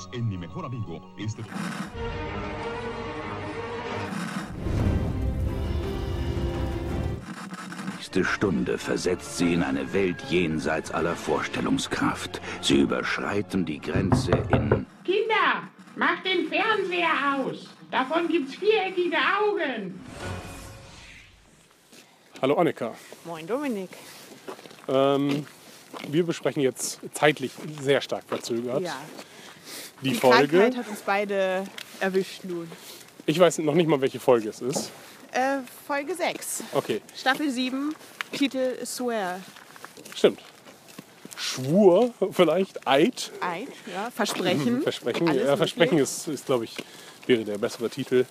Unidos 0.00 0.08
en 0.12 0.28
Mi 0.28 0.36
Mejor 0.36 0.64
Amigo. 0.64 1.00
Este... 1.18 1.42
nächste 7.96 8.24
Stunde 8.24 8.78
versetzt 8.78 9.38
sie 9.38 9.54
in 9.54 9.62
eine 9.62 9.92
Welt 9.92 10.22
jenseits 10.30 10.90
aller 10.90 11.14
Vorstellungskraft. 11.14 12.40
Sie 12.60 12.80
überschreiten 12.80 13.64
die 13.64 13.80
Grenze 13.80 14.32
in... 14.50 14.86
Kinder, 15.04 15.68
macht 15.96 16.24
den 16.24 16.48
Fernseher 16.48 17.36
aus. 17.36 17.68
Davon 17.90 18.28
gibt's 18.28 18.54
viereckige 18.54 19.16
Augen. 19.16 20.00
Hallo 22.40 22.54
Annika. 22.54 22.94
Moin 23.24 23.46
Dominik. 23.46 23.90
Ähm, 24.88 25.46
wir 26.08 26.24
besprechen 26.24 26.62
jetzt 26.62 27.00
zeitlich 27.12 27.52
sehr 27.80 28.00
stark 28.00 28.24
verzögert 28.26 28.82
Ja, 28.82 28.96
die, 30.02 30.10
die 30.10 30.14
Folge. 30.14 30.58
Krankheit 30.58 30.76
hat 30.76 30.88
uns 30.88 31.00
beide 31.00 31.64
erwischt 32.00 32.44
nun. 32.44 32.70
Ich 33.26 33.38
weiß 33.38 33.58
noch 33.58 33.74
nicht 33.74 33.88
mal, 33.88 34.00
welche 34.00 34.18
Folge 34.20 34.48
es 34.48 34.60
ist. 34.60 34.90
Äh, 35.32 35.58
Folge 35.86 36.14
6, 36.14 36.64
Okay, 36.72 37.00
Staffel 37.16 37.50
7, 37.50 37.94
Titel 38.32 38.84
Swear. 38.84 39.40
stimmt. 40.14 40.40
Schwur 41.36 42.12
vielleicht, 42.32 42.86
Eid, 42.86 43.30
Eid, 43.40 43.68
ja, 43.92 44.10
Versprechen. 44.10 44.82
Versprechen. 44.82 45.28
Alles 45.28 45.46
Ja, 45.46 45.56
Versprechen 45.56 45.98
ist, 45.98 46.28
ist 46.28 46.46
glaube 46.46 46.64
ich, 46.64 46.74
wäre 47.26 47.44
der 47.44 47.58
bessere 47.58 47.88
Titel. 47.88 48.26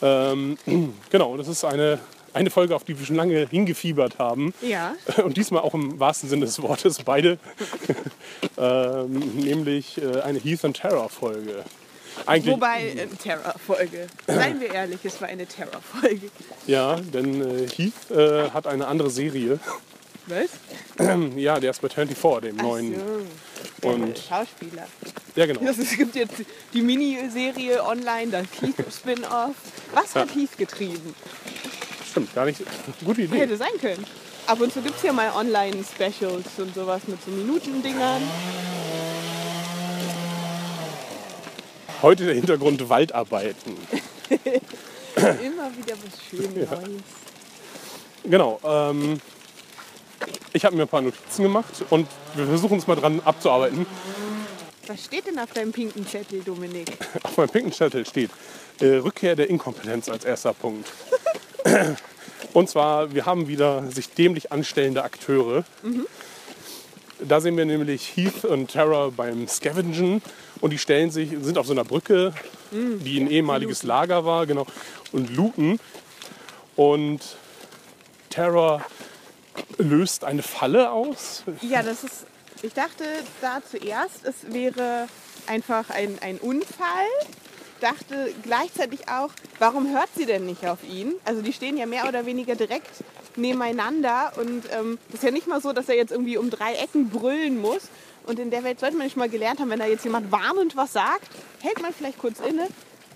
Ähm, 0.00 0.56
genau, 1.10 1.36
das 1.36 1.48
ist 1.48 1.64
eine, 1.64 1.98
eine 2.32 2.50
Folge, 2.50 2.74
auf 2.76 2.84
die 2.84 2.98
wir 2.98 3.06
schon 3.06 3.16
lange 3.16 3.46
hingefiebert 3.48 4.18
haben. 4.18 4.54
Ja, 4.62 4.94
Und 5.24 5.36
diesmal 5.36 5.62
auch 5.62 5.74
im 5.74 5.98
wahrsten 5.98 6.28
Sinne 6.28 6.46
des 6.46 6.60
Wortes 6.62 7.02
beide. 7.02 7.38
ähm, 8.58 9.18
nämlich 9.36 10.00
äh, 10.00 10.20
eine 10.20 10.38
Heath 10.38 10.64
and 10.64 10.76
Terror 10.76 11.08
Folge. 11.08 11.64
Eigentlich, 12.26 12.54
wobei 12.54 12.88
äh, 12.90 13.06
Terror-Folge. 13.06 14.06
Seien 14.26 14.60
wir 14.60 14.74
ehrlich, 14.74 14.98
es 15.04 15.20
war 15.20 15.28
eine 15.28 15.46
Terror-Folge. 15.46 16.28
Ja, 16.66 16.96
denn 16.96 17.40
äh, 17.40 17.68
Heath 17.68 18.10
äh, 18.10 18.50
hat 18.50 18.66
eine 18.66 18.86
andere 18.86 19.10
Serie. 19.10 19.58
Was? 20.26 20.50
Ja, 21.36 21.58
der 21.58 21.70
ist 21.70 21.80
bei 21.80 21.88
24, 21.88 22.50
dem 22.50 22.58
Ach 22.58 22.62
neuen. 22.62 22.94
so, 23.80 23.88
Und 23.88 24.18
Schauspieler. 24.18 24.86
ja, 25.34 25.46
genau. 25.46 25.60
Das, 25.64 25.78
es 25.78 25.96
gibt 25.96 26.14
jetzt 26.14 26.34
die 26.74 26.82
Miniserie 26.82 27.82
online, 27.82 28.30
das 28.30 28.46
Heath-Spin-Off. 28.60 29.54
Was 29.94 30.14
hat 30.14 30.34
Heath 30.34 30.58
getrieben? 30.58 31.14
Stimmt, 32.10 32.34
gar 32.34 32.44
nicht. 32.44 32.60
Gute 33.04 33.22
Idee. 33.22 33.38
Hätte 33.38 33.56
sein 33.56 33.78
können. 33.80 34.04
Ab 34.46 34.60
und 34.60 34.72
zu 34.72 34.82
gibt 34.82 34.96
es 34.96 35.02
ja 35.02 35.12
mal 35.12 35.30
Online-Specials 35.32 36.46
und 36.58 36.74
sowas 36.74 37.02
mit 37.06 37.22
so 37.22 37.30
Minutendingern. 37.30 38.22
Heute 42.02 42.26
der 42.26 42.34
Hintergrund 42.34 42.88
Waldarbeiten. 42.88 43.76
Immer 45.16 45.70
wieder 45.76 45.94
was 46.02 46.20
Schönes 46.28 46.70
Neues. 46.70 47.02
Genau. 48.24 48.58
Ähm, 48.64 49.20
ich 50.52 50.64
habe 50.64 50.74
mir 50.74 50.82
ein 50.82 50.88
paar 50.88 51.02
Notizen 51.02 51.42
gemacht 51.42 51.84
und 51.90 52.08
wir 52.34 52.46
versuchen 52.46 52.78
es 52.78 52.86
mal 52.86 52.96
dran 52.96 53.20
abzuarbeiten. 53.24 53.86
Was 54.86 55.04
steht 55.04 55.26
denn 55.26 55.38
auf 55.38 55.52
deinem 55.52 55.70
pinken 55.70 56.06
Zettel, 56.06 56.42
Dominik? 56.42 56.90
Auf 57.22 57.36
meinem 57.36 57.50
pinken 57.50 57.72
Zettel 57.72 58.04
steht 58.04 58.30
äh, 58.80 58.96
Rückkehr 58.96 59.36
der 59.36 59.48
Inkompetenz 59.48 60.08
als 60.08 60.24
erster 60.24 60.54
Punkt. 60.54 60.90
Und 62.52 62.68
zwar, 62.68 63.14
wir 63.14 63.26
haben 63.26 63.48
wieder 63.48 63.90
sich 63.90 64.10
dämlich 64.10 64.50
anstellende 64.52 65.04
Akteure. 65.04 65.64
Da 67.20 67.40
sehen 67.40 67.56
wir 67.56 67.64
nämlich 67.64 68.16
Heath 68.16 68.44
und 68.44 68.72
Tara 68.72 69.10
beim 69.14 69.46
Scavengen 69.46 70.22
und 70.60 70.70
die 70.70 70.78
stellen 70.78 71.10
sich, 71.10 71.30
sind 71.42 71.58
auf 71.58 71.66
so 71.66 71.72
einer 71.72 71.84
Brücke, 71.84 72.32
die 72.72 73.20
ein 73.20 73.30
ehemaliges 73.30 73.82
Lager 73.82 74.24
war, 74.24 74.46
genau, 74.46 74.66
und 75.12 75.34
looten. 75.36 75.78
Und 76.76 77.20
Tara 78.30 78.84
löst 79.78 80.24
eine 80.24 80.42
Falle 80.42 80.90
aus. 80.90 81.42
Ja, 81.62 81.82
das 81.82 82.04
ist. 82.04 82.26
Ich 82.62 82.74
dachte 82.74 83.04
da 83.40 83.60
zuerst, 83.68 84.24
es 84.24 84.52
wäre 84.52 85.08
einfach 85.46 85.88
ein, 85.90 86.18
ein 86.20 86.36
Unfall. 86.38 87.06
Dachte 87.80 88.32
gleichzeitig 88.42 89.08
auch, 89.08 89.30
warum 89.58 89.92
hört 89.92 90.08
sie 90.16 90.26
denn 90.26 90.46
nicht 90.46 90.66
auf 90.66 90.78
ihn? 90.88 91.14
Also 91.24 91.42
die 91.42 91.52
stehen 91.52 91.76
ja 91.76 91.86
mehr 91.86 92.08
oder 92.08 92.26
weniger 92.26 92.54
direkt 92.54 92.90
nebeneinander 93.36 94.32
und 94.36 94.64
ähm, 94.72 94.98
das 95.08 95.20
ist 95.20 95.24
ja 95.24 95.30
nicht 95.30 95.46
mal 95.46 95.60
so, 95.60 95.72
dass 95.72 95.88
er 95.88 95.96
jetzt 95.96 96.12
irgendwie 96.12 96.36
um 96.36 96.50
drei 96.50 96.74
Ecken 96.74 97.08
brüllen 97.08 97.60
muss. 97.60 97.82
Und 98.26 98.38
in 98.38 98.50
der 98.50 98.62
Welt 98.64 98.80
sollte 98.80 98.96
man 98.96 99.06
nicht 99.06 99.16
mal 99.16 99.28
gelernt 99.28 99.60
haben, 99.60 99.70
wenn 99.70 99.78
da 99.78 99.86
jetzt 99.86 100.04
jemand 100.04 100.30
warnend 100.30 100.76
was 100.76 100.92
sagt, 100.92 101.28
hält 101.60 101.80
man 101.80 101.92
vielleicht 101.92 102.18
kurz 102.18 102.38
inne. 102.40 102.68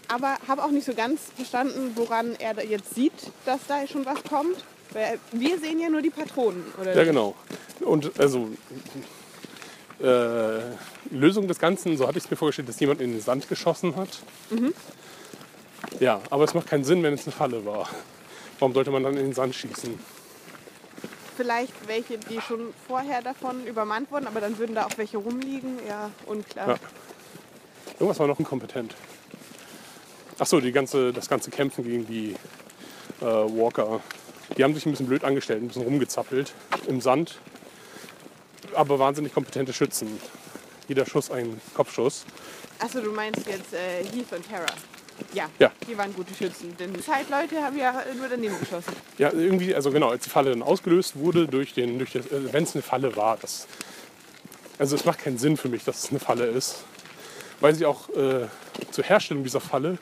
Aber 0.08 0.36
habe 0.48 0.64
auch 0.64 0.70
nicht 0.70 0.86
so 0.86 0.94
ganz 0.94 1.20
verstanden, 1.36 1.92
woran 1.94 2.36
er 2.38 2.54
da 2.54 2.62
jetzt 2.62 2.94
sieht, 2.94 3.12
dass 3.44 3.60
da 3.68 3.86
schon 3.86 4.06
was 4.06 4.22
kommt. 4.24 4.56
Weil 4.92 5.18
wir 5.32 5.58
sehen 5.58 5.80
ja 5.80 5.88
nur 5.88 6.02
die 6.02 6.10
Patronen. 6.10 6.64
Oder 6.80 6.94
Ja, 6.94 7.04
genau. 7.04 7.34
Und 7.80 8.18
also 8.18 8.48
äh, 10.02 10.60
Lösung 11.10 11.48
des 11.48 11.58
Ganzen, 11.58 11.96
so 11.96 12.06
hatte 12.06 12.18
ich 12.18 12.24
es 12.24 12.30
mir 12.30 12.36
vorgestellt, 12.36 12.68
dass 12.68 12.80
jemand 12.80 13.00
in 13.00 13.12
den 13.12 13.20
Sand 13.20 13.48
geschossen 13.48 13.96
hat. 13.96 14.08
Ja, 16.00 16.20
aber 16.30 16.44
es 16.44 16.54
macht 16.54 16.68
keinen 16.68 16.84
Sinn, 16.84 17.02
wenn 17.02 17.14
es 17.14 17.26
eine 17.26 17.32
Falle 17.32 17.64
war. 17.64 17.88
Warum 18.58 18.74
sollte 18.74 18.90
man 18.90 19.02
dann 19.02 19.16
in 19.16 19.24
den 19.24 19.32
Sand 19.32 19.54
schießen? 19.54 19.98
Vielleicht 21.36 21.88
welche, 21.88 22.18
die 22.18 22.40
schon 22.40 22.72
vorher 22.86 23.20
davon 23.20 23.66
übermannt 23.66 24.10
wurden, 24.10 24.26
aber 24.26 24.40
dann 24.40 24.56
würden 24.58 24.74
da 24.74 24.86
auch 24.86 24.96
welche 24.96 25.18
rumliegen. 25.18 25.78
Ja, 25.88 26.10
unklar. 26.26 26.68
Ja. 26.68 26.76
Irgendwas 27.94 28.18
war 28.18 28.26
noch 28.26 28.38
inkompetent. 28.38 28.94
Achso, 30.38 30.60
ganze, 30.72 31.12
das 31.12 31.28
ganze 31.28 31.50
Kämpfen 31.50 31.84
gegen 31.84 32.06
die 32.06 32.34
äh, 33.20 33.24
Walker. 33.24 34.00
Die 34.56 34.64
haben 34.64 34.74
sich 34.74 34.86
ein 34.86 34.90
bisschen 34.90 35.06
blöd 35.06 35.24
angestellt, 35.24 35.62
ein 35.62 35.68
bisschen 35.68 35.82
rumgezappelt 35.82 36.52
im 36.86 37.00
Sand. 37.00 37.38
Aber 38.74 38.98
wahnsinnig 38.98 39.32
kompetente 39.34 39.72
Schützen. 39.72 40.20
Jeder 40.88 41.06
Schuss 41.06 41.30
ein 41.30 41.60
Kopfschuss. 41.74 42.24
Achso, 42.78 43.00
du 43.00 43.10
meinst 43.12 43.46
jetzt 43.46 43.72
äh, 43.72 44.04
Heath 44.04 44.32
und 44.32 44.46
Terra. 44.48 44.66
Ja, 45.32 45.48
Ja. 45.60 45.70
die 45.88 45.96
waren 45.96 46.12
gute 46.14 46.34
Schützen. 46.34 46.76
Denn 46.78 47.00
Zeitleute 47.02 47.62
haben 47.62 47.78
ja 47.78 48.02
nur 48.18 48.28
daneben 48.28 48.58
geschossen. 48.58 48.92
Ja, 49.16 49.30
irgendwie, 49.32 49.74
also 49.74 49.90
genau, 49.92 50.08
als 50.10 50.24
die 50.24 50.30
Falle 50.30 50.50
dann 50.50 50.62
ausgelöst 50.62 51.16
wurde, 51.16 51.46
durch 51.46 51.72
den, 51.72 51.98
durch 51.98 52.12
das, 52.12 52.26
äh, 52.26 52.52
wenn 52.52 52.64
es 52.64 52.74
eine 52.74 52.82
Falle 52.82 53.14
war, 53.16 53.36
das, 53.40 53.66
also 54.78 54.96
es 54.96 55.04
macht 55.04 55.20
keinen 55.20 55.38
Sinn 55.38 55.56
für 55.56 55.68
mich, 55.68 55.84
dass 55.84 56.04
es 56.04 56.10
eine 56.10 56.18
Falle 56.20 56.46
ist. 56.46 56.84
Weil 57.60 57.74
sie 57.74 57.86
auch 57.86 58.08
äh, 58.10 58.48
zur 58.90 59.04
Herstellung 59.04 59.44
dieser 59.44 59.60
Falle 59.60 59.98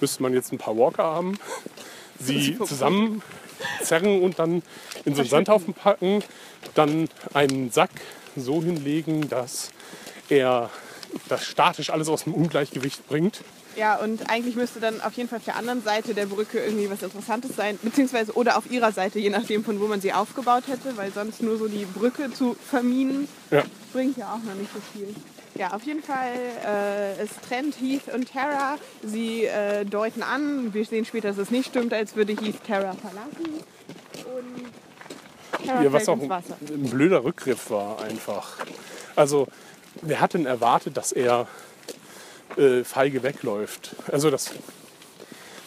müsste 0.00 0.22
man 0.22 0.34
jetzt 0.34 0.52
ein 0.52 0.58
paar 0.58 0.76
Walker 0.76 1.04
haben, 1.04 1.38
sie 2.18 2.58
zusammenzerren 3.78 4.22
und 4.22 4.38
dann 4.38 4.62
in 5.04 5.14
so 5.14 5.22
einen 5.22 5.30
Sandhaufen 5.30 5.74
packen, 5.74 6.22
dann 6.74 7.08
einen 7.34 7.70
Sack 7.70 7.90
so 8.36 8.62
hinlegen, 8.62 9.28
dass 9.28 9.70
er 10.28 10.70
das 11.28 11.44
statisch 11.44 11.90
alles 11.90 12.08
aus 12.08 12.24
dem 12.24 12.34
Ungleichgewicht 12.34 13.06
bringt. 13.08 13.40
Ja, 13.76 13.96
und 13.96 14.30
eigentlich 14.30 14.56
müsste 14.56 14.80
dann 14.80 15.02
auf 15.02 15.12
jeden 15.14 15.28
Fall 15.28 15.38
auf 15.38 15.44
der 15.44 15.56
anderen 15.56 15.82
Seite 15.82 16.14
der 16.14 16.26
Brücke 16.26 16.58
irgendwie 16.58 16.90
was 16.90 17.02
Interessantes 17.02 17.56
sein, 17.56 17.78
beziehungsweise 17.82 18.32
oder 18.32 18.56
auf 18.56 18.70
ihrer 18.70 18.90
Seite, 18.90 19.18
je 19.18 19.28
nachdem 19.28 19.64
von 19.64 19.78
wo 19.80 19.86
man 19.86 20.00
sie 20.00 20.14
aufgebaut 20.14 20.64
hätte, 20.66 20.96
weil 20.96 21.12
sonst 21.12 21.42
nur 21.42 21.58
so 21.58 21.68
die 21.68 21.84
Brücke 21.84 22.32
zu 22.32 22.56
verminen 22.70 23.28
Ja. 23.50 23.64
bringt 23.92 24.16
ja 24.16 24.32
auch 24.32 24.42
noch 24.48 24.54
nicht 24.54 24.70
so 24.72 24.80
viel. 24.92 25.14
Ja, 25.58 25.72
auf 25.72 25.82
jeden 25.84 26.02
Fall, 26.02 26.32
äh, 26.64 27.22
es 27.22 27.30
trennt 27.48 27.76
Heath 27.80 28.12
und 28.12 28.32
Tara. 28.32 28.76
Sie 29.02 29.44
äh, 29.44 29.84
deuten 29.84 30.22
an, 30.22 30.74
wir 30.74 30.84
sehen 30.84 31.04
später, 31.04 31.28
dass 31.28 31.38
es 31.38 31.50
nicht 31.50 31.68
stimmt, 31.68 31.92
als 31.92 32.16
würde 32.16 32.32
Heath 32.32 32.62
Tara 32.66 32.94
verlassen. 32.94 33.64
Und 34.36 35.66
Tara 35.66 35.82
Ja, 35.82 35.92
was 35.92 36.08
auch 36.08 36.18
ein 36.18 36.90
blöder 36.90 37.24
Rückgriff 37.24 37.70
war 37.70 38.02
einfach. 38.02 38.58
Also, 39.14 39.46
wer 40.02 40.20
hat 40.20 40.34
denn 40.34 40.46
erwartet, 40.46 40.96
dass 40.96 41.12
er 41.12 41.46
äh, 42.56 42.84
feige 42.84 43.22
wegläuft? 43.22 43.96
Also 44.12 44.30
das, 44.30 44.50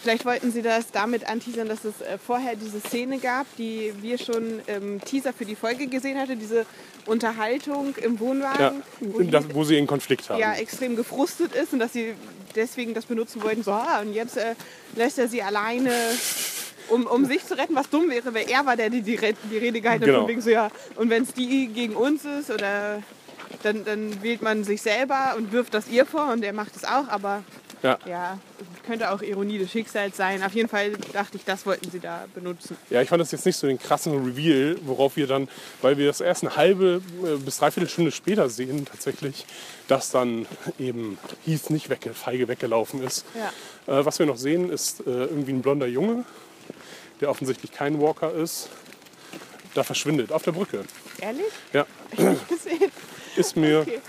Vielleicht 0.01 0.25
wollten 0.25 0.51
sie 0.51 0.61
das 0.61 0.91
damit 0.91 1.27
anteasern, 1.27 1.67
dass 1.67 1.83
es 1.83 1.99
äh, 2.01 2.17
vorher 2.17 2.55
diese 2.55 2.79
Szene 2.79 3.17
gab, 3.19 3.45
die 3.57 3.93
wir 4.01 4.17
schon 4.17 4.61
im 4.67 5.01
Teaser 5.01 5.33
für 5.33 5.45
die 5.45 5.55
Folge 5.55 5.87
gesehen 5.87 6.17
hatten, 6.17 6.39
diese 6.39 6.65
Unterhaltung 7.05 7.95
im 7.97 8.13
ja, 8.13 8.19
Wohnwagen, 8.19 8.83
wo 9.01 9.21
das, 9.23 9.45
wo 9.53 9.63
sie 9.63 9.77
einen 9.77 9.87
Konflikt 9.87 10.29
haben. 10.29 10.39
ja, 10.39 10.53
extrem 10.53 10.95
gefrustet 10.95 11.53
ist 11.53 11.73
und 11.73 11.79
dass 11.79 11.91
sie 11.93 12.13
deswegen 12.55 12.93
das 12.93 13.05
benutzen 13.05 13.43
wollten, 13.43 13.63
so, 13.63 13.71
ah, 13.71 13.99
und 14.01 14.13
jetzt 14.13 14.37
äh, 14.37 14.55
lässt 14.95 15.19
er 15.19 15.27
sie 15.27 15.41
alleine, 15.41 15.91
um, 16.89 17.05
um 17.05 17.25
sich 17.25 17.45
zu 17.45 17.57
retten, 17.57 17.75
was 17.75 17.89
dumm 17.89 18.09
wäre, 18.09 18.33
weil 18.33 18.49
er 18.49 18.65
war 18.65 18.77
der, 18.77 18.89
der 18.89 19.01
die, 19.01 19.17
die 19.51 19.57
Rede 19.57 19.81
gehalten 19.81 20.03
hat, 20.03 20.07
Genau. 20.07 20.27
wegen 20.27 20.41
so, 20.41 20.49
ja, 20.49 20.69
und 20.95 21.09
wenn 21.09 21.23
es 21.23 21.33
die 21.33 21.67
gegen 21.67 21.95
uns 21.95 22.23
ist, 22.25 22.49
oder 22.49 23.03
dann, 23.63 23.83
dann 23.83 24.21
wählt 24.23 24.41
man 24.41 24.63
sich 24.63 24.81
selber 24.81 25.33
und 25.37 25.51
wirft 25.51 25.73
das 25.73 25.87
ihr 25.89 26.05
vor 26.05 26.31
und 26.31 26.43
er 26.43 26.53
macht 26.53 26.75
es 26.75 26.85
auch, 26.85 27.07
aber 27.09 27.43
Ja. 27.81 27.97
ja, 28.05 28.37
könnte 28.85 29.09
auch 29.09 29.21
Ironie 29.21 29.57
des 29.57 29.71
Schicksals 29.71 30.17
sein. 30.17 30.43
Auf 30.43 30.53
jeden 30.53 30.67
Fall 30.67 30.91
dachte 31.13 31.37
ich, 31.37 31.45
das 31.45 31.65
wollten 31.65 31.89
sie 31.89 31.99
da 32.01 32.25
benutzen. 32.35 32.75
Ja, 32.89 33.01
ich 33.01 33.07
fand 33.07 33.21
das 33.21 33.31
jetzt 33.31 33.45
nicht 33.45 33.55
so 33.55 33.67
den 33.67 33.79
krassen 33.79 34.13
Reveal, 34.25 34.77
worauf 34.81 35.15
wir 35.15 35.27
dann, 35.27 35.47
weil 35.81 35.97
wir 35.97 36.07
das 36.07 36.19
erst 36.19 36.43
eine 36.43 36.55
halbe 36.57 37.01
äh, 37.23 37.37
bis 37.37 37.57
dreiviertel 37.59 37.89
Stunde 37.89 38.11
später 38.11 38.49
sehen 38.49 38.85
tatsächlich, 38.85 39.45
dass 39.87 40.11
dann 40.11 40.45
eben 40.77 41.17
Heath 41.45 41.69
nicht 41.69 41.89
wegge 41.89 42.13
feige 42.13 42.47
weggelaufen 42.49 43.01
ist. 43.01 43.25
Ja. 43.33 43.99
Äh, 43.99 44.05
was 44.05 44.19
wir 44.19 44.25
noch 44.25 44.37
sehen, 44.37 44.69
ist 44.69 44.99
äh, 45.01 45.03
irgendwie 45.05 45.53
ein 45.53 45.61
blonder 45.61 45.87
Junge, 45.87 46.25
der 47.21 47.29
offensichtlich 47.29 47.71
kein 47.71 48.01
Walker 48.01 48.33
ist, 48.33 48.67
da 49.73 49.83
verschwindet 49.83 50.31
auf 50.33 50.43
der 50.43 50.51
Brücke. 50.51 50.83
Ehrlich? 51.21 51.45
Ja, 51.71 51.85
ich 52.11 52.19
nicht 52.19 52.47
gesehen. 52.49 52.91
ist 53.37 53.55
mir 53.55 53.79
Okay. 53.81 53.99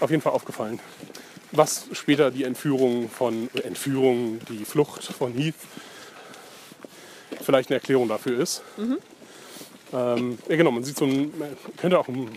auf 0.00 0.10
jeden 0.10 0.22
Fall 0.22 0.32
aufgefallen. 0.32 0.78
Was 1.52 1.86
später 1.92 2.30
die 2.30 2.44
Entführung 2.44 3.08
von 3.08 3.48
äh, 3.54 3.60
Entführung, 3.60 4.40
die 4.48 4.64
Flucht 4.64 5.04
von 5.04 5.32
Heath 5.32 5.54
vielleicht 7.42 7.70
eine 7.70 7.76
Erklärung 7.76 8.08
dafür 8.08 8.38
ist. 8.40 8.62
Ähm, 9.92 10.38
ja 10.48 10.56
genau, 10.56 10.70
man 10.70 10.84
sieht 10.84 10.98
so 10.98 11.06
ein, 11.06 11.32
könnte 11.78 11.98
auch 11.98 12.08
ein 12.08 12.28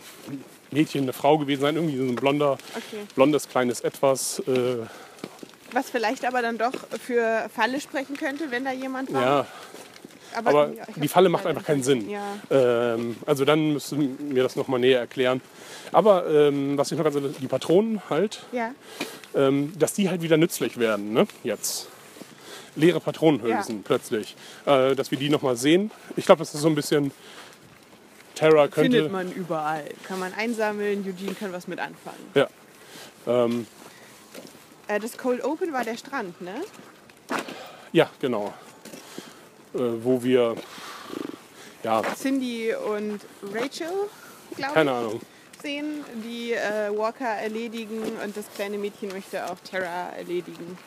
Mädchen, 0.71 1.03
eine 1.03 1.13
Frau 1.13 1.37
gewesen 1.37 1.61
sein, 1.61 1.75
irgendwie 1.75 1.97
so 1.97 2.03
ein 2.03 2.15
blonder, 2.15 2.53
Okay. 2.75 3.03
blondes 3.15 3.49
kleines 3.49 3.81
Etwas. 3.81 4.39
Äh, 4.47 4.77
Was 5.73 5.89
vielleicht 5.89 6.23
aber 6.23 6.41
dann 6.41 6.57
doch 6.57 6.73
für 7.05 7.49
Falle 7.53 7.81
sprechen 7.81 8.15
könnte, 8.15 8.51
wenn 8.51 8.63
da 8.63 8.71
jemand 8.71 9.11
war. 9.13 9.21
ja, 9.21 9.47
aber 10.35 10.71
ich 10.87 11.01
die 11.01 11.07
Falle 11.09 11.27
macht 11.27 11.45
einfach 11.45 11.65
keinen 11.65 11.83
Sinn. 11.83 12.09
Ja. 12.09 12.23
Ähm, 12.49 13.17
also 13.25 13.43
dann 13.43 13.73
müssen 13.73 14.33
wir 14.33 14.43
das 14.43 14.55
nochmal 14.55 14.79
näher 14.79 14.99
erklären. 14.99 15.41
Aber 15.91 16.27
ähm, 16.29 16.77
was 16.77 16.91
ich 16.91 16.97
noch 16.97 17.03
ganz 17.03 17.17
die 17.39 17.47
Patronen 17.47 18.01
halt, 18.09 18.43
Ja. 18.51 18.71
ähm, 19.35 19.73
dass 19.77 19.93
die 19.93 20.09
halt 20.09 20.21
wieder 20.21 20.37
nützlich 20.37 20.77
werden, 20.77 21.13
ne? 21.13 21.27
Jetzt. 21.43 21.87
Leere 22.75 22.99
Patronenhülsen 23.01 23.77
Ja. 23.77 23.81
plötzlich. 23.83 24.35
Äh, 24.65 24.95
dass 24.95 25.11
wir 25.11 25.17
die 25.17 25.29
nochmal 25.29 25.57
sehen. 25.57 25.91
Ich 26.15 26.25
glaube, 26.25 26.39
das 26.39 26.53
ist 26.55 26.61
so 26.61 26.67
ein 26.69 26.75
bisschen. 26.75 27.11
Terra 28.35 28.67
könnte. 28.69 28.91
Findet 28.97 29.11
man 29.11 29.31
überall. 29.31 29.83
Kann 30.07 30.17
man 30.19 30.33
einsammeln, 30.33 31.05
Eugene 31.07 31.35
kann 31.35 31.51
was 31.51 31.67
mit 31.67 31.79
anfangen. 31.79 32.31
Ja. 32.33 32.47
Ähm, 33.27 33.67
Äh, 34.87 34.99
das 34.99 35.17
Cold 35.17 35.43
Open 35.43 35.73
war 35.73 35.83
der 35.83 35.95
Strand, 35.97 36.41
ne? 36.41 36.55
ja, 37.91 38.09
genau. 38.19 38.53
Äh, 39.73 39.79
wo 40.01 40.23
wir. 40.23 40.55
Ja, 41.83 42.01
Cindy 42.15 42.73
und 42.73 43.19
Rachel, 43.53 43.87
glaube 44.55 44.73
keine 44.73 44.91
ich, 44.91 44.97
Ahnung. 44.97 45.21
Sehen, 45.61 46.03
die 46.23 46.53
äh, 46.53 46.89
Walker 46.95 47.25
erledigen 47.25 48.01
und 48.23 48.35
das 48.35 48.45
kleine 48.55 48.77
Mädchen 48.77 49.09
möchte 49.09 49.45
auch 49.49 49.57
Terra 49.63 50.09
erledigen. 50.17 50.77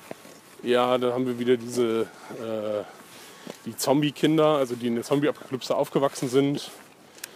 Ja, 0.62 0.96
dann 0.98 1.12
haben 1.12 1.26
wir 1.26 1.38
wieder 1.38 1.56
diese. 1.56 2.02
Äh, 2.40 2.84
die 3.66 3.76
Zombie-Kinder, 3.76 4.46
also 4.56 4.74
die 4.74 4.86
in 4.86 4.94
der 4.94 5.04
Zombie-Apokalypse 5.04 5.76
aufgewachsen 5.76 6.30
sind. 6.30 6.70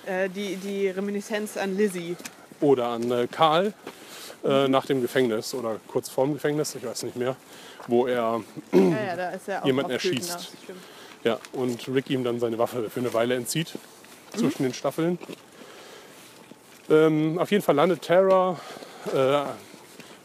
Äh, 0.07 0.31
die, 0.31 0.57
die 0.57 0.89
Reminiszenz 0.89 1.59
an 1.59 1.77
Lizzie. 1.77 2.17
Oder 2.61 2.89
an 2.89 3.11
äh, 3.11 3.27
Karl 3.31 3.75
Mhm. 4.45 4.71
nach 4.71 4.87
dem 4.87 5.03
Gefängnis 5.03 5.53
oder 5.53 5.81
kurz 5.89 6.09
vorm 6.09 6.33
Gefängnis, 6.33 6.73
ich 6.77 6.85
weiß 6.87 7.03
nicht 7.03 7.17
mehr, 7.17 7.35
wo 7.89 8.07
er 8.07 8.41
Ja, 8.73 8.81
ja, 8.81 9.33
er 9.47 9.67
Jemanden 9.67 9.91
erschießt. 9.91 10.53
ja, 11.25 11.41
und 11.53 11.89
Rick 11.89 12.09
ihm 12.11 12.23
dann 12.23 12.39
seine 12.39 12.57
Waffe 12.57 12.89
für 12.89 13.01
eine 13.01 13.13
Weile 13.15 13.35
entzieht 13.35 13.73
zwischen 14.37 14.63
den 14.63 14.75
Staffeln. 14.75 15.19
Ähm, 16.91 17.39
auf 17.39 17.51
jeden 17.51 17.63
Fall 17.63 17.75
landet 17.75 18.03
Tara 18.03 18.59
äh, 19.15 19.43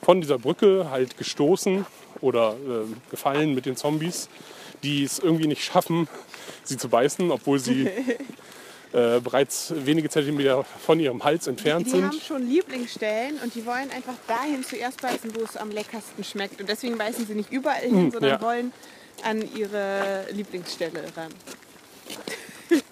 von 0.03 0.21
dieser 0.21 0.37
Brücke 0.37 0.87
halt 0.89 1.17
gestoßen 1.17 1.85
oder 2.21 2.53
äh, 2.53 3.11
gefallen 3.11 3.53
mit 3.53 3.65
den 3.65 3.75
Zombies, 3.75 4.29
die 4.81 5.03
es 5.03 5.19
irgendwie 5.19 5.47
nicht 5.47 5.63
schaffen, 5.63 6.07
sie 6.63 6.77
zu 6.77 6.89
beißen, 6.89 7.31
obwohl 7.31 7.59
sie 7.59 7.87
äh, 8.93 9.19
bereits 9.19 9.73
wenige 9.75 10.09
Zentimeter 10.09 10.63
von 10.63 10.99
ihrem 10.99 11.23
Hals 11.23 11.47
entfernt 11.47 11.87
Die 11.87 11.91
sind. 11.91 12.05
haben 12.05 12.19
schon 12.19 12.47
Lieblingsstellen 12.47 13.37
und 13.43 13.55
die 13.55 13.65
wollen 13.65 13.89
einfach 13.91 14.15
dahin 14.27 14.63
zuerst 14.63 15.01
beißen, 15.01 15.35
wo 15.35 15.41
es 15.41 15.57
am 15.57 15.71
leckersten 15.71 16.23
schmeckt. 16.23 16.61
Und 16.61 16.69
deswegen 16.69 16.97
beißen 16.97 17.25
sie 17.25 17.35
nicht 17.35 17.51
überall 17.51 17.81
hin, 17.81 18.11
sondern 18.11 18.31
ja. 18.31 18.41
wollen 18.41 18.71
an 19.23 19.43
ihre 19.55 20.25
Lieblingsstelle 20.31 21.03
ran. 21.15 21.31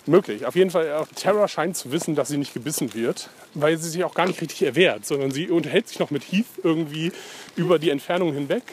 Möglich. 0.08 0.48
Auf 0.48 0.56
jeden 0.56 0.72
Fall, 0.72 0.92
auch 0.94 1.08
Terra 1.16 1.48
scheint 1.48 1.78
zu 1.78 1.92
wissen, 1.92 2.16
dass 2.16 2.30
sie 2.30 2.38
nicht 2.38 2.56
gebissen 2.56 2.96
wird, 2.96 3.30
weil 3.54 3.78
sie 3.78 3.88
sich 3.88 4.04
auch 4.04 4.16
gar 4.16 4.26
nicht 4.26 4.42
richtig 4.42 4.64
erwehrt, 4.64 5.06
sondern 5.06 5.30
sie 5.30 5.50
unterhält 5.50 5.88
sich 5.88 6.00
noch 6.00 6.10
mit 6.10 6.24
Heath 6.24 6.48
irgendwie 6.64 7.12
über 7.56 7.78
die 7.78 7.92
Entfernung 7.92 8.34
hinweg, 8.34 8.64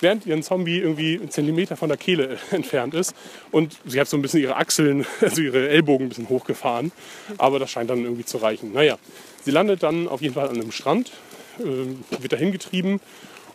während 0.00 0.26
ihren 0.26 0.44
Zombie 0.44 0.78
irgendwie 0.78 1.18
einen 1.18 1.30
Zentimeter 1.30 1.76
von 1.76 1.88
der 1.88 1.98
Kehle 1.98 2.38
entfernt 2.52 2.94
ist. 2.94 3.16
Und 3.50 3.76
sie 3.84 4.00
hat 4.00 4.06
so 4.06 4.16
ein 4.16 4.22
bisschen 4.22 4.40
ihre 4.40 4.56
Achseln, 4.56 5.04
also 5.20 5.42
ihre 5.42 5.68
Ellbogen 5.68 6.06
ein 6.06 6.08
bisschen 6.10 6.28
hochgefahren, 6.28 6.92
aber 7.36 7.58
das 7.58 7.70
scheint 7.70 7.90
dann 7.90 8.04
irgendwie 8.04 8.24
zu 8.24 8.38
reichen. 8.38 8.72
Naja, 8.72 8.96
sie 9.44 9.50
landet 9.50 9.82
dann 9.82 10.06
auf 10.06 10.22
jeden 10.22 10.34
Fall 10.34 10.48
an 10.48 10.54
einem 10.54 10.70
Strand, 10.70 11.10
äh, 11.58 11.62
wird 12.20 12.32
dahin 12.32 12.52
getrieben 12.52 13.00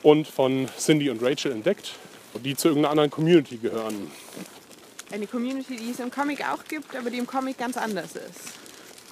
und 0.03 0.27
von 0.27 0.67
Cindy 0.77 1.09
und 1.09 1.23
Rachel 1.23 1.53
entdeckt, 1.53 1.93
die 2.43 2.57
zu 2.57 2.67
irgendeiner 2.67 2.91
anderen 2.91 3.09
Community 3.09 3.55
gehören. 3.55 4.11
Eine 5.11 5.27
Community, 5.27 5.75
die 5.75 5.91
es 5.91 5.99
im 5.99 6.09
Comic 6.09 6.47
auch 6.47 6.63
gibt, 6.63 6.95
aber 6.95 7.09
die 7.09 7.17
im 7.17 7.27
Comic 7.27 7.57
ganz 7.57 7.75
anders 7.75 8.15
ist. 8.15 8.61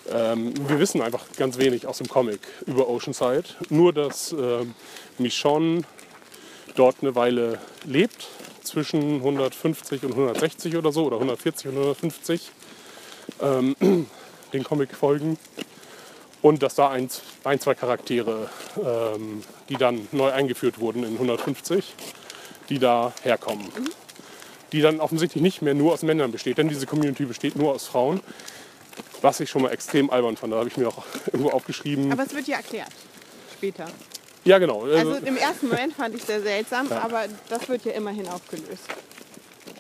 Ähm, 0.10 0.54
wir 0.68 0.80
wissen 0.80 1.02
einfach 1.02 1.26
ganz 1.38 1.58
wenig 1.58 1.86
aus 1.86 1.98
dem 1.98 2.08
Comic 2.08 2.40
über 2.66 2.88
Oceanside. 2.88 3.44
Nur, 3.70 3.92
dass 3.92 4.32
ähm, 4.32 4.74
Michonne 5.18 5.84
dort 6.76 6.98
eine 7.02 7.16
Weile 7.16 7.60
lebt, 7.84 8.28
zwischen 8.64 9.16
150 9.16 10.04
und 10.04 10.12
160 10.12 10.78
oder 10.78 10.92
so, 10.92 11.06
oder 11.06 11.18
140 11.18 11.68
und 11.68 11.74
150, 11.74 12.52
ähm, 13.42 13.76
den 14.54 14.64
Comic-Folgen. 14.64 15.38
Und 16.42 16.64
dass 16.64 16.76
da 16.76 16.90
ein, 16.90 17.10
ein 17.44 17.60
zwei 17.60 17.76
Charaktere, 17.76 18.50
ähm, 18.78 19.44
die 19.68 19.76
dann 19.76 20.08
neu 20.14 20.32
eingeführt 20.32 20.80
wurden 20.80 21.04
in 21.04 21.14
150, 21.14 21.94
die 22.70 22.80
da 22.80 23.12
herkommen. 23.24 23.68
Die 24.72 24.82
dann 24.82 25.00
offensichtlich 25.00 25.42
nicht 25.42 25.62
mehr 25.62 25.74
nur 25.74 25.94
aus 25.94 26.04
Männern 26.04 26.32
besteht, 26.32 26.58
denn 26.58 26.68
diese 26.70 26.86
Community 26.86 27.26
besteht 27.26 27.56
nur 27.56 27.74
aus 27.74 27.86
Frauen. 27.88 28.22
Was 29.22 29.40
ich 29.40 29.50
schon 29.50 29.62
mal 29.64 29.72
extrem 29.72 30.10
albern 30.10 30.38
fand, 30.38 30.54
da 30.54 30.58
habe 30.58 30.70
ich 30.70 30.78
mir 30.78 30.88
auch 30.88 31.04
irgendwo 31.28 31.50
aufgeschrieben. 31.50 32.12
Aber 32.12 32.24
es 32.24 32.34
wird 32.34 32.48
ja 32.48 32.58
erklärt. 32.58 32.92
Später. 33.58 33.88
ja, 34.46 34.58
genau. 34.60 34.84
Also 34.86 35.16
im 35.16 35.36
ersten 35.38 35.68
Moment 35.68 35.94
fand 35.94 36.16
ich 36.16 36.22
es 36.22 36.28
sehr 36.28 36.42
seltsam, 36.42 36.88
Ja. 36.90 37.02
aber 37.02 37.26
das 37.50 37.68
wird 37.68 37.84
ja 37.86 37.92
immerhin 37.94 38.28
aufgelöst. 38.30 38.84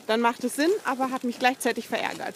Dann 0.07 0.21
macht 0.21 0.44
es 0.44 0.56
Sinn, 0.56 0.71
aber 0.86 1.12
hat 1.12 1.24
mich 1.24 1.39
gleichzeitig 1.39 1.88
verärgert. 1.88 2.36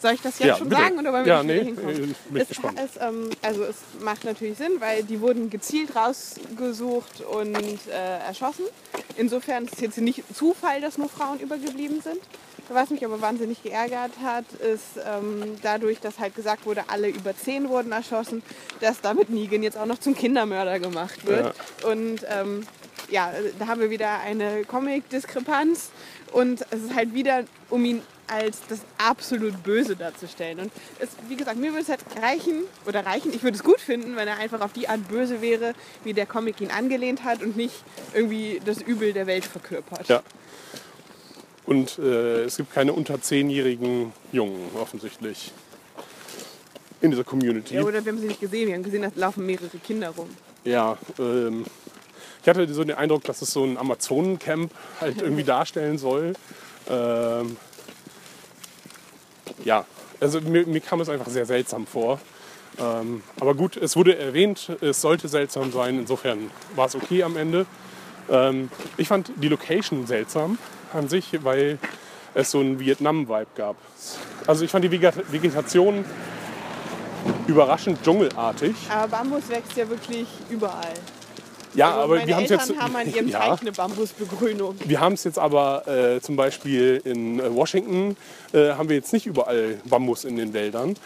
Soll 0.00 0.12
ich 0.14 0.22
das 0.22 0.38
jetzt 0.38 0.48
Ja, 0.48 0.56
schon 0.56 0.68
bitte. 0.68 0.80
sagen 0.80 0.98
oder 0.98 1.12
wollen 1.12 1.26
wir 1.26 1.32
Ja, 1.34 1.42
nee, 1.42 1.62
hinkommen? 1.64 1.94
äh, 1.94 2.30
bin 2.30 2.40
es, 2.42 2.48
gespannt. 2.48 2.78
Es, 2.82 3.00
ähm, 3.02 3.30
also 3.42 3.64
es 3.64 3.76
macht 4.00 4.24
natürlich 4.24 4.56
Sinn, 4.56 4.72
weil 4.80 5.02
die 5.04 5.20
wurden 5.20 5.50
gezielt 5.50 5.94
rausgesucht 5.94 7.20
und 7.22 7.54
äh, 7.88 8.18
erschossen. 8.26 8.64
Insofern 9.16 9.64
ist 9.66 9.74
es 9.74 9.80
jetzt 9.80 9.98
nicht 9.98 10.22
Zufall, 10.34 10.80
dass 10.80 10.96
nur 10.98 11.08
Frauen 11.08 11.38
übergeblieben 11.40 12.00
sind. 12.00 12.18
Was 12.72 12.90
mich 12.90 13.04
aber 13.04 13.20
wahnsinnig 13.20 13.62
geärgert 13.64 14.12
hat, 14.22 14.44
ist 14.52 14.84
ähm, 15.04 15.56
dadurch, 15.60 15.98
dass 15.98 16.20
halt 16.20 16.36
gesagt 16.36 16.66
wurde, 16.66 16.84
alle 16.86 17.08
über 17.08 17.36
zehn 17.36 17.68
wurden 17.68 17.90
erschossen, 17.90 18.44
dass 18.80 19.00
damit 19.00 19.28
Negan 19.28 19.64
jetzt 19.64 19.76
auch 19.76 19.86
noch 19.86 19.98
zum 19.98 20.14
Kindermörder 20.14 20.78
gemacht 20.78 21.26
wird. 21.26 21.52
Und 21.84 22.20
ähm, 22.28 22.64
ja, 23.10 23.32
da 23.58 23.66
haben 23.66 23.80
wir 23.80 23.90
wieder 23.90 24.20
eine 24.20 24.64
Comic-Diskrepanz 24.66 25.90
und 26.32 26.64
es 26.70 26.82
ist 26.84 26.94
halt 26.94 27.12
wieder, 27.12 27.42
um 27.70 27.84
ihn 27.84 28.02
als 28.30 28.60
das 28.68 28.80
absolut 28.98 29.62
Böse 29.62 29.96
darzustellen. 29.96 30.60
Und 30.60 30.72
es, 30.98 31.08
wie 31.28 31.36
gesagt, 31.36 31.58
mir 31.58 31.72
würde 31.72 31.82
es 31.82 31.88
halt 31.88 32.00
reichen, 32.20 32.62
oder 32.86 33.04
reichen, 33.04 33.32
ich 33.32 33.42
würde 33.42 33.56
es 33.56 33.64
gut 33.64 33.80
finden, 33.80 34.16
wenn 34.16 34.28
er 34.28 34.38
einfach 34.38 34.60
auf 34.60 34.72
die 34.72 34.88
Art 34.88 35.08
böse 35.08 35.40
wäre, 35.40 35.74
wie 36.04 36.12
der 36.12 36.26
Comic 36.26 36.60
ihn 36.60 36.70
angelehnt 36.70 37.24
hat 37.24 37.42
und 37.42 37.56
nicht 37.56 37.74
irgendwie 38.14 38.60
das 38.64 38.80
Übel 38.80 39.12
der 39.12 39.26
Welt 39.26 39.44
verkörpert. 39.44 40.08
Ja. 40.08 40.22
Und 41.66 41.98
äh, 41.98 42.44
es 42.44 42.56
gibt 42.56 42.72
keine 42.72 42.92
unter 42.92 43.20
zehnjährigen 43.20 44.12
Jungen 44.32 44.70
offensichtlich 44.74 45.52
in 47.00 47.10
dieser 47.10 47.24
Community. 47.24 47.74
Ja, 47.74 47.82
oder 47.82 48.04
wir 48.04 48.12
haben 48.12 48.18
sie 48.18 48.26
nicht 48.26 48.40
gesehen, 48.40 48.68
wir 48.68 48.74
haben 48.74 48.82
gesehen, 48.82 49.02
da 49.02 49.10
laufen 49.14 49.46
mehrere 49.46 49.68
Kinder 49.84 50.10
rum. 50.10 50.28
Ja, 50.64 50.98
ähm, 51.18 51.64
ich 52.42 52.48
hatte 52.48 52.72
so 52.72 52.84
den 52.84 52.96
Eindruck, 52.96 53.24
dass 53.24 53.42
es 53.42 53.52
so 53.52 53.64
ein 53.64 53.76
Amazonencamp 53.76 54.72
halt 55.00 55.20
irgendwie 55.20 55.44
darstellen 55.44 55.98
soll. 55.98 56.34
Ähm, 56.88 57.56
ja, 59.64 59.84
also 60.20 60.40
mir, 60.40 60.66
mir 60.66 60.80
kam 60.80 61.00
es 61.00 61.08
einfach 61.08 61.28
sehr 61.28 61.46
seltsam 61.46 61.86
vor. 61.86 62.20
Ähm, 62.78 63.22
aber 63.40 63.54
gut, 63.54 63.76
es 63.76 63.96
wurde 63.96 64.16
erwähnt, 64.16 64.70
es 64.80 65.00
sollte 65.00 65.28
seltsam 65.28 65.72
sein, 65.72 65.98
insofern 65.98 66.50
war 66.76 66.86
es 66.86 66.94
okay 66.94 67.22
am 67.22 67.36
Ende. 67.36 67.66
Ähm, 68.30 68.70
ich 68.96 69.08
fand 69.08 69.32
die 69.36 69.48
Location 69.48 70.06
seltsam 70.06 70.58
an 70.92 71.08
sich, 71.08 71.42
weil 71.42 71.78
es 72.34 72.50
so 72.52 72.60
einen 72.60 72.78
Vietnam-Vibe 72.78 73.46
gab. 73.56 73.76
Also 74.46 74.64
ich 74.64 74.70
fand 74.70 74.84
die 74.84 74.88
Vegeta- 74.90 75.24
Vegetation 75.30 76.04
überraschend 77.46 78.02
dschungelartig. 78.04 78.74
Aber 78.88 79.08
Bambus 79.08 79.48
wächst 79.48 79.76
ja 79.76 79.88
wirklich 79.88 80.28
überall. 80.48 80.94
Ja, 81.74 81.88
Also 81.90 82.00
aber 82.02 82.14
meine 82.16 82.26
wir 82.26 82.36
haben 82.36 82.44
jetzt. 82.46 82.76
haben 82.80 82.96
an 82.96 83.14
ihrem 83.14 83.28
ja, 83.28 83.38
Teich 83.38 83.60
eine 83.60 83.72
Bambusbegrünung. 83.72 84.76
wir 84.84 85.00
haben 85.00 85.12
es 85.14 85.24
jetzt 85.24 85.38
aber 85.38 85.86
äh, 85.88 86.20
zum 86.20 86.36
Beispiel 86.36 87.00
in 87.04 87.38
äh, 87.40 87.54
Washington 87.54 88.16
äh, 88.52 88.70
haben 88.72 88.88
wir 88.88 88.96
jetzt 88.96 89.12
nicht 89.12 89.26
überall 89.26 89.80
Bambus 89.84 90.24
in 90.24 90.36
den 90.36 90.52
Wäldern. 90.52 90.96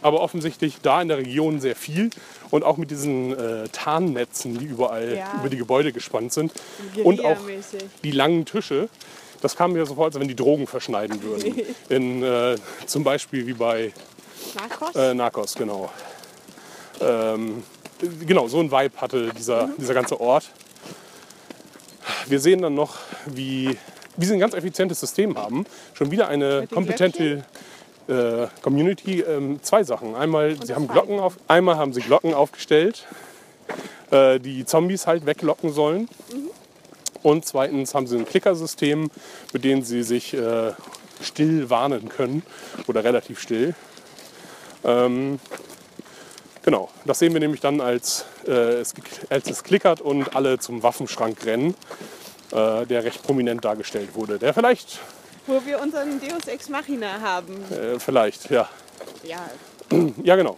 Aber 0.00 0.20
offensichtlich 0.20 0.76
da 0.82 1.02
in 1.02 1.08
der 1.08 1.18
Region 1.18 1.60
sehr 1.60 1.74
viel 1.74 2.10
und 2.50 2.62
auch 2.62 2.76
mit 2.76 2.90
diesen 2.90 3.36
äh, 3.36 3.68
Tarnnetzen, 3.72 4.58
die 4.58 4.66
überall 4.66 5.16
Ja. 5.16 5.32
über 5.40 5.48
die 5.48 5.56
Gebäude 5.56 5.92
gespannt 5.92 6.32
sind. 6.32 6.52
Und 7.02 7.24
auch 7.24 7.38
die 8.04 8.10
langen 8.12 8.44
Tische. 8.44 8.88
Das 9.40 9.56
kam 9.56 9.72
mir 9.72 9.84
so 9.86 9.96
vor, 9.96 10.04
als 10.04 10.20
wenn 10.20 10.28
die 10.28 10.36
Drogen 10.36 10.68
verschneiden 10.68 11.20
würden. 11.22 11.60
In, 11.88 12.22
äh, 12.22 12.56
zum 12.86 13.02
Beispiel 13.02 13.44
wie 13.46 13.54
bei 13.54 13.92
Narcos? 14.54 14.94
äh, 14.94 15.14
Narcos, 15.14 15.54
genau. 15.54 15.90
Ähm, 17.00 17.64
genau, 18.26 18.48
so 18.48 18.60
ein 18.60 18.70
Vibe 18.70 19.00
hatte 19.00 19.32
dieser, 19.36 19.68
dieser 19.78 19.94
ganze 19.94 20.20
Ort. 20.20 20.50
Wir 22.26 22.40
sehen 22.40 22.62
dann 22.62 22.74
noch, 22.74 22.96
wie, 23.26 23.76
wie 24.16 24.24
sie 24.24 24.34
ein 24.34 24.40
ganz 24.40 24.54
effizientes 24.54 25.00
System 25.00 25.36
haben. 25.36 25.66
Schon 25.94 26.10
wieder 26.10 26.28
eine 26.28 26.66
kompetente 26.66 27.44
äh, 28.08 28.46
Community. 28.62 29.20
Ähm, 29.20 29.60
zwei 29.62 29.84
Sachen. 29.84 30.14
Einmal, 30.14 30.56
sie 30.64 30.74
haben. 30.74 30.88
Glocken 30.88 31.20
auf, 31.20 31.36
einmal 31.48 31.76
haben 31.76 31.92
sie 31.92 32.00
Glocken 32.00 32.34
aufgestellt, 32.34 33.06
äh, 34.10 34.40
die 34.40 34.64
Zombies 34.64 35.06
halt 35.06 35.26
weglocken 35.26 35.72
sollen. 35.72 36.08
Und 37.22 37.46
zweitens 37.46 37.94
haben 37.94 38.06
sie 38.06 38.18
ein 38.18 38.26
Klickersystem, 38.26 39.10
mit 39.52 39.64
dem 39.64 39.82
sie 39.82 40.02
sich 40.02 40.34
äh, 40.34 40.72
still 41.22 41.70
warnen 41.70 42.08
können 42.08 42.42
oder 42.88 43.04
relativ 43.04 43.40
still. 43.40 43.74
Ähm, 44.84 45.38
genau, 46.62 46.88
das 47.04 47.18
sehen 47.18 47.32
wir 47.32 47.40
nämlich 47.40 47.60
dann, 47.60 47.80
als, 47.80 48.24
äh, 48.46 48.50
es, 48.80 48.94
als 49.30 49.48
es 49.50 49.62
klickert 49.62 50.00
und 50.00 50.34
alle 50.36 50.58
zum 50.58 50.82
Waffenschrank 50.82 51.44
rennen, 51.44 51.74
äh, 52.52 52.86
der 52.86 53.04
recht 53.04 53.22
prominent 53.22 53.64
dargestellt 53.64 54.14
wurde. 54.14 54.38
Der 54.38 54.54
vielleicht, 54.54 54.98
Wo 55.46 55.60
wir 55.64 55.80
unseren 55.80 56.20
Deus 56.20 56.46
Ex 56.46 56.68
Machina 56.68 57.20
haben. 57.20 57.54
äh, 57.72 57.98
vielleicht, 57.98 58.50
ja. 58.50 58.68
Ja, 59.24 59.38
Ja, 60.22 60.36
genau. 60.36 60.56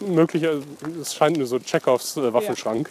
Möglich, 0.00 0.42
äh, 0.42 0.58
es 1.00 1.14
scheint 1.14 1.36
nur 1.36 1.46
so 1.46 1.58
Chekhovs 1.60 2.16
äh, 2.16 2.32
Waffenschrank 2.32 2.90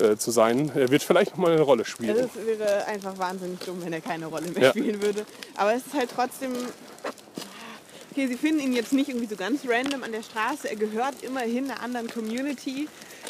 äh, 0.00 0.16
zu 0.16 0.30
sein. 0.32 0.72
Er 0.74 0.90
wird 0.90 1.02
vielleicht 1.02 1.32
noch 1.32 1.38
mal 1.38 1.52
eine 1.52 1.60
Rolle 1.60 1.84
spielen. 1.84 2.16
es 2.16 2.30
wäre 2.58 2.84
einfach 2.86 3.16
wahnsinnig 3.18 3.60
dumm, 3.60 3.80
wenn 3.84 3.92
er 3.92 4.00
keine 4.00 4.26
Rolle 4.26 4.48
mehr 4.50 4.62
Ja. 4.64 4.70
spielen 4.70 5.00
würde. 5.02 5.24
Aber 5.56 5.74
es 5.74 5.86
ist 5.86 5.94
halt 5.94 6.10
trotzdem. 6.14 6.52
Okay, 8.12 8.26
sie 8.26 8.36
finden 8.36 8.60
ihn 8.60 8.74
jetzt 8.74 8.92
nicht 8.92 9.08
irgendwie 9.08 9.26
so 9.26 9.36
ganz 9.36 9.62
random 9.66 10.02
an 10.02 10.12
der 10.12 10.22
Straße. 10.22 10.68
Er 10.68 10.76
gehört 10.76 11.22
immerhin 11.22 11.70
einer 11.70 11.80
anderen 11.80 12.10
Community. 12.10 12.86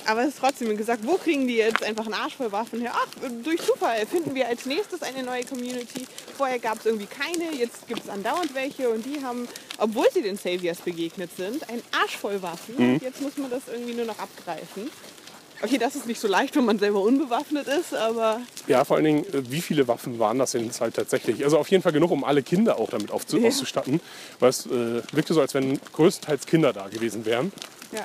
Aber 0.06 0.22
es 0.22 0.30
ist 0.30 0.38
trotzdem 0.40 0.76
gesagt, 0.76 1.06
wo 1.06 1.18
kriegen 1.18 1.46
die 1.46 1.54
jetzt 1.54 1.84
einfach 1.84 2.04
einen 2.04 2.14
Arsch 2.14 2.34
voll 2.34 2.50
Waffen 2.50 2.80
her? 2.80 2.90
Ach, 2.92 3.06
durch 3.44 3.62
Zufall 3.62 4.04
finden 4.06 4.34
wir 4.34 4.48
als 4.48 4.66
nächstes 4.66 5.02
eine 5.02 5.22
neue 5.22 5.44
Community. 5.44 6.04
Vorher 6.36 6.58
gab 6.58 6.80
es 6.80 6.86
irgendwie 6.86 7.06
keine, 7.06 7.54
jetzt 7.54 7.86
gibt 7.86 8.02
es 8.02 8.08
andauernd 8.08 8.56
welche 8.56 8.88
und 8.88 9.06
die 9.06 9.22
haben, 9.22 9.46
obwohl 9.78 10.10
sie 10.12 10.22
den 10.22 10.36
Saviors 10.36 10.78
begegnet 10.78 11.30
sind, 11.36 11.68
einen 11.68 11.82
Arsch 11.92 12.16
voll 12.16 12.42
Waffen. 12.42 12.74
Und 12.74 13.02
jetzt 13.02 13.20
muss 13.20 13.36
man 13.36 13.50
das 13.50 13.62
irgendwie 13.72 13.94
nur 13.94 14.06
noch 14.06 14.18
abgreifen. 14.18 14.90
Okay, 15.60 15.78
das 15.78 15.94
ist 15.94 16.06
nicht 16.06 16.20
so 16.20 16.26
leicht, 16.28 16.56
wenn 16.56 16.64
man 16.64 16.78
selber 16.78 17.00
unbewaffnet 17.00 17.68
ist, 17.68 17.94
aber 17.94 18.40
Ja, 18.66 18.84
vor 18.84 18.96
allen 18.96 19.04
Dingen, 19.04 19.24
äh, 19.26 19.50
wie 19.50 19.60
viele 19.60 19.86
Waffen 19.88 20.18
waren 20.18 20.38
das 20.38 20.52
denn 20.52 20.64
jetzt 20.64 20.80
halt 20.80 20.94
tatsächlich? 20.94 21.44
Also 21.44 21.58
auf 21.58 21.68
jeden 21.68 21.82
Fall 21.82 21.92
genug, 21.92 22.10
um 22.10 22.24
alle 22.24 22.42
Kinder 22.42 22.78
auch 22.78 22.90
damit 22.90 23.10
aufzu 23.10 23.38
Ja. 23.38 23.48
auszustatten. 23.48 24.00
Weil 24.40 24.50
es 24.50 24.66
äh, 24.66 25.02
wirkte 25.12 25.34
so, 25.34 25.40
als 25.40 25.54
wenn 25.54 25.78
größtenteils 25.92 26.46
Kinder 26.46 26.72
da 26.72 26.88
gewesen 26.88 27.24
wären. 27.24 27.52
ja. 27.92 28.04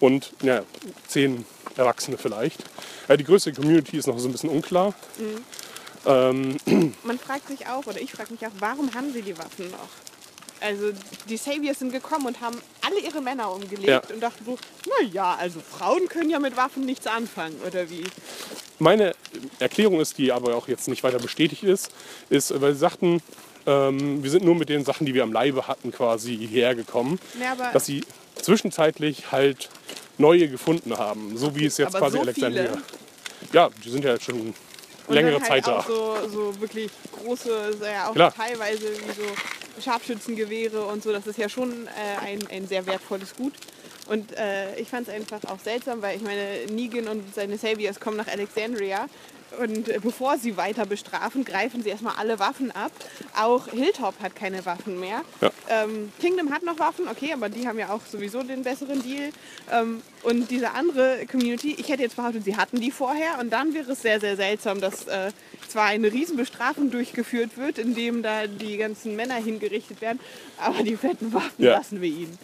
Und 0.00 0.32
ja, 0.42 0.62
zehn 1.08 1.44
Erwachsene 1.76 2.18
vielleicht. 2.18 2.62
Ja, 3.08 3.16
die 3.16 3.24
größte 3.24 3.52
Community 3.52 3.96
ist 3.96 4.06
noch 4.06 4.18
so 4.18 4.28
ein 4.28 4.32
bisschen 4.32 4.50
unklar. 4.50 4.94
Ähm, 6.06 6.56
Man 7.02 7.18
fragt 7.18 7.48
sich 7.48 7.66
auch, 7.66 7.86
oder 7.86 8.00
ich 8.00 8.12
frage 8.12 8.32
mich 8.32 8.46
auch, 8.46 8.52
warum 8.60 8.94
haben 8.94 9.12
sie 9.12 9.22
die 9.22 9.36
Waffen 9.38 9.70
noch? 9.70 9.88
Also 10.60 10.92
die 11.28 11.36
Saviors 11.36 11.78
sind 11.78 11.92
gekommen 11.92 12.26
und 12.26 12.40
haben 12.40 12.58
alle 12.84 13.00
ihre 13.00 13.20
Männer 13.20 13.50
umgelegt 13.52 13.88
Ja. 13.88 14.02
und 14.12 14.20
dachten 14.20 14.44
so, 14.44 14.58
naja, 15.00 15.36
also 15.38 15.60
Frauen 15.60 16.08
können 16.08 16.30
ja 16.30 16.38
mit 16.38 16.56
Waffen 16.56 16.84
nichts 16.84 17.06
anfangen, 17.06 17.56
oder 17.66 17.88
wie? 17.90 18.04
Meine 18.80 19.14
Erklärung 19.58 20.00
ist, 20.00 20.18
die 20.18 20.30
aber 20.32 20.54
auch 20.56 20.68
jetzt 20.68 20.88
nicht 20.88 21.02
weiter 21.02 21.18
bestätigt 21.18 21.62
ist, 21.64 21.90
ist, 22.30 22.60
weil 22.60 22.72
sie 22.74 22.78
sagten, 22.80 23.20
ähm, 23.66 24.22
wir 24.22 24.30
sind 24.30 24.44
nur 24.44 24.54
mit 24.54 24.68
den 24.68 24.84
Sachen, 24.84 25.04
die 25.06 25.14
wir 25.14 25.22
am 25.24 25.32
Leibe 25.32 25.66
hatten, 25.68 25.90
quasi 25.92 26.36
hierher 26.36 26.74
gekommen, 26.74 27.18
Ja, 27.40 27.52
aber- 27.52 27.70
dass 27.72 27.86
sie 27.86 28.04
zwischenzeitlich 28.36 29.30
halt 29.32 29.68
neue 30.16 30.48
gefunden 30.48 30.96
haben, 30.96 31.36
so 31.36 31.54
wie 31.56 31.66
es 31.66 31.76
jetzt 31.76 31.96
quasi 31.96 32.16
so 32.16 32.22
Alexandria. 32.22 32.76
Ja, 33.52 33.68
die 33.84 33.90
sind 33.90 34.04
ja 34.04 34.12
jetzt 34.12 34.24
schon 34.24 34.54
längere 35.08 35.34
dann 35.34 35.42
Zeit 35.42 35.50
halt 35.50 35.66
da. 35.66 35.78
auch 35.78 35.86
so, 35.86 36.28
so 36.28 36.60
wirklich 36.60 36.90
große, 37.12 37.76
ja 37.82 38.08
auch 38.08 38.14
Klar. 38.14 38.34
teilweise 38.34 38.90
wie 38.90 39.12
so 39.12 39.82
Scharfschützengewehre 39.82 40.84
und 40.84 41.02
so. 41.02 41.12
Das 41.12 41.26
ist 41.26 41.38
ja 41.38 41.48
schon 41.48 41.86
äh, 41.86 42.24
ein, 42.24 42.46
ein 42.50 42.66
sehr 42.66 42.86
wertvolles 42.86 43.34
Gut. 43.34 43.54
Und 44.08 44.36
äh, 44.36 44.78
ich 44.80 44.88
fand 44.88 45.06
es 45.06 45.14
einfach 45.14 45.44
auch 45.44 45.58
seltsam, 45.58 46.00
weil 46.00 46.16
ich 46.16 46.22
meine, 46.22 46.66
Negan 46.70 47.08
und 47.08 47.34
seine 47.34 47.58
Saviors 47.58 48.00
kommen 48.00 48.16
nach 48.16 48.28
Alexandria. 48.28 49.06
Und 49.60 49.86
bevor 50.02 50.38
sie 50.38 50.56
weiter 50.56 50.86
bestrafen, 50.86 51.44
greifen 51.44 51.82
sie 51.82 51.88
erstmal 51.88 52.14
alle 52.16 52.38
Waffen 52.38 52.70
ab. 52.70 52.92
Auch 53.36 53.68
Hilltop 53.68 54.14
hat 54.20 54.36
keine 54.36 54.64
Waffen 54.66 55.00
mehr. 55.00 55.22
Ja. 55.40 55.50
Ähm, 55.68 56.12
Kingdom 56.20 56.52
hat 56.52 56.62
noch 56.62 56.78
Waffen, 56.78 57.08
okay, 57.08 57.32
aber 57.32 57.48
die 57.48 57.66
haben 57.66 57.78
ja 57.78 57.88
auch 57.90 58.00
sowieso 58.10 58.42
den 58.42 58.62
besseren 58.62 59.02
Deal. 59.02 59.30
Ähm, 59.72 60.02
und 60.22 60.50
diese 60.50 60.72
andere 60.72 61.26
Community, 61.30 61.74
ich 61.78 61.88
hätte 61.88 62.02
jetzt 62.02 62.16
behauptet, 62.16 62.44
sie 62.44 62.56
hatten 62.56 62.80
die 62.80 62.90
vorher. 62.90 63.38
Und 63.40 63.50
dann 63.50 63.74
wäre 63.74 63.92
es 63.92 64.02
sehr, 64.02 64.20
sehr 64.20 64.36
seltsam, 64.36 64.80
dass 64.80 65.06
äh, 65.06 65.30
zwar 65.68 65.84
eine 65.86 66.12
Riesenbestrafung 66.12 66.90
durchgeführt 66.90 67.56
wird, 67.56 67.78
indem 67.78 68.22
da 68.22 68.46
die 68.46 68.76
ganzen 68.76 69.16
Männer 69.16 69.36
hingerichtet 69.36 70.00
werden, 70.00 70.20
aber 70.58 70.82
die 70.82 70.96
fetten 70.96 71.32
Waffen 71.32 71.64
Ja. 71.64 71.72
lassen 71.72 72.00
wir 72.00 72.08
ihnen. 72.08 72.38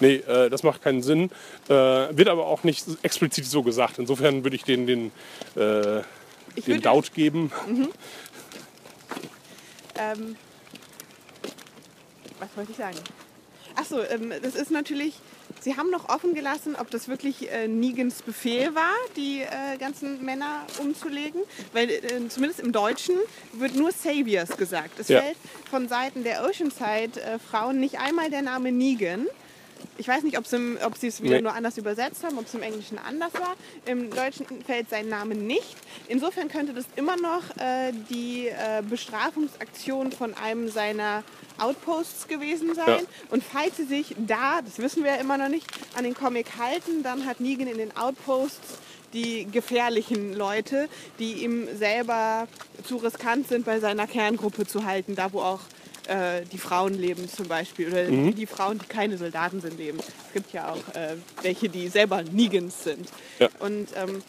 Nee, 0.00 0.16
äh, 0.16 0.48
das 0.48 0.62
macht 0.62 0.82
keinen 0.82 1.02
Sinn. 1.02 1.30
Äh, 1.68 1.72
wird 1.72 2.28
aber 2.28 2.46
auch 2.46 2.62
nicht 2.62 2.86
explizit 3.02 3.46
so 3.46 3.62
gesagt. 3.64 3.98
Insofern 3.98 4.44
würde 4.44 4.54
ich 4.54 4.62
den, 4.62 4.86
den, 4.86 5.10
äh, 5.56 6.02
Ich 6.58 6.64
den 6.64 6.82
Doubt 6.82 7.12
geben. 7.14 7.50
Ähm, 10.00 10.36
was 12.38 12.48
wollte 12.56 12.70
ich 12.70 12.76
sagen? 12.78 12.96
Achso, 13.74 14.00
ähm, 14.02 14.32
das 14.42 14.54
ist 14.54 14.70
natürlich, 14.70 15.14
sie 15.60 15.76
haben 15.76 15.90
noch 15.90 16.08
offen 16.08 16.34
gelassen, 16.34 16.76
ob 16.78 16.88
das 16.92 17.08
wirklich 17.08 17.50
äh, 17.50 17.66
Negans 17.66 18.22
Befehl 18.22 18.74
war, 18.76 18.94
die 19.16 19.40
äh, 19.40 19.76
ganzen 19.78 20.24
Männer 20.24 20.64
umzulegen. 20.80 21.40
Weil 21.72 21.90
äh, 21.90 22.28
zumindest 22.28 22.60
im 22.60 22.70
Deutschen 22.72 23.16
wird 23.54 23.74
nur 23.74 23.90
Saviors 23.90 24.56
gesagt. 24.56 25.00
Es 25.00 25.08
Ja. 25.08 25.20
fällt 25.20 25.36
von 25.68 25.88
Seiten 25.88 26.22
der 26.22 26.44
Oceanside-Frauen 26.44 27.80
nicht 27.80 27.98
einmal 27.98 28.30
der 28.30 28.42
Name 28.42 28.70
Negan. 28.70 29.26
Ich 29.96 30.06
weiß 30.06 30.22
nicht, 30.22 30.38
ob 30.38 30.46
sie 30.46 31.06
es 31.06 31.22
wieder 31.22 31.36
Nee. 31.36 31.42
nur 31.42 31.54
anders 31.54 31.76
übersetzt 31.76 32.22
haben, 32.24 32.38
ob 32.38 32.46
es 32.46 32.54
im 32.54 32.62
Englischen 32.62 32.98
anders 32.98 33.34
war. 33.34 33.54
Im 33.86 34.10
Deutschen 34.10 34.46
fällt 34.64 34.88
sein 34.90 35.08
Name 35.08 35.34
nicht. 35.34 35.76
Insofern 36.08 36.48
könnte 36.48 36.72
das 36.72 36.84
immer 36.96 37.16
noch 37.16 37.42
äh, 37.58 37.92
die 38.08 38.48
äh, 38.48 38.82
Bestrafungsaktion 38.88 40.12
von 40.12 40.34
einem 40.34 40.68
seiner 40.68 41.24
Outposts 41.58 42.28
gewesen 42.28 42.74
sein. 42.74 42.86
Ja. 42.86 43.00
Und 43.30 43.42
falls 43.42 43.76
sie 43.76 43.84
sich 43.84 44.14
da, 44.18 44.62
das 44.62 44.78
wissen 44.78 45.02
wir 45.04 45.12
ja 45.14 45.16
immer 45.20 45.36
noch 45.38 45.48
nicht, 45.48 45.66
an 45.96 46.04
den 46.04 46.14
Comic 46.14 46.46
halten, 46.58 47.02
dann 47.02 47.26
hat 47.26 47.40
Negan 47.40 47.66
in 47.66 47.78
den 47.78 47.96
Outposts 47.96 48.78
die 49.12 49.46
gefährlichen 49.50 50.34
Leute, 50.34 50.88
die 51.18 51.44
ihm 51.44 51.66
selber 51.76 52.46
zu 52.84 52.96
riskant 52.96 53.48
sind, 53.48 53.64
bei 53.64 53.80
seiner 53.80 54.06
Kerngruppe 54.06 54.66
zu 54.66 54.84
halten, 54.84 55.16
da 55.16 55.32
wo 55.32 55.40
auch 55.40 55.60
äh, 56.08 56.42
die 56.50 56.58
Frauen 56.58 56.94
leben 56.94 57.28
zum 57.28 57.46
Beispiel 57.48 57.88
oder 57.88 58.04
Mhm. 58.04 58.34
die 58.34 58.46
Frauen, 58.46 58.78
die 58.78 58.86
keine 58.86 59.16
Soldaten 59.18 59.60
sind, 59.60 59.78
leben. 59.78 59.98
Es 59.98 60.32
gibt 60.32 60.52
ja 60.52 60.72
auch 60.72 60.94
äh, 60.94 61.16
welche, 61.42 61.68
die 61.68 61.88
selber 61.88 62.22
Negans 62.22 62.82
sind. 62.84 63.08
Ja. 63.38 63.48
Und 63.60 63.88
ähm, 63.96 64.22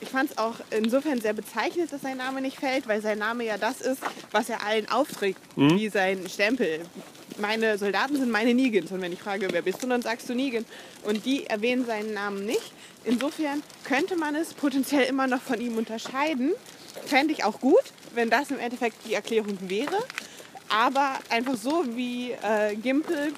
ich 0.00 0.08
fand 0.10 0.30
es 0.30 0.38
auch 0.38 0.54
insofern 0.70 1.20
sehr 1.20 1.32
bezeichnend, 1.32 1.90
dass 1.92 2.02
sein 2.02 2.18
Name 2.18 2.40
nicht 2.42 2.58
fällt, 2.58 2.86
weil 2.86 3.00
sein 3.00 3.18
Name 3.18 3.44
ja 3.44 3.56
das 3.56 3.80
ist, 3.80 4.00
was 4.30 4.48
er 4.50 4.62
allen 4.66 4.88
aufträgt, 4.90 5.38
Mhm. 5.56 5.78
wie 5.78 5.88
sein 5.88 6.28
Stempel. 6.28 6.80
Meine 7.38 7.76
Soldaten 7.78 8.16
sind 8.16 8.30
meine 8.30 8.54
Negans. 8.54 8.90
Und 8.92 9.00
wenn 9.02 9.12
ich 9.12 9.20
frage, 9.20 9.48
wer 9.50 9.62
bist 9.62 9.82
du, 9.82 9.86
dann 9.86 10.02
sagst 10.02 10.28
du 10.28 10.34
Negan. 10.34 10.64
Und 11.04 11.24
die 11.26 11.46
erwähnen 11.46 11.84
seinen 11.86 12.14
Namen 12.14 12.44
nicht. 12.46 12.72
Insofern 13.04 13.62
könnte 13.84 14.16
man 14.16 14.34
es 14.34 14.52
potenziell 14.54 15.04
immer 15.04 15.26
noch 15.26 15.40
von 15.42 15.60
ihm 15.60 15.76
unterscheiden. 15.76 16.52
Fände 17.04 17.32
ich 17.34 17.44
auch 17.44 17.60
gut, 17.60 17.82
wenn 18.14 18.30
das 18.30 18.50
im 18.50 18.58
Endeffekt 18.58 18.96
die 19.06 19.14
Erklärung 19.14 19.56
wäre. 19.68 19.96
Aber 20.68 21.18
einfach 21.30 21.56
so 21.56 21.84
wie 21.94 22.32
äh, 22.32 22.74
Gimpel 22.76 23.32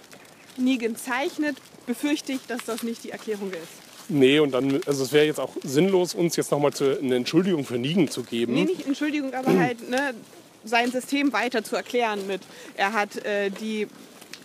Negan 0.57 0.97
zeichnet, 0.97 1.57
befürchte 1.87 2.33
ich, 2.33 2.41
dass 2.47 2.65
das 2.65 2.83
nicht 2.83 3.05
die 3.05 3.11
Erklärung 3.11 3.51
ist. 3.53 4.09
Nee, 4.11 4.39
und 4.39 4.53
dann, 4.53 4.81
also 4.87 5.05
es 5.05 5.13
wäre 5.13 5.27
jetzt 5.27 5.39
auch 5.39 5.53
sinnlos, 5.63 6.15
uns 6.15 6.37
jetzt 6.37 6.51
nochmal 6.51 6.73
eine 6.81 7.17
Entschuldigung 7.17 7.65
für 7.65 7.79
Nigen 7.79 8.11
zu 8.11 8.23
geben. 8.23 8.55
Nee, 8.55 8.65
nicht 8.65 8.87
Entschuldigung, 8.87 9.35
aber 9.35 9.55
halt 9.59 9.89
ne, 9.89 10.15
sein 10.65 10.91
System 10.91 11.33
weiter 11.33 11.63
zu 11.63 11.77
erklären 11.77 12.27
mit, 12.27 12.41
er 12.77 12.93
hat 12.93 13.17
äh, 13.25 13.51
die 13.51 13.87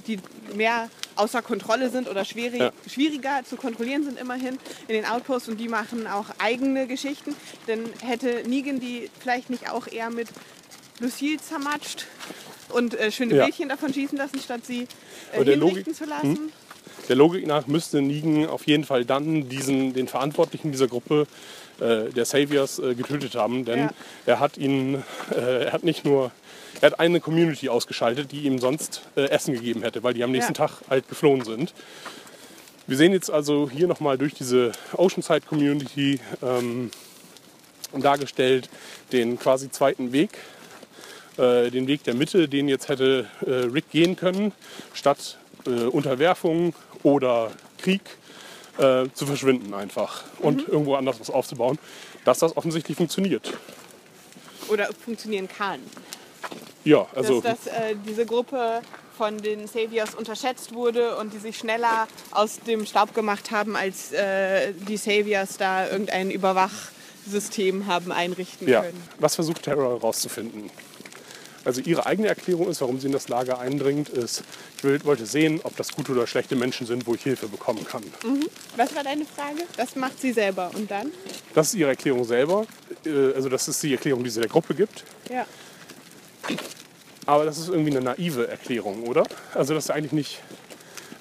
die 0.07 0.19
mehr 0.53 0.89
außer 1.15 1.41
Kontrolle 1.41 1.89
sind 1.89 2.09
oder 2.09 2.25
schwierig, 2.25 2.59
Ja. 2.59 2.71
schwieriger 2.91 3.41
zu 3.47 3.55
kontrollieren 3.55 4.03
sind 4.03 4.19
immerhin 4.19 4.57
in 4.89 4.95
den 4.95 5.05
Outposts 5.05 5.47
und 5.47 5.59
die 5.61 5.69
machen 5.69 6.07
auch 6.07 6.25
eigene 6.39 6.87
Geschichten. 6.87 7.35
Dann 7.67 7.85
hätte 8.01 8.43
Negan 8.47 8.79
die 8.81 9.09
vielleicht 9.19 9.49
nicht 9.49 9.69
auch 9.69 9.87
eher 9.87 10.09
mit 10.09 10.27
Lucille 10.99 11.37
zermatscht 11.37 12.05
und 12.73 12.99
äh, 12.99 13.11
schöne 13.11 13.35
Ja. 13.35 13.45
Bildchen 13.45 13.69
davon 13.69 13.93
schießen 13.93 14.17
lassen, 14.17 14.39
statt 14.39 14.61
sie 14.65 14.87
äh, 15.31 15.37
hinrichten 15.43 15.59
Logik- 15.61 15.95
zu 15.95 16.05
lassen. 16.05 16.51
Der 17.09 17.15
Logik 17.15 17.45
nach 17.47 17.67
müsste 17.67 18.01
Negan 18.01 18.45
auf 18.47 18.65
jeden 18.67 18.83
Fall 18.85 19.03
dann 19.05 19.49
diesen, 19.49 19.93
den 19.93 20.07
Verantwortlichen 20.07 20.71
dieser 20.71 20.87
Gruppe, 20.87 21.27
äh, 21.79 22.09
der 22.11 22.25
Saviors, 22.25 22.79
äh, 22.79 22.95
getötet 22.95 23.35
haben. 23.35 23.65
Denn 23.65 23.79
Ja. 23.79 23.89
er 24.25 24.39
hat 24.39 24.57
ihn, 24.57 25.03
äh, 25.31 25.65
er 25.65 25.73
hat 25.73 25.83
nicht 25.83 26.05
nur, 26.05 26.31
er 26.81 26.91
hat 26.91 26.99
eine 26.99 27.19
Community 27.19 27.67
ausgeschaltet, 27.69 28.31
die 28.31 28.41
ihm 28.41 28.59
sonst 28.59 29.01
äh, 29.15 29.25
Essen 29.29 29.53
gegeben 29.53 29.81
hätte, 29.83 30.03
weil 30.03 30.13
die 30.13 30.23
am 30.23 30.31
nächsten 30.31 30.53
Ja. 30.53 30.67
Tag 30.67 30.81
halt 30.89 31.07
geflohen 31.09 31.43
sind. 31.43 31.73
Wir 32.87 32.97
sehen 32.97 33.13
jetzt 33.13 33.31
also 33.31 33.69
hier 33.69 33.87
nochmal 33.87 34.17
durch 34.17 34.33
diese 34.33 34.71
Oceanside 34.95 35.41
Community 35.47 36.19
ähm, 36.41 36.91
dargestellt 37.97 38.69
den 39.11 39.37
quasi 39.39 39.69
zweiten 39.71 40.11
Weg, 40.11 40.31
äh, 41.37 41.69
den 41.69 41.87
Weg 41.87 42.03
der 42.03 42.13
Mitte, 42.13 42.47
den 42.47 42.67
jetzt 42.67 42.89
hätte 42.89 43.27
äh, 43.45 43.51
Rick 43.51 43.89
gehen 43.91 44.15
können, 44.15 44.51
statt 44.93 45.37
äh, 45.65 45.85
Unterwerfung 45.85 46.73
oder 47.03 47.51
Krieg 47.77 48.01
äh, 48.77 49.05
zu 49.13 49.25
verschwinden 49.25 49.73
einfach 49.73 50.23
und 50.39 50.67
irgendwo 50.67 50.95
anders 50.95 51.19
was 51.19 51.29
aufzubauen, 51.29 51.77
dass 52.25 52.39
das 52.39 52.55
offensichtlich 52.57 52.97
funktioniert. 52.97 53.53
Oder 54.69 54.89
funktionieren 54.93 55.47
kann. 55.47 55.79
Ja, 56.83 57.07
also 57.15 57.41
dass, 57.41 57.65
dass 57.65 57.73
äh, 57.73 57.95
diese 58.05 58.25
Gruppe 58.25 58.81
von 59.17 59.37
den 59.37 59.67
Saviors 59.67 60.15
unterschätzt 60.15 60.73
wurde 60.73 61.17
und 61.17 61.33
die 61.33 61.37
sich 61.37 61.57
schneller 61.57 62.07
aus 62.31 62.59
dem 62.59 62.85
Staub 62.85 63.13
gemacht 63.13 63.51
haben, 63.51 63.75
als 63.75 64.11
äh, 64.11 64.73
die 64.73 64.97
Saviors 64.97 65.57
da 65.57 65.89
irgendein 65.89 66.31
Überwachsystem 66.31 67.87
haben 67.87 68.11
einrichten 68.11 68.67
ja. 68.67 68.81
können. 68.81 69.01
Was 69.19 69.35
versucht 69.35 69.63
Terror 69.63 69.95
herauszufinden? 69.95 70.69
Also 71.65 71.81
ihre 71.81 72.05
eigene 72.05 72.27
Erklärung 72.27 72.69
ist, 72.69 72.81
warum 72.81 72.99
sie 72.99 73.07
in 73.07 73.13
das 73.13 73.29
Lager 73.29 73.59
eindringt, 73.59 74.09
ist, 74.09 74.43
ich 74.77 74.83
will, 74.83 74.99
wollte 75.05 75.25
sehen, 75.25 75.61
ob 75.63 75.75
das 75.77 75.93
gute 75.93 76.11
oder 76.11 76.27
schlechte 76.27 76.55
Menschen 76.55 76.85
sind, 76.85 77.07
wo 77.07 77.15
ich 77.15 77.23
Hilfe 77.23 77.47
bekommen 77.47 77.85
kann. 77.85 78.03
Was 78.75 78.93
war 78.95 79.03
deine 79.03 79.25
Frage? 79.25 79.63
Das 79.77 79.95
macht 79.95 80.19
sie 80.19 80.33
selber. 80.33 80.71
Und 80.73 80.91
dann? 80.91 81.11
Das 81.53 81.67
ist 81.67 81.75
ihre 81.75 81.89
Erklärung 81.91 82.23
selber. 82.25 82.65
Äh, 83.05 83.33
Also 83.33 83.49
das 83.49 83.67
ist 83.67 83.81
die 83.83 83.93
Erklärung, 83.93 84.23
die 84.23 84.29
sie 84.29 84.41
der 84.41 84.49
Gruppe 84.49 84.75
gibt. 84.75 85.03
Ja. 85.29 85.45
Aber 87.25 87.45
das 87.45 87.57
ist 87.57 87.69
irgendwie 87.69 87.91
eine 87.91 88.01
naive 88.01 88.47
Erklärung, 88.47 89.03
oder? 89.03 89.23
Also 89.53 89.73
das 89.73 89.85
ist 89.85 89.91
eigentlich 89.91 90.11
nicht 90.11 90.41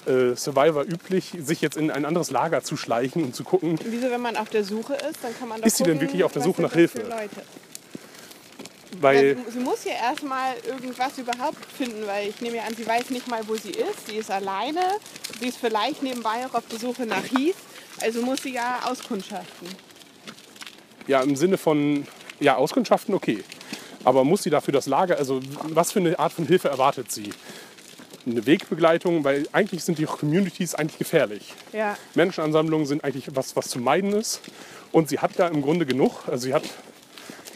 äh, 0.06 0.34
Survivor 0.34 0.82
üblich, 0.82 1.32
sich 1.40 1.60
jetzt 1.60 1.76
in 1.76 1.90
ein 1.90 2.04
anderes 2.04 2.30
Lager 2.30 2.64
zu 2.64 2.76
schleichen 2.76 3.22
und 3.22 3.36
zu 3.36 3.44
gucken. 3.44 3.78
Wieso, 3.84 4.10
wenn 4.10 4.20
man 4.20 4.36
auf 4.36 4.48
der 4.48 4.64
Suche 4.64 4.94
ist, 4.94 5.18
dann 5.22 5.38
kann 5.38 5.48
man 5.48 5.60
doch 5.60 5.66
Ist 5.66 5.76
sie 5.76 5.84
denn 5.84 5.94
gucken, 5.94 6.08
wirklich 6.08 6.24
auf 6.24 6.32
der 6.32 6.42
Suche 6.42 6.62
nach 6.62 6.72
Hilfe? 6.72 7.02
Weil, 9.00 9.36
Ja, 9.36 9.50
sie 9.50 9.58
muss 9.58 9.84
ja 9.84 9.92
erstmal 9.92 10.54
irgendwas 10.66 11.16
überhaupt 11.18 11.64
finden, 11.76 12.06
weil 12.06 12.28
ich 12.28 12.40
nehme 12.40 12.56
ja 12.58 12.64
an, 12.64 12.74
sie 12.74 12.86
weiß 12.86 13.10
nicht 13.10 13.26
mal, 13.28 13.40
wo 13.46 13.54
sie 13.56 13.70
ist. 13.70 14.06
Sie 14.08 14.16
ist 14.16 14.30
alleine. 14.30 14.80
Sie 15.40 15.48
ist 15.48 15.58
vielleicht 15.58 16.02
nebenbei 16.02 16.46
auch 16.46 16.54
auf 16.54 16.64
der 16.70 16.78
Suche 16.78 17.06
nach 17.06 17.24
Heath. 17.24 17.56
Also 18.00 18.22
muss 18.22 18.42
sie 18.42 18.52
ja 18.54 18.80
auskundschaften. 18.84 19.68
ja, 21.06 21.20
im 21.22 21.36
Sinne 21.36 21.58
von, 21.58 22.06
ja, 22.40 22.56
Auskundschaften, 22.56 23.14
okay. 23.14 23.42
Aber 24.04 24.24
muss 24.24 24.42
sie 24.42 24.50
dafür 24.50 24.72
das 24.72 24.86
Lager, 24.86 25.16
also 25.16 25.40
was 25.62 25.92
für 25.92 26.00
eine 26.00 26.18
Art 26.18 26.32
von 26.32 26.46
Hilfe 26.46 26.68
erwartet 26.68 27.10
sie? 27.12 27.30
Eine 28.26 28.44
Wegbegleitung, 28.46 29.24
weil 29.24 29.48
eigentlich 29.52 29.84
sind 29.84 29.98
die 29.98 30.04
Communities 30.04 30.74
eigentlich 30.74 30.98
gefährlich. 30.98 31.54
Ja. 31.72 31.96
Menschenansammlungen 32.14 32.86
sind 32.86 33.04
eigentlich 33.04 33.34
was, 33.34 33.56
was 33.56 33.68
zu 33.68 33.78
meiden 33.78 34.12
ist. 34.12 34.40
Und 34.92 35.08
sie 35.08 35.18
hat 35.18 35.36
ja 35.38 35.48
im 35.48 35.62
Grunde 35.62 35.86
genug. 35.86 36.28
Also 36.28 36.44
sie 36.44 36.54
hat 36.54 36.62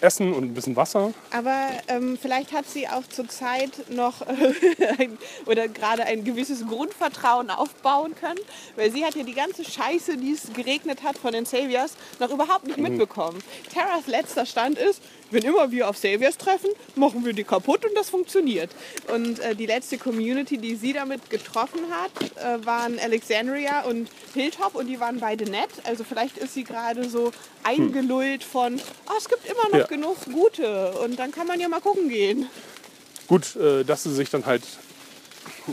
Essen 0.00 0.32
und 0.32 0.44
ein 0.44 0.54
bisschen 0.54 0.76
Wasser. 0.76 1.12
Aber 1.30 1.68
ähm, 1.88 2.18
vielleicht 2.20 2.52
hat 2.52 2.68
sie 2.68 2.88
auch 2.88 3.06
zurzeit 3.08 3.90
noch 3.90 4.22
äh, 4.22 4.94
ein, 4.98 5.18
oder 5.46 5.68
gerade 5.68 6.04
ein 6.04 6.24
gewisses 6.24 6.66
Grundvertrauen 6.66 7.50
aufbauen 7.50 8.14
können, 8.14 8.40
weil 8.76 8.90
sie 8.92 9.04
hat 9.04 9.14
ja 9.14 9.22
die 9.22 9.34
ganze 9.34 9.64
Scheiße, 9.64 10.16
die 10.16 10.32
es 10.32 10.52
geregnet 10.52 11.02
hat 11.02 11.18
von 11.18 11.32
den 11.32 11.46
Saviors, 11.46 11.94
noch 12.20 12.30
überhaupt 12.30 12.66
nicht 12.66 12.78
mitbekommen. 12.78 13.38
Terras 13.72 14.06
letzter 14.06 14.46
Stand 14.46 14.78
ist, 14.78 15.00
wenn 15.30 15.42
immer 15.42 15.70
wir 15.72 15.88
auf 15.88 15.96
Saviors 15.96 16.36
treffen, 16.36 16.70
machen 16.94 17.24
wir 17.24 17.32
die 17.32 17.42
kaputt 17.42 17.84
und 17.84 17.94
das 17.96 18.10
funktioniert. 18.10 18.70
Und 19.12 19.40
äh, 19.40 19.56
die 19.56 19.66
letzte 19.66 19.98
Community, 19.98 20.56
die 20.56 20.76
sie 20.76 20.92
damit 20.92 21.30
getroffen 21.30 21.80
hat, 21.90 22.10
äh, 22.36 22.64
waren 22.64 22.98
Alexandria 22.98 23.82
und 23.82 24.08
Hilltop 24.34 24.76
und 24.76 24.86
die 24.86 25.00
waren 25.00 25.18
beide 25.18 25.50
nett. 25.50 25.70
Also 25.84 26.04
vielleicht 26.04 26.38
ist 26.38 26.54
sie 26.54 26.64
gerade 26.64 27.08
so 27.08 27.32
eingelullt 27.64 28.44
von, 28.44 28.80
oh, 29.08 29.12
es 29.18 29.28
gibt 29.28 29.46
immer 29.46 29.76
noch. 29.76 29.85
Genug 29.88 30.16
gute 30.24 30.92
und 30.92 31.18
dann 31.18 31.30
kann 31.32 31.46
man 31.46 31.60
ja 31.60 31.68
mal 31.68 31.80
gucken 31.80 32.08
gehen. 32.08 32.48
Gut, 33.26 33.56
äh, 33.56 33.84
dass 33.84 34.04
sie 34.04 34.14
sich 34.14 34.30
dann 34.30 34.46
halt 34.46 34.62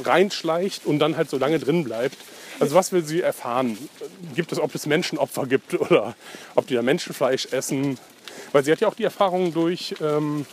reinschleicht 0.04 0.86
und 0.86 1.00
dann 1.00 1.18
halt 1.18 1.30
so 1.30 1.38
lange 1.38 1.60
drin 1.60 1.84
bleibt. 1.84 2.18
Also 2.60 2.76
was 2.76 2.92
will 2.92 3.04
sie 3.04 3.22
erfahren? 3.22 3.78
Gibt 4.36 4.52
es, 4.52 4.60
ob 4.60 4.74
es 4.76 4.86
Menschenopfer 4.86 5.46
gibt 5.46 5.74
oder 5.80 6.16
ob 6.56 6.68
die 6.68 6.76
da 6.76 6.82
Menschenfleisch 6.82 7.48
essen? 7.52 7.98
Weil 8.52 8.64
sie 8.64 8.72
hat 8.72 8.82
ja 8.82 8.88
auch 8.88 8.96
die 8.96 9.04
Erfahrung 9.04 9.54
durch, 9.54 9.96
ähm, 10.02 10.46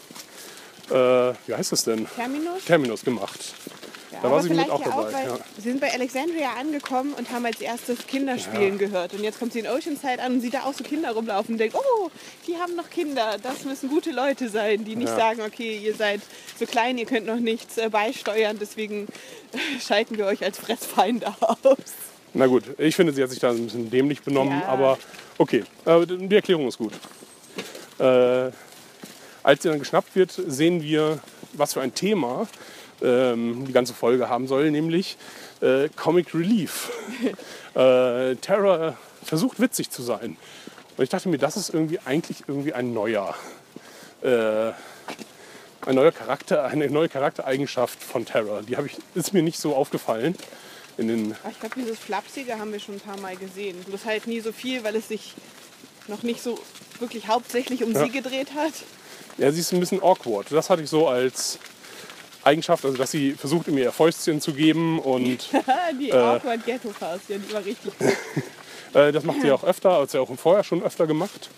äh, 0.90 0.94
wie 0.94 1.54
heißt 1.54 1.72
es 1.72 1.84
denn? 1.84 2.06
Terminus? 2.14 2.64
Terminus 2.66 3.04
gemacht. 3.04 3.54
Ja, 4.22 4.28
Da 4.28 4.30
war 4.30 4.38
aber 4.40 4.42
sie 4.48 4.54
mit 4.54 4.70
auch 4.70 4.80
ja 4.84 4.88
dabei, 4.90 5.12
weil 5.12 5.26
ja. 5.26 5.38
Sie 5.56 5.62
sind 5.62 5.80
bei 5.80 5.92
Alexandria 5.92 6.50
angekommen 6.58 7.14
und 7.14 7.30
haben 7.30 7.46
als 7.46 7.60
erstes 7.60 8.06
Kinderspielen 8.06 8.76
gehört. 8.78 9.14
Und 9.14 9.22
jetzt 9.24 9.38
kommt 9.38 9.52
sie 9.54 9.60
in 9.60 9.66
Oceanside 9.66 10.20
an 10.22 10.34
und 10.34 10.40
sieht 10.42 10.54
da 10.54 10.64
auch 10.64 10.74
so 10.74 10.84
Kinder 10.84 11.12
rumlaufen 11.12 11.54
und 11.54 11.58
denkt, 11.58 11.74
oh, 11.74 12.10
die 12.46 12.56
haben 12.58 12.76
noch 12.76 12.90
Kinder. 12.90 13.36
Das 13.42 13.64
müssen 13.64 13.88
gute 13.88 14.10
Leute 14.10 14.48
sein, 14.50 14.84
die 14.84 14.94
nicht 14.96 15.08
Ja. 15.08 15.16
sagen, 15.16 15.40
okay, 15.40 15.78
ihr 15.82 15.94
seid 15.94 16.20
so 16.58 16.66
klein, 16.66 16.98
ihr 16.98 17.06
könnt 17.06 17.26
noch 17.26 17.38
nichts 17.40 17.78
äh, 17.78 17.88
beisteuern, 17.88 18.58
deswegen 18.60 19.06
schalten 19.80 20.18
wir 20.18 20.26
euch 20.26 20.44
als 20.44 20.58
Fressfeinde 20.58 21.34
aus. 21.40 21.76
Na 22.34 22.46
gut, 22.46 22.64
ich 22.78 22.94
finde, 22.94 23.12
sie 23.12 23.22
hat 23.22 23.30
sich 23.30 23.38
da 23.40 23.50
ein 23.50 23.64
bisschen 23.64 23.90
dämlich 23.90 24.22
benommen, 24.22 24.60
Ja. 24.60 24.68
aber 24.68 24.98
okay, 25.38 25.64
äh, 25.86 26.06
die 26.06 26.34
Erklärung 26.34 26.68
ist 26.68 26.78
gut. 26.78 26.92
Äh, 27.98 28.50
als 29.42 29.62
sie 29.62 29.68
dann 29.68 29.78
geschnappt 29.78 30.14
wird, 30.14 30.30
sehen 30.46 30.82
wir, 30.82 31.18
was 31.54 31.72
für 31.72 31.80
ein 31.80 31.94
Thema 31.94 32.46
ähm, 33.02 33.64
die 33.66 33.72
ganze 33.72 33.94
Folge 33.94 34.28
haben 34.28 34.46
soll, 34.46 34.70
nämlich 34.70 35.16
äh, 35.60 35.88
Comic 35.96 36.34
Relief. 36.34 36.90
äh, 37.74 38.36
Terra 38.36 38.96
versucht 39.24 39.60
witzig 39.60 39.90
zu 39.90 40.02
sein. 40.02 40.36
Und 40.96 41.04
ich 41.04 41.10
dachte 41.10 41.28
mir, 41.28 41.38
das 41.38 41.56
ist 41.56 41.72
irgendwie 41.72 41.98
eigentlich 42.04 42.44
irgendwie 42.46 42.72
ein 42.74 42.92
neuer, 42.92 43.34
äh, 44.22 44.72
ein 45.86 45.94
neuer 45.94 46.12
Charakter, 46.12 46.64
eine 46.64 46.90
neue 46.90 47.08
Charaktereigenschaft 47.08 48.02
von 48.02 48.26
Terra. 48.26 48.62
Die 48.62 48.76
habe 48.76 48.86
ich, 48.86 48.96
ist 49.14 49.32
mir 49.32 49.42
nicht 49.42 49.58
so 49.58 49.74
aufgefallen 49.74 50.36
in 50.98 51.08
den 51.08 51.36
Aber 51.42 51.50
ich 51.52 51.60
glaube, 51.60 51.76
dieses 51.78 51.98
Flapsige 51.98 52.58
haben 52.58 52.72
wir 52.72 52.80
schon 52.80 52.96
ein 52.96 53.00
paar 53.00 53.18
Mal 53.18 53.36
gesehen. 53.36 53.82
Bloß 53.84 54.04
halt 54.04 54.26
nie 54.26 54.40
so 54.40 54.52
viel, 54.52 54.84
weil 54.84 54.96
es 54.96 55.08
sich 55.08 55.34
noch 56.08 56.22
nicht 56.22 56.42
so 56.42 56.58
wirklich 56.98 57.28
hauptsächlich 57.28 57.82
um 57.82 57.92
Ja. 57.92 58.04
sie 58.04 58.10
gedreht 58.10 58.48
hat. 58.54 58.72
Ja, 59.38 59.50
sie 59.50 59.60
ist 59.60 59.72
ein 59.72 59.80
bisschen 59.80 60.02
awkward. 60.02 60.48
Das 60.50 60.68
hatte 60.68 60.82
ich 60.82 60.90
so 60.90 61.08
als 61.08 61.58
Eigenschaft, 62.42 62.84
also 62.84 62.96
dass 62.96 63.10
sie 63.10 63.32
versucht, 63.32 63.68
mir 63.68 63.84
ihr 63.84 63.92
Fäustchen 63.92 64.40
zu 64.40 64.52
geben 64.52 64.98
und 64.98 65.50
die 66.00 66.12
Awkward 66.12 66.64
Ghetto 66.64 66.90
Faust, 66.90 67.28
ja, 67.28 67.36
die 67.38 67.52
war 67.52 67.64
richtig 67.64 67.96
gut. 67.98 68.08
äh, 68.94 69.12
das 69.12 69.24
macht 69.24 69.42
sie 69.42 69.50
auch 69.50 69.64
öfter, 69.64 70.00
hat 70.00 70.10
sie 70.10 70.18
auch 70.18 70.30
vorher 70.36 70.64
schon 70.64 70.82
öfter 70.82 71.06
gemacht. 71.06 71.50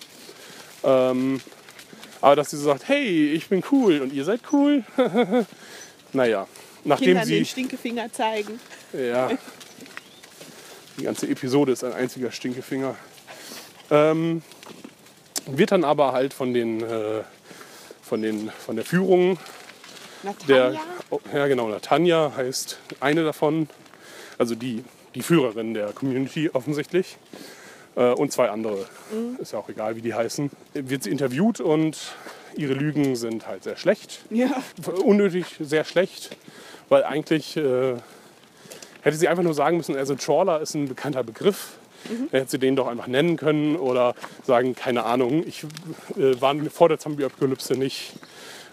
Ähm, 0.84 1.40
aber 2.20 2.36
dass 2.36 2.50
sie 2.50 2.56
so 2.56 2.64
sagt, 2.64 2.88
hey, 2.88 3.32
ich 3.32 3.48
bin 3.48 3.62
cool 3.70 4.00
und 4.00 4.12
ihr 4.12 4.24
seid 4.24 4.40
cool. 4.52 4.84
naja, 6.12 6.46
nachdem 6.84 7.06
Kindern 7.06 7.26
sie... 7.26 7.34
den 7.36 7.46
Stinkefinger 7.46 8.12
zeigen. 8.12 8.60
Ja. 8.92 9.30
Die 10.98 11.04
ganze 11.04 11.28
Episode 11.28 11.72
ist 11.72 11.84
ein 11.84 11.92
einziger 11.92 12.30
Stinkefinger. 12.30 12.96
Ähm, 13.90 14.42
wird 15.46 15.72
dann 15.72 15.84
aber 15.84 16.12
halt 16.12 16.34
von 16.34 16.54
den, 16.54 16.82
äh, 16.82 17.22
von 18.02 18.22
den 18.22 18.50
von 18.50 18.76
der 18.76 18.84
Führung 18.84 19.38
der 20.48 20.64
Natalia? 20.70 20.80
oh, 21.10 21.20
ja 21.34 21.46
genau 21.46 21.68
Natanja 21.68 22.32
heißt 22.36 22.78
eine 23.00 23.24
davon, 23.24 23.68
also 24.38 24.54
die 24.54 24.84
die 25.14 25.22
Führerin 25.22 25.74
der 25.74 25.92
Community 25.92 26.50
offensichtlich. 26.52 27.18
Äh, 27.96 28.12
und 28.12 28.32
zwei 28.32 28.50
andere. 28.50 28.86
Ist 29.38 29.52
ja 29.52 29.58
auch 29.58 29.68
egal 29.68 29.96
wie 29.96 30.00
die 30.00 30.14
heißen. 30.14 30.50
Wird 30.74 31.02
sie 31.04 31.10
interviewt 31.10 31.60
und 31.60 31.98
ihre 32.56 32.74
Lügen 32.74 33.16
sind 33.16 33.46
halt 33.46 33.64
sehr 33.64 33.76
schlecht. 33.76 34.20
Ja. 34.30 34.62
unnötig 35.04 35.46
sehr 35.60 35.84
schlecht, 35.84 36.36
weil 36.88 37.04
eigentlich 37.04 37.56
äh, 37.56 37.94
hätte 39.02 39.16
sie 39.16 39.28
einfach 39.28 39.42
nur 39.42 39.54
sagen 39.54 39.76
müssen, 39.76 39.96
also 39.96 40.14
Trawler 40.14 40.60
ist 40.60 40.74
ein 40.74 40.88
bekannter 40.88 41.22
Begriff. 41.22 41.72
Dann 42.04 42.40
hätte 42.40 42.50
sie 42.50 42.58
den 42.58 42.74
doch 42.74 42.88
einfach 42.88 43.06
nennen 43.06 43.36
können 43.36 43.76
oder 43.76 44.16
sagen, 44.44 44.74
keine 44.74 45.04
Ahnung, 45.04 45.44
ich 45.46 45.64
äh, 46.16 46.40
war 46.40 46.56
vor 46.68 46.88
der 46.88 46.98
Zombie-Apokalypse 46.98 47.74
nicht 47.74 48.14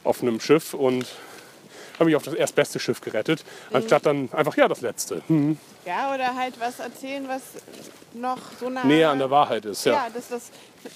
auf 0.03 0.23
einem 0.23 0.39
Schiff 0.39 0.73
und 0.73 1.05
habe 1.99 2.05
mich 2.05 2.15
auf 2.15 2.23
das 2.23 2.33
erstbeste 2.33 2.79
Schiff 2.79 3.01
gerettet, 3.01 3.43
anstatt 3.71 4.05
dann 4.05 4.29
einfach, 4.31 4.55
ja, 4.57 4.67
das 4.67 4.81
letzte. 4.81 5.21
Hm. 5.27 5.57
Ja, 5.85 6.13
oder 6.13 6.35
halt 6.35 6.59
was 6.59 6.79
erzählen, 6.79 7.27
was 7.27 7.41
noch 8.13 8.39
so 8.59 8.69
nah 8.69 8.83
Näher 8.83 9.09
an 9.11 9.19
der 9.19 9.29
Wahrheit 9.29 9.65
ist, 9.65 9.85
ja. 9.85 9.93
Ja, 9.93 10.07
dass 10.13 10.29
das 10.29 10.49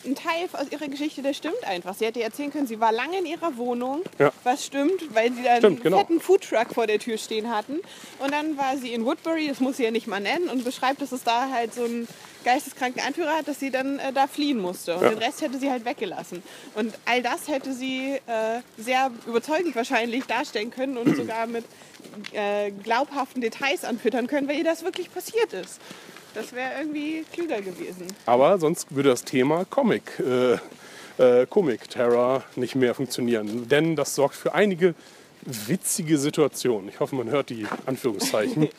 ein 0.06 0.16
Teil 0.16 0.48
aus 0.54 0.72
ihrer 0.72 0.88
Geschichte, 0.88 1.22
der 1.22 1.34
stimmt 1.34 1.64
einfach. 1.66 1.94
Sie 1.94 2.06
hätte 2.06 2.22
erzählen 2.24 2.52
können, 2.52 2.68
sie 2.68 2.80
war 2.80 2.92
lange 2.92 3.20
in 3.20 3.26
ihrer 3.26 3.58
Wohnung, 3.58 4.02
Ja. 4.18 4.32
was 4.44 4.66
stimmt, 4.66 5.14
weil 5.14 5.32
sie 5.34 5.44
da 5.44 5.58
Stimmt, 5.58 5.78
einen 5.78 5.84
genau. 5.84 5.98
fetten 6.00 6.20
Foodtruck 6.20 6.74
vor 6.74 6.88
der 6.88 7.00
Tür 7.00 7.18
stehen 7.18 7.50
hatten. 7.54 7.80
Und 8.20 8.32
dann 8.32 8.58
war 8.58 8.78
sie 8.78 8.94
in 8.94 9.06
Woodbury, 9.06 9.48
das 9.48 9.60
muss 9.60 9.78
sie 9.78 9.84
ja 9.84 9.92
nicht 9.92 10.08
mal 10.08 10.20
nennen, 10.22 10.48
und 10.50 10.64
beschreibt, 10.64 11.02
dass 11.02 11.12
es 11.12 11.24
da 11.24 11.50
halt 11.52 11.74
so 11.74 11.84
einen 11.84 12.08
geisteskranken 12.44 13.02
Anführer 13.06 13.32
hat, 13.38 13.48
dass 13.48 13.60
sie 13.60 13.70
dann 13.72 14.00
äh, 14.00 14.12
da 14.14 14.28
fliehen 14.28 14.60
musste. 14.60 14.96
Und 14.96 15.04
Ja. 15.04 15.10
den 15.10 15.18
Rest 15.20 15.42
hätte 15.42 15.58
sie 15.60 15.70
halt 15.72 15.86
weggelassen. 15.86 16.44
Und 16.76 16.94
all 17.06 17.22
das 17.22 17.48
hätte 17.48 17.74
sie 17.74 18.14
äh, 18.28 18.62
sehr 18.78 19.12
überzeugend 19.28 19.76
wahrscheinlich 19.76 20.26
darstellen 20.26 20.72
können 20.72 20.98
und 20.98 21.16
sogar 21.18 21.48
mit 21.48 21.66
äh, 22.34 22.72
glaubhaften 22.72 23.42
Details 23.42 23.84
anfüttern 23.84 24.28
können, 24.28 24.48
weil 24.48 24.58
ihr 24.58 24.64
das 24.64 24.84
wirklich 24.84 25.14
passiert 25.14 25.54
ist. 25.54 25.80
Das 26.34 26.52
wäre 26.54 26.72
irgendwie 26.80 27.26
klüger 27.32 27.62
gewesen. 27.62 28.08
Aber 28.26 28.58
sonst 28.58 28.88
würde 28.96 29.10
das 29.10 29.24
Thema 29.24 29.66
Comic, 29.66 30.20
äh, 30.20 30.54
äh, 31.42 31.46
Comic 31.46 31.90
Terror 31.90 32.44
nicht 32.56 32.76
mehr 32.76 32.96
funktionieren. 32.96 33.68
Denn 33.70 33.96
das 33.96 34.16
sorgt 34.16 34.36
für 34.36 34.54
einige 34.56 34.96
witzige 35.46 36.18
Situationen. 36.18 36.90
Ich 36.90 37.00
hoffe, 37.00 37.16
man 37.16 37.30
hört 37.30 37.50
die 37.50 37.68
Anführungszeichen. 37.86 38.70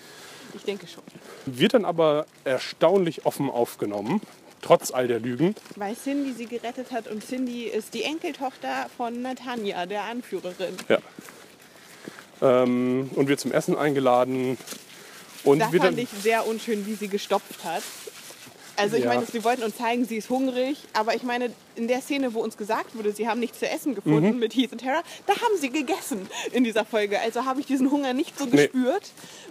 Ich 0.54 0.62
denke 0.62 0.86
schon. 0.86 1.02
Wird 1.46 1.74
dann 1.74 1.84
aber 1.84 2.26
erstaunlich 2.44 3.26
offen 3.26 3.50
aufgenommen, 3.50 4.20
trotz 4.62 4.90
all 4.90 5.08
der 5.08 5.20
Lügen. 5.20 5.54
Weil 5.76 5.96
Cindy 5.96 6.32
sie 6.32 6.46
gerettet 6.46 6.92
hat 6.92 7.08
und 7.08 7.26
Cindy 7.26 7.64
ist 7.64 7.94
die 7.94 8.04
Enkeltochter 8.04 8.86
von 8.96 9.22
Natanja, 9.22 9.86
der 9.86 10.04
Anführerin. 10.04 10.76
Ja. 10.88 10.98
Ähm, 12.42 13.10
und 13.14 13.28
wird 13.28 13.40
zum 13.40 13.52
Essen 13.52 13.76
eingeladen. 13.76 14.58
Und 15.44 15.58
Da 15.58 15.72
wird 15.72 15.82
fand 15.82 15.98
dann, 15.98 16.04
ich 16.04 16.10
sehr 16.10 16.46
unschön, 16.46 16.86
wie 16.86 16.94
sie 16.94 17.08
gestopft 17.08 17.64
hat. 17.64 17.82
Also 18.76 18.96
ich 18.96 19.04
Ja. 19.04 19.14
meine, 19.14 19.24
sie 19.26 19.44
wollten 19.44 19.62
uns 19.62 19.76
zeigen, 19.76 20.04
sie 20.04 20.16
ist 20.16 20.30
hungrig, 20.30 20.78
aber 20.94 21.14
ich 21.14 21.22
meine, 21.22 21.50
in 21.76 21.86
der 21.88 22.00
Szene, 22.00 22.34
wo 22.34 22.40
uns 22.40 22.56
gesagt 22.56 22.96
wurde, 22.96 23.12
sie 23.12 23.28
haben 23.28 23.38
nichts 23.40 23.58
zu 23.60 23.68
essen 23.68 23.94
gefunden 23.94 24.32
Mhm. 24.34 24.38
mit 24.38 24.54
Heath 24.54 24.72
und 24.72 24.80
Tara, 24.80 25.02
da 25.26 25.32
haben 25.34 25.56
sie 25.60 25.70
gegessen 25.70 26.28
in 26.52 26.64
dieser 26.64 26.84
Folge. 26.84 27.20
Also 27.20 27.44
habe 27.44 27.60
ich 27.60 27.66
diesen 27.66 27.90
Hunger 27.90 28.12
nicht 28.12 28.38
so 28.38 28.44
Nee. 28.46 28.50
gespürt. 28.52 29.04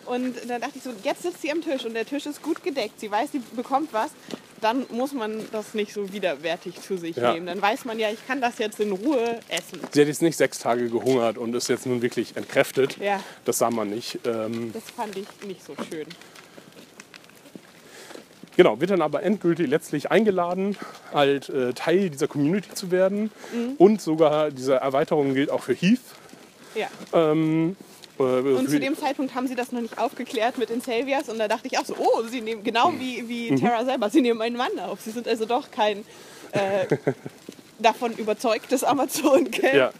Und 0.05 0.35
dann 0.49 0.59
dachte 0.61 0.73
ich 0.77 0.83
so, 0.83 0.91
jetzt 1.03 1.23
sitzt 1.23 1.41
sie 1.41 1.51
am 1.51 1.61
Tisch 1.61 1.85
und 1.85 1.93
der 1.93 2.05
Tisch 2.05 2.25
ist 2.25 2.41
gut 2.41 2.63
gedeckt. 2.63 2.99
Sie 2.99 3.09
weiß, 3.09 3.31
sie 3.31 3.41
bekommt 3.55 3.93
was. 3.93 4.11
Dann 4.59 4.85
muss 4.91 5.11
man 5.11 5.45
das 5.51 5.73
nicht 5.73 5.93
so 5.93 6.11
widerwärtig 6.13 6.79
zu 6.81 6.97
sich 6.97 7.17
Ja. 7.17 7.33
nehmen. 7.33 7.47
Dann 7.47 7.61
weiß 7.61 7.83
man 7.83 7.99
ja, 7.99 8.09
ich 8.09 8.25
kann 8.27 8.39
das 8.39 8.59
jetzt 8.59 8.79
in 8.79 8.91
Ruhe 8.93 9.39
essen. 9.49 9.79
sie 9.91 10.01
hat 10.01 10.07
jetzt 10.07 10.21
nicht 10.21 10.37
sechs 10.37 10.59
Tage 10.59 10.89
gehungert 10.89 11.37
und 11.37 11.53
ist 11.53 11.67
jetzt 11.69 11.85
nun 11.85 12.01
wirklich 12.01 12.35
entkräftet. 12.37 12.97
Ja. 12.97 13.21
Das 13.43 13.57
sah 13.57 13.69
man 13.69 13.89
nicht. 13.89 14.19
Ähm, 14.25 14.71
Das 14.73 14.83
fand 14.95 15.17
ich 15.17 15.27
nicht 15.45 15.65
so 15.65 15.73
schön. 15.89 16.07
Genau, 18.55 18.79
wird 18.79 18.91
dann 18.91 19.01
aber 19.01 19.23
endgültig 19.23 19.67
letztlich 19.67 20.11
eingeladen, 20.11 20.77
halt 21.13 21.49
äh, 21.49 21.73
Teil 21.73 22.09
dieser 22.09 22.27
Community 22.27 22.73
zu 22.73 22.91
werden. 22.91 23.31
Mhm. 23.53 23.73
Und 23.77 24.01
sogar 24.01 24.51
diese 24.51 24.75
Erweiterung 24.75 25.33
gilt 25.33 25.49
auch 25.49 25.61
für 25.61 25.73
Heath. 25.73 25.99
Ja. 26.75 26.87
Ähm, 27.13 27.75
äh, 28.19 28.23
Und 28.23 28.69
zu 28.69 28.79
dem 28.79 28.95
Zeitpunkt 28.97 29.33
haben 29.33 29.47
sie 29.47 29.55
das 29.55 29.71
noch 29.71 29.81
nicht 29.81 29.97
aufgeklärt 29.97 30.57
mit 30.57 30.69
den 30.69 30.81
Saviors 30.81 31.29
und 31.29 31.39
da 31.39 31.47
dachte 31.47 31.67
ich 31.67 31.77
auch 31.79 31.85
so, 31.85 31.95
oh, 31.97 32.21
sie 32.29 32.41
nehmen, 32.41 32.63
genau 32.63 32.93
wie, 32.99 33.27
wie 33.27 33.51
Mhm. 33.51 33.61
Tara 33.61 33.85
selber, 33.85 34.09
sie 34.09 34.21
nehmen 34.21 34.41
einen 34.41 34.57
Mann 34.57 34.79
auf. 34.79 35.01
Sie 35.01 35.11
sind 35.11 35.27
also 35.27 35.45
doch 35.45 35.71
kein 35.71 36.05
äh, 36.51 36.85
davon 37.79 38.13
überzeugtes 38.13 38.83
Amazon-Camp. 38.83 39.73
Ja. 39.73 39.91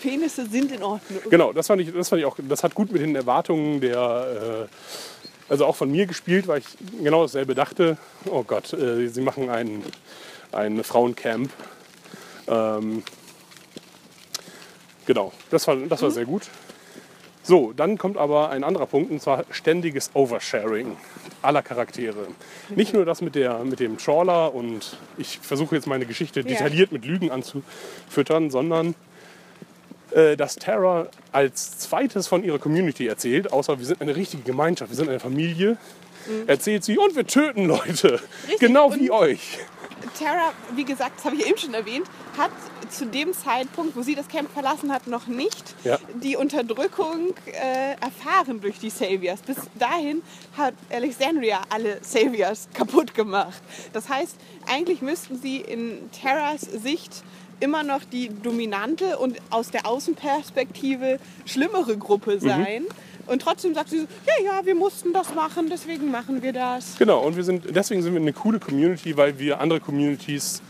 Penisse 0.00 0.46
sind 0.48 0.70
in 0.72 0.82
Ordnung. 0.82 1.20
Genau, 1.28 1.52
das 1.52 1.66
fand 1.66 1.82
ich, 1.82 1.92
das 1.92 2.08
fand 2.08 2.20
ich 2.20 2.26
auch, 2.26 2.36
das 2.48 2.62
hat 2.62 2.74
gut 2.74 2.92
mit 2.92 3.02
den 3.02 3.16
Erwartungen 3.16 3.80
der, 3.80 4.68
äh, 5.15 5.15
also 5.48 5.66
auch 5.66 5.76
von 5.76 5.90
mir 5.90 6.06
gespielt, 6.06 6.48
weil 6.48 6.60
ich 6.60 6.66
genau 7.02 7.22
dasselbe 7.22 7.54
dachte. 7.54 7.98
Oh 8.26 8.42
Gott, 8.42 8.72
äh, 8.72 9.08
sie 9.08 9.20
machen 9.20 9.48
ein, 9.50 9.82
ein 10.52 10.82
Frauencamp. 10.82 11.50
Ähm, 12.48 13.02
genau, 15.06 15.32
das 15.50 15.66
war, 15.66 15.76
das 15.76 16.02
war 16.02 16.10
sehr 16.10 16.24
gut. 16.24 16.48
So, 17.42 17.72
dann 17.72 17.96
kommt 17.96 18.16
aber 18.16 18.50
ein 18.50 18.64
anderer 18.64 18.86
Punkt, 18.86 19.12
und 19.12 19.22
zwar 19.22 19.44
ständiges 19.50 20.10
Oversharing 20.14 20.96
aller 21.42 21.62
Charaktere. 21.62 22.26
Nicht 22.74 22.92
nur 22.92 23.04
das 23.04 23.20
mit, 23.20 23.36
der, 23.36 23.60
mit 23.60 23.78
dem 23.78 23.98
Trawler 23.98 24.52
und 24.52 24.96
ich 25.16 25.38
versuche 25.38 25.76
jetzt 25.76 25.86
meine 25.86 26.06
Geschichte 26.06 26.42
detailliert 26.42 26.90
mit 26.90 27.04
Lügen 27.04 27.30
anzufüttern, 27.30 28.50
sondern 28.50 28.96
äh, 30.16 30.36
dass 30.36 30.56
Terra 30.56 31.06
als 31.32 31.78
zweites 31.78 32.26
von 32.26 32.42
ihrer 32.42 32.58
Community 32.58 33.06
erzählt, 33.06 33.52
außer 33.52 33.78
wir 33.78 33.86
sind 33.86 34.00
eine 34.00 34.16
richtige 34.16 34.42
Gemeinschaft, 34.42 34.90
wir 34.90 34.96
sind 34.96 35.08
eine 35.08 35.20
Familie, 35.20 35.76
erzählt 36.48 36.82
sie 36.84 36.98
und 36.98 37.14
wir 37.14 37.26
töten 37.26 37.66
Leute, 37.66 38.18
genau 38.58 38.92
wie 38.94 39.10
und- 39.10 39.18
euch. 39.18 39.58
Tara, 40.18 40.52
wie 40.74 40.84
gesagt, 40.84 41.12
das 41.18 41.24
habe 41.26 41.36
ich 41.36 41.46
eben 41.46 41.58
schon 41.58 41.74
erwähnt, 41.74 42.06
hat 42.38 42.50
zu 42.90 43.04
dem 43.06 43.32
Zeitpunkt, 43.34 43.96
wo 43.96 44.02
sie 44.02 44.14
das 44.14 44.28
Camp 44.28 44.50
verlassen 44.50 44.90
hat, 44.92 45.06
noch 45.06 45.26
nicht 45.26 45.74
Ja. 45.84 45.98
die 46.22 46.36
Unterdrückung 46.36 47.34
äh, 47.46 47.92
erfahren 48.00 48.60
durch 48.60 48.78
die 48.78 48.88
Saviors. 48.90 49.40
Bis 49.42 49.56
dahin 49.78 50.22
hat 50.56 50.74
Alexandria 50.90 51.60
alle 51.68 51.98
Saviors 52.02 52.68
kaputt 52.72 53.14
gemacht. 53.14 53.60
Das 53.92 54.08
heißt, 54.08 54.36
eigentlich 54.70 55.02
müssten 55.02 55.38
sie 55.40 55.58
in 55.60 56.10
Terras 56.12 56.60
Sicht 56.62 57.22
immer 57.60 57.82
noch 57.82 58.04
die 58.04 58.30
dominante 58.42 59.18
und 59.18 59.38
aus 59.50 59.70
der 59.70 59.86
Außenperspektive 59.86 61.18
schlimmere 61.44 61.96
Gruppe 61.96 62.38
sein. 62.40 62.84
Und 63.26 63.42
trotzdem 63.42 63.74
sagt 63.74 63.90
sie 63.90 64.00
so, 64.00 64.06
ja, 64.26 64.44
ja, 64.44 64.66
wir 64.66 64.74
mussten 64.74 65.12
das 65.12 65.34
machen, 65.34 65.68
deswegen 65.68 66.10
machen 66.10 66.42
wir 66.42 66.52
das. 66.52 66.96
Genau, 66.98 67.20
und 67.20 67.36
wir 67.36 67.42
sind, 67.42 67.64
deswegen 67.74 68.02
sind 68.02 68.14
wir 68.14 68.20
eine 68.20 68.32
coole 68.32 68.60
Community, 68.60 69.16
weil 69.16 69.38
wir 69.38 69.60
andere 69.60 69.80
Communities 69.80 70.62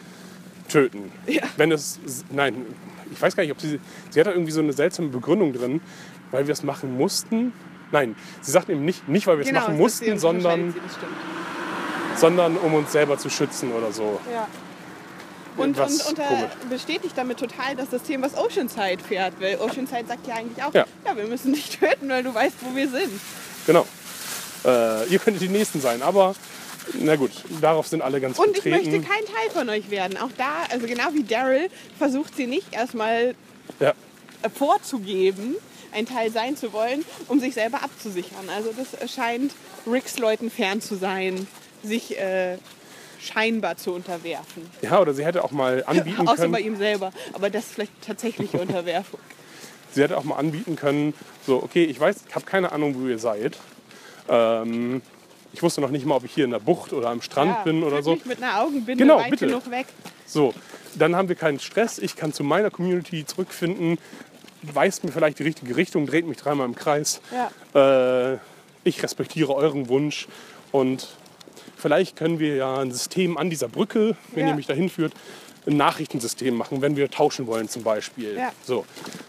töten. 0.69 1.13
Ja. 1.27 1.43
Wenn 1.57 1.71
es, 1.71 2.01
nein, 2.31 2.65
ich 3.13 3.21
weiß 3.21 3.37
gar 3.37 3.43
nicht, 3.43 3.53
ob 3.53 3.61
sie, 3.61 3.79
sie 4.11 4.21
hat 4.21 4.27
da 4.27 4.31
irgendwie 4.31 4.53
so 4.53 4.61
eine 4.61 4.73
seltsame 4.73 5.09
Begründung 5.09 5.53
drin, 5.53 5.81
weil 6.31 6.47
wir 6.47 6.53
es 6.53 6.63
machen 6.63 6.97
mussten. 6.97 7.53
Nein, 7.93 8.17
sie 8.41 8.51
sagt 8.51 8.69
eben 8.69 8.85
nicht, 8.85 9.09
nicht 9.09 9.27
weil 9.27 9.39
wir 9.39 9.45
es 9.45 9.53
machen 9.53 9.77
Genau, 9.77 9.87
ist 9.87 10.01
mussten, 10.01 10.19
sondern, 10.19 10.75
sondern 12.17 12.57
um 12.57 12.75
uns 12.75 12.93
selber 12.93 13.19
zu 13.19 13.31
schützen 13.31 13.73
oder 13.73 13.93
so. 13.93 14.19
Ja. 14.33 14.49
Und, 15.57 15.79
und, 15.79 16.07
und 16.07 16.71
bestätigt 16.71 17.15
damit 17.17 17.39
total 17.39 17.75
das 17.77 17.91
System, 17.91 18.23
was 18.23 18.37
Oceanside 18.37 18.99
fährt. 19.07 19.35
Weil 19.41 19.57
Oceanside 19.59 20.05
sagt 20.07 20.27
ja 20.27 20.35
eigentlich 20.35 20.63
auch, 20.63 20.75
Ja. 20.75 20.85
ja. 21.05 21.17
wir 21.17 21.25
müssen 21.25 21.53
dich 21.55 21.71
töten, 21.79 22.09
weil 22.09 22.23
du 22.23 22.35
weißt, 22.35 22.57
wo 22.61 22.75
wir 22.77 22.89
sind. 22.89 23.13
Genau. 23.67 23.87
Äh, 24.65 25.07
ihr 25.09 25.19
könntet 25.19 25.43
die 25.43 25.49
Nächsten 25.49 25.81
sein, 25.81 26.03
aber 26.03 26.35
na 26.95 27.17
gut, 27.17 27.31
darauf 27.61 27.87
sind 27.89 28.01
alle 28.03 28.21
ganz 28.21 28.39
Und 28.39 28.57
ich 28.57 28.63
vertreten. 28.63 28.91
möchte 28.93 29.09
kein 29.09 29.25
Teil 29.25 29.51
von 29.53 29.69
euch 29.69 29.91
werden. 29.91 30.17
Auch 30.19 30.31
da, 30.37 30.65
also 30.71 30.87
genau 30.87 31.09
wie 31.15 31.25
Daryl, 31.25 31.69
versucht 31.99 32.37
sie 32.37 32.47
nicht 32.47 32.73
erstmal 32.75 33.35
ja. 33.81 33.93
vorzugeben, 34.55 35.57
ein 35.93 36.07
Teil 36.07 36.31
sein 36.31 36.57
zu 36.57 36.73
wollen, 36.73 37.05
um 37.29 37.41
sich 37.41 37.55
selber 37.55 37.83
abzusichern. 37.83 38.49
Also 38.55 38.71
das 38.77 39.11
scheint 39.13 39.53
Ricks 39.87 40.19
Leuten 40.19 40.51
fern 40.51 40.81
zu 40.81 40.97
sein, 40.97 41.47
sich 41.83 42.19
äh, 42.19 42.59
scheinbar 43.27 43.77
zu 43.77 43.93
unterwerfen. 43.93 44.69
ja, 44.83 45.01
oder 45.01 45.13
sie 45.15 45.25
hätte 45.25 45.43
auch 45.45 45.51
mal 45.53 45.83
anbieten 45.87 46.27
Außer 46.29 46.49
bei 46.49 46.59
können, 46.63 46.75
ihm 46.75 46.77
selber. 46.79 47.13
Aber 47.33 47.51
das 47.51 47.65
ist 47.67 47.75
vielleicht 47.75 48.03
tatsächliche 48.03 48.59
Unterwerfung. 48.61 49.21
sie 49.93 50.03
hätte 50.03 50.17
auch 50.17 50.25
mal 50.25 50.37
anbieten 50.37 50.77
können, 50.77 51.15
so, 51.47 51.63
okay, 51.63 51.85
ich 51.85 51.99
weiß, 51.99 52.17
ich 52.29 52.35
habe 52.35 52.45
keine 52.45 52.73
Ahnung, 52.73 52.95
wo 52.99 53.07
ihr 53.07 53.19
seid. 53.19 53.57
Ähm, 54.29 55.03
ich 55.53 55.63
wusste 55.63 55.81
noch 55.81 55.91
nicht 55.91 56.05
mal, 56.05 56.17
ob 56.17 56.25
ich 56.25 56.33
hier 56.35 56.45
in 56.45 56.51
der 56.51 56.59
Bucht 56.59 56.93
oder 56.93 57.09
am 57.09 57.23
Strand 57.23 57.51
Ja, 57.51 57.63
bin 57.63 57.83
oder 57.83 58.03
so. 58.03 58.11
wirklich 58.11 58.27
Mit 58.27 58.43
einer 58.43 58.61
Augenbinde 58.61 58.97
Genau, 59.03 59.19
weit 59.19 59.31
bitte. 59.31 59.47
genug 59.47 59.71
weg. 59.71 59.87
So, 60.27 60.53
dann 60.97 61.17
haben 61.17 61.29
wir 61.29 61.37
keinen 61.37 61.61
Stress. 61.61 61.99
Ich 61.99 62.17
kann 62.17 62.33
zu 62.33 62.45
meiner 62.45 62.71
Community 62.71 63.25
zurückfinden, 63.25 63.99
weist 64.63 65.05
mir 65.05 65.13
vielleicht 65.13 65.39
die 65.39 65.45
richtige 65.45 65.77
Richtung, 65.77 66.07
dreht 66.07 66.27
mich 66.27 66.37
dreimal 66.37 66.67
im 66.67 66.75
Kreis. 66.75 67.21
Ja. 67.75 68.33
Äh, 68.35 68.39
ich 68.85 69.03
respektiere 69.03 69.55
euren 69.55 69.89
Wunsch 69.89 70.27
und 70.73 71.09
vielleicht 71.87 72.17
können 72.17 72.41
wir 72.41 72.57
ja 72.57 72.79
ein 72.79 72.91
System 72.91 73.39
an 73.39 73.49
dieser 73.49 73.69
Brücke, 73.69 74.17
wenn 74.33 74.43
Ja. 74.45 74.51
ihr 74.51 74.57
mich 74.57 74.67
dahin 74.67 74.91
führt, 74.91 75.13
ein 75.69 75.77
Nachrichtensystem 75.77 76.53
machen, 76.53 76.83
wenn 76.83 76.97
wir 76.97 77.09
tauschen 77.09 77.47
wollen 77.47 77.69
zum 77.69 77.85
Beispiel. 77.85 78.35
Ja. 78.37 78.53
So. 78.65 78.85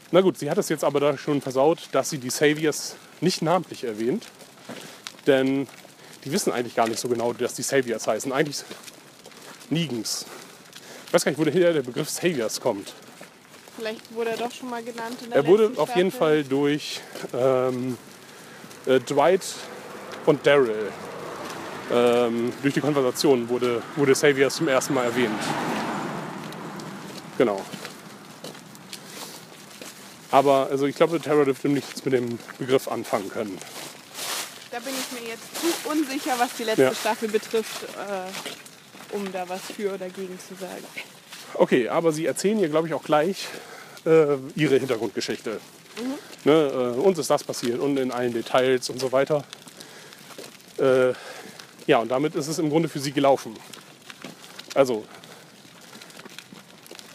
Na 0.09 0.21
gut, 0.21 0.39
sie 0.39 0.49
hat 0.49 0.57
es 0.57 0.67
jetzt 0.67 0.83
aber 0.83 0.99
da 0.99 1.15
schon 1.19 1.39
versaut, 1.39 1.87
dass 1.91 2.09
sie 2.09 2.17
die 2.17 2.31
Saviors 2.31 2.95
nicht 3.21 3.43
namentlich 3.43 3.83
erwähnt. 3.83 4.25
Denn 5.27 5.67
die 6.25 6.31
wissen 6.31 6.51
eigentlich 6.51 6.73
gar 6.75 6.87
nicht 6.87 6.99
so 6.99 7.07
genau, 7.07 7.31
dass 7.31 7.53
die 7.53 7.61
Saviors 7.61 8.07
heißen. 8.07 8.33
Eigentlich 8.33 8.63
Negens. 9.69 10.25
Ich 11.05 11.13
weiß 11.13 11.25
gar 11.25 11.31
nicht, 11.31 11.39
woher 11.39 11.73
der 11.73 11.83
Begriff 11.83 12.09
Saviors 12.09 12.59
kommt. 12.59 12.91
Vielleicht 13.77 14.11
wurde 14.15 14.31
er 14.31 14.37
doch 14.37 14.51
schon 14.51 14.71
mal 14.71 14.81
genannt 14.83 15.17
Er 15.29 15.45
wurde 15.45 15.71
auf 15.77 15.95
jeden. 15.95 16.09
Fall 16.11 16.43
durch 16.43 17.01
ähm, 17.35 17.97
äh, 18.87 18.99
Dwight 18.99 19.43
und 20.25 20.43
Daryl, 20.47 20.91
ähm, 21.91 22.51
durch 22.61 22.73
die 22.73 22.81
Konversation 22.81 23.49
wurde, 23.49 23.81
wurde 23.95 24.15
Saviors 24.15 24.55
zum 24.55 24.67
ersten 24.67 24.93
Mal 24.93 25.05
erwähnt. 25.05 25.39
Genau. 27.37 27.63
Aber 30.31 30.67
also 30.69 30.85
ich 30.85 30.95
glaube, 30.95 31.19
Terra 31.21 31.45
dürfte 31.45 31.69
nichts 31.69 32.03
mit 32.03 32.13
dem 32.13 32.37
Begriff 32.59 32.87
anfangen 32.87 33.29
können. 33.29 33.57
Da 34.71 34.79
bin 34.79 34.93
ich 34.93 35.19
mir 35.19 35.29
jetzt 35.29 35.43
zu 35.55 35.89
unsicher, 35.89 36.33
was 36.37 36.49
die 36.57 36.63
letzte 36.63 36.83
Ja. 36.83 36.93
Staffel 36.93 37.29
betrifft, 37.29 37.83
äh, 37.83 39.15
um 39.15 39.31
da 39.31 39.47
was 39.47 39.61
für 39.75 39.93
oder 39.93 40.09
gegen 40.09 40.37
zu 40.39 40.55
sagen. 40.55 40.83
Okay, 41.53 41.87
aber 41.87 42.11
sie 42.11 42.25
erzählen 42.25 42.59
ihr, 42.59 42.67
glaube 42.67 42.87
ich, 42.87 42.93
auch 42.93 43.03
gleich 43.03 43.47
äh, 44.05 44.35
ihre 44.55 44.77
Hintergrundgeschichte. 44.77 45.59
Ne, 46.43 46.51
äh, 46.53 46.99
uns 46.99 47.17
ist 47.17 47.29
das 47.29 47.43
passiert 47.43 47.79
und 47.79 47.97
in 47.97 48.11
allen 48.11 48.33
Details 48.33 48.89
und 48.89 48.99
so 48.99 49.11
weiter. 49.11 49.43
Ja, 51.87 51.99
und 51.99 52.11
damit 52.11 52.35
ist 52.35 52.47
es 52.47 52.59
im 52.59 52.69
Grunde 52.69 52.89
für 52.89 52.99
sie 52.99 53.11
gelaufen. 53.11 53.53
Also, 54.75 55.05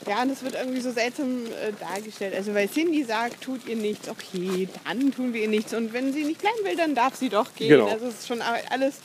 Ja, 0.08 0.22
und 0.22 0.30
das 0.30 0.42
wird 0.42 0.54
irgendwie 0.54 0.80
so 0.80 0.90
seltsam 0.90 1.46
äh, 1.46 1.72
dargestellt. 1.78 2.34
Also 2.34 2.54
weil 2.54 2.68
Cindy 2.68 3.04
sagt, 3.04 3.40
tut 3.40 3.66
ihr 3.68 3.76
nichts, 3.76 4.08
okay, 4.08 4.68
dann 4.84 5.12
tun 5.12 5.32
wir 5.32 5.42
ihr 5.42 5.48
nichts. 5.48 5.72
Und 5.74 5.92
wenn 5.92 6.12
sie 6.12 6.24
nicht 6.24 6.40
bleiben 6.40 6.58
will, 6.64 6.76
dann 6.76 6.94
darf 6.94 7.14
sie 7.14 7.28
doch 7.28 7.54
gehen. 7.54 7.68
Genau. 7.68 7.86
Also 7.86 8.06
es 8.06 8.20
ist 8.20 8.28
schon 8.28 8.42
alles 8.42 8.96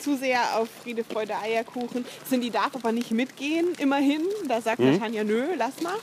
zu 0.00 0.16
sehr 0.16 0.58
auf 0.58 0.68
Friede, 0.82 1.04
Freude, 1.04 1.34
Eierkuchen. 1.36 2.06
Cindy 2.28 2.50
darf 2.50 2.74
aber 2.74 2.92
nicht 2.92 3.10
mitgehen, 3.10 3.68
immerhin. 3.78 4.22
Da 4.48 4.60
sagt 4.60 4.78
mhm. 4.78 4.98
Tanja, 4.98 5.24
nö, 5.24 5.42
lass 5.58 5.80
mal. 5.82 5.96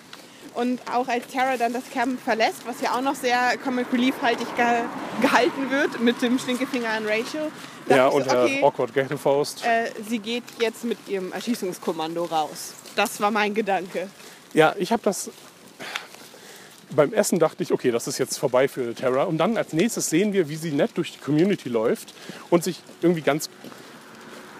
Und 0.53 0.81
auch 0.91 1.07
als 1.07 1.27
Tara 1.33 1.57
dann 1.57 1.73
das 1.73 1.89
Camp 1.91 2.19
verlässt, 2.21 2.65
was 2.65 2.79
ja 2.81 2.95
auch 2.95 3.01
noch 3.01 3.15
sehr 3.15 3.57
Comic 3.63 3.87
Relief-haltig 3.91 4.47
ge 4.55 4.65
gehalten 5.21 5.71
wird, 5.71 5.99
mit 5.99 6.21
dem 6.21 6.37
Stinkefinger 6.37 6.89
an 6.89 7.05
Rachel. 7.05 7.51
ja, 7.87 8.07
ich 8.07 8.11
so, 8.11 8.17
und 8.17 8.31
der 8.31 8.43
okay, 8.43 8.63
Awkward 8.63 8.93
Ghetto-Faust. 8.93 9.65
äh, 9.65 9.91
sie 10.07 10.19
geht 10.19 10.43
jetzt 10.59 10.83
mit 10.83 10.97
ihrem 11.07 11.31
Erschießungskommando 11.31 12.25
raus. 12.25 12.73
Das 12.95 13.19
war 13.19 13.31
mein 13.31 13.53
Gedanke. 13.53 14.09
Ja, 14.53 14.75
ich 14.77 14.91
habe 14.91 15.01
das. 15.03 15.31
Beim 16.95 17.11
Essen 17.11 17.39
dachte 17.39 17.63
ich, 17.63 17.71
okay, 17.71 17.89
das 17.89 18.07
ist 18.07 18.19
jetzt 18.19 18.37
vorbei 18.37 18.67
für 18.67 18.93
Terra. 18.93 19.23
Und 19.23 19.39
dann 19.39 19.57
als 19.57 19.73
nächstes 19.73 20.11
sehen 20.11 20.31
wir, 20.33 20.47
wie 20.49 20.55
sie 20.55 20.71
nett 20.71 20.91
durch 20.93 21.13
die 21.13 21.19
Community 21.19 21.69
läuft 21.69 22.13
und 22.51 22.63
sich 22.63 22.81
irgendwie 23.01 23.21
ganz 23.21 23.49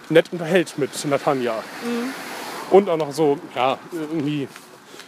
nett 0.08 0.32
unterhält 0.32 0.76
mit 0.76 0.90
Natanja. 1.04 1.62
Und 2.70 2.88
auch 2.88 2.96
noch 2.96 3.12
so, 3.12 3.38
ja, 3.54 3.78
irgendwie, 3.92 4.48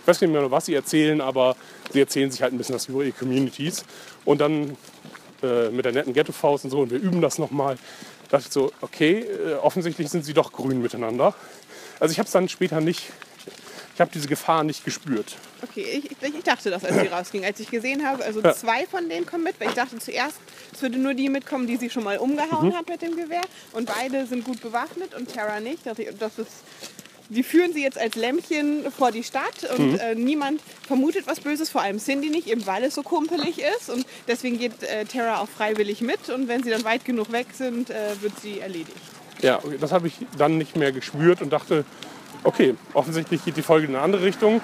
ich 0.06 0.08
weiß 0.08 0.20
nicht 0.20 0.30
mehr, 0.30 0.48
was 0.52 0.66
sie 0.66 0.74
erzählen, 0.74 1.20
aber 1.20 1.56
sie 1.92 1.98
erzählen 1.98 2.30
sich 2.30 2.40
halt 2.40 2.52
ein 2.52 2.58
bisschen 2.58 2.76
was 2.76 2.86
über 2.86 3.02
ihre 3.02 3.10
Communities. 3.10 3.84
Und 4.24 4.40
dann 4.40 4.76
äh, 5.42 5.68
mit 5.70 5.84
der 5.84 5.90
netten 5.90 6.12
Ghetto-Faust 6.14 6.64
und 6.64 6.70
so, 6.70 6.78
und 6.82 6.92
wir 6.92 6.98
üben 7.00 7.20
das 7.20 7.38
nochmal. 7.38 7.76
dachte 8.30 8.44
ich 8.46 8.52
so, 8.52 8.70
okay, 8.82 9.18
äh, 9.24 9.54
offensichtlich 9.54 10.08
sind 10.08 10.24
sie 10.24 10.32
doch 10.32 10.52
grün 10.52 10.80
miteinander. 10.80 11.34
Also 11.98 12.12
ich 12.12 12.20
habe 12.20 12.26
es 12.26 12.30
dann 12.32 12.48
später 12.48 12.80
nicht, 12.80 13.02
ich 13.96 14.00
habe 14.00 14.12
diese 14.14 14.28
Gefahr 14.28 14.62
nicht 14.62 14.84
gespürt. 14.84 15.34
Okay, 15.68 16.04
ich, 16.04 16.22
ich, 16.22 16.44
dachte 16.44 16.70
das, 16.70 16.84
als 16.84 17.00
sie 17.00 17.08
rausging. 17.08 17.44
Als 17.44 17.58
ich 17.58 17.68
gesehen 17.68 18.06
habe, 18.06 18.22
also 18.24 18.40
Ja. 18.42 18.54
zwei 18.54 18.86
von 18.86 19.08
denen 19.08 19.26
kommen 19.26 19.42
mit, 19.42 19.58
weil 19.58 19.70
ich 19.70 19.74
dachte 19.74 19.98
zuerst, 19.98 20.36
es 20.72 20.82
würde 20.82 20.98
nur 20.98 21.14
die 21.14 21.28
mitkommen, 21.28 21.66
die 21.66 21.78
sie 21.78 21.90
schon 21.90 22.04
mal 22.04 22.18
umgehauen 22.18 22.68
Mhm. 22.68 22.76
hat 22.76 22.88
mit 22.88 23.02
dem 23.02 23.16
Gewehr. 23.16 23.42
Und 23.72 23.90
beide 23.92 24.24
sind 24.26 24.44
gut 24.44 24.60
bewaffnet 24.60 25.16
und 25.16 25.34
Tara 25.34 25.58
nicht. 25.58 25.84
Das 25.84 25.98
ist, 25.98 26.48
die 27.28 27.42
führen 27.42 27.72
sie 27.72 27.82
jetzt 27.82 27.98
als 27.98 28.14
Lämpchen 28.14 28.90
vor 28.96 29.10
die 29.12 29.22
Stadt 29.22 29.68
und 29.76 29.92
Mhm. 29.92 29.98
äh, 29.98 30.14
niemand 30.14 30.60
vermutet 30.86 31.26
was 31.26 31.40
Böses, 31.40 31.70
vor 31.70 31.82
allem 31.82 31.98
Cindy 31.98 32.30
nicht, 32.30 32.46
eben 32.46 32.66
weil 32.66 32.84
es 32.84 32.94
so 32.94 33.02
kumpelig 33.02 33.58
ist. 33.78 33.90
Und 33.90 34.06
deswegen 34.28 34.58
geht 34.58 34.82
äh, 34.82 35.04
Tara 35.04 35.40
auch 35.40 35.48
freiwillig 35.48 36.00
mit 36.00 36.28
und 36.28 36.48
wenn 36.48 36.62
sie 36.62 36.70
dann 36.70 36.84
weit 36.84 37.04
genug 37.04 37.32
weg 37.32 37.46
sind, 37.52 37.90
äh, 37.90 37.94
wird 38.20 38.38
sie 38.40 38.60
erledigt. 38.60 38.96
Ja, 39.42 39.58
okay, 39.58 39.76
das 39.80 39.92
habe 39.92 40.06
ich 40.06 40.14
dann 40.38 40.56
nicht 40.58 40.76
mehr 40.76 40.92
gespürt 40.92 41.42
und 41.42 41.52
dachte, 41.52 41.84
okay, 42.44 42.74
offensichtlich 42.94 43.44
geht 43.44 43.56
die 43.56 43.62
Folge 43.62 43.86
in 43.86 43.94
eine 43.94 44.02
andere 44.04 44.22
Richtung. 44.22 44.60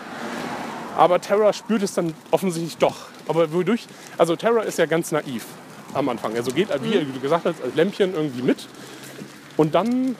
Aber 0.96 1.20
Terra 1.20 1.52
spürt 1.52 1.82
es 1.82 1.94
dann 1.94 2.14
offensichtlich 2.30 2.76
doch. 2.76 2.96
Aber 3.26 3.52
wodurch? 3.52 3.86
Also 4.18 4.36
Terra 4.36 4.62
ist 4.62 4.78
ja 4.78 4.86
ganz 4.86 5.10
naiv 5.10 5.44
am 5.94 6.08
Anfang. 6.08 6.34
Also 6.36 6.52
geht, 6.52 6.68
wie 6.82 6.90
du 7.12 7.20
gesagt 7.20 7.44
hast, 7.46 7.62
als 7.62 7.74
Lämpchen 7.74 8.14
irgendwie 8.14 8.42
mit. 8.42 8.66
Und 9.56 9.74
dann 9.74 10.16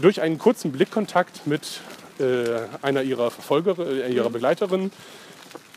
durch 0.00 0.20
einen 0.20 0.38
kurzen 0.38 0.72
Blickkontakt 0.72 1.46
mit 1.46 1.80
äh, 2.18 2.60
einer 2.82 3.02
ihrer 3.02 3.30
Verfolger, 3.30 3.76
äh, 3.78 4.12
ihrer 4.12 4.30
Begleiterin, 4.30 4.90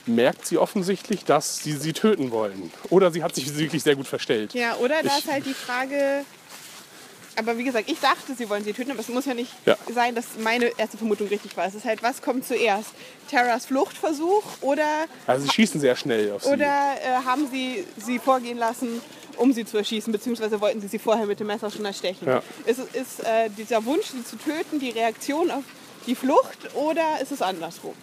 merkt 0.06 0.46
sie 0.46 0.58
offensichtlich, 0.58 1.24
dass 1.24 1.60
sie 1.60 1.74
sie 1.74 1.94
töten 1.94 2.32
wollen. 2.32 2.72
Oder 2.90 3.12
sie 3.12 3.24
hat 3.24 3.36
sich 3.36 3.58
wirklich 3.58 3.84
sehr 3.84 3.96
gut 3.96 4.08
verstellt. 4.08 4.54
Ja, 4.54 4.76
oder 4.76 5.02
da 5.04 5.18
ist 5.18 5.32
halt 5.32 5.46
die 5.46 5.54
Frage. 5.54 6.26
Aber 7.36 7.58
wie 7.58 7.64
gesagt, 7.64 7.90
ich 7.90 8.00
dachte, 8.00 8.36
sie 8.38 8.48
wollen 8.48 8.64
sie 8.64 8.74
töten, 8.74 8.92
aber 8.92 9.00
es 9.00 9.08
muss 9.08 9.26
ja 9.26 9.34
nicht 9.34 9.52
Ja. 9.66 9.76
sein, 9.92 10.14
dass 10.14 10.26
meine 10.44 10.70
erste 10.78 10.98
Vermutung 11.00 11.28
richtig 11.30 11.58
war. 11.58 11.66
Es 11.66 11.74
ist 11.74 11.84
halt, 11.84 12.04
was 12.04 12.22
kommt 12.22 12.46
zuerst? 12.46 12.90
Terras 13.28 13.66
Fluchtversuch 13.66 14.44
oder, 14.62 14.86
Also 15.26 15.48
sie 15.48 15.52
schießen 15.52 15.82
sehr 15.82 15.96
schnell 15.96 16.32
auf 16.32 16.44
sie. 16.44 16.50
oder 16.52 16.66
äh, 17.02 17.26
haben 17.26 17.48
sie 17.52 17.86
sie 17.98 18.20
vorgehen 18.20 18.60
lassen, 18.60 19.02
um 19.38 19.54
sie 19.54 19.65
zu 19.65 19.78
erschießen, 19.78 20.12
beziehungsweise 20.12 20.60
wollten 20.62 20.82
sie 20.82 20.88
sie 20.88 21.00
vorher 21.00 21.26
mit 21.26 21.39
dem 21.39 21.48
Messer 21.48 21.69
schon 21.72 21.86
erstechen? 21.86 22.28
Ja. 22.28 22.41
Ist, 22.65 22.80
es- 22.80 23.02
ist 23.02 23.19
äh, 23.26 23.50
dieser 23.58 23.84
Wunsch, 23.86 24.08
sie 24.08 24.24
zu 24.24 24.36
töten, 24.38 24.80
die 24.80 24.89
Reaktion 24.91 25.52
auf 25.52 25.63
die 26.08 26.15
Flucht 26.15 26.74
oder 26.76 27.02
ist 27.22 27.32
es 27.32 27.41
andersrum? 27.41 27.93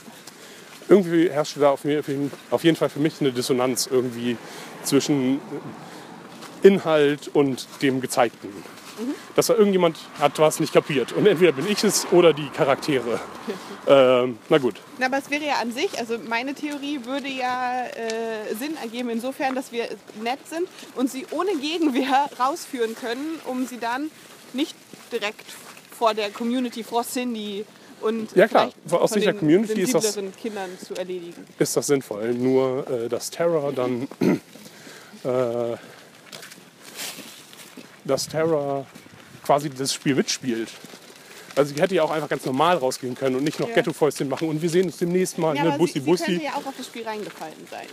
irgendwie 0.88 1.30
herrscht 1.30 1.56
da 1.60 1.70
auf 1.70 1.84
jeden, 1.84 2.32
auf 2.50 2.64
jeden 2.64 2.76
Fall 2.76 2.88
für 2.88 2.98
mich 2.98 3.20
eine 3.20 3.30
Dissonanz 3.30 3.86
irgendwie 3.88 4.36
zwischen 4.82 5.40
Inhalt 6.62 7.30
und 7.32 7.66
dem 7.80 8.00
Gezeigten. 8.00 8.48
Dass 9.36 9.46
da 9.46 9.54
irgendjemand 9.54 9.98
hat 10.18 10.38
was 10.38 10.60
nicht 10.60 10.72
kapiert. 10.72 11.12
Und 11.12 11.26
entweder 11.26 11.52
bin 11.52 11.66
ich 11.68 11.82
es 11.84 12.06
oder 12.12 12.32
die 12.32 12.48
Charaktere. 12.50 13.20
ähm, 13.86 14.38
na 14.48 14.58
gut. 14.58 14.76
Na, 14.98 15.06
aber 15.06 15.18
es 15.18 15.30
wäre 15.30 15.44
ja 15.44 15.54
an 15.60 15.72
sich, 15.72 15.98
also 15.98 16.16
meine 16.28 16.54
Theorie 16.54 17.00
würde 17.04 17.28
ja 17.28 17.84
äh, 17.86 18.54
Sinn 18.58 18.76
ergeben, 18.82 19.10
insofern, 19.10 19.54
dass 19.54 19.72
wir 19.72 19.88
nett 20.22 20.40
sind 20.48 20.68
und 20.96 21.10
sie 21.10 21.26
ohne 21.30 21.56
Gegenwehr 21.56 22.28
rausführen 22.38 22.94
können, 22.94 23.40
um 23.46 23.66
sie 23.66 23.78
dann 23.78 24.10
nicht 24.52 24.74
direkt 25.12 25.44
vor 25.96 26.14
der 26.14 26.30
Community, 26.30 26.82
vor 26.82 27.04
Cindy 27.04 27.64
und 28.00 28.34
Ja, 28.34 28.48
klar. 28.48 28.70
Aus 28.90 29.10
Sicht 29.10 29.26
der 29.26 29.34
Community 29.34 29.82
ist 29.82 29.94
das- 29.94 30.18
Kindern 30.40 30.70
zu 30.82 30.94
erledigen. 30.94 31.44
Ist 31.58 31.76
das 31.76 31.86
sinnvoll? 31.86 32.32
Nur, 32.34 32.88
äh, 32.90 33.08
dass 33.08 33.30
Terra 33.30 33.70
dann. 33.72 34.08
äh, 35.24 35.76
dass 38.04 38.28
Terra 38.28 38.84
quasi 39.44 39.70
das 39.70 39.92
Spiel 39.92 40.14
mitspielt. 40.14 40.68
Also 41.56 41.74
sie 41.74 41.80
hätte 41.82 41.94
ja 41.96 42.02
auch 42.04 42.10
einfach 42.10 42.28
ganz 42.28 42.44
normal 42.44 42.76
rausgehen 42.76 43.14
können 43.16 43.36
und 43.36 43.44
nicht 43.44 43.58
noch 43.58 43.68
Ja. 43.68 43.74
Ghetto-Fäustchen 43.74 44.28
machen 44.28 44.48
und 44.48 44.62
wir 44.62 44.70
sehen 44.70 44.86
uns 44.86 44.98
demnächst 44.98 45.36
mal, 45.36 45.56
Ja, 45.56 45.64
ne, 45.64 45.68
aber 45.70 45.78
Bussi, 45.78 45.94
sie, 45.94 45.98
sie 46.00 46.06
Bussi. 46.06 46.24
könnte 46.26 46.44
ja 46.44 46.52
auch 46.52 46.64
auf 46.66 46.74
das 46.76 46.86
Spiel 46.86 47.02
reingefallen 47.04 47.66
sein. 47.70 47.86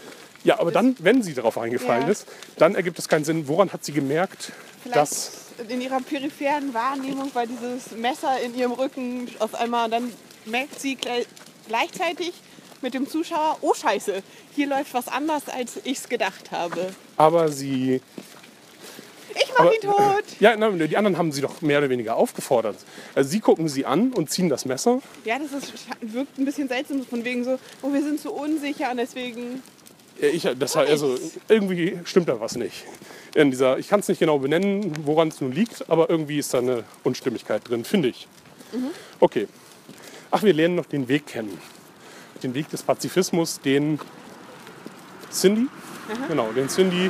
Ja, 0.43 0.59
aber 0.59 0.71
dann, 0.71 0.95
wenn 0.99 1.23
sie 1.23 1.33
darauf 1.33 1.57
eingefallen 1.57 2.03
Ja. 2.03 2.09
ist, 2.09 2.27
dann 2.57 2.75
ergibt 2.75 2.99
es 2.99 3.09
keinen 3.09 3.25
Sinn. 3.25 3.47
Woran 3.47 3.73
hat 3.73 3.83
sie 3.83 3.91
gemerkt, 3.93 4.51
Vielleicht 4.83 4.95
dass. 4.95 5.31
in 5.67 5.81
ihrer 5.81 5.99
peripheren 5.99 6.73
Wahrnehmung 6.73 7.33
war 7.33 7.45
dieses 7.47 7.91
Messer 7.97 8.39
in 8.41 8.55
ihrem 8.55 8.73
Rücken 8.73 9.27
auf 9.39 9.55
einmal, 9.55 9.89
dann 9.89 10.13
merkt 10.45 10.79
sie 10.79 10.95
gle- 10.95 11.25
gleichzeitig 11.67 12.33
mit 12.81 12.93
dem 12.93 13.09
Zuschauer, 13.09 13.57
oh 13.61 13.73
scheiße, 13.73 14.21
hier 14.55 14.67
läuft 14.67 14.93
was 14.93 15.07
anders, 15.07 15.49
als 15.49 15.77
ich 15.83 15.97
es 15.97 16.07
gedacht 16.09 16.51
habe. 16.51 16.93
Aber 17.17 17.49
sie. 17.51 18.01
Ich 19.39 19.51
mach 19.53 19.59
Aber, 19.59 19.73
ihn 19.73 19.81
tot! 19.81 20.23
Ja, 20.39 20.55
na, 20.57 20.69
die 20.69 20.97
anderen 20.97 21.17
haben 21.17 21.31
sie 21.31 21.41
doch 21.41 21.61
mehr 21.61 21.79
oder 21.79 21.89
weniger 21.89 22.15
aufgefordert. 22.15 22.77
Also 23.15 23.29
sie 23.29 23.39
gucken 23.39 23.67
sie 23.69 23.85
an 23.85 24.13
und 24.13 24.29
ziehen 24.29 24.49
das 24.49 24.65
Messer. 24.65 24.99
Ja, 25.25 25.37
das 25.39 25.51
ist, 25.51 25.73
wirkt 26.01 26.37
ein 26.37 26.45
bisschen 26.45 26.67
seltsam, 26.67 27.03
von 27.05 27.23
wegen 27.25 27.43
so, 27.43 27.57
oh, 27.81 27.91
wir 27.91 28.01
sind 28.03 28.19
so 28.19 28.31
unsicher 28.31 28.91
und 28.91 28.97
deswegen, 28.97 29.61
Ja, 30.21 30.27
Ich, 30.29 30.47
das 30.57 30.75
halt, 30.75 30.89
also 30.89 31.17
irgendwie 31.47 31.99
stimmt 32.05 32.29
da 32.29 32.39
was 32.39 32.55
nicht. 32.55 32.85
In 33.35 33.51
dieser, 33.51 33.77
ich 33.77 33.87
kann 33.87 33.99
es 33.99 34.07
nicht 34.07 34.19
genau 34.19 34.39
benennen, 34.39 34.93
woran 35.05 35.27
es 35.27 35.41
nun 35.41 35.51
liegt, 35.51 35.89
aber 35.89 36.09
irgendwie 36.09 36.39
ist 36.39 36.53
da 36.53 36.59
eine 36.59 36.83
Unstimmigkeit 37.03 37.67
drin, 37.67 37.83
finde 37.83 38.09
ich. 38.09 38.27
Okay. 39.19 39.47
Ach, 40.31 40.43
wir 40.43 40.53
lernen 40.53 40.75
noch 40.75 40.85
den 40.85 41.07
Weg 41.07 41.27
kennen. 41.27 41.57
Den 42.43 42.53
Weg 42.53 42.69
des 42.69 42.83
Pazifismus, 42.83 43.59
den 43.61 43.99
Cindy, 45.31 45.67
genau, 46.27 46.51
den 46.51 46.67
Cindy 46.69 47.09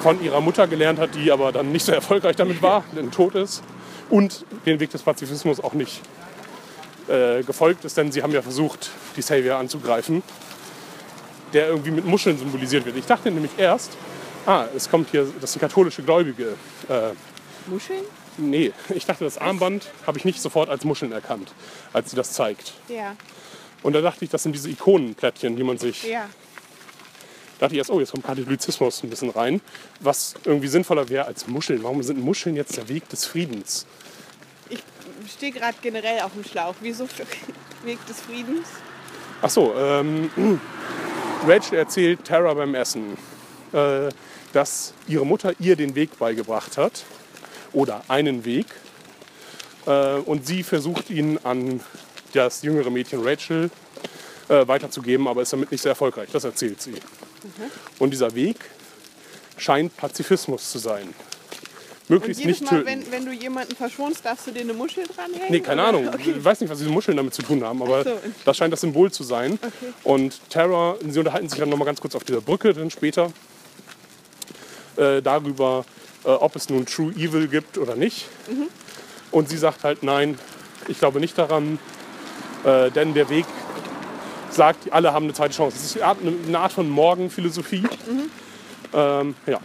von 0.00 0.22
ihrer 0.22 0.40
Mutter 0.40 0.66
gelernt 0.66 0.98
hat, 0.98 1.14
die 1.14 1.30
aber 1.30 1.52
dann 1.52 1.72
nicht 1.72 1.84
so 1.84 1.92
erfolgreich 1.92 2.36
damit 2.36 2.62
war, 2.62 2.84
denn 2.96 3.10
tot 3.10 3.34
ist. 3.34 3.62
Und 4.08 4.44
den 4.66 4.80
Weg 4.80 4.90
des 4.90 5.02
Pazifismus 5.02 5.60
auch 5.60 5.72
nicht 5.72 6.00
äh, 7.08 7.42
gefolgt 7.42 7.84
ist, 7.84 7.96
denn 7.96 8.10
sie 8.10 8.22
haben 8.22 8.32
ja 8.32 8.42
versucht, 8.42 8.90
die 9.16 9.22
Savior 9.22 9.58
anzugreifen 9.58 10.22
der 11.52 11.68
irgendwie 11.68 11.90
mit 11.90 12.04
Muscheln 12.04 12.38
symbolisiert 12.38 12.84
wird. 12.86 12.96
Ich 12.96 13.06
dachte 13.06 13.30
nämlich 13.30 13.52
erst, 13.56 13.92
ah, 14.46 14.66
es 14.74 14.90
kommt 14.90 15.10
hier, 15.10 15.26
das 15.40 15.52
sind 15.52 15.60
katholische 15.60 16.02
Gläubige. 16.02 16.54
Äh, 16.88 17.10
Muscheln? 17.66 18.02
nee, 18.38 18.72
ich 18.94 19.04
dachte, 19.04 19.24
das 19.24 19.36
Armband 19.36 19.90
habe 20.06 20.18
ich 20.18 20.24
nicht 20.24 20.40
sofort 20.40 20.70
als 20.70 20.84
Muscheln 20.84 21.12
erkannt, 21.12 21.52
als 21.92 22.10
sie 22.10 22.16
das 22.16 22.32
zeigt. 22.32 22.72
Ja, 22.88 23.16
Und 23.82 23.92
da 23.92 24.00
dachte 24.00 24.24
ich, 24.24 24.30
das 24.30 24.42
sind 24.42 24.52
diese 24.52 24.70
Ikonenplättchen, 24.70 25.56
die 25.56 25.64
man 25.64 25.78
sich. 25.78 26.04
ja. 26.04 26.28
Dachte 27.60 27.74
ich 27.74 27.78
erst, 27.78 27.90
oh, 27.90 28.00
jetzt 28.00 28.12
kommt 28.12 28.24
Katholizismus 28.24 29.02
ein 29.04 29.10
bisschen 29.10 29.30
rein, 29.30 29.60
was 30.00 30.34
irgendwie 30.44 30.68
sinnvoller 30.68 31.08
wäre 31.08 31.26
als 31.26 31.46
Muscheln. 31.46 31.82
Warum 31.82 32.02
sind 32.02 32.18
Muscheln 32.18 32.56
jetzt 32.56 32.76
der 32.76 32.88
Weg 32.88 33.08
des 33.10 33.26
Friedens? 33.26 33.86
Ich 34.70 34.82
stehe 35.32 35.52
gerade 35.52 35.76
generell 35.82 36.20
auf 36.22 36.32
dem 36.32 36.44
Schlauch. 36.44 36.74
Wieso 36.80 37.04
Weg 37.84 38.04
des 38.06 38.20
Friedens? 38.20 38.66
Ach 39.42 39.50
so, 39.50 39.74
ähm, 39.76 40.30
Rachel 41.46 41.78
erzählt 41.78 42.24
Tara 42.24 42.54
beim 42.54 42.74
Essen, 42.74 43.16
äh, 43.72 44.08
dass 44.52 44.94
ihre 45.06 45.26
Mutter 45.26 45.52
ihr 45.58 45.76
den 45.76 45.94
Weg 45.94 46.18
beigebracht 46.18 46.78
hat 46.78 47.04
oder 47.72 48.02
einen 48.08 48.44
Weg. 48.44 48.66
Äh, 49.86 50.14
und 50.14 50.46
sie 50.46 50.62
versucht 50.62 51.10
ihn 51.10 51.38
an 51.44 51.80
das 52.32 52.62
jüngere 52.62 52.90
Mädchen 52.90 53.22
Rachel 53.22 53.70
äh, 54.48 54.66
weiterzugeben, 54.66 55.28
aber 55.28 55.42
ist 55.42 55.52
damit 55.52 55.70
nicht 55.70 55.82
sehr 55.82 55.90
erfolgreich. 55.90 56.30
Das 56.32 56.44
erzählt 56.44 56.80
sie. 56.80 56.94
Und 57.98 58.10
dieser 58.10 58.34
Weg 58.34 58.56
scheint 59.56 59.96
Pazifismus 59.96 60.70
zu 60.70 60.78
sein. 60.78 61.08
Und 62.10 62.16
Möglichst 62.16 62.40
jedes 62.40 62.60
nicht 62.60 62.72
Mal, 62.72 62.82
töten. 62.82 62.86
wenn, 62.86 63.12
wenn 63.12 63.26
du 63.26 63.32
jemanden 63.32 63.76
verschonst, 63.76 64.24
darfst 64.24 64.48
du 64.48 64.50
dir 64.50 64.62
eine 64.62 64.72
Muschel 64.72 65.04
dranhängen? 65.06 65.46
Nee, 65.48 65.60
keine 65.60 65.82
oder? 65.82 65.88
Ahnung. 65.90 66.08
Okay. 66.14 66.34
Ich 66.36 66.44
weiß 66.44 66.60
nicht, 66.60 66.70
was 66.70 66.78
diese 66.78 66.90
Muscheln 66.90 67.16
damit 67.16 67.34
zu 67.34 67.42
tun 67.42 67.62
haben, 67.62 67.80
aber 67.82 68.02
so. 68.02 68.18
das 68.44 68.56
scheint 68.56 68.72
das 68.72 68.80
Symbol 68.80 69.12
zu 69.12 69.22
sein. 69.22 69.52
Okay. 69.62 69.92
Und 70.02 70.40
Terra, 70.50 70.96
sie 71.08 71.18
unterhalten 71.18 71.48
sich 71.48 71.58
dann 71.58 71.68
nochmal 71.68 71.86
ganz 71.86 72.00
kurz 72.00 72.16
auf 72.16 72.24
dieser 72.24 72.40
Brücke 72.40 72.74
dann 72.74 72.90
später 72.90 73.32
äh, 74.96 75.22
darüber, 75.22 75.84
äh, 76.24 76.30
ob 76.30 76.56
es 76.56 76.68
nun 76.68 76.84
True 76.84 77.12
Evil 77.12 77.46
gibt 77.46 77.78
oder 77.78 77.94
nicht. 77.94 78.26
Mhm. 78.48 78.68
Und 79.30 79.48
sie 79.48 79.56
sagt 79.56 79.84
halt, 79.84 80.02
nein, 80.02 80.36
ich 80.88 80.98
glaube 80.98 81.20
nicht 81.20 81.38
daran, 81.38 81.78
äh, 82.64 82.90
denn 82.90 83.14
der 83.14 83.28
Weg 83.28 83.46
sagt, 84.60 84.92
alle 84.92 85.14
haben 85.14 85.24
eine 85.24 85.32
zweite 85.32 85.54
Chance. 85.54 85.74
Es 85.78 85.96
ist 85.96 86.02
eine 86.02 86.58
Art, 86.58 86.72
von 86.72 86.86
Morgenphilosophie. 86.90 87.80
Mhm. 87.80 88.30
Ähm, 88.92 89.34
ja. 89.46 89.58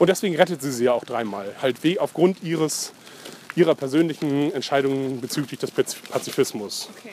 Und 0.00 0.08
deswegen 0.08 0.34
rettet 0.34 0.60
sie 0.62 0.72
sie 0.72 0.84
ja 0.86 0.92
auch 0.94 1.04
dreimal. 1.04 1.54
Halt 1.62 1.84
we- 1.84 2.00
aufgrund 2.00 2.42
ihres, 2.42 2.92
ihrer 3.54 3.76
persönlichen 3.76 4.52
Entscheidungen 4.52 5.20
bezüglich 5.20 5.60
des 5.60 5.70
Paz- 5.70 5.94
Pazifismus. 6.10 6.88
Okay. 6.98 7.12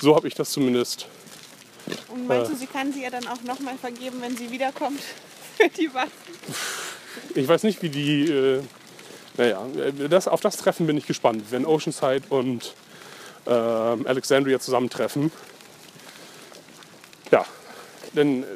So 0.00 0.16
habe 0.16 0.26
ich 0.26 0.32
das 0.34 0.50
zumindest. 0.52 1.06
Und 2.08 2.26
meinst 2.26 2.48
Äh. 2.50 2.54
du, 2.54 2.58
sie 2.58 2.66
kann 2.66 2.90
sie 2.90 3.02
ja 3.02 3.10
dann 3.10 3.26
auch 3.28 3.42
nochmal 3.42 3.76
vergeben, 3.76 4.22
wenn 4.22 4.34
sie 4.34 4.50
wiederkommt 4.50 5.00
für 5.58 5.68
die 5.68 5.92
Waffen? 5.92 6.10
Ich 7.34 7.46
weiß 7.46 7.64
nicht, 7.64 7.82
wie 7.82 7.90
die. 7.90 8.30
Äh, 8.30 8.62
naja, 9.36 9.66
äh, 9.76 10.08
das, 10.08 10.28
auf 10.28 10.40
das 10.40 10.56
Treffen 10.56 10.86
bin 10.86 10.96
ich 10.96 11.06
gespannt, 11.06 11.42
wenn 11.50 11.66
Oceanside 11.66 12.22
und 12.30 12.74
Alexandria 13.50 14.58
zusammentreffen. 14.60 15.32
Ja, 17.30 17.44
denn 18.14 18.42
äh, 18.42 18.46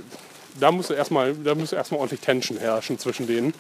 da 0.60 0.70
muss 0.70 0.90
erstmal 0.90 1.34
da 1.34 1.54
muss 1.54 1.72
erstmal 1.72 2.00
ordentlich 2.00 2.20
Tension 2.20 2.58
herrschen 2.58 2.98
zwischen 2.98 3.26
denen 3.26 3.52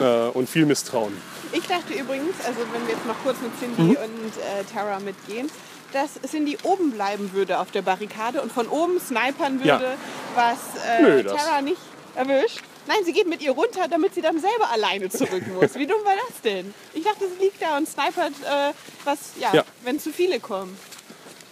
äh, 0.00 0.28
und 0.28 0.48
viel 0.48 0.66
Misstrauen. 0.66 1.16
Ich 1.52 1.66
dachte 1.66 1.92
übrigens, 1.94 2.34
also 2.46 2.60
wenn 2.72 2.86
wir 2.86 2.94
jetzt 2.94 3.06
noch 3.06 3.16
kurz 3.22 3.36
mit 3.40 3.52
Cindy 3.58 3.82
Mhm. 3.82 3.90
und 3.90 3.96
äh, 3.96 4.64
Tara 4.72 4.98
mitgehen, 5.00 5.50
dass 5.92 6.20
Cindy 6.30 6.58
oben 6.62 6.90
bleiben 6.90 7.32
würde 7.32 7.58
auf 7.58 7.70
der 7.70 7.82
Barrikade 7.82 8.42
und 8.42 8.52
von 8.52 8.66
oben 8.68 9.00
snipern 9.00 9.60
Ja. 9.64 9.80
würde, 9.80 9.94
was 10.34 10.58
äh, 10.86 11.02
Nö, 11.02 11.22
Tara 11.24 11.62
nicht 11.62 11.80
erwischt. 12.14 12.60
Nein, 12.88 13.04
sie 13.04 13.12
geht 13.12 13.28
mit 13.28 13.42
ihr 13.42 13.52
runter, 13.52 13.86
damit 13.88 14.14
sie 14.14 14.22
dann 14.22 14.40
selber 14.40 14.70
alleine 14.70 15.10
zurück 15.10 15.42
muss. 15.54 15.74
Wie 15.74 15.86
dumm 15.86 16.02
war 16.04 16.14
das 16.28 16.40
denn? 16.40 16.72
Ich 16.94 17.04
dachte, 17.04 17.26
sie 17.28 17.44
liegt 17.44 17.60
da 17.62 17.76
und 17.76 17.86
snipert, 17.86 18.32
äh, 18.44 18.72
was, 19.04 19.18
ja, 19.38 19.52
Ja. 19.54 19.64
wenn 19.84 20.00
zu 20.00 20.10
viele 20.10 20.40
kommen. 20.40 20.76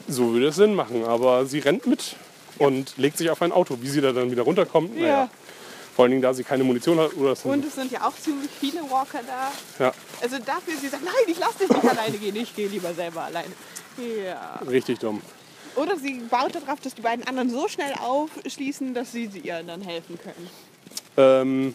So 0.08 0.32
würde 0.32 0.48
es 0.48 0.56
Sinn 0.56 0.74
machen, 0.74 1.04
aber 1.04 1.44
sie 1.46 1.58
rennt 1.58 1.86
mit 1.86 2.16
und 2.58 2.96
legt 2.96 3.18
sich 3.18 3.28
auf 3.28 3.42
ein 3.42 3.52
Auto. 3.52 3.76
Wie 3.82 3.88
sie 3.88 4.00
da 4.00 4.12
dann 4.12 4.30
wieder 4.30 4.42
runterkommt, 4.44 4.94
naja. 4.96 5.06
Ja. 5.08 5.30
Vor 5.94 6.04
allen 6.04 6.10
Dingen, 6.12 6.22
da 6.22 6.32
sie 6.34 6.44
keine 6.44 6.62
Munition 6.64 6.98
hat 6.98 7.14
oder 7.16 7.34
so. 7.36 7.48
Und 7.50 7.64
es 7.66 7.74
sind 7.74 7.90
ja 7.92 8.06
auch 8.06 8.14
ziemlich 8.16 8.50
viele 8.60 8.80
Walker 8.90 9.20
da. 9.26 9.50
Ja, 9.84 9.92
Also 10.22 10.36
dafür, 10.38 10.74
sie 10.80 10.88
sagt, 10.88 11.04
nein, 11.04 11.14
ich 11.26 11.38
lasse 11.38 11.58
dich 11.60 11.68
nicht 11.70 11.84
alleine 11.88 12.16
gehen, 12.18 12.36
ich 12.36 12.54
gehe 12.56 12.68
lieber 12.68 12.92
selber 12.94 13.22
alleine. 13.24 13.52
Ja. 14.24 14.60
richtig 14.68 14.98
dumm. 15.00 15.20
Oder 15.74 15.96
sie 15.98 16.14
baut 16.30 16.54
darauf, 16.54 16.80
dass 16.80 16.94
die 16.94 17.02
beiden 17.02 17.26
anderen 17.26 17.50
so 17.50 17.66
schnell 17.68 17.92
aufschließen, 18.02 18.94
dass 18.94 19.12
sie, 19.12 19.26
sie 19.26 19.40
ihr 19.40 19.62
dann 19.62 19.82
helfen 19.82 20.18
können. 20.22 20.48
Ähm, 21.16 21.74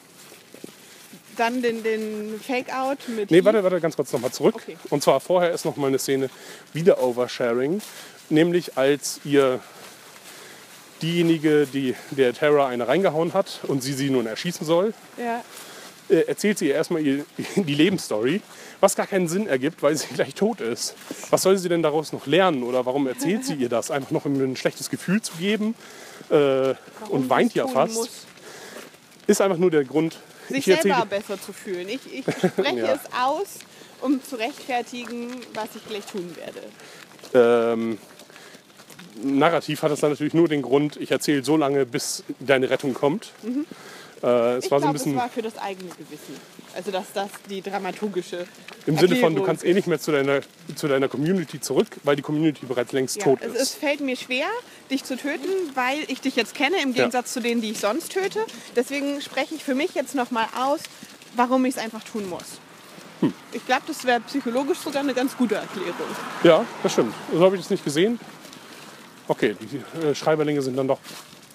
Dann 1.37 1.61
den, 1.61 1.83
den 1.83 2.39
Fake-Out 2.45 2.99
mit. 3.15 3.31
Nee, 3.31 3.43
warte, 3.43 3.63
warte, 3.63 3.79
ganz 3.79 3.95
kurz 3.95 4.11
nochmal 4.13 4.31
zurück. 4.31 4.55
Okay. 4.55 4.77
Und 4.89 5.01
zwar 5.03 5.19
vorher 5.19 5.51
ist 5.51 5.65
noch 5.65 5.75
mal 5.77 5.87
eine 5.87 5.99
Szene 5.99 6.29
wieder 6.73 7.01
Oversharing, 7.03 7.81
nämlich 8.29 8.77
als 8.77 9.19
ihr 9.23 9.59
diejenige, 11.01 11.65
die 11.65 11.95
der 12.11 12.33
Terra 12.33 12.67
eine 12.67 12.87
reingehauen 12.87 13.33
hat 13.33 13.61
und 13.67 13.81
sie 13.81 13.93
sie 13.93 14.09
nun 14.09 14.27
erschießen 14.27 14.65
soll, 14.67 14.93
Ja. 15.17 15.43
äh, 16.09 16.21
erzählt 16.27 16.59
sie 16.59 16.67
ihr 16.67 16.75
erstmal 16.75 17.01
ihr, 17.01 17.25
die 17.55 17.73
Lebensstory, 17.73 18.41
was 18.81 18.95
gar 18.95 19.07
keinen 19.07 19.27
Sinn 19.27 19.47
ergibt, 19.47 19.81
weil 19.81 19.95
sie 19.97 20.07
gleich 20.13 20.35
tot 20.35 20.61
ist. 20.61 20.95
Was 21.31 21.41
soll 21.41 21.57
sie 21.57 21.69
denn 21.69 21.81
daraus 21.81 22.13
noch 22.13 22.27
lernen 22.27 22.61
oder 22.63 22.85
warum 22.85 23.07
erzählt 23.07 23.45
sie 23.45 23.55
ihr 23.55 23.69
das? 23.69 23.89
Einfach 23.89 24.11
noch 24.11 24.25
um 24.25 24.33
ein 24.35 24.55
schlechtes 24.55 24.89
Gefühl 24.91 25.21
zu 25.23 25.33
geben 25.39 25.73
äh, 26.29 26.75
und 27.09 27.29
weint 27.31 27.55
ja 27.55 27.67
fast. 27.67 27.95
Muss, 27.95 28.27
Ist 29.31 29.39
einfach 29.41 29.57
nur 29.57 29.71
der 29.71 29.85
Grund. 29.85 30.17
sich 30.49 30.65
selber 30.65 31.05
besser 31.05 31.39
zu 31.41 31.53
fühlen. 31.53 31.87
Ich, 31.87 32.01
ich 32.13 32.25
spreche 32.51 32.79
Ja. 32.79 32.93
es 32.93 32.99
aus, 33.17 33.59
um 34.01 34.21
zu 34.21 34.35
rechtfertigen, 34.35 35.29
was 35.53 35.69
ich 35.75 35.87
gleich 35.87 36.05
tun 36.05 36.35
werde. 36.35 37.63
Ähm, 37.73 37.97
narrativ 39.23 39.83
hat 39.83 39.91
das 39.91 40.01
dann 40.01 40.09
natürlich 40.09 40.33
nur 40.33 40.49
den 40.49 40.61
Grund, 40.61 40.97
ich 40.97 41.11
erzähle 41.11 41.45
so 41.45 41.55
lange, 41.55 41.85
bis 41.85 42.23
deine 42.41 42.69
Rettung 42.69 42.93
kommt. 42.93 43.31
Äh, 44.23 44.57
es. 44.57 44.65
Ich 44.65 44.71
war 44.71 44.79
so 44.79 44.87
ein 44.87 44.93
glaube, 44.93 45.09
es 45.09 45.15
war 45.15 45.29
für 45.29 45.41
das 45.41 45.57
eigene 45.57 45.89
Gewissen. 45.89 46.35
Also, 46.75 46.91
dass 46.91 47.11
das 47.13 47.29
die 47.49 47.61
dramaturgische. 47.61 48.45
im 48.85 48.97
Sinne 48.97 49.15
von, 49.17 49.35
du 49.35 49.43
kannst 49.43 49.65
eh 49.65 49.73
nicht 49.73 49.87
mehr 49.87 49.99
zu 49.99 50.11
deiner, 50.11 50.41
zu 50.75 50.87
deiner 50.87 51.07
Community 51.07 51.59
zurück, 51.59 51.87
weil 52.03 52.15
die 52.15 52.21
Community 52.21 52.65
bereits 52.65 52.91
längst 52.93 53.17
Ja, 53.17 53.23
tot 53.23 53.39
es, 53.41 53.53
ist. 53.53 53.61
es 53.61 53.73
fällt 53.73 53.99
mir 53.99 54.15
schwer, 54.15 54.47
dich 54.89 55.03
zu 55.03 55.17
töten, 55.17 55.49
weil 55.75 55.99
ich 56.07 56.21
dich 56.21 56.35
jetzt 56.35 56.55
kenne, 56.55 56.77
im 56.81 56.93
Gegensatz 56.93 57.33
zu 57.33 57.41
denen, 57.41 57.61
die 57.61 57.71
ich 57.71 57.79
sonst 57.79 58.11
töte. 58.11 58.39
Deswegen 58.75 59.21
spreche 59.21 59.55
ich 59.55 59.63
für 59.63 59.75
mich 59.75 59.95
jetzt 59.95 60.15
nochmal 60.15 60.47
aus, 60.57 60.79
warum 61.35 61.65
ich 61.65 61.75
es 61.75 61.81
einfach 61.81 62.03
tun 62.03 62.29
muss. 62.29 62.59
Hm. 63.21 63.33
Ich 63.53 63.65
glaube, 63.65 63.83
das 63.87 64.05
wäre 64.05 64.19
psychologisch 64.21 64.79
sogar 64.79 65.01
eine 65.01 65.13
ganz 65.13 65.35
gute 65.37 65.55
Erklärung. 65.55 65.93
Ja, 66.43 66.65
das 66.83 66.93
stimmt. 66.93 67.13
So 67.33 67.43
habe 67.43 67.55
ich 67.55 67.61
das 67.61 67.69
nicht 67.69 67.83
gesehen. 67.83 68.19
Okay, 69.27 69.55
die 69.59 70.05
äh, 70.07 70.15
Schreiberlinge 70.15 70.61
sind 70.61 70.75
dann 70.75 70.87
doch 70.87 70.99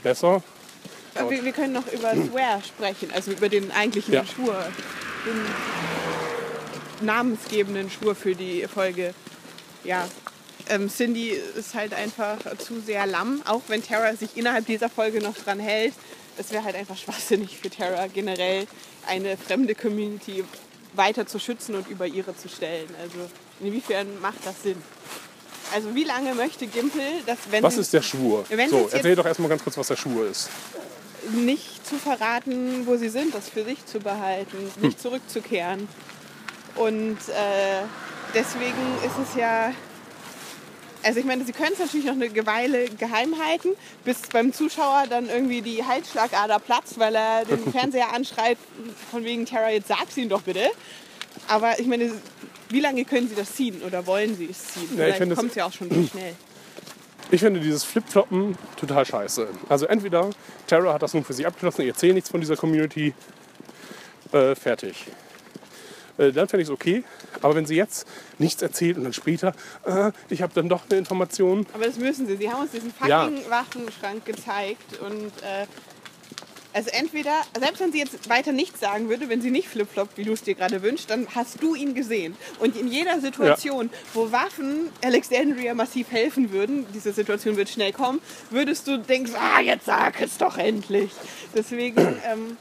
besser. 0.03 0.43
Aber 1.19 1.31
Wir, 1.31 1.45
wir 1.45 1.53
können 1.53 1.73
noch 1.73 1.91
über 1.93 2.13
Swear 2.13 2.63
sprechen, 2.63 3.11
also 3.15 3.33
über 3.33 3.49
den 3.49 3.71
eigentlichen 3.73 4.15
Ja. 4.15 4.25
Schwur, 4.25 4.67
den 5.27 7.07
namensgebenden 7.07 7.91
Schwur 7.91 8.15
für 8.15 8.35
die 8.35 8.67
Folge. 8.67 9.15
Ja, 9.85 10.09
ähm, 10.69 10.89
Cindy 10.91 11.31
ist 11.31 11.75
halt 11.75 11.95
einfach 11.95 12.39
zu 12.59 12.81
sehr 12.81 13.07
lamm, 13.07 13.43
auch 13.47 13.63
wenn 13.69 13.83
Tara 13.83 14.15
sich 14.17 14.37
innerhalb 14.37 14.67
dieser 14.67 14.89
Folge 14.89 15.21
noch 15.21 15.37
dran 15.37 15.61
hält. 15.61 15.95
Es 16.39 16.51
wäre 16.51 16.65
halt 16.65 16.75
einfach 16.77 16.97
schwachsinnig 16.97 17.59
für 17.59 17.71
Tara 17.71 18.09
generell 18.09 18.67
eine 19.07 19.37
fremde 19.37 19.75
Community 19.75 20.45
weiter 20.95 21.27
zu 21.27 21.39
schützen 21.39 21.75
und 21.75 21.89
über 21.89 22.07
ihre 22.07 22.37
zu 22.37 22.49
stellen. 22.49 22.89
Also 23.01 23.31
inwiefern 23.61 24.21
macht 24.21 24.45
das 24.45 24.63
Sinn? 24.63 24.77
Also 25.75 25.95
wie 25.95 26.05
lange 26.05 26.35
möchte 26.35 26.67
Gimpel, 26.67 27.03
dass 27.27 27.39
wenn 27.51 27.63
Was 27.63 27.77
ist 27.77 27.93
der 27.93 28.03
Schwur? 28.03 28.45
So, 28.71 28.89
erzähl 28.93 29.17
doch 29.17 29.27
erstmal 29.27 29.49
ganz 29.49 29.63
kurz, 29.63 29.77
was 29.77 29.89
der 29.89 29.97
Schwur 29.97 30.29
ist. 30.29 30.49
Nicht 31.33 31.87
zu 31.87 31.97
verraten, 31.97 32.87
wo 32.87 32.97
sie 32.97 33.09
sind, 33.09 33.35
das 33.35 33.49
für 33.49 33.65
sich 33.65 33.85
zu 33.87 33.99
behalten, 34.01 34.57
Hm. 34.57 34.83
nicht 34.83 35.01
zurückzukehren. 35.01 35.89
Und 36.77 37.17
äh, 37.29 37.83
deswegen 38.35 38.77
ist 39.05 39.29
es 39.31 39.35
ja, 39.39 39.73
also 41.03 41.21
ich 41.21 41.25
meine, 41.25 41.45
sie 41.45 41.53
können 41.53 41.73
es 41.73 41.79
natürlich 41.79 42.05
noch 42.07 42.15
eine 42.15 42.47
Weile 42.47 42.89
geheim 42.91 43.35
halten, 43.43 43.71
bis 44.05 44.19
beim 44.33 44.53
Zuschauer 44.53 45.05
dann 45.09 45.29
irgendwie 45.29 45.63
die 45.63 45.85
Halsschlagader 45.85 46.59
platzt, 46.59 46.99
weil 46.99 47.15
er 47.15 47.45
den 47.45 47.71
Fernseher 47.73 48.13
anschreit, 48.13 48.59
von 49.11 49.25
wegen 49.25 49.47
Tara, 49.47 49.71
jetzt 49.71 49.89
sag's 49.89 50.17
ihn 50.17 50.29
doch 50.29 50.43
bitte. 50.43 50.69
Aber 51.49 51.79
ich 51.79 51.87
meine, 51.87 52.11
wie 52.71 52.81
lange 52.81 53.05
können 53.05 53.29
sie 53.29 53.35
das 53.37 53.55
ziehen 53.55 53.81
oder 53.83 54.07
wollen 54.07 54.37
sie 54.37 54.49
es 54.51 54.59
ziehen? 54.75 54.89
Ja, 54.97 55.09
ich 55.09 55.15
Vielleicht 55.17 55.37
kommt 55.37 55.51
es 55.51 55.57
ja 55.57 55.67
auch 55.67 55.73
schon 55.73 55.89
so 55.91 56.09
schnell. 56.11 56.35
Ich 57.31 57.41
finde 57.41 57.61
dieses 57.61 57.83
Flipfloppen 57.85 58.57
total 58.77 59.05
scheiße. 59.05 59.49
Also 59.69 59.87
entweder 59.87 60.31
Tara 60.67 60.93
hat 60.93 61.03
das 61.03 61.13
nun 61.13 61.25
für 61.25 61.33
sie 61.33 61.45
abgeschlossen, 61.45 61.83
ich 61.83 61.89
erzähle 61.89 62.15
nichts 62.15 62.31
von 62.31 62.41
dieser 62.41 62.57
Community, 62.57 63.15
äh, 64.33 64.55
fertig. 64.55 65.07
Äh, 66.19 66.33
dann 66.33 66.49
fände 66.49 66.63
ich 66.63 66.69
es 66.69 66.73
okay. 66.73 67.05
Aber 67.43 67.55
wenn 67.55 67.67
sie 67.67 67.77
jetzt 67.77 68.07
nichts 68.39 68.63
erzählt 68.63 68.97
und 68.97 69.05
dann 69.05 69.13
später, 69.13 69.55
äh, 69.85 70.13
ich 70.31 70.41
habe 70.41 70.53
dann 70.55 70.69
doch 70.69 70.83
eine 70.89 70.99
Information. 70.99 71.67
Aber 71.75 71.85
das 71.85 71.99
müssen 71.99 72.27
sie. 72.27 72.37
Sie 72.37 72.51
haben 72.51 72.63
uns 72.63 72.71
diesen 72.71 72.93
fucking 72.93 73.11
Ja. 73.11 73.31
Waffenschrank 73.51 74.25
gezeigt. 74.25 74.99
Und 75.01 75.27
äh, 75.43 75.67
also 76.77 76.91
entweder, 76.91 77.33
selbst 77.59 77.81
wenn 77.81 77.91
sie 77.91 78.01
jetzt 78.01 78.29
weiter 78.29 78.53
nichts 78.53 78.81
sagen 78.81 79.09
würde, 79.09 79.31
wenn 79.31 79.41
sie 79.41 79.51
nicht 79.51 79.67
flipfloppt, 79.67 80.19
wie 80.19 80.25
du 80.25 80.35
es 80.35 80.43
dir 80.43 80.55
gerade 80.55 80.83
wünschst, 80.83 81.09
dann 81.09 81.27
hast 81.35 81.63
du 81.63 81.75
ihn 81.75 81.95
gesehen. 81.95 82.37
Und 82.59 82.77
in 82.77 82.87
jeder 82.89 83.19
Situation, 83.19 83.89
wo 84.13 84.31
Waffen 84.31 84.91
Alexandria 85.03 85.73
massiv 85.73 86.11
helfen 86.11 86.53
würden, 86.53 86.85
diese 86.93 87.15
Situation 87.15 87.57
wird 87.57 87.71
schnell 87.71 87.95
kommen, 87.95 88.21
würdest 88.51 88.87
du 88.89 88.99
denken, 88.99 89.33
ah, 89.37 89.63
jetzt 89.63 89.87
sag 89.87 90.21
es 90.21 90.37
doch 90.37 90.59
endlich. 90.59 91.13
Deswegen, 91.55 91.97
ähm, 92.31 92.59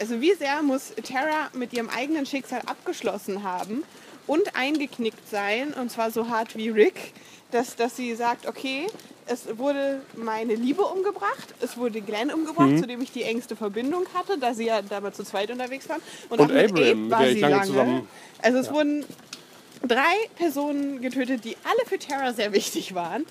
also 0.00 0.20
wie 0.20 0.34
sehr 0.34 0.60
muss 0.62 0.92
Tara 1.04 1.50
mit 1.52 1.72
ihrem 1.72 1.88
eigenen 1.88 2.26
Schicksal 2.26 2.62
abgeschlossen 2.66 3.44
haben, 3.44 3.84
und 4.26 4.54
eingeknickt 4.54 5.28
sein, 5.28 5.72
und 5.74 5.90
zwar 5.90 6.12
so 6.12 6.28
hart 6.28 6.56
wie 6.56 6.68
Rick, 6.68 7.14
dass, 7.50 7.76
dass 7.76 7.96
sie 7.96 8.14
sagt, 8.14 8.46
okay, 8.46 8.86
es 9.26 9.46
wurde 9.58 10.02
meine 10.16 10.54
Liebe 10.54 10.82
umgebracht, 10.82 11.54
es 11.60 11.76
wurde 11.76 12.00
Glenn 12.00 12.32
umgebracht, 12.32 12.78
zu 12.80 12.86
dem 12.86 13.00
ich 13.00 13.12
die 13.12 13.22
engste 13.22 13.54
Verbindung 13.54 14.04
hatte, 14.14 14.38
da 14.38 14.54
sie 14.54 14.66
ja 14.66 14.82
damals 14.82 15.16
zu 15.16 15.24
zweit 15.24 15.50
unterwegs 15.50 15.88
waren. 15.88 16.00
Und, 16.28 16.40
Und 16.40 16.50
Abraham, 16.50 17.02
mit 17.02 17.10
war 17.10 17.26
sie 17.28 17.40
lange 17.40 17.66
zusammen- 17.66 18.08
Also 18.42 18.58
es 18.58 18.72
wurden 18.72 19.04
drei 19.86 20.14
Personen 20.36 21.00
getötet, 21.00 21.44
die 21.44 21.56
alle 21.64 21.86
für 21.86 21.98
Terra 21.98 22.32
sehr 22.32 22.52
wichtig 22.52 22.94
waren. 22.94 23.24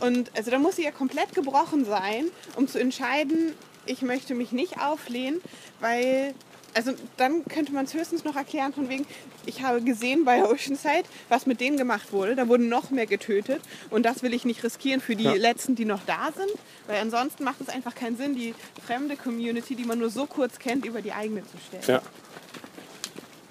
Und 0.00 0.30
also 0.36 0.50
da 0.50 0.58
muss 0.58 0.76
sie 0.76 0.84
ja 0.84 0.90
komplett 0.90 1.34
gebrochen 1.34 1.84
sein, 1.84 2.30
um 2.56 2.66
zu 2.66 2.78
entscheiden, 2.80 3.54
ich 3.84 4.00
möchte 4.02 4.34
mich 4.34 4.52
nicht 4.52 4.80
auflehnen, 4.80 5.40
weil 5.80 6.34
also 6.74 6.92
dann 7.16 7.44
könnte 7.46 7.72
man 7.72 7.84
es 7.84 7.94
höchstens 7.94 8.24
noch 8.24 8.36
erklären 8.36 8.72
von 8.72 8.88
wegen, 8.88 9.06
ich 9.46 9.62
habe 9.62 9.82
gesehen 9.82 10.24
bei 10.24 10.42
Oceanside, 10.44 11.04
was 11.28 11.46
mit 11.46 11.60
denen 11.60 11.76
gemacht 11.76 12.12
wurde. 12.12 12.34
Da 12.36 12.48
wurden 12.48 12.68
noch 12.68 12.90
mehr 12.90 13.06
getötet 13.06 13.60
und 13.90 14.04
das 14.04 14.22
will 14.22 14.32
ich 14.34 14.44
nicht 14.44 14.62
riskieren 14.64 15.00
für 15.00 15.16
die 15.16 15.24
Ja. 15.24 15.34
letzten, 15.34 15.74
die 15.74 15.84
noch 15.84 16.00
da 16.06 16.30
sind, 16.36 16.50
weil 16.86 17.00
ansonsten 17.00 17.44
macht 17.44 17.60
es 17.60 17.68
einfach 17.68 17.94
keinen 17.94 18.16
Sinn, 18.16 18.34
die 18.34 18.54
fremde 18.86 19.16
Community, 19.16 19.74
die 19.74 19.84
man 19.84 19.98
nur 19.98 20.10
so 20.10 20.26
kurz 20.26 20.58
kennt, 20.58 20.84
über 20.86 21.02
die 21.02 21.12
eigene 21.12 21.42
zu 21.42 21.56
stellen. 21.68 22.02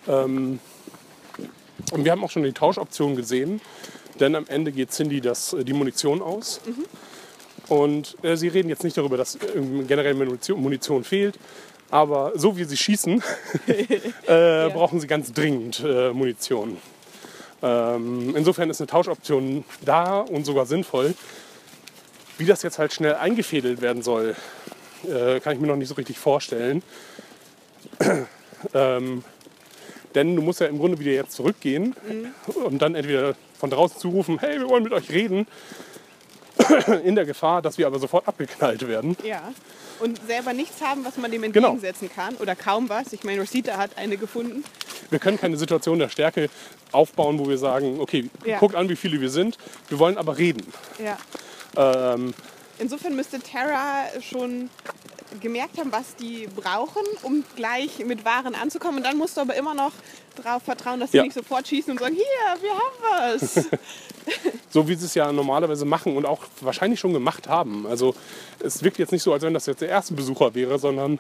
Ja. 0.08 0.22
Ähm, 0.24 0.60
und 1.92 2.06
wir 2.06 2.12
haben 2.12 2.24
auch 2.24 2.32
schon 2.32 2.44
die 2.44 2.54
Tauschoption 2.54 3.16
gesehen, 3.16 3.62
denn 4.20 4.36
am 4.36 4.46
Ende 4.48 4.72
geht 4.72 4.92
Cindy 4.92 5.22
das, 5.22 5.54
äh, 5.54 5.64
die 5.64 5.74
Munition 5.74 6.22
aus. 6.22 6.62
Und 7.68 8.18
äh, 8.24 8.36
sie 8.36 8.48
reden 8.50 8.70
jetzt 8.70 8.84
nicht 8.84 8.98
darüber, 8.98 9.18
dass 9.18 9.38
ähm, 9.56 9.88
generell 9.88 10.14
Munition, 10.14 10.62
Munition 10.62 11.04
fehlt, 11.04 11.38
aber 11.92 12.32
so 12.36 12.58
wie 12.58 12.64
sie 12.64 12.78
schießen, 12.78 13.22
äh, 13.68 14.70
brauchen 14.70 15.00
sie 15.00 15.08
ganz 15.08 15.32
dringend 15.34 15.84
äh, 15.86 16.12
Munition. 16.12 16.78
Ähm, 17.62 18.36
insofern 18.36 18.70
ist 18.70 18.82
eine 18.82 18.88
Tauschoption 18.88 19.64
da 19.82 20.22
und 20.22 20.46
sogar 20.46 20.66
sinnvoll. 20.66 21.14
Wie 22.38 22.46
das 22.46 22.64
jetzt 22.64 22.80
halt 22.80 22.94
schnell 22.94 23.16
eingefädelt 23.16 23.82
werden 23.82 24.02
soll, 24.02 24.36
äh, 25.08 25.40
kann 25.42 25.54
ich 25.54 25.60
mir 25.60 25.68
noch 25.68 25.76
nicht 25.76 25.90
so 25.90 25.96
richtig 25.96 26.18
vorstellen. 26.18 26.82
ähm, 28.74 29.24
denn 30.16 30.36
du 30.36 30.42
musst 30.42 30.60
ja 30.60 30.68
im 30.68 30.80
Grunde 30.80 31.00
wieder 31.00 31.12
jetzt 31.12 31.34
zurückgehen 31.34 31.96
und 32.66 32.82
dann 32.82 32.96
entweder 32.96 33.36
von 33.58 33.70
draußen 33.70 34.00
zurufen, 34.00 34.40
hey, 34.40 34.60
wir 34.60 34.68
wollen 34.68 34.84
mit 34.84 34.94
euch 34.94 35.10
reden, 35.12 35.48
in 37.04 37.16
der 37.16 37.26
Gefahr, 37.26 37.62
dass 37.62 37.78
wir 37.78 37.88
aber 37.88 38.00
sofort 38.00 38.28
abgeknallt 38.28 38.88
werden. 38.88 39.16
Ja. 39.24 39.54
Und 40.00 40.20
selber 40.26 40.54
nichts 40.54 40.82
haben, 40.82 41.06
was 41.06 41.18
man 41.18 41.32
dem 41.32 41.42
Genau. 41.44 41.70
entgegensetzen 41.72 42.10
kann. 42.14 42.36
Oder 42.36 42.56
kaum 42.56 42.90
was. 42.90 43.14
Ich 43.14 43.24
meine, 43.24 43.40
Rosita 43.42 43.78
hat 43.78 43.98
eine 43.98 44.18
gefunden. 44.18 44.64
Wir 45.10 45.20
können 45.20 45.40
keine 45.40 45.58
Situation 45.58 46.00
der 46.00 46.10
Stärke 46.10 46.50
aufbauen, 46.92 47.38
wo 47.40 47.48
wir 47.48 47.58
sagen, 47.58 48.00
okay, 48.00 48.30
Ja. 48.46 48.58
guckt 48.60 48.76
an, 48.76 48.90
wie 48.90 48.96
viele 48.96 49.22
wir 49.22 49.30
sind, 49.30 49.58
wir 49.90 50.00
wollen 50.00 50.18
aber 50.18 50.38
reden. 50.38 50.66
Ja. 51.04 51.18
Ähm, 52.14 52.34
Insofern 52.82 53.16
müsste 53.16 53.40
Terra 53.40 54.06
schon 54.22 54.70
gemerkt 55.40 55.78
haben, 55.78 55.92
was 55.92 56.16
die 56.18 56.48
brauchen, 56.54 57.04
um 57.24 57.44
gleich 57.56 58.00
mit 58.06 58.26
Waren 58.26 58.54
anzukommen. 58.56 58.98
Und 58.98 59.04
dann 59.04 59.18
musst 59.18 59.38
du 59.38 59.42
aber 59.42 59.56
immer 59.56 59.74
noch 59.74 59.94
darauf 60.36 60.64
vertrauen, 60.64 61.00
dass 61.00 61.12
sie 61.12 61.18
Ja. 61.18 61.24
nicht 61.24 61.34
sofort 61.36 61.68
schießen 61.68 61.92
und 61.92 62.00
sagen, 62.00 62.16
hier, 62.16 62.62
wir 62.62 62.72
haben 62.72 63.40
was. 63.40 63.66
so 64.70 64.88
wie 64.88 64.96
sie 64.96 65.06
es 65.06 65.14
ja 65.14 65.32
normalerweise 65.32 65.86
machen 65.86 66.18
und 66.18 66.26
auch 66.26 66.42
wahrscheinlich 66.60 67.00
schon 67.00 67.14
gemacht 67.14 67.48
haben. 67.48 67.86
Also 67.88 68.14
es 68.60 68.84
wirkt 68.84 68.98
jetzt 68.98 69.12
nicht 69.12 69.24
so, 69.24 69.32
als 69.32 69.44
wenn 69.44 69.54
das 69.54 69.68
jetzt 69.68 69.82
der 69.82 69.90
erste 69.90 70.14
Besucher 70.14 70.54
wäre, 70.54 70.78
sondern 70.80 71.20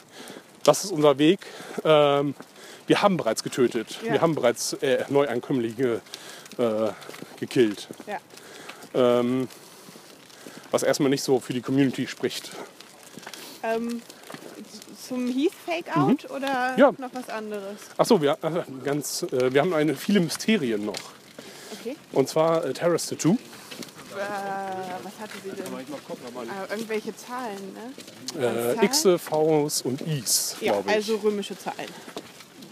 das 0.64 0.84
ist 0.84 0.92
unser 0.92 1.18
Weg. 1.18 1.40
Ähm, 1.86 2.36
wir 2.88 3.02
haben 3.02 3.16
bereits 3.18 3.44
getötet. 3.44 4.00
Ja. 4.04 4.14
Wir 4.14 4.22
haben 4.22 4.36
bereits 4.36 4.74
äh, 4.74 5.06
Neuankömmlinge 5.10 6.02
äh, 6.58 6.62
gekillt. 7.40 7.88
ja. 8.08 8.18
Ähm, 8.94 9.48
was 10.72 10.84
erstmal 10.84 11.10
nicht 11.10 11.24
so 11.24 11.40
für 11.40 11.54
die 11.54 11.62
Community 11.62 12.08
spricht. 12.08 12.52
ähm, 13.64 14.02
zum 15.08 15.28
Heath 15.28 15.52
Fake-Out 15.66 16.30
oder 16.32 16.74
Mhm. 16.74 16.80
Ja. 16.80 16.92
noch 16.98 17.10
was 17.14 17.30
anderes? 17.30 17.78
Achso, 17.98 18.22
wir, 18.22 18.38
äh, 18.42 18.64
ganz, 18.84 19.24
äh, 19.24 19.54
wir 19.54 19.62
haben 19.62 19.74
eine, 19.74 19.96
viele 19.96 20.20
Mysterien 20.20 20.86
noch. 20.86 20.96
Okay. 21.80 21.96
Und 22.12 22.28
zwar 22.30 22.64
äh, 22.66 22.74
Terrace 22.74 23.08
Tattoo. 23.08 23.34
Äh, 23.34 23.38
was 25.04 25.14
hatte 25.20 25.34
sie 25.44 25.50
denn? 25.52 25.66
Äh, 25.74 26.72
irgendwelche 26.74 27.16
Zahlen, 27.16 27.76
ne? 28.36 28.76
Äh? 28.82 28.88
Xe, 28.88 29.18
Vs 29.20 29.82
und 29.84 30.02
Is, 30.02 30.56
Ja, 30.60 30.74
glaube 30.74 30.90
ich. 30.90 30.96
also 30.96 31.16
römische 31.18 31.58
Zahlen. 31.58 31.88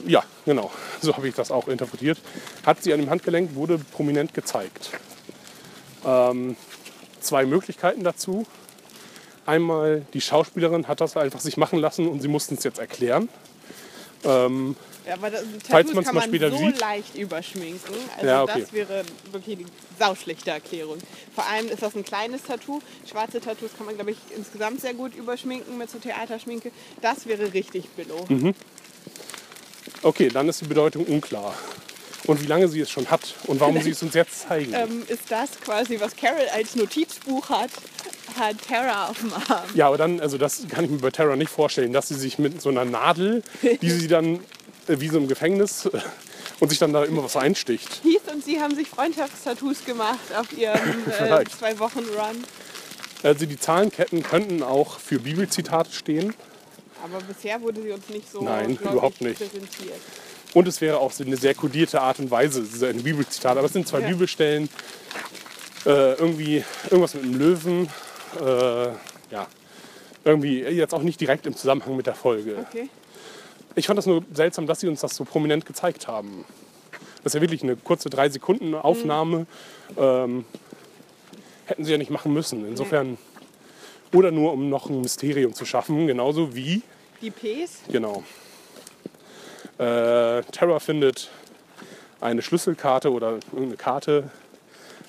Ja, 0.06 0.24
genau. 0.46 0.72
So 1.02 1.16
habe 1.16 1.28
ich 1.28 1.36
das 1.36 1.50
auch 1.52 1.68
interpretiert. 1.68 2.20
Hat 2.66 2.84
sie 2.84 2.94
an 2.94 3.00
dem 3.00 3.10
Handgelenk, 3.10 3.56
wurde 3.56 3.78
prominent 3.78 4.34
gezeigt. 4.34 4.90
Ähm, 6.06 6.56
zwei 7.22 7.46
Möglichkeiten 7.46 8.04
dazu. 8.04 8.46
Einmal, 9.46 10.06
die 10.14 10.22
Schauspielerin 10.22 10.88
hat 10.88 11.02
das 11.02 11.18
einfach 11.18 11.40
sich 11.40 11.58
machen 11.58 11.80
lassen 11.80 12.08
und 12.08 12.22
sie 12.22 12.28
mussten 12.28 12.56
es 12.56 12.64
jetzt 12.64 12.80
erklären. 12.80 13.30
Ähm, 14.24 14.76
Ja, 15.08 15.14
aber 15.16 15.32
das, 15.32 15.44
Falls 15.68 15.92
man's 15.94 16.06
kann 16.06 16.16
mal 16.16 16.22
man 16.22 16.30
später 16.30 16.52
so 16.52 16.58
sieht. 16.58 16.80
leicht 16.80 17.16
überschminken. 17.16 17.96
Also 18.16 18.28
Ja, 18.28 18.44
okay. 18.44 18.60
das 18.62 18.74
wäre 18.74 19.04
wirklich 19.32 19.58
eine 19.60 19.68
sauschlechte 19.98 20.52
Erklärung. 20.52 20.98
Vor 21.34 21.48
allem 21.48 21.68
ist 21.70 21.82
das 21.82 21.96
ein 21.96 22.04
kleines 22.06 22.44
Tattoo. 22.44 22.82
Schwarze 23.10 23.40
Tattoos 23.40 23.72
kann 23.78 23.86
man, 23.88 23.96
glaube 23.96 24.12
ich, 24.12 24.18
insgesamt 24.36 24.82
sehr 24.82 24.94
gut 24.94 25.16
überschminken 25.16 25.78
mit 25.78 25.90
so 25.90 25.98
Theaterschminke. 25.98 26.72
Das 27.02 27.26
wäre 27.26 27.54
richtig 27.54 27.90
billow. 27.92 28.26
Mhm. 28.28 28.54
okay, 30.04 30.28
dann 30.28 30.48
ist 30.50 30.62
die 30.62 30.66
Bedeutung 30.66 31.06
unklar. 31.06 31.56
Und 32.26 32.42
wie 32.42 32.48
lange 32.48 32.68
sie 32.68 32.82
es 32.82 32.90
schon 32.90 33.10
hat 33.10 33.36
und 33.48 33.60
warum 33.60 33.82
sie 33.82 33.92
es 33.92 34.04
uns 34.04 34.14
jetzt 34.14 34.42
zeigen. 34.42 34.74
Ähm, 34.74 35.04
ist 35.08 35.30
das 35.30 35.60
quasi, 35.62 36.00
was 36.00 36.16
Carol 36.16 36.48
als 36.54 36.76
Notizbuch 36.76 37.50
hat, 37.50 37.72
hat 38.38 38.56
Tara 38.68 39.08
auf 39.08 39.20
dem 39.20 39.34
Arm. 39.34 39.64
Ja, 39.74 39.88
aber 39.88 39.98
dann, 39.98 40.20
also 40.20 40.38
das 40.38 40.68
kann 40.70 40.86
ich 40.86 40.92
mir 40.92 40.98
bei 40.98 41.12
Terra 41.12 41.36
nicht 41.36 41.50
vorstellen, 41.50 41.94
dass 41.94 42.10
sie 42.10 42.16
sich 42.16 42.38
mit 42.40 42.62
so 42.62 42.70
einer 42.70 42.86
Nadel, 42.86 43.44
die 43.82 43.90
sie 43.90 44.08
dann 44.08 44.40
äh, 44.88 45.00
wie 45.00 45.08
so 45.08 45.18
im 45.18 45.28
Gefängnis 45.28 45.86
äh, 45.86 46.00
und 46.60 46.70
sich 46.70 46.80
dann 46.80 46.94
da 46.94 47.04
immer 47.04 47.24
was 47.24 47.36
einsticht. 47.36 48.02
Heath 48.04 48.32
und 48.32 48.44
sie 48.44 48.60
haben 48.60 48.76
sich 48.76 48.90
Freundschaftstattoos 48.90 49.86
gemacht 49.86 50.20
auf 50.38 50.52
ihrem 50.58 50.78
äh, 51.20 51.44
zwei 51.46 51.80
Wochen 51.80 52.00
Run. 52.00 52.44
Also 53.24 53.46
die 53.46 53.60
Zahlenketten 53.60 54.24
könnten 54.24 54.64
auch 54.64 55.00
für 55.00 55.20
Bibelzitate 55.20 55.92
stehen. 55.92 56.34
Aber 57.04 57.22
bisher 57.24 57.62
wurde 57.62 57.82
sie 57.82 57.92
uns 57.92 58.08
nicht 58.10 58.32
so 58.32 58.42
Nein, 58.42 58.78
überhaupt 58.82 59.16
ich, 59.16 59.28
nicht. 59.28 59.38
präsentiert. 59.38 60.02
Und 60.54 60.68
es 60.68 60.82
wäre 60.82 61.00
auch 61.00 61.12
so 61.12 61.24
eine 61.24 61.38
sehr 61.38 61.54
kodierte 61.54 62.02
Art 62.02 62.20
und 62.20 62.32
Weise, 62.32 62.66
so 62.66 62.86
ein 62.86 63.04
Bibelzitat. 63.04 63.58
Aber 63.58 63.68
es 63.68 63.74
sind 63.74 63.88
zwei 63.88 64.02
Ja. 64.02 64.08
Bibelstellen, 64.08 64.70
äh, 65.86 66.14
irgendwie 66.14 66.64
irgendwas 66.86 67.14
mit 67.14 67.24
einem 67.24 67.38
Löwen. 67.38 67.90
Äh, 68.40 68.88
ja, 69.32 69.48
irgendwie 70.26 70.62
jetzt 70.62 70.94
auch 70.94 71.02
nicht 71.04 71.22
direkt 71.22 71.46
im 71.46 71.56
Zusammenhang 71.56 71.96
mit 71.96 72.08
der 72.08 72.16
Folge. 72.16 72.66
Okay. 72.70 72.90
Ich 73.76 73.88
fand 73.88 73.98
das 73.98 74.06
nur 74.08 74.24
seltsam, 74.34 74.66
dass 74.68 74.80
sie 74.80 74.88
uns 74.88 75.02
das 75.02 75.16
so 75.16 75.24
prominent 75.24 75.66
gezeigt 75.66 76.08
haben. 76.08 76.46
Das 77.24 77.32
ist 77.32 77.36
ja 77.36 77.42
wirklich 77.42 77.64
eine 77.64 77.76
kurze 77.76 78.10
drei 78.10 78.30
Sekunden 78.30 78.74
Aufnahme. 78.74 79.46
Ähm, 79.98 80.46
hätten 81.66 81.84
sie 81.86 81.92
ja 81.92 81.98
nicht 81.98 82.12
machen 82.12 82.34
müssen. 82.34 82.68
Insofern. 82.68 83.18
Oder 84.12 84.32
nur 84.32 84.54
um 84.54 84.70
noch 84.70 84.90
ein 84.90 85.02
Mysterium 85.02 85.54
zu 85.54 85.66
schaffen, 85.66 86.08
genauso 86.08 86.56
wie 86.56 86.82
Die 87.22 87.30
Ps. 87.30 87.82
Genau. 87.92 88.24
Äh, 89.80 90.44
Terra 90.52 90.80
findet 90.80 91.30
eine 92.20 92.42
Schlüsselkarte 92.42 93.12
oder 93.12 93.40
irgendeine 93.54 93.78
Karte 93.78 94.30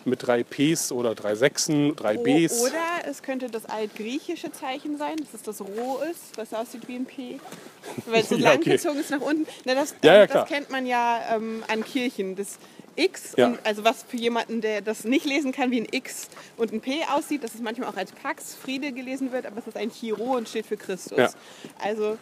mit 0.05 0.27
drei 0.27 0.45
Ps 0.45 0.93
oder 0.93 1.15
drei 1.15 1.35
Sechsen, 1.35 1.95
drei 1.97 2.17
Bs. 2.17 2.63
Oder 2.63 3.09
es 3.09 3.23
könnte 3.23 3.51
das 3.51 3.67
altgriechische 3.67 4.53
Zeichen 4.53 4.97
sein, 4.97 5.17
dass 5.17 5.35
es 5.35 5.43
das 5.43 5.61
Rho 5.61 6.01
ist, 6.11 6.37
was 6.37 6.55
aussieht 6.55 6.87
wie 6.87 6.97
ein 6.97 7.05
P. 7.05 7.41
Weil 8.07 8.23
es 8.23 8.29
so 8.29 8.35
Ja, 8.37 8.51
lang 8.51 8.61
okay. 8.61 8.71
gezogen 8.71 9.01
ist 9.01 9.11
nach 9.11 9.21
unten. 9.21 9.47
Na, 9.65 9.75
das, 9.75 9.95
Ja, 10.03 10.15
ja, 10.19 10.27
das 10.27 10.49
kennt 10.49 10.71
man 10.71 10.87
ja 10.87 11.21
ähm, 11.35 11.65
an 11.69 11.85
Kirchen. 11.85 12.37
Das 12.37 12.59
X, 12.97 13.35
und, 13.35 13.59
also 13.65 13.85
was 13.85 14.03
für 14.03 14.17
jemanden, 14.17 14.61
der 14.61 14.83
das 14.83 15.05
nicht 15.05 15.25
lesen 15.25 15.53
kann, 15.53 15.71
wie 15.71 15.81
ein 15.81 15.89
X 15.91 16.29
und 16.57 16.73
ein 16.73 16.81
P 16.81 17.03
aussieht, 17.11 17.43
dass 17.43 17.55
es 17.55 17.61
manchmal 17.61 17.89
auch 17.89 17.97
als 17.97 18.13
Pax, 18.13 18.55
Friede 18.55 18.93
gelesen 18.93 19.33
wird, 19.33 19.47
aber 19.47 19.59
es 19.59 19.67
ist 19.67 19.77
ein 19.77 19.91
Chiro 19.91 20.37
und 20.37 20.49
steht 20.49 20.67
für 20.67 20.77
Christus. 20.77 21.35
Also 21.79 22.19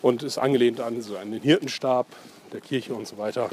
Und 0.00 0.22
ist 0.22 0.38
angelehnt 0.38 0.80
an 0.80 1.00
so 1.02 1.16
einen 1.16 1.40
Hirtenstab 1.40 2.06
der 2.52 2.60
Kirche 2.60 2.94
und 2.94 3.06
so 3.06 3.18
weiter. 3.18 3.50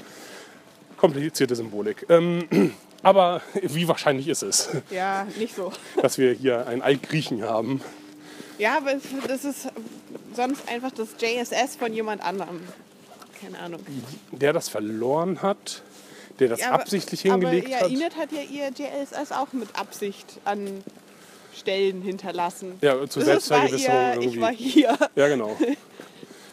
Komplizierte 0.98 1.56
Symbolik. 1.56 2.06
Ähm, 2.10 2.74
aber 3.04 3.42
wie 3.62 3.88
wahrscheinlich 3.88 4.28
ist 4.28 4.42
es, 4.44 4.70
ja, 4.90 5.28
nicht 5.38 5.56
so. 5.56 5.72
dass 6.02 6.18
wir 6.18 6.34
hier 6.34 6.68
einen 6.68 6.82
Altgriechen 6.82 7.44
haben? 7.44 7.82
Ja, 8.58 8.78
aber 8.78 8.92
das 9.28 9.46
ist 9.46 9.70
sonst 10.36 10.68
einfach 10.68 10.92
das 10.92 11.10
JSS 11.20 11.78
von 11.78 11.94
jemand 11.94 12.22
anderem. 12.24 12.62
Keine 13.42 13.58
Ahnung. 13.60 13.80
Der 14.32 14.52
das 14.52 14.68
verloren 14.68 15.42
hat, 15.42 15.82
der 16.40 16.50
das 16.50 16.60
Ja, 16.60 16.72
aber- 16.72 16.82
absichtlich 16.82 17.22
hingelegt 17.22 17.68
aber, 17.68 17.76
ja, 17.76 17.80
hat. 17.82 17.90
Enid 17.92 18.16
hat 18.18 18.32
ja 18.34 18.42
ihr 18.42 18.70
JSS 18.70 19.32
auch 19.32 19.54
mit 19.54 19.70
Absicht 19.80 20.26
an 20.44 20.84
Stellen 21.56 22.02
hinterlassen. 22.02 22.78
Ja, 22.82 23.08
zur 23.08 23.24
Das 23.24 23.50
war 23.50 23.68
Selbstvergewisserung 23.68 23.96
ihr, 23.96 24.14
irgendwie. 24.14 24.28
Ich 24.36 24.42
war 24.42 24.52
hier. 24.52 24.98
Ja, 25.16 25.28
genau. 25.28 25.58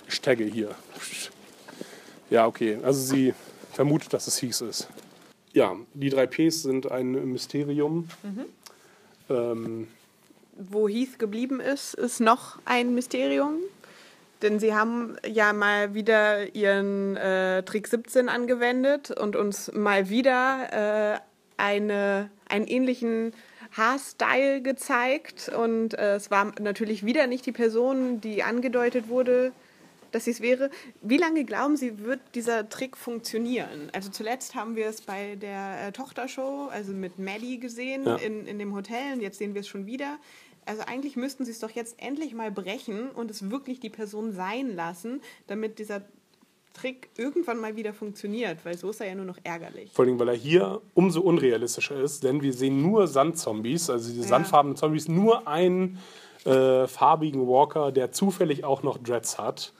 Ich 0.08 0.20
tagge 0.20 0.44
hier. 0.44 0.74
Ja, 2.30 2.46
okay. 2.46 2.78
Also 2.82 3.00
sie 3.00 3.34
vermutet, 3.72 4.12
dass 4.12 4.26
es 4.26 4.38
hieß 4.38 4.62
ist. 4.62 4.88
Ja, 5.52 5.74
die 5.94 6.10
drei 6.10 6.26
Ps 6.26 6.62
sind 6.62 6.90
ein 6.90 7.12
Mysterium. 7.32 8.08
Ähm, 9.30 9.88
Wo 10.56 10.88
Heath 10.88 11.18
geblieben 11.18 11.60
ist, 11.60 11.94
ist 11.94 12.20
noch 12.20 12.58
ein 12.64 12.94
Mysterium. 12.94 13.54
Denn 14.42 14.60
sie 14.60 14.74
haben 14.74 15.16
ja 15.26 15.52
mal 15.52 15.94
wieder 15.94 16.54
ihren 16.54 17.16
äh, 17.16 17.62
Trick 17.62 17.88
17 17.88 18.28
angewendet 18.28 19.10
und 19.10 19.34
uns 19.34 19.72
mal 19.72 20.10
wieder 20.10 21.14
äh, 21.16 21.18
eine, 21.56 22.30
einen 22.48 22.66
ähnlichen 22.66 23.32
Haarstyle 23.72 24.60
gezeigt. 24.60 25.48
Und 25.48 25.94
äh, 25.94 26.16
es 26.16 26.30
war 26.30 26.52
natürlich 26.60 27.04
wieder 27.04 27.26
nicht 27.26 27.46
die 27.46 27.52
Person, 27.52 28.20
die 28.20 28.42
angedeutet 28.42 29.08
wurde, 29.08 29.52
dass 30.16 30.24
sie 30.24 30.30
es 30.30 30.40
wäre. 30.40 30.70
Wie 31.02 31.18
lange 31.18 31.44
glauben 31.44 31.76
Sie, 31.76 31.98
wird 31.98 32.20
dieser 32.34 32.68
Trick 32.70 32.96
funktionieren? 32.96 33.90
Also 33.92 34.10
zuletzt 34.10 34.54
haben 34.54 34.74
wir 34.74 34.86
es 34.86 35.02
bei 35.02 35.36
der 35.36 35.88
äh, 35.88 35.92
Tochtershow, 35.92 36.68
also 36.72 36.92
mit 36.92 37.18
Maddie 37.18 37.58
gesehen 37.60 38.04
Ja. 38.06 38.16
in, 38.16 38.46
in 38.46 38.58
dem 38.58 38.74
Hotel 38.74 39.12
und 39.14 39.20
jetzt 39.20 39.38
sehen 39.38 39.52
wir 39.54 39.60
es 39.60 39.68
schon 39.68 39.84
wieder. 39.86 40.16
Also 40.64 40.82
eigentlich 40.86 41.16
müssten 41.16 41.44
sie 41.44 41.50
es 41.50 41.58
doch 41.60 41.70
jetzt 41.70 41.96
endlich 42.02 42.32
mal 42.34 42.50
brechen 42.50 43.10
und 43.10 43.30
es 43.30 43.50
wirklich 43.50 43.78
die 43.78 43.90
Person 43.90 44.32
sein 44.32 44.74
lassen, 44.74 45.20
damit 45.48 45.78
dieser 45.78 46.00
Trick 46.72 47.08
irgendwann 47.16 47.58
mal 47.58 47.76
wieder 47.76 47.92
funktioniert, 47.94 48.64
weil 48.64 48.76
so 48.76 48.90
ist 48.90 49.00
er 49.00 49.06
ja 49.08 49.14
nur 49.14 49.24
noch 49.26 49.38
ärgerlich. 49.44 49.92
vor 49.92 50.04
allem, 50.06 50.18
weil 50.18 50.28
er 50.28 50.34
hier 50.34 50.80
umso 50.94 51.20
unrealistischer 51.20 52.00
ist, 52.00 52.24
denn 52.24 52.42
wir 52.42 52.52
sehen 52.52 52.82
nur 52.82 53.06
Sandzombies, 53.06 53.88
also 53.90 54.08
diese 54.08 54.22
Ja. 54.22 54.28
sandfarbenen 54.28 54.76
Zombies, 54.76 55.08
nur 55.08 55.46
einen 55.46 55.98
äh, 56.44 56.86
farbigen 56.86 57.46
Walker, 57.48 57.92
der 57.92 58.12
zufällig 58.12 58.64
auch 58.64 58.82
noch 58.82 58.98
Dreads 58.98 59.38
hat. 59.38 59.72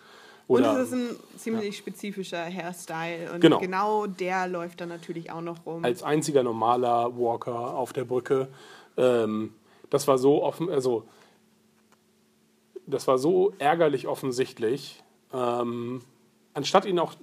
Und 0.49 0.61
Oder, 0.61 0.79
es 0.79 0.89
ist 0.89 0.95
ein 0.95 1.17
ziemlich 1.39 1.77
spezifischer 1.77 2.45
Hairstyle 2.45 3.33
und 3.33 3.41
Genau. 3.41 3.59
genau. 3.59 4.07
der 4.07 4.47
läuft 4.47 4.81
dann 4.81 4.89
natürlich 4.89 5.33
auch 5.33 5.41
noch 5.41 5.67
rum. 5.67 5.85
als 5.85 6.03
einziger 6.05 6.43
normaler 6.45 7.19
Walker 7.19 7.75
auf 7.75 7.93
der 7.93 8.05
Brücke. 8.05 8.49
Ähm, 8.97 9.53
das 9.91 10.07
war 10.07 10.19
so 10.19 10.43
offen, 10.45 10.71
also 10.71 11.05
das 12.87 13.09
war 13.09 13.19
so 13.19 13.53
ärgerlich 13.59 14.07
offensichtlich. 14.07 15.03
Ähm, 15.33 16.03
anstatt 16.55 16.85
ihn 16.87 17.01
auch, 17.01 17.15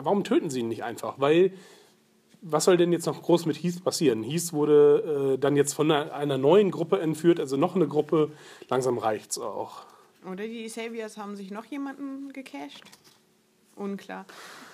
warum 0.00 0.24
töten 0.24 0.48
sie 0.48 0.60
ihn 0.60 0.68
nicht 0.68 0.82
einfach? 0.82 1.14
Weil 1.18 1.52
was 2.42 2.64
soll 2.64 2.78
denn 2.78 2.90
jetzt 2.92 3.04
noch 3.04 3.20
groß 3.20 3.44
mit 3.44 3.62
Heath 3.62 3.84
passieren? 3.84 4.22
Heath 4.22 4.54
wurde 4.54 5.34
äh, 5.34 5.38
dann 5.38 5.56
jetzt 5.56 5.74
von 5.74 5.90
einer, 5.90 6.14
einer 6.14 6.38
neuen 6.38 6.70
Gruppe 6.70 6.98
entführt, 7.00 7.38
also 7.38 7.58
noch 7.58 7.76
eine 7.76 7.86
Gruppe. 7.86 8.30
Langsam 8.70 8.96
reicht's 8.96 9.38
auch. 9.38 9.82
Oder 10.24 10.46
die 10.46 10.68
Saviors 10.68 11.16
haben 11.16 11.36
sich 11.36 11.50
noch 11.50 11.64
jemanden 11.64 12.32
gecached? 12.32 12.82
Unklar. 13.76 14.26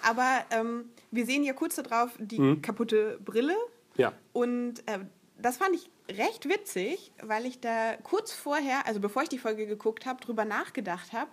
Aber 0.03 0.44
ähm, 0.51 0.86
wir 1.11 1.26
sehen 1.26 1.44
ja 1.44 1.53
kurz 1.53 1.76
darauf 1.76 2.11
die 2.18 2.40
Mhm. 2.40 2.62
kaputte 2.62 3.18
Brille. 3.24 3.55
Ja. 3.97 4.12
Und 4.32 4.80
äh, 4.86 4.99
das 5.38 5.59
fand 5.59 5.74
ich 5.76 5.90
recht 6.16 6.49
witzig, 6.49 7.12
weil 7.22 7.47
ich 7.47 7.61
da 7.61 7.97
kurz 8.03 8.32
vorher, 8.32 8.86
also 8.86 9.01
bevor 9.01 9.22
ich 9.22 9.28
die 9.28 9.38
Folge 9.38 9.66
geguckt 9.66 10.07
habe, 10.07 10.20
drüber 10.20 10.44
nachgedacht 10.44 11.12
habe. 11.12 11.30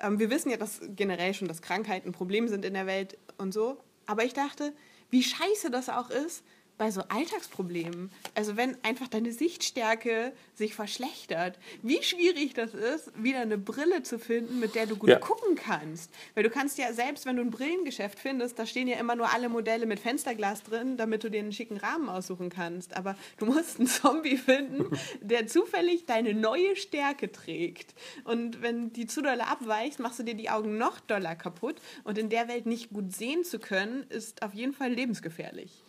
Ähm, 0.00 0.18
wir 0.18 0.30
wissen 0.30 0.50
ja, 0.50 0.56
dass 0.56 0.80
generell 0.94 1.32
schon, 1.34 1.48
dass 1.48 1.62
Krankheiten 1.62 2.08
ein 2.10 2.12
Problem 2.12 2.48
sind 2.48 2.64
in 2.64 2.74
der 2.74 2.86
Welt 2.86 3.16
und 3.38 3.52
so. 3.52 3.78
Aber 4.06 4.24
ich 4.24 4.34
dachte, 4.34 4.72
wie 5.10 5.22
scheiße 5.22 5.70
das 5.70 5.88
auch 5.88 6.10
ist 6.10 6.44
bei 6.80 6.90
so 6.90 7.02
Alltagsproblemen. 7.10 8.10
Also 8.34 8.56
wenn 8.56 8.74
einfach 8.82 9.06
deine 9.06 9.32
Sichtstärke 9.32 10.32
sich 10.54 10.74
verschlechtert, 10.74 11.58
wie 11.82 12.02
schwierig 12.02 12.54
das 12.54 12.72
ist, 12.72 13.12
wieder 13.22 13.40
eine 13.40 13.58
Brille 13.58 14.02
zu 14.02 14.18
finden, 14.18 14.60
mit 14.60 14.74
der 14.74 14.86
du 14.86 14.96
gut 14.96 15.10
Ja. 15.10 15.18
gucken 15.18 15.56
kannst. 15.56 16.10
Weil 16.34 16.42
du 16.42 16.48
kannst 16.48 16.78
ja, 16.78 16.90
selbst 16.94 17.26
wenn 17.26 17.36
du 17.36 17.42
ein 17.42 17.50
Brillengeschäft 17.50 18.18
findest, 18.18 18.58
da 18.58 18.64
stehen 18.64 18.88
ja 18.88 18.98
immer 18.98 19.14
nur 19.14 19.30
alle 19.30 19.50
Modelle 19.50 19.84
mit 19.84 20.00
Fensterglas 20.00 20.62
drin, 20.62 20.96
damit 20.96 21.22
du 21.22 21.30
dir 21.30 21.40
einen 21.40 21.52
schicken 21.52 21.76
Rahmen 21.76 22.08
aussuchen 22.08 22.48
kannst. 22.48 22.96
Aber 22.96 23.14
du 23.36 23.44
musst 23.44 23.78
einen 23.78 23.86
Zombie 23.86 24.38
finden, 24.38 24.86
der 25.20 25.46
zufällig 25.48 26.06
deine 26.06 26.32
neue 26.32 26.76
Stärke 26.76 27.30
trägt. 27.30 27.94
Und 28.24 28.62
wenn 28.62 28.90
die 28.90 29.06
zu 29.06 29.20
doll 29.20 29.42
abweicht, 29.42 29.98
machst 29.98 30.18
du 30.18 30.22
dir 30.22 30.34
die 30.34 30.48
Augen 30.48 30.78
noch 30.78 30.98
doller 30.98 31.36
kaputt. 31.36 31.76
Und 32.04 32.16
in 32.16 32.30
der 32.30 32.48
Welt 32.48 32.64
nicht 32.64 32.88
gut 32.88 33.14
sehen 33.14 33.44
zu 33.44 33.58
können, 33.58 34.04
ist 34.04 34.42
auf 34.42 34.54
jeden 34.54 34.72
Fall 34.72 34.90
lebensgefährlich. 34.90 35.82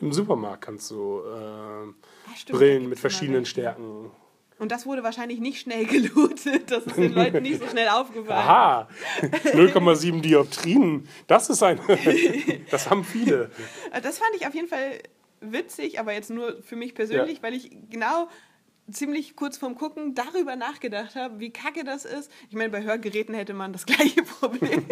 Im 0.00 0.12
Supermarkt 0.12 0.62
kannst 0.62 0.90
du 0.90 1.20
äh, 1.20 2.34
stimmt, 2.36 2.58
Brillen 2.58 2.88
mit 2.88 2.98
verschiedenen. 2.98 3.44
Stärken. 3.44 4.10
Und 4.58 4.72
das 4.72 4.84
wurde 4.86 5.02
wahrscheinlich 5.02 5.40
nicht 5.40 5.60
schnell 5.60 5.84
gelootet. 5.86 6.70
Das 6.70 6.84
ist 6.86 6.96
den 6.96 7.14
Leuten 7.14 7.42
nicht 7.42 7.60
so 7.60 7.66
schnell 7.68 7.88
aufgefallen. 7.92 8.30
Aha, 8.30 8.88
0,7 9.22 10.20
Dioptrien. 10.22 11.08
Das 11.26 11.48
ist 11.50 11.62
ein. 11.62 11.80
das 12.70 12.90
haben 12.90 13.04
viele. 13.04 13.50
Das 14.02 14.18
fand 14.18 14.30
ich 14.36 14.46
auf 14.46 14.54
jeden 14.54 14.68
Fall 14.68 14.98
witzig, 15.40 15.98
aber 15.98 16.12
jetzt 16.12 16.30
nur 16.30 16.62
für 16.62 16.76
mich 16.76 16.94
persönlich, 16.94 17.38
Ja. 17.38 17.42
weil 17.42 17.54
ich 17.54 17.70
genau 17.88 18.28
ziemlich 18.92 19.36
kurz 19.36 19.56
vorm 19.58 19.74
Gucken 19.76 20.14
darüber 20.14 20.56
nachgedacht 20.56 21.14
habe, 21.16 21.40
wie 21.40 21.50
kacke 21.50 21.84
das 21.84 22.04
ist. 22.04 22.30
Ich 22.48 22.56
meine, 22.56 22.70
bei 22.70 22.82
Hörgeräten 22.82 23.34
hätte 23.34 23.54
man 23.54 23.72
das 23.72 23.86
gleiche 23.86 24.22
Problem. 24.22 24.84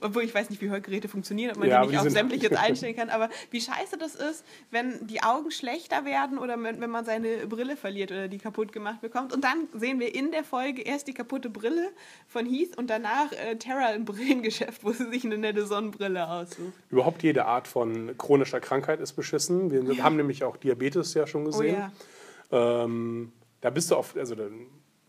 Obwohl 0.00 0.22
ich 0.24 0.34
weiß 0.34 0.50
nicht, 0.50 0.60
wie 0.62 0.68
Hörgeräte 0.70 1.08
funktionieren, 1.08 1.52
ob 1.52 1.58
man 1.58 1.68
Ja, 1.68 1.82
die 1.82 1.88
nicht 1.88 1.98
auf 1.98 2.10
sämtliches 2.10 2.52
einstellen 2.56 2.96
kann. 2.96 3.10
Aber 3.10 3.28
wie 3.50 3.60
scheiße 3.60 3.96
das 3.98 4.14
ist, 4.14 4.44
wenn 4.70 5.06
die 5.06 5.22
Augen 5.22 5.50
schlechter 5.50 6.04
werden 6.04 6.38
oder 6.38 6.56
wenn 6.62 6.90
man 6.90 7.04
seine 7.04 7.46
Brille 7.46 7.76
verliert 7.76 8.10
oder 8.10 8.28
die 8.28 8.38
kaputt 8.38 8.72
gemacht 8.72 9.00
bekommt. 9.00 9.32
Und 9.32 9.44
dann 9.44 9.68
sehen 9.74 10.00
wir 10.00 10.14
in 10.14 10.30
der 10.32 10.44
Folge 10.44 10.82
erst 10.82 11.08
die 11.08 11.14
kaputte 11.14 11.50
Brille 11.50 11.90
von 12.28 12.46
Heath 12.46 12.76
und 12.78 12.90
danach 12.90 13.32
äh, 13.32 13.56
Tara 13.56 13.90
im 13.90 14.04
Brillengeschäft, 14.04 14.84
wo 14.84 14.92
sie 14.92 15.08
sich 15.10 15.24
eine 15.24 15.38
nette 15.38 15.66
Sonnenbrille 15.66 16.28
aussucht. 16.28 16.72
Überhaupt 16.90 17.22
jede 17.22 17.44
Art 17.46 17.68
von 17.68 18.16
chronischer 18.18 18.60
Krankheit 18.60 19.00
ist 19.00 19.12
beschissen. 19.14 19.70
Wir 19.70 20.02
haben 20.02 20.16
nämlich 20.16 20.44
auch 20.44 20.56
Diabetes 20.56 21.14
ja 21.14 21.26
schon 21.26 21.42
Oh 21.42 21.46
gesehen. 21.46 21.76
ja. 21.76 21.92
Ähm, 22.52 23.32
da 23.60 23.70
bist 23.70 23.90
du 23.90 23.96
oft, 23.96 24.16
also 24.16 24.34
dann, 24.34 24.66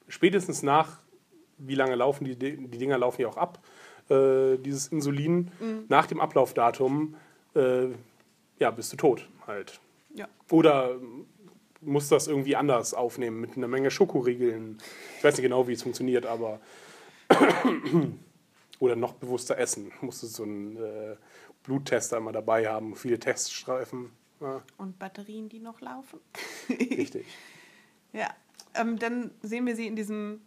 spätestens 0.08 0.64
nach, 0.64 1.00
wie 1.58 1.76
lange 1.76 1.96
laufen 1.96 2.26
die, 2.26 2.36
die 2.36 2.58
Dinger 2.78 2.98
laufen 2.98 3.22
ja 3.22 3.28
auch 3.28 3.38
ab, 3.38 3.60
äh, 4.10 4.58
dieses 4.58 4.88
Insulin, 4.88 5.52
Mhm. 5.60 5.86
nach 5.90 6.08
dem 6.08 6.20
Ablaufdatum, 6.20 7.16
äh, 7.56 7.88
ja, 8.60 8.72
bist 8.72 8.92
du 8.94 8.98
tot 8.98 9.28
halt. 9.48 9.80
Ja. 10.14 10.28
Oder 10.50 10.96
musst 11.82 12.12
das 12.12 12.28
irgendwie 12.28 12.56
anders 12.56 12.94
aufnehmen 12.94 13.42
mit 13.42 13.58
einer 13.58 13.68
Menge 13.68 13.90
Schokoriegeln. 13.90 14.78
Ich 15.18 15.24
weiß 15.24 15.36
nicht 15.36 15.44
genau, 15.44 15.68
wie 15.68 15.74
es 15.74 15.82
funktioniert, 15.84 16.26
aber 16.26 16.60
oder 18.80 18.96
noch 18.96 19.14
bewusster 19.14 19.58
essen. 19.58 19.92
Musst 20.02 20.24
du 20.24 20.28
so 20.28 20.44
einen 20.44 20.78
äh, 20.78 21.16
Bluttester 21.64 22.18
immer 22.18 22.32
dabei 22.32 22.68
haben, 22.68 22.96
viele 22.96 23.20
Teststreifen. 23.20 24.10
Ja, 24.42 24.62
Und 24.78 24.98
Batterien, 25.00 25.48
die 25.50 25.60
noch 25.60 25.80
laufen. 25.82 26.20
richtig. 26.70 27.26
Ja. 28.14 28.30
Ähm, 28.74 28.98
dann 29.00 29.32
sehen 29.42 29.66
wir 29.66 29.76
sie 29.76 29.86
in 29.88 29.96
diesem 29.96 30.42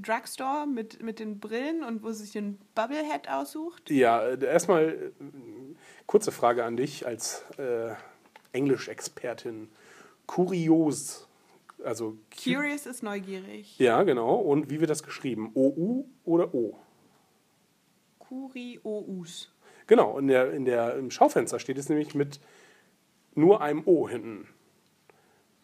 Drugstore 0.00 0.66
mit, 0.66 1.02
mit 1.02 1.18
den 1.20 1.38
Brillen 1.40 1.82
und 1.82 2.02
wo 2.02 2.12
sie 2.12 2.24
sich 2.24 2.32
den 2.32 2.58
Bubblehead 2.74 3.28
aussucht. 3.28 3.90
Ja, 3.90 4.22
äh, 4.26 4.44
erstmal 4.44 4.88
äh, 4.90 5.10
kurze 6.06 6.32
Frage 6.32 6.64
an 6.64 6.76
dich 6.76 7.06
als 7.06 7.42
äh, 7.58 7.94
Englischexpertin. 8.52 9.68
Kurios, 10.26 11.28
also 11.84 12.12
cu- 12.30 12.52
Curious 12.54 12.86
ist 12.86 13.02
neugierig. 13.02 13.78
Ja, 13.78 14.02
genau. 14.02 14.36
Und 14.36 14.70
wie 14.70 14.80
wird 14.80 14.90
das 14.90 15.02
geschrieben? 15.02 15.50
OU 15.54 16.04
oder 16.24 16.52
O? 16.54 16.78
Kurious. 18.18 19.52
Genau, 19.86 20.18
in 20.18 20.26
der, 20.26 20.52
in 20.52 20.64
der, 20.64 20.96
im 20.96 21.10
Schaufenster 21.10 21.58
steht 21.58 21.78
es 21.78 21.88
nämlich 21.88 22.14
mit 22.14 22.40
nur 23.36 23.60
einem 23.60 23.82
O 23.86 24.08
hinten. 24.08 24.48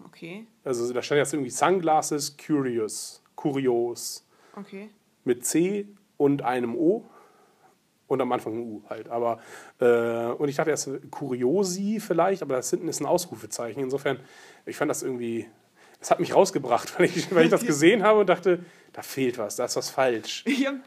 Okay, 0.04 0.46
Also 0.64 0.92
da 0.92 1.02
stand 1.02 1.18
jetzt 1.18 1.32
irgendwie 1.32 1.50
Sunglasses 1.50 2.36
Curious, 2.36 3.22
Kurios 3.36 4.26
okay. 4.56 4.90
mit 5.24 5.44
C 5.44 5.86
und 6.16 6.42
einem 6.42 6.74
O 6.76 7.04
und 8.08 8.20
am 8.20 8.30
Anfang 8.32 8.54
ein 8.54 8.62
U 8.62 8.82
halt. 8.88 9.08
Aber 9.08 9.40
äh, 9.80 10.32
und 10.32 10.48
ich 10.48 10.56
dachte 10.56 10.70
erst 10.70 10.90
Kuriosi 11.10 11.98
vielleicht, 12.00 12.42
aber 12.42 12.56
das 12.56 12.70
hinten 12.70 12.88
ist 12.88 13.00
ein 13.00 13.06
Ausrufezeichen. 13.06 13.82
Insofern, 13.82 14.20
ich 14.66 14.76
fand 14.76 14.90
das 14.90 15.02
irgendwie, 15.02 15.48
es 16.00 16.10
hat 16.10 16.20
mich 16.20 16.34
rausgebracht, 16.34 16.98
weil 16.98 17.06
ich, 17.06 17.34
weil 17.34 17.44
ich 17.44 17.50
das 17.50 17.64
gesehen 17.66 18.02
habe 18.02 18.20
und 18.20 18.28
dachte, 18.28 18.64
da 18.92 19.02
fehlt 19.02 19.38
was, 19.38 19.56
da 19.56 19.64
ist 19.64 19.76
was 19.76 19.90
falsch. 19.90 20.44
Ich 20.46 20.66
habe 20.66 20.80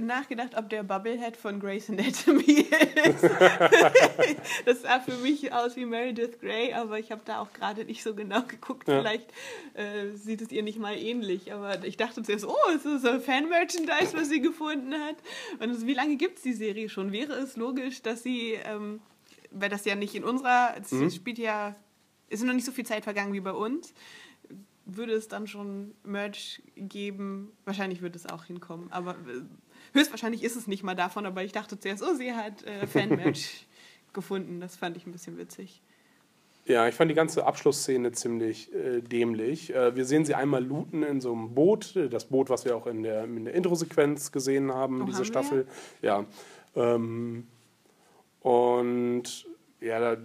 nachgedacht, 0.00 0.56
ob 0.56 0.68
der 0.68 0.82
Bubblehead 0.82 1.36
von 1.36 1.58
Grey's 1.60 1.88
Anatomy 1.90 2.42
ist. 3.04 3.24
das 4.64 4.82
sah 4.82 5.00
für 5.00 5.16
mich 5.16 5.52
aus 5.52 5.76
wie 5.76 5.84
Meredith 5.86 6.40
Grey, 6.40 6.72
aber 6.74 6.98
ich 6.98 7.10
habe 7.10 7.22
da 7.24 7.40
auch 7.40 7.52
gerade 7.52 7.84
nicht 7.84 8.02
so 8.02 8.14
genau 8.14 8.42
geguckt. 8.42 8.88
Ja. 8.88 9.00
Vielleicht 9.00 9.30
äh, 9.74 10.10
sieht 10.14 10.42
es 10.42 10.52
ihr 10.52 10.62
nicht 10.62 10.78
mal 10.78 10.96
ähnlich, 10.96 11.52
aber 11.52 11.84
ich 11.84 11.96
dachte 11.96 12.22
zuerst, 12.22 12.44
oh, 12.46 12.54
es 12.74 12.84
ist 12.84 13.02
so 13.02 13.18
Fan-Merchandise, 13.20 14.12
was 14.14 14.28
sie 14.28 14.40
gefunden 14.40 14.92
hat. 14.94 15.16
Und 15.60 15.86
wie 15.86 15.94
lange 15.94 16.16
gibt 16.16 16.36
es 16.38 16.42
die 16.42 16.52
Serie 16.52 16.88
schon? 16.88 17.12
Wäre 17.12 17.32
es 17.34 17.56
logisch, 17.56 18.02
dass 18.02 18.22
sie, 18.22 18.52
ähm, 18.64 19.00
weil 19.50 19.68
das 19.70 19.84
ja 19.84 19.94
nicht 19.94 20.14
in 20.14 20.24
unserer, 20.24 20.74
es 20.80 20.92
Mhm. 20.92 21.10
spielt 21.10 21.38
ja, 21.38 21.74
ist 22.28 22.44
noch 22.44 22.54
nicht 22.54 22.64
so 22.66 22.72
viel 22.72 22.86
Zeit 22.86 23.04
vergangen 23.04 23.32
wie 23.32 23.40
bei 23.40 23.52
uns, 23.52 23.92
würde 24.86 25.12
es 25.12 25.28
dann 25.28 25.46
schon 25.46 25.94
Merch 26.04 26.62
geben. 26.76 27.52
Wahrscheinlich 27.64 28.02
wird 28.02 28.16
es 28.16 28.26
auch 28.26 28.44
hinkommen, 28.44 28.90
aber 28.90 29.12
äh, 29.12 29.42
höchstwahrscheinlich 29.92 30.42
ist 30.42 30.56
es 30.56 30.66
nicht 30.66 30.82
mal 30.82 30.94
davon. 30.94 31.26
Aber 31.26 31.42
ich 31.44 31.52
dachte 31.52 31.78
zuerst, 31.78 32.02
oh, 32.02 32.14
sie 32.14 32.32
hat 32.32 32.62
äh, 32.64 32.86
Fan-Merch 32.86 33.66
gefunden. 34.12 34.60
Das 34.60 34.76
fand 34.76 34.96
ich 34.96 35.06
ein 35.06 35.12
bisschen 35.12 35.38
witzig. 35.38 35.82
Ja, 36.66 36.86
ich 36.86 36.94
fand 36.94 37.10
die 37.10 37.14
ganze 37.14 37.46
Abschlussszene 37.46 38.12
ziemlich 38.12 38.72
äh, 38.74 39.00
dämlich. 39.00 39.74
Äh, 39.74 39.96
wir 39.96 40.04
sehen 40.04 40.24
sie 40.24 40.34
einmal 40.34 40.64
looten 40.64 41.02
in 41.02 41.20
so 41.20 41.32
einem 41.32 41.54
Boot, 41.54 41.96
äh, 41.96 42.08
das 42.08 42.26
Boot, 42.26 42.50
was 42.50 42.64
wir 42.64 42.76
auch 42.76 42.86
in 42.86 43.02
der, 43.02 43.24
in 43.24 43.44
der 43.44 43.54
Intro-Sequenz 43.54 44.30
gesehen 44.30 44.72
haben, 44.72 45.02
Oh, 45.02 45.04
diese 45.06 45.18
haben 45.18 45.22
wir? 45.22 45.26
Staffel. 45.26 45.66
Ja. 46.02 46.24
Ähm, 46.76 47.46
und 48.40 49.46
ja, 49.80 49.98
da 49.98 50.20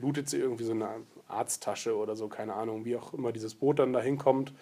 lootet 0.00 0.28
sie 0.28 0.38
irgendwie 0.38 0.64
so 0.64 0.72
eine 0.72 0.88
Arzttasche 1.26 1.96
oder 1.96 2.16
so, 2.16 2.28
keine 2.28 2.54
Ahnung, 2.54 2.84
wie 2.84 2.96
auch 2.96 3.12
immer 3.12 3.32
dieses 3.32 3.54
Boot 3.54 3.78
dann 3.80 3.92
da 3.92 4.00
hinkommt. 4.00 4.54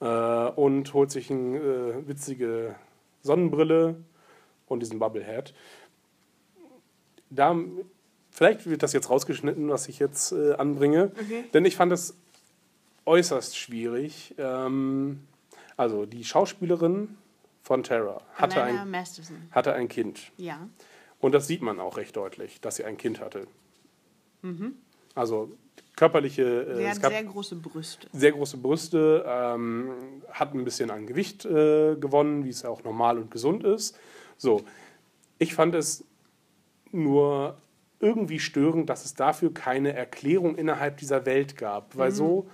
Äh, 0.00 0.04
und 0.06 0.92
holt 0.94 1.10
sich 1.10 1.30
eine 1.30 1.58
äh, 1.58 2.08
witzige 2.08 2.76
Sonnenbrille 3.26 3.96
und 4.66 4.80
diesen 4.80 4.98
Bubblehead. 4.98 5.52
Da, 7.30 7.56
vielleicht 8.30 8.66
wird 8.66 8.82
das 8.82 8.92
jetzt 8.92 9.10
rausgeschnitten, 9.10 9.68
was 9.68 9.88
ich 9.88 9.98
jetzt 9.98 10.32
äh, 10.32 10.54
anbringe, 10.54 11.12
Okay. 11.20 11.44
denn 11.52 11.64
ich 11.64 11.76
fand 11.76 11.92
es 11.92 12.16
äußerst 13.04 13.56
schwierig. 13.58 14.34
Ähm, 14.38 15.20
also 15.76 16.06
die 16.06 16.24
Schauspielerin 16.24 17.16
von 17.62 17.82
Terra 17.82 18.22
hatte 18.34 18.62
ein, 18.62 18.90
Masterson. 18.90 19.36
hatte 19.50 19.74
ein 19.74 19.88
Kind. 19.88 20.32
Ja. 20.36 20.68
Und 21.20 21.32
das 21.32 21.46
sieht 21.48 21.62
man 21.62 21.80
auch 21.80 21.96
recht 21.96 22.16
deutlich, 22.16 22.60
dass 22.60 22.76
sie 22.76 22.84
ein 22.84 22.96
Kind 22.96 23.20
hatte. 23.20 23.46
Also 25.14 25.50
körperliche, 25.96 26.42
äh, 26.44 26.76
Sie 26.76 26.88
hat 27.04 27.12
sehr 27.12 27.24
große 27.24 27.56
Brüste. 27.56 28.06
sehr 28.12 28.32
große 28.32 28.58
Brüste, 28.58 29.24
ähm, 29.26 29.90
hat 30.30 30.54
ein 30.54 30.64
bisschen 30.64 30.90
an 30.90 31.06
Gewicht 31.06 31.44
äh, 31.46 31.96
gewonnen, 31.96 32.44
wie 32.44 32.50
es 32.50 32.62
ja 32.62 32.68
auch 32.70 32.84
normal 32.84 33.18
und 33.18 33.30
gesund 33.30 33.64
ist. 33.64 33.98
So, 34.36 34.62
ich 35.38 35.54
fand 35.54 35.74
es 35.74 36.04
nur 36.92 37.56
irgendwie 37.98 38.38
störend, 38.38 38.90
dass 38.90 39.04
es 39.06 39.14
dafür 39.14 39.52
keine 39.54 39.94
Erklärung 39.94 40.56
innerhalb 40.56 40.98
dieser 40.98 41.24
Welt 41.24 41.56
gab, 41.56 41.96
weil 41.96 42.10
so 42.12 42.46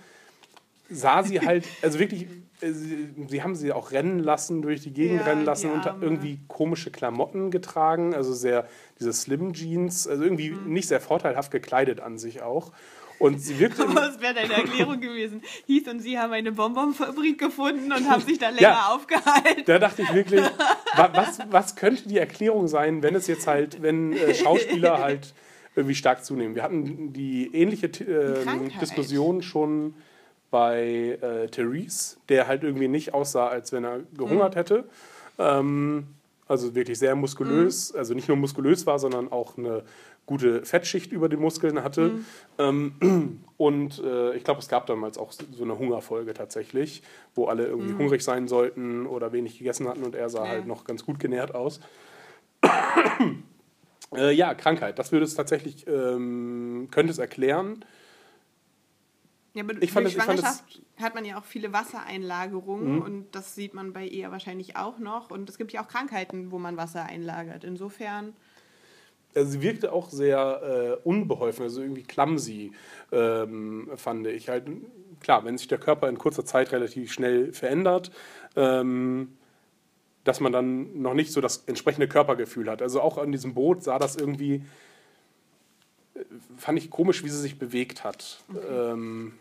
sah 0.89 1.23
sie 1.23 1.41
halt, 1.41 1.65
also 1.83 1.99
wirklich, 1.99 2.29
äh, 2.61 2.71
sie, 2.71 3.09
sie 3.29 3.43
haben 3.43 3.57
sie 3.57 3.73
auch 3.73 3.91
rennen 3.93 4.19
lassen, 4.21 4.63
durch 4.63 4.83
die 4.83 4.93
Gegend 4.93 5.21
Ja, 5.21 5.27
rennen 5.27 5.45
lassen 5.45 5.71
und 5.71 5.87
irgendwie 6.01 6.39
komische 6.49 6.91
Klamotten 6.91 7.51
getragen, 7.51 8.15
also 8.15 8.33
sehr, 8.33 8.69
diese 9.01 9.13
Slim 9.13 9.53
Jeans, 9.53 10.07
also 10.07 10.23
irgendwie 10.23 10.51
Mhm. 10.51 10.73
nicht 10.73 10.89
sehr 10.89 11.01
vorteilhaft 11.01 11.51
gekleidet 11.51 12.01
an 12.01 12.19
sich 12.19 12.43
auch. 12.43 12.73
Und 13.23 13.39
sie 13.41 13.59
wirkte 13.61 13.85
Aber 13.89 14.09
es 14.09 14.21
wäre 14.21 14.35
deine 14.35 14.53
Erklärung 14.55 15.01
gewesen. 15.01 15.43
Heath 15.69 15.87
und 15.87 16.01
sie 16.01 16.19
haben 16.19 16.33
eine 16.33 16.51
Bonbonfabrik 16.51 17.39
gefunden 17.39 17.93
und 17.93 18.11
haben 18.11 18.21
sich 18.23 18.39
da 18.39 18.49
länger 18.49 18.61
Ja. 18.63 18.89
aufgehalten. 18.93 19.63
Da 19.67 19.79
dachte 19.79 20.03
ich 20.03 20.13
wirklich, 20.13 20.43
wa- 20.97 21.11
was, 21.15 21.39
was 21.51 21.77
könnte 21.77 22.09
die 22.09 22.19
Erklärung 22.19 22.67
sein, 22.67 23.03
wenn 23.05 23.15
es 23.15 23.29
jetzt 23.29 23.47
halt, 23.47 23.81
wenn 23.81 24.13
äh, 24.13 24.35
Schauspieler 24.35 24.99
halt 24.99 25.35
irgendwie 25.77 25.95
stark 25.95 26.25
zunehmen? 26.25 26.57
Wir 26.57 26.65
hatten 26.65 27.13
die 27.13 27.49
ähnliche 27.55 27.87
äh. 27.87 28.71
Diskussion 28.81 29.43
schon 29.43 29.95
bei 30.51 31.19
äh, 31.23 31.47
Therese, 31.49 32.17
der 32.29 32.49
halt 32.49 32.65
irgendwie 32.65 32.89
nicht 32.89 33.15
aussah, 33.15 33.47
als 33.49 33.73
wenn 33.73 33.85
er 33.85 34.01
gehungert 34.17 34.57
hätte. 34.57 34.85
Ähm, 35.39 36.09
also 36.49 36.75
wirklich 36.75 36.99
sehr 36.99 37.15
muskulös, 37.15 37.95
also 37.95 38.15
nicht 38.15 38.29
nur 38.29 38.37
muskulös 38.37 38.85
war, 38.85 38.99
sondern 38.99 39.31
auch 39.33 39.57
eine 39.57 39.85
gute 40.33 40.65
Fettschicht 40.65 41.13
über 41.13 41.29
den 41.29 41.41
Muskeln 41.41 41.83
hatte. 41.85 42.21
Ähm, 42.59 43.41
und 43.59 43.99
äh, 43.99 44.35
ich 44.35 44.45
glaube, 44.45 44.61
es 44.61 44.69
gab 44.69 44.87
damals 44.87 45.19
auch 45.19 45.31
so 45.33 45.63
eine 45.63 45.77
Hungerfolge 45.79 46.33
tatsächlich, 46.33 47.03
wo 47.35 47.47
alle 47.47 47.67
irgendwie 47.67 47.95
hungrig 47.95 48.23
sein 48.23 48.49
sollten 48.49 49.07
oder 49.07 49.33
wenig 49.33 49.59
gegessen 49.59 49.87
hatten 49.89 50.03
und 50.05 50.15
er 50.15 50.29
sah 50.31 50.45
Ja. 50.45 50.51
halt 50.53 50.67
noch 50.67 50.85
ganz 50.85 51.05
gut 51.05 51.19
genährt 51.19 51.55
aus. 51.55 51.81
äh, 54.17 54.33
ja, 54.33 54.55
Krankheit, 54.55 54.99
das 54.99 55.13
würde 55.13 55.25
es 55.25 55.35
tatsächlich, 55.35 55.87
ähm, 55.87 56.89
könnte 56.91 57.13
es 57.13 57.19
erklären. 57.19 57.85
Ja, 59.55 59.65
aber 59.65 59.75
Ich 59.83 59.93
fand 59.93 60.07
durch 60.07 60.15
es- 60.17 60.19
ich 60.21 60.25
fand 60.25 60.39
Schwangerschaft 60.41 60.83
hat 61.01 61.15
man 61.15 61.25
ja 61.25 61.39
auch 61.39 61.45
viele 61.45 61.73
Wassereinlagerungen 61.73 63.03
und 63.03 63.35
das 63.35 63.55
sieht 63.55 63.75
man 63.75 63.93
bei 63.93 64.07
ihr 64.07 64.31
wahrscheinlich 64.31 64.77
auch 64.77 64.99
noch. 64.99 65.31
Und 65.31 65.49
es 65.51 65.59
gibt 65.59 65.73
ja 65.73 65.83
auch 65.83 65.89
Krankheiten, 65.89 66.51
wo 66.51 66.59
man 66.59 66.77
Wasser 66.77 67.05
einlagert. 67.05 67.65
Insofern, 67.65 68.33
Also 69.35 69.51
sie 69.51 69.63
wirkte 69.63 69.93
auch 69.93 70.11
sehr 70.11 70.99
äh, 71.03 71.09
unbeholfen, 71.09 71.65
also 71.65 71.81
irgendwie 71.81 72.03
clumsy, 72.03 72.73
ähm, 73.11 73.91
fand 73.97 74.27
ich. 74.27 74.49
Halt, 74.49 74.67
klar, 75.21 75.45
wenn 75.45 75.57
sich 75.57 75.69
der 75.69 75.79
Körper 75.79 76.09
in 76.09 76.19
kurzer 76.19 76.45
Zeit 76.45 76.73
relativ 76.73 77.13
schnell 77.13 77.53
verändert, 77.53 78.11
ähm, 78.57 79.37
dass 80.25 80.41
man 80.41 80.53
dann 80.53 81.01
noch 81.03 81.15
nicht 81.15 81.33
so 81.33 81.41
das 81.41 81.65
entsprechende 81.67 82.09
Körpergefühl 82.09 82.71
hat. 82.71 82.83
Also 82.83 83.01
auch 83.01 83.19
an 83.19 83.33
diesem 83.33 83.55
Boot 83.55 83.83
sah 83.83 83.99
das 83.99 84.17
irgendwie, 84.17 84.63
äh, 86.15 86.25
fand 86.57 86.79
ich 86.79 86.91
komisch, 86.91 87.25
wie 87.25 87.29
sie 87.29 87.41
sich 87.41 87.59
bewegt 87.59 88.05
hat. 88.05 88.43
Ähm, 88.71 89.35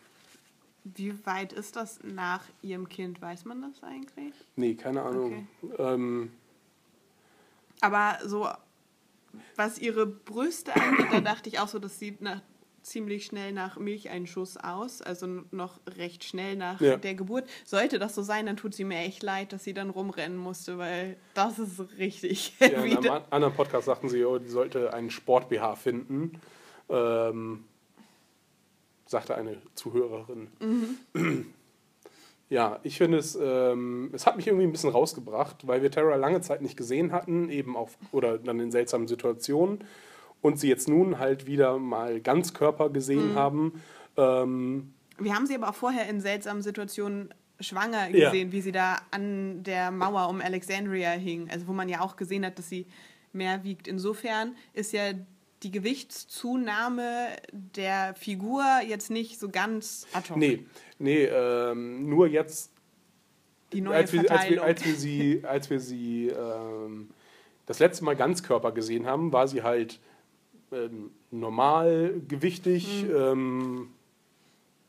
wie 0.83 1.13
weit 1.25 1.53
ist 1.53 1.75
das 1.75 1.99
nach 2.03 2.43
ihrem 2.61 2.89
Kind? 2.89 3.21
Weiß 3.21 3.45
man 3.45 3.61
das 3.61 3.83
eigentlich? 3.83 4.33
nee, 4.55 4.73
keine 4.73 5.03
Ahnung. 5.03 5.47
Ähm, 5.77 6.31
Aber 7.81 8.17
so, 8.25 8.47
was 9.55 9.77
ihre 9.79 10.05
Brüste 10.05 10.75
angeht, 10.75 11.07
da 11.11 11.21
dachte 11.21 11.49
ich 11.49 11.59
auch 11.59 11.67
so, 11.67 11.79
das 11.79 11.99
sieht 11.99 12.21
nach, 12.21 12.41
ziemlich 12.83 13.25
schnell 13.27 13.51
nach 13.51 13.77
Milcheinschuss 13.77 14.57
aus, 14.57 15.03
also 15.03 15.27
noch 15.51 15.79
recht 15.97 16.23
schnell 16.23 16.55
nach 16.55 16.81
Ja. 16.81 16.97
der 16.97 17.13
Geburt. 17.13 17.47
Sollte 17.63 17.99
das 17.99 18.15
so 18.15 18.23
sein, 18.23 18.47
dann 18.47 18.57
tut 18.57 18.73
sie 18.73 18.83
mir 18.85 18.97
echt 18.99 19.21
leid, 19.21 19.53
dass 19.53 19.63
sie 19.63 19.73
dann 19.75 19.91
rumrennen 19.91 20.35
musste, 20.37 20.79
weil 20.79 21.15
das 21.35 21.59
ist 21.59 21.79
richtig 21.99 22.53
Ja, 22.59 22.67
in 22.67 22.97
einem 22.97 23.11
an- 23.11 23.23
anderen 23.29 23.53
Podcast 23.53 23.85
sagten 23.85 24.09
sie, 24.09 24.25
oh, 24.25 24.39
die 24.39 24.49
sollte 24.49 24.93
einen 24.95 25.11
Sport-BH 25.11 25.75
finden. 25.75 26.41
Ähm, 26.89 27.65
sagte 29.05 29.35
eine 29.35 29.61
Zuhörerin. 29.75 30.47
Ja, 32.51 32.79
ich 32.83 32.97
finde 32.97 33.17
es, 33.17 33.39
ähm, 33.41 34.09
es 34.11 34.25
hat 34.27 34.35
mich 34.35 34.45
irgendwie 34.45 34.65
ein 34.65 34.73
bisschen 34.73 34.89
rausgebracht, 34.89 35.65
weil 35.67 35.81
wir 35.81 35.89
Terra 35.89 36.15
lange 36.17 36.41
Zeit 36.41 36.61
nicht 36.61 36.75
gesehen 36.75 37.13
hatten, 37.13 37.49
eben 37.49 37.77
auch, 37.77 37.89
oder 38.11 38.37
dann 38.37 38.59
in 38.59 38.71
seltsamen 38.71 39.07
Situationen 39.07 39.85
und 40.41 40.59
sie 40.59 40.67
jetzt 40.67 40.89
nun 40.89 41.17
halt 41.17 41.45
wieder 41.47 41.79
mal 41.79 42.19
Ganzkörper 42.19 42.89
gesehen 42.89 43.35
haben. 43.35 43.81
Ähm, 44.17 44.93
Wir 45.17 45.33
haben 45.33 45.45
sie 45.47 45.55
aber 45.55 45.69
auch 45.69 45.75
vorher 45.75 46.09
in 46.09 46.19
seltsamen 46.19 46.61
Situationen 46.61 47.33
schwanger 47.61 48.09
Ja. 48.09 48.31
gesehen, 48.31 48.51
wie 48.51 48.59
sie 48.59 48.73
da 48.73 48.97
an 49.11 49.63
der 49.63 49.89
Mauer 49.91 50.27
um 50.27 50.41
Alexandria 50.41 51.11
hing. 51.11 51.49
Also 51.49 51.67
wo 51.67 51.71
man 51.73 51.87
ja 51.87 52.01
auch 52.01 52.17
gesehen 52.17 52.45
hat, 52.45 52.57
dass 52.59 52.67
sie 52.67 52.85
mehr 53.31 53.63
wiegt. 53.63 53.87
Insofern 53.87 54.55
ist 54.73 54.91
ja 54.91 55.13
die 55.63 55.71
Gewichtszunahme 55.71 57.27
der 57.51 58.15
Figur 58.15 58.63
jetzt 58.87 59.11
nicht 59.11 59.39
so 59.39 59.49
ganz 59.49 60.07
ad 60.13 60.29
hoc. 60.29 60.37
nee, 60.37 60.65
nee, 60.99 61.25
ähm, 61.25 62.09
nur 62.09 62.27
jetzt 62.27 62.71
Die 63.73 63.81
neue 63.81 63.95
als 63.97 64.13
wir, 64.13 64.31
als 64.31 64.49
wir, 64.49 64.63
als 64.63 64.85
wir 64.85 64.95
sie, 64.95 65.43
als 65.45 65.69
wir 65.69 65.79
sie 65.79 66.27
ähm, 66.29 67.09
das 67.65 67.79
letzte 67.79 68.03
Mal 68.03 68.15
Ganzkörper 68.15 68.71
gesehen 68.71 69.05
haben, 69.05 69.31
war 69.31 69.47
sie 69.47 69.61
halt 69.63 69.99
ähm, 70.71 71.11
normal 71.31 72.21
gewichtig, 72.27 73.03
Mhm. 73.03 73.15
ähm, 73.15 73.87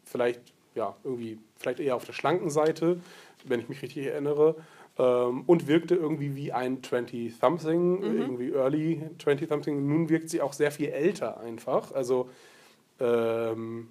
vielleicht 0.04 0.40
ja 0.74 0.96
irgendwie 1.04 1.38
vielleicht 1.56 1.80
eher 1.80 1.96
auf 1.96 2.04
der 2.04 2.12
schlanken 2.12 2.50
Seite, 2.50 3.00
wenn 3.44 3.60
ich 3.60 3.68
mich 3.68 3.82
richtig 3.82 4.06
erinnere. 4.06 4.56
Ähm, 4.98 5.44
und 5.46 5.68
wirkte 5.68 5.94
irgendwie 5.94 6.36
wie 6.36 6.52
ein 6.52 6.82
20-something, 6.82 8.00
Mhm. 8.00 8.18
irgendwie 8.20 8.50
early 8.52 9.00
20-something. 9.18 9.74
Nun 9.86 10.08
wirkt 10.10 10.28
sie 10.28 10.42
auch 10.42 10.52
sehr 10.52 10.70
viel 10.70 10.88
älter 10.90 11.40
einfach. 11.40 11.92
Also 11.92 12.28
ähm, 13.00 13.88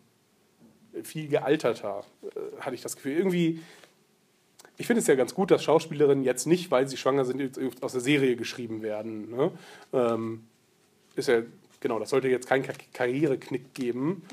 viel 1.04 1.28
gealterter, 1.28 2.04
äh, 2.24 2.62
hatte 2.62 2.76
ich 2.76 2.82
das 2.82 2.96
Gefühl. 2.96 3.14
Irgendwie, 3.14 3.62
ich 4.78 4.86
finde 4.88 5.00
es 5.02 5.08
ja 5.08 5.16
ganz 5.16 5.34
gut, 5.34 5.50
dass 5.52 5.64
Schauspielerinnen 5.64 6.24
jetzt 6.24 6.46
nicht, 6.48 6.70
weil 6.72 6.88
sie 6.88 6.98
schwanger 6.98 7.26
sind, 7.26 7.60
aus 7.82 7.94
der 7.94 8.02
Serie 8.02 8.36
geschrieben 8.36 8.82
werden. 8.84 9.32
Ne? 9.32 9.52
Ähm, 9.94 10.44
ist 11.16 11.28
ja, 11.30 11.42
genau, 11.80 11.98
das 12.00 12.10
sollte 12.12 12.28
jetzt 12.30 12.48
keinen 12.48 12.64
Ka- 12.64 12.74
Karriereknick 12.94 13.74
geben. 13.74 14.24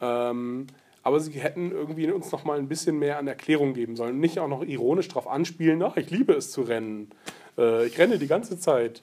Ähm, 0.00 0.66
aber 1.06 1.20
sie 1.20 1.30
hätten 1.38 1.70
irgendwie 1.70 2.10
uns 2.10 2.32
noch 2.32 2.44
mal 2.44 2.58
ein 2.58 2.66
bisschen 2.66 2.98
mehr 2.98 3.18
an 3.18 3.28
Erklärung 3.28 3.74
geben 3.74 3.94
sollen. 3.94 4.18
Nicht 4.18 4.40
auch 4.40 4.48
noch 4.48 4.62
ironisch 4.64 5.06
darauf 5.06 5.28
anspielen, 5.28 5.80
ach, 5.82 5.96
ich 5.96 6.10
liebe 6.10 6.32
es 6.32 6.50
zu 6.50 6.62
rennen. 6.62 7.10
Äh, 7.56 7.86
ich 7.86 7.96
renne 7.96 8.18
die 8.18 8.26
ganze 8.26 8.58
Zeit. 8.58 9.02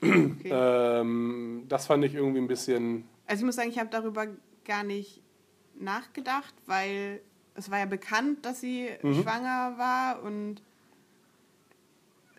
Okay. 0.00 0.48
Ähm, 0.48 1.64
das 1.68 1.86
fand 1.88 2.04
ich 2.04 2.14
irgendwie 2.14 2.38
ein 2.40 2.46
bisschen. 2.46 3.04
Also 3.26 3.40
ich 3.42 3.46
muss 3.46 3.56
sagen, 3.56 3.68
ich 3.68 3.80
habe 3.80 3.90
darüber 3.90 4.28
gar 4.64 4.84
nicht 4.84 5.20
nachgedacht, 5.78 6.54
weil 6.66 7.20
es 7.56 7.68
war 7.68 7.80
ja 7.80 7.86
bekannt, 7.86 8.46
dass 8.46 8.60
sie 8.60 8.88
Mhm. 9.02 9.14
schwanger 9.22 9.74
war 9.76 10.22
und 10.22 10.62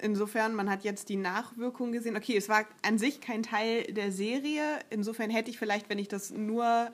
insofern, 0.01 0.55
man 0.55 0.69
hat 0.69 0.83
jetzt 0.83 1.09
die 1.09 1.17
Nachwirkung 1.17 1.91
gesehen. 1.91 2.15
Okay, 2.15 2.37
es 2.37 2.49
war 2.49 2.63
an 2.81 2.97
sich 2.97 3.19
kein 3.21 3.43
Teil 3.43 3.83
der 3.91 4.11
Serie. 4.11 4.63
Insofern 4.89 5.29
hätte 5.29 5.51
ich 5.51 5.59
vielleicht, 5.59 5.89
wenn 5.89 5.99
ich 5.99 6.07
das 6.07 6.31
nur 6.31 6.91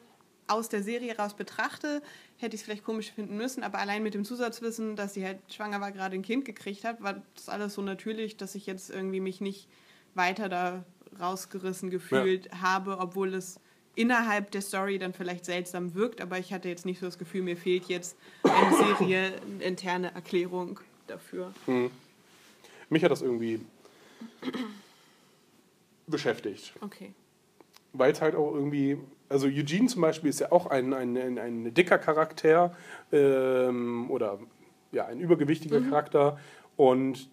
aus 0.48 0.70
der 0.70 0.84
Serie 0.84 1.18
raus 1.18 1.34
betrachte, 1.34 2.02
hätte 2.38 2.56
ich 2.56 2.62
es 2.62 2.66
vielleicht 2.66 2.84
komisch 2.84 3.12
finden 3.12 3.38
müssen. 3.38 3.64
Aber 3.64 3.80
allein 3.80 4.04
mit 4.04 4.14
dem 4.14 4.26
Zusatzwissen, 4.26 4.95
dass 4.95 5.14
sie 5.14 5.26
halt 5.26 5.39
schwanger 5.50 5.82
war, 5.82 5.91
gerade 5.91 6.16
ein 6.16 6.22
Kind 6.22 6.45
gekriegt 6.45 6.84
hat, 6.84 7.02
war 7.02 7.22
das 7.36 7.50
alles 7.50 7.74
so 7.74 7.82
natürlich, 7.82 8.38
dass 8.38 8.56
ich 8.56 8.66
jetzt 8.66 8.89
irgendwie 8.89 9.20
mich 9.20 9.41
nicht 9.41 9.68
weiter 10.14 10.50
da 10.50 10.84
rausgerissen 11.20 11.89
gefühlt 11.89 12.52
habe, 12.62 12.98
obwohl 13.00 13.34
es 13.34 13.60
innerhalb 13.95 14.52
der 14.52 14.62
Story 14.62 15.00
dann 15.00 15.14
vielleicht 15.14 15.45
seltsam 15.45 15.95
wirkt, 15.95 16.22
aber 16.22 16.38
ich 16.38 16.54
hatte 16.54 16.70
jetzt 16.70 16.86
nicht 16.86 17.00
so 17.00 17.08
das 17.08 17.18
Gefühl, 17.18 17.41
mir 17.41 17.58
fehlt 17.58 17.86
jetzt 17.86 18.16
eine 18.43 18.76
Serie, 18.76 19.34
eine 19.41 19.64
interne 19.64 20.14
Erklärung 20.14 20.80
dafür. 21.08 21.54
Mich 22.89 23.04
hat 23.04 23.12
das 23.12 23.22
irgendwie 23.22 23.60
beschäftigt. 26.06 26.74
Okay. 26.82 27.14
Weil 27.98 28.12
es 28.12 28.22
halt 28.22 28.36
auch 28.36 28.54
irgendwie, 28.54 28.98
also 29.30 29.48
Eugene 29.48 29.88
zum 29.88 30.02
Beispiel 30.02 30.30
ist 30.30 30.39
ja 30.39 30.52
auch 30.52 30.68
ein, 30.68 30.93
ein, 30.93 31.18
ein, 31.18 31.38
ein 31.38 31.74
dicker 31.74 31.98
Charakter 31.98 32.76
ähm, 33.12 34.10
oder 34.10 34.39
ja, 34.91 35.06
ein 35.06 35.20
übergewichtiger 35.20 35.82
Charakter 35.82 36.39
und 36.76 37.30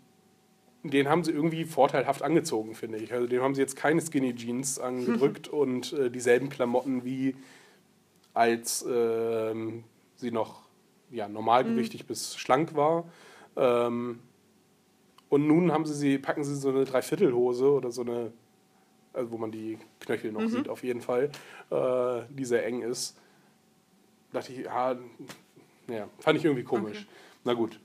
den 0.83 1.09
haben 1.09 1.25
sie 1.25 1.33
irgendwie 1.33 1.65
vorteilhaft 1.65 2.23
angezogen, 2.23 2.75
finde 2.75 2.99
ich. 2.99 3.13
Also 3.13 3.27
dem 3.27 3.43
haben 3.43 3.55
sie 3.55 3.63
jetzt 3.63 3.77
keine 3.77 4.03
Skinny 4.03 4.35
Jeans 4.35 4.79
angedrückt 4.79 5.49
und 5.53 5.93
äh, 5.95 6.11
dieselben 6.11 6.51
Klamotten 6.51 7.05
wie 7.05 7.37
als 8.35 8.85
ähm, 8.89 9.85
sie 10.17 10.31
noch 10.31 10.63
ja, 11.11 11.29
normalgewichtig 11.29 12.07
bis 12.07 12.37
schlank 12.37 12.75
war. 12.75 13.05
Ähm, 13.57 14.19
und 15.29 15.47
nun 15.47 15.73
haben 15.73 15.87
sie 15.87 15.95
sie, 15.95 16.19
packen 16.19 16.45
sie 16.45 16.55
so 16.55 16.69
eine 16.69 16.85
Dreiviertelhose 16.85 17.71
oder 17.71 17.91
so 17.91 18.03
eine, 18.03 18.33
also 19.15 19.31
wo 19.31 19.39
man 19.39 19.51
die 19.51 19.79
Knöchel 20.01 20.33
noch 20.33 20.49
sieht, 20.49 20.69
auf 20.69 20.83
jeden 20.83 21.01
Fall, 21.01 21.31
äh, 21.71 22.23
die 22.31 22.45
sehr 22.45 22.67
eng 22.67 22.83
ist. 22.83 23.17
Dachte 24.33 24.53
ich, 24.53 24.65
ja, 24.65 24.97
ja 25.89 26.09
fand 26.19 26.39
ich 26.39 26.45
irgendwie 26.45 26.65
komisch. 26.65 27.07
Na 27.45 27.55
gut. 27.55 27.79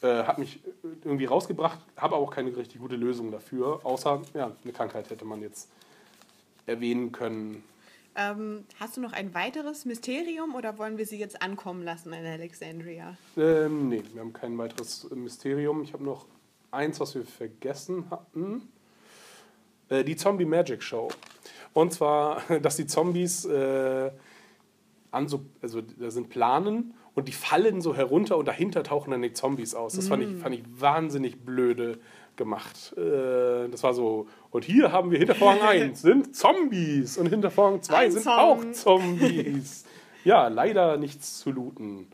Äh, 0.00 0.24
hat 0.24 0.38
mich 0.38 0.60
irgendwie 1.02 1.24
rausgebracht, 1.24 1.80
habe 1.96 2.14
aber 2.14 2.24
auch 2.24 2.30
keine 2.30 2.56
richtig 2.56 2.80
gute 2.80 2.94
Lösung 2.94 3.32
dafür, 3.32 3.80
außer, 3.82 4.22
ja, 4.34 4.52
eine 4.62 4.72
Krankheit 4.72 5.10
hätte 5.10 5.24
man 5.24 5.42
jetzt 5.42 5.70
erwähnen 6.66 7.10
können. 7.10 7.64
Ähm, 8.14 8.64
hast 8.78 8.96
du 8.96 9.00
noch 9.00 9.12
ein 9.12 9.34
weiteres 9.34 9.84
Mysterium 9.84 10.54
oder 10.54 10.78
wollen 10.78 10.98
wir 10.98 11.06
sie 11.06 11.18
jetzt 11.18 11.42
ankommen 11.42 11.82
lassen 11.82 12.12
in 12.12 12.24
Alexandria? 12.24 13.16
Ähm, 13.36 13.88
nee, 13.88 14.02
wir 14.12 14.20
haben 14.20 14.32
kein 14.32 14.56
weiteres 14.58 15.08
Mysterium. 15.10 15.82
Ich 15.82 15.92
habe 15.92 16.04
noch 16.04 16.26
eins, 16.70 17.00
was 17.00 17.14
wir 17.14 17.24
vergessen 17.24 18.10
hatten. 18.10 18.68
Äh, 19.88 20.04
die 20.04 20.16
Zombie 20.16 20.44
Magic 20.44 20.82
Show. 20.82 21.08
Und 21.72 21.92
zwar, 21.92 22.42
dass 22.62 22.76
die 22.76 22.86
Zombies 22.86 23.44
äh, 23.44 24.10
an 25.10 25.28
so, 25.28 25.44
also 25.62 25.80
da 25.80 26.10
sind 26.10 26.28
Planen 26.28 26.94
und 27.14 27.28
die 27.28 27.32
fallen 27.32 27.80
so 27.80 27.96
herunter 27.96 28.36
und 28.36 28.46
dahinter 28.46 28.82
tauchen 28.82 29.10
dann 29.10 29.22
die 29.22 29.32
Zombies 29.32 29.74
aus. 29.74 29.94
Das 29.94 30.08
fand, 30.08 30.22
ich, 30.22 30.36
fand 30.36 30.54
ich 30.54 30.62
wahnsinnig 30.78 31.44
blöde 31.44 31.98
gemacht. 32.36 32.94
Äh, 32.96 33.68
das 33.68 33.82
war 33.82 33.92
so, 33.94 34.28
und 34.50 34.64
hier 34.64 34.92
haben 34.92 35.10
wir 35.10 35.18
hinter 35.18 35.34
Vorhang 35.34 35.60
1 35.60 36.00
sind 36.02 36.36
Zombies 36.36 37.18
und 37.18 37.26
hinter 37.26 37.50
Vorhang 37.50 37.82
2 37.82 37.96
Ein 37.96 38.12
sind 38.12 38.22
Song. 38.22 38.32
auch 38.34 38.72
Zombies. 38.72 39.84
ja, 40.24 40.48
leider 40.48 40.96
nichts 40.96 41.38
zu 41.38 41.50
looten. 41.50 42.06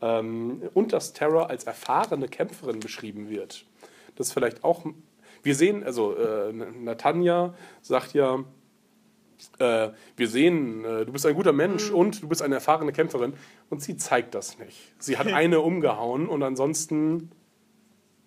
Ähm, 0.00 0.62
und 0.74 0.92
dass 0.92 1.12
Terra 1.12 1.44
als 1.46 1.64
erfahrene 1.64 2.28
Kämpferin 2.28 2.80
beschrieben 2.80 3.28
wird. 3.28 3.66
Das 4.16 4.28
ist 4.28 4.32
vielleicht 4.32 4.64
auch. 4.64 4.84
Wir 5.44 5.54
sehen, 5.54 5.84
also 5.84 6.16
äh, 6.16 6.52
Natanja 6.52 7.54
sagt 7.82 8.12
ja, 8.14 8.42
äh, 9.58 9.90
wir 10.16 10.28
sehen, 10.28 10.84
äh, 10.84 11.04
du 11.04 11.12
bist 11.12 11.26
ein 11.26 11.34
guter 11.34 11.52
Mensch 11.52 11.90
und 11.90 12.22
du 12.22 12.28
bist 12.28 12.42
eine 12.42 12.54
erfahrene 12.56 12.92
Kämpferin. 12.92 13.34
Und 13.70 13.82
sie 13.82 13.96
zeigt 13.96 14.34
das 14.34 14.58
nicht. 14.58 14.92
Sie 14.98 15.18
hat 15.18 15.26
eine 15.32 15.60
umgehauen 15.60 16.28
und 16.28 16.42
ansonsten, 16.42 17.30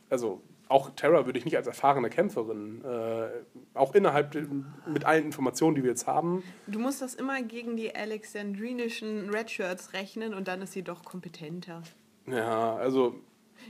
also 0.10 0.42
auch 0.70 0.90
Terra 0.92 1.26
würde 1.26 1.40
ich 1.40 1.46
nicht 1.46 1.56
als 1.56 1.66
erfahrene 1.66 2.10
Kämpferin, 2.10 2.84
äh, 2.84 3.30
auch 3.74 3.96
innerhalb 3.96 4.32
de- 4.32 4.46
mit 4.86 5.06
allen 5.06 5.24
Informationen, 5.26 5.76
die 5.76 5.84
wir 5.84 5.92
jetzt 5.92 6.08
haben. 6.08 6.44
Du 6.68 6.78
musst 6.78 7.02
das 7.02 7.16
immer 7.16 7.42
gegen 7.42 7.78
die 7.78 7.96
alexandrinischen 7.96 9.30
Redshirts 9.30 9.94
rechnen 9.94 10.34
und 10.34 10.48
dann 10.50 10.62
ist 10.62 10.74
sie 10.74 10.84
doch 10.84 11.04
kompetenter. 11.06 11.82
Ja, 12.30 12.76
also 12.76 13.16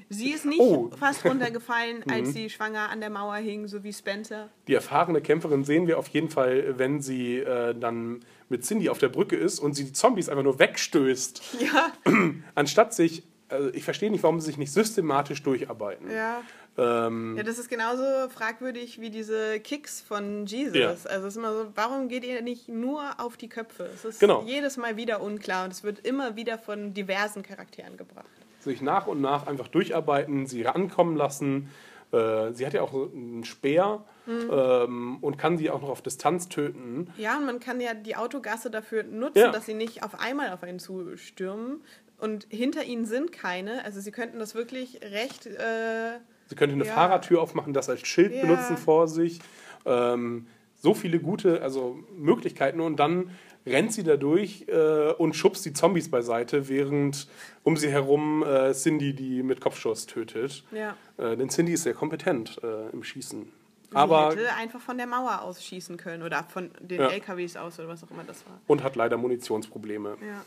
Sie 0.10 0.32
ist 0.32 0.45
nicht 0.45 0.60
Oh. 0.60 0.89
fast 1.00 1.26
runtergefallen, 1.26 2.04
als 2.12 2.34
sie 2.34 2.50
schwanger 2.50 2.89
an 2.89 3.00
der 3.02 3.10
Mauer 3.10 3.36
hing, 3.36 3.68
so 3.68 3.84
wie 3.84 3.93
Spencer. 3.93 4.50
Die 4.68 4.74
erfahrene 4.74 5.22
Kämpferin 5.22 5.64
sehen 5.64 5.88
wir 5.88 6.00
auf 6.00 6.08
jeden 6.10 6.30
Fall, 6.30 6.78
wenn 6.78 7.02
sie 7.02 7.38
äh, 7.38 7.74
dann 7.74 8.22
mit 8.50 8.64
Cindy 8.66 8.89
auf 8.89 9.00
der 9.00 9.10
Brücke 9.10 9.36
ist 9.36 9.60
und 9.60 9.74
sie 9.74 9.86
die 9.86 9.93
Zombies 9.93 10.30
einfach 10.30 10.43
nur 10.43 10.60
wegstößt, 10.60 11.41
Ja, 11.60 11.91
anstatt 12.56 12.93
sich, 12.93 13.24
also 13.50 13.70
ich 13.74 13.84
verstehe 13.84 14.12
nicht, 14.12 14.24
warum 14.24 14.39
sie 14.39 14.48
sich 14.48 14.58
nicht 14.58 14.72
systematisch 14.72 15.41
durcharbeiten. 15.43 16.10
ja. 16.12 16.41
Ähm, 16.80 17.36
Ja, 17.36 17.41
das 17.41 17.58
ist 17.58 17.70
genauso 17.70 18.04
fragwürdig 18.30 19.02
wie 19.02 19.10
diese 19.10 19.60
Kicks 19.60 20.00
von 20.00 20.45
Jesus. 20.45 20.78
Ja. 20.78 20.89
Also 20.89 21.26
es 21.26 21.34
ist 21.34 21.38
immer 21.38 21.52
so, 21.52 21.66
warum 21.74 22.08
geht 22.08 22.24
ihr 22.24 22.43
nicht 22.43 22.70
nur 22.70 23.20
auf 23.20 23.36
die 23.36 23.50
Köpfe? 23.50 23.89
Es 23.95 24.06
ist 24.06 24.20
Genau. 24.20 24.43
jedes 24.45 24.78
Mal 24.78 24.95
wieder 24.95 25.22
unklar 25.24 25.66
und 25.66 25.74
es 25.74 25.84
wird 25.84 26.06
immer 26.06 26.36
wieder 26.36 26.60
von 26.60 26.93
diversen 26.93 27.41
Charakteren 27.41 27.98
gebracht. 27.98 28.28
Sich 28.68 28.82
nach 28.82 29.07
und 29.07 29.22
nach 29.22 29.47
einfach 29.47 29.68
durcharbeiten, 29.68 30.45
sie 30.45 30.61
rankommen 30.63 31.15
lassen. 31.15 31.70
Äh, 32.11 32.53
sie 32.53 32.65
hat 32.65 32.74
ja 32.74 32.82
auch 32.82 32.93
einen 32.93 33.43
Speer 33.43 34.03
Mhm. 34.28 34.49
ähm, 34.51 35.18
und 35.22 35.38
kann 35.38 35.57
sie 35.57 35.70
auch 35.72 35.82
noch 35.82 35.88
auf 35.89 36.01
Distanz 36.01 36.49
töten. 36.49 37.07
Ja, 37.18 37.38
und 37.38 37.45
man 37.45 37.59
kann 37.61 37.80
ja 37.80 37.93
die 37.93 38.18
Autogasse 38.18 38.70
dafür 38.70 39.03
nutzen, 39.03 39.39
Ja. 39.39 39.51
dass 39.51 39.65
sie 39.65 39.74
nicht 39.74 40.03
auf 40.03 40.20
einmal 40.20 40.51
auf 40.51 40.63
einen 40.63 40.80
zustürmen. 40.80 41.82
Und 42.20 42.45
hinter 42.49 42.84
ihnen 42.84 43.05
sind 43.05 43.32
keine. 43.32 43.86
Also 43.86 44.01
sie 44.01 44.11
könnten 44.11 44.38
das 44.39 44.53
wirklich 44.55 44.99
recht. 45.01 45.45
Äh, 45.45 46.18
Sie 46.49 46.55
könnte 46.55 46.76
eine 46.76 46.86
Ja. 46.86 46.93
Fahrradtür 46.93 47.41
aufmachen, 47.41 47.74
das 47.74 47.89
als 47.89 48.07
Schild 48.07 48.34
Ja. 48.34 48.41
benutzen 48.41 48.76
vor 48.78 49.07
sich. 49.07 49.39
Ähm, 49.86 50.47
so 50.80 50.93
viele 50.93 51.20
gute 51.20 51.61
also 51.61 51.97
Möglichkeiten 52.18 52.80
und 52.82 52.97
dann 52.97 53.32
rennt 53.68 53.93
sie 53.93 54.03
da 54.03 54.18
durch 54.18 54.65
äh, 54.68 55.11
und 55.13 55.36
schubst 55.36 55.65
die 55.65 55.74
Zombies 55.74 56.09
beiseite, 56.09 56.68
während 56.70 57.28
um 57.63 57.78
sie 57.78 57.89
herum 57.89 58.43
äh, 58.43 58.74
Cindy 58.74 59.13
die 59.13 59.43
mit 59.43 59.61
Kopfschuss 59.61 60.05
tötet. 60.05 60.63
ja. 60.72 60.95
Äh, 61.18 61.36
denn 61.38 61.49
Cindy 61.49 61.74
ist 61.74 61.84
sehr 61.84 61.93
kompetent 61.93 62.59
äh, 62.63 62.89
im 62.91 63.03
Schießen. 63.03 63.43
Sie 63.89 63.95
Aber 63.95 64.32
hätte 64.32 64.53
einfach 64.55 64.82
von 64.82 64.97
der 64.97 65.07
Mauer 65.07 65.41
aus 65.43 65.63
schießen 65.63 65.95
können 65.97 66.22
oder 66.24 66.43
von 66.43 66.72
den 66.80 66.99
Ja. 67.01 67.07
LKWs 67.09 67.55
aus 67.55 67.80
oder 67.80 67.88
was 67.88 68.03
auch 68.03 68.11
immer 68.11 68.24
das 68.26 68.45
war. 68.45 68.59
und 68.68 68.84
hat 68.84 68.95
leider 68.95 69.18
Munitionsprobleme. 69.18 70.18
Ja. 70.22 70.43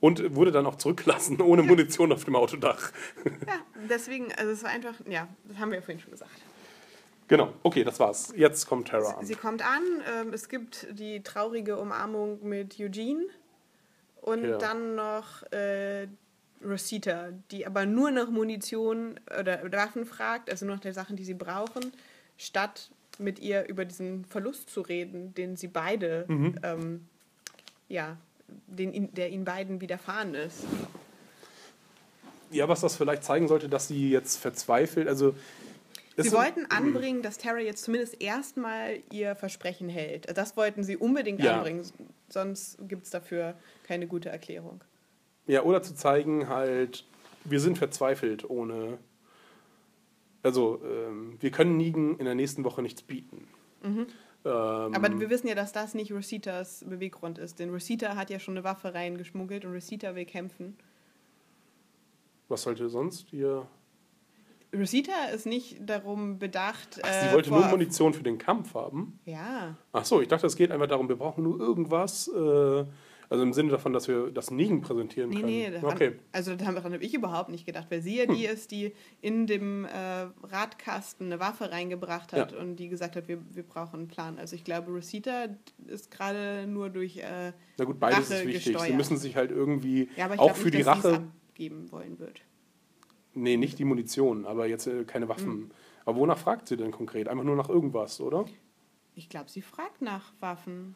Und 0.00 0.34
wurde 0.34 0.50
dann 0.50 0.66
auch 0.66 0.76
zurückgelassen 0.76 1.40
ohne 1.40 1.62
Munition 1.62 2.10
auf 2.12 2.24
dem 2.24 2.34
Autodach. 2.34 2.90
ja, 3.46 3.60
deswegen, 3.88 4.32
also 4.32 4.50
es 4.50 4.62
war 4.64 4.70
einfach, 4.70 4.94
ja, 5.08 5.28
das 5.44 5.58
haben 5.58 5.70
wir 5.70 5.76
ja 5.78 5.82
vorhin 5.82 6.00
schon 6.00 6.10
gesagt. 6.10 6.30
Genau, 7.32 7.52
okay, 7.62 7.82
das 7.82 7.98
war's. 7.98 8.32
Jetzt 8.36 8.66
kommt 8.66 8.88
Terra 8.88 9.12
an. 9.14 9.24
Sie 9.26 9.34
kommt 9.34 9.62
an, 9.64 9.82
ähm, 10.14 10.32
es 10.34 10.48
gibt 10.48 10.86
die 10.90 11.22
traurige 11.22 11.78
Umarmung 11.78 12.46
mit 12.46 12.78
Eugene 12.78 13.24
und 14.20 14.44
Ja. 14.44 14.58
dann 14.58 14.94
noch 14.94 15.42
äh, 15.50 16.06
Rosita, 16.64 17.30
die 17.50 17.66
aber 17.66 17.86
nur 17.86 18.10
nach 18.10 18.28
Munition 18.28 19.18
oder 19.40 19.60
Waffen 19.72 20.04
fragt, 20.06 20.50
also 20.50 20.66
nur 20.66 20.76
nach 20.76 20.82
den 20.82 20.92
Sachen, 20.92 21.16
die 21.16 21.24
sie 21.24 21.34
brauchen, 21.34 21.92
statt 22.36 22.90
mit 23.18 23.38
ihr 23.40 23.66
über 23.68 23.84
diesen 23.84 24.24
Verlust 24.26 24.68
zu 24.70 24.82
reden, 24.82 25.34
den 25.34 25.56
sie 25.56 25.68
beide, 25.68 26.26
Mhm. 26.28 26.54
ähm, 26.62 27.06
ja, 27.88 28.16
den, 28.66 29.12
der 29.14 29.30
ihnen 29.30 29.44
beiden 29.44 29.80
widerfahren 29.80 30.34
ist. 30.34 30.64
Ja, 32.50 32.68
was 32.68 32.80
das 32.82 32.96
vielleicht 32.96 33.24
zeigen 33.24 33.48
sollte, 33.48 33.68
dass 33.70 33.88
sie 33.88 34.10
jetzt 34.10 34.36
verzweifelt, 34.36 35.08
also 35.08 35.34
Sie 36.16 36.28
sind- 36.28 36.32
wollten 36.38 36.66
anbringen, 36.66 37.22
dass 37.22 37.38
Terra 37.38 37.58
jetzt 37.58 37.84
zumindest 37.84 38.20
erstmal 38.20 39.00
ihr 39.10 39.34
Versprechen 39.34 39.88
hält. 39.88 40.36
Das 40.36 40.56
wollten 40.56 40.84
sie 40.84 40.96
unbedingt 40.96 41.40
Ja. 41.40 41.56
anbringen, 41.58 41.84
sonst 42.28 42.78
gibt 42.88 43.04
es 43.04 43.10
dafür 43.10 43.54
keine 43.84 44.06
gute 44.06 44.28
Erklärung. 44.28 44.82
Ja, 45.46 45.62
oder 45.62 45.82
zu 45.82 45.94
zeigen 45.94 46.48
halt, 46.48 47.04
wir 47.44 47.60
sind 47.60 47.78
verzweifelt 47.78 48.48
ohne. 48.48 48.98
Also, 50.42 50.80
ähm, 50.84 51.36
wir 51.40 51.50
können 51.50 51.76
Nigen 51.76 52.18
in 52.18 52.24
der 52.24 52.34
nächsten 52.34 52.64
Woche 52.64 52.82
nichts 52.82 53.02
bieten. 53.02 53.46
Ähm, 53.84 54.06
Aber 54.44 55.20
wir 55.20 55.30
wissen 55.30 55.46
ja, 55.46 55.54
dass 55.54 55.72
das 55.72 55.94
nicht 55.94 56.12
Rositas 56.12 56.84
Beweggrund 56.88 57.38
ist, 57.38 57.58
denn 57.60 57.70
Rosita 57.70 58.16
hat 58.16 58.28
ja 58.30 58.38
schon 58.40 58.54
eine 58.56 58.64
Waffe 58.64 58.92
reingeschmuggelt 58.92 59.64
und 59.64 59.72
Rosita 59.72 60.14
will 60.14 60.24
kämpfen. 60.24 60.76
was 62.48 62.62
sollte 62.62 62.88
sonst 62.90 63.28
hier. 63.30 63.66
Rosita 64.74 65.26
ist 65.34 65.46
nicht 65.46 65.76
darum 65.80 66.38
bedacht. 66.38 67.00
Ach, 67.02 67.12
sie 67.22 67.28
äh, 67.28 67.32
wollte 67.34 67.50
nur 67.50 67.66
Munition 67.66 68.14
für 68.14 68.22
den 68.22 68.38
Kampf 68.38 68.74
haben. 68.74 69.18
Ja, 69.26 69.76
Ach 69.92 70.04
so, 70.04 70.20
ich 70.22 70.28
dachte, 70.28 70.46
es 70.46 70.56
geht 70.56 70.70
einfach 70.70 70.86
darum, 70.88 71.08
wir 71.08 71.16
brauchen 71.16 71.44
nur 71.44 71.58
irgendwas. 71.60 72.28
Äh, 72.28 72.84
also 73.28 73.44
im 73.44 73.54
Sinne 73.54 73.70
davon, 73.70 73.94
dass 73.94 74.08
wir 74.08 74.30
das 74.30 74.50
Nigen 74.50 74.82
präsentieren 74.82 75.30
nee, 75.30 75.36
können. 75.36 75.46
nee. 75.46 75.70
Daran, 75.70 75.90
okay. 75.96 76.12
Also 76.32 76.54
daran 76.54 76.84
habe 76.92 77.02
ich 77.02 77.14
überhaupt 77.14 77.48
nicht 77.48 77.64
gedacht, 77.64 77.86
weil 77.90 78.02
sie 78.02 78.18
ja 78.18 78.26
die 78.26 78.44
ist, 78.44 78.70
die 78.72 78.92
in 79.22 79.46
dem 79.46 79.86
äh, 79.86 80.26
Radkasten 80.42 81.26
eine 81.32 81.40
Waffe 81.40 81.70
reingebracht 81.70 82.34
hat 82.34 82.52
Ja. 82.52 82.58
und 82.58 82.76
die 82.76 82.90
gesagt 82.90 83.16
hat, 83.16 83.28
wir, 83.28 83.38
wir 83.54 83.62
brauchen 83.62 84.00
einen 84.00 84.08
Plan. 84.08 84.38
Also 84.38 84.54
ich 84.54 84.64
glaube, 84.64 84.90
Rosita 84.90 85.46
ist 85.86 86.10
gerade 86.10 86.66
nur 86.66 86.90
durch. 86.90 87.16
Äh, 87.18 87.52
Na 87.78 87.84
gut, 87.86 87.98
beides 87.98 88.30
Rache 88.30 88.34
ist 88.40 88.46
wichtig. 88.48 88.64
Sie 88.64 88.72
gesteuert. 88.72 88.96
müssen 88.96 89.16
sich 89.16 89.34
halt 89.34 89.50
irgendwie 89.50 90.10
ja, 90.16 90.26
aber 90.26 90.34
ich 90.34 90.40
auch 90.40 90.54
für 90.54 90.64
nicht, 90.64 90.74
die 90.74 90.82
sie 90.82 90.88
Rache. 90.88 91.22
abgeben 91.48 91.90
wollen 91.90 92.18
wird. 92.18 92.42
Nee, 93.34 93.56
nicht 93.56 93.78
die 93.78 93.84
Munition, 93.84 94.44
aber 94.44 94.66
jetzt 94.66 94.86
äh, 94.86 95.04
keine 95.04 95.28
Waffen. 95.28 95.52
Hm. 95.52 95.70
Aber 96.04 96.18
wonach 96.18 96.38
fragt 96.38 96.68
sie 96.68 96.76
denn 96.76 96.90
konkret? 96.90 97.28
Einfach 97.28 97.44
nur 97.44 97.56
nach 97.56 97.68
irgendwas, 97.68 98.20
oder? 98.20 98.44
Ich 99.14 99.28
glaube, 99.28 99.50
sie 99.50 99.62
fragt 99.62 100.02
nach 100.02 100.32
Waffen. 100.40 100.94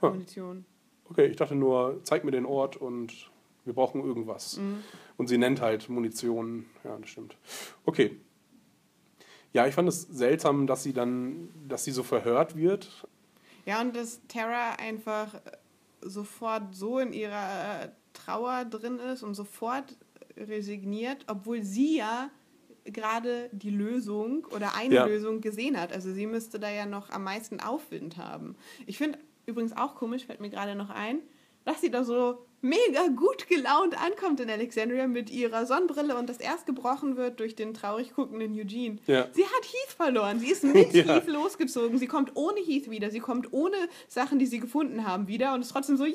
Munition. 0.00 0.64
Okay, 1.06 1.26
ich 1.26 1.36
dachte 1.36 1.54
nur, 1.54 2.00
zeig 2.02 2.24
mir 2.24 2.30
den 2.30 2.44
Ort 2.44 2.76
und 2.76 3.30
wir 3.64 3.72
brauchen 3.72 4.04
irgendwas. 4.04 4.60
Und 5.16 5.28
sie 5.28 5.38
nennt 5.38 5.60
halt 5.60 5.88
Munition. 5.88 6.66
Ja, 6.82 6.96
das 6.98 7.08
stimmt. 7.08 7.36
Okay. 7.86 8.20
Ja, 9.52 9.66
ich 9.66 9.74
fand 9.74 9.88
es 9.88 10.02
seltsam, 10.02 10.66
dass 10.66 10.82
sie 10.82 10.92
dann, 10.92 11.48
dass 11.68 11.84
sie 11.84 11.92
so 11.92 12.02
verhört 12.02 12.56
wird. 12.56 13.06
Ja, 13.64 13.80
und 13.80 13.94
dass 13.96 14.20
Tara 14.28 14.72
einfach 14.72 15.34
äh, 15.34 15.38
sofort 16.02 16.74
so 16.74 16.98
in 16.98 17.12
ihrer 17.12 17.84
äh, 17.84 17.88
Trauer 18.12 18.64
drin 18.64 18.98
ist 18.98 19.22
und 19.22 19.34
sofort 19.34 19.96
resigniert, 20.36 21.24
obwohl 21.28 21.62
sie 21.62 21.96
ja 21.98 22.30
gerade 22.84 23.48
die 23.52 23.70
Lösung 23.70 24.46
oder 24.54 24.74
eine 24.76 24.94
Ja. 24.94 25.06
Lösung 25.06 25.40
gesehen 25.40 25.80
hat. 25.80 25.92
Also 25.92 26.12
sie 26.12 26.26
müsste 26.26 26.58
da 26.58 26.70
ja 26.70 26.84
noch 26.86 27.10
am 27.10 27.24
meisten 27.24 27.60
Aufwind 27.60 28.16
haben. 28.18 28.56
Ich 28.86 28.98
finde 28.98 29.18
übrigens 29.46 29.74
auch 29.76 29.94
komisch, 29.94 30.26
fällt 30.26 30.40
mir 30.40 30.50
gerade 30.50 30.74
noch 30.74 30.90
ein, 30.90 31.20
dass 31.64 31.80
sie 31.80 31.90
da 31.90 32.04
so 32.04 32.44
mega 32.60 33.08
gut 33.16 33.48
gelaunt 33.48 33.94
ankommt 34.02 34.40
in 34.40 34.50
Alexandria 34.50 35.06
mit 35.06 35.30
ihrer 35.30 35.64
Sonnenbrille 35.64 36.14
und 36.16 36.28
das 36.28 36.38
erst 36.38 36.66
gebrochen 36.66 37.16
wird 37.16 37.40
durch 37.40 37.54
den 37.56 37.72
traurig 37.72 38.14
guckenden 38.14 38.52
Eugene. 38.52 38.96
Ja. 39.06 39.28
Sie 39.32 39.44
hat 39.44 39.62
Heath 39.64 39.92
verloren. 39.96 40.38
Sie 40.40 40.48
ist 40.50 40.62
mit 40.64 40.92
Ja. 40.92 41.04
Heath 41.14 41.26
losgezogen. 41.26 41.96
Sie 41.98 42.06
kommt 42.06 42.32
ohne 42.36 42.60
Heath 42.60 42.90
wieder. 42.90 43.10
Sie 43.10 43.20
kommt 43.20 43.52
ohne 43.54 43.76
Sachen, 44.08 44.38
die 44.38 44.46
sie 44.46 44.60
gefunden 44.60 45.06
haben, 45.06 45.26
wieder 45.26 45.54
und 45.54 45.62
ist 45.62 45.70
trotzdem 45.70 45.96
so, 45.96 46.04
Ja, 46.04 46.12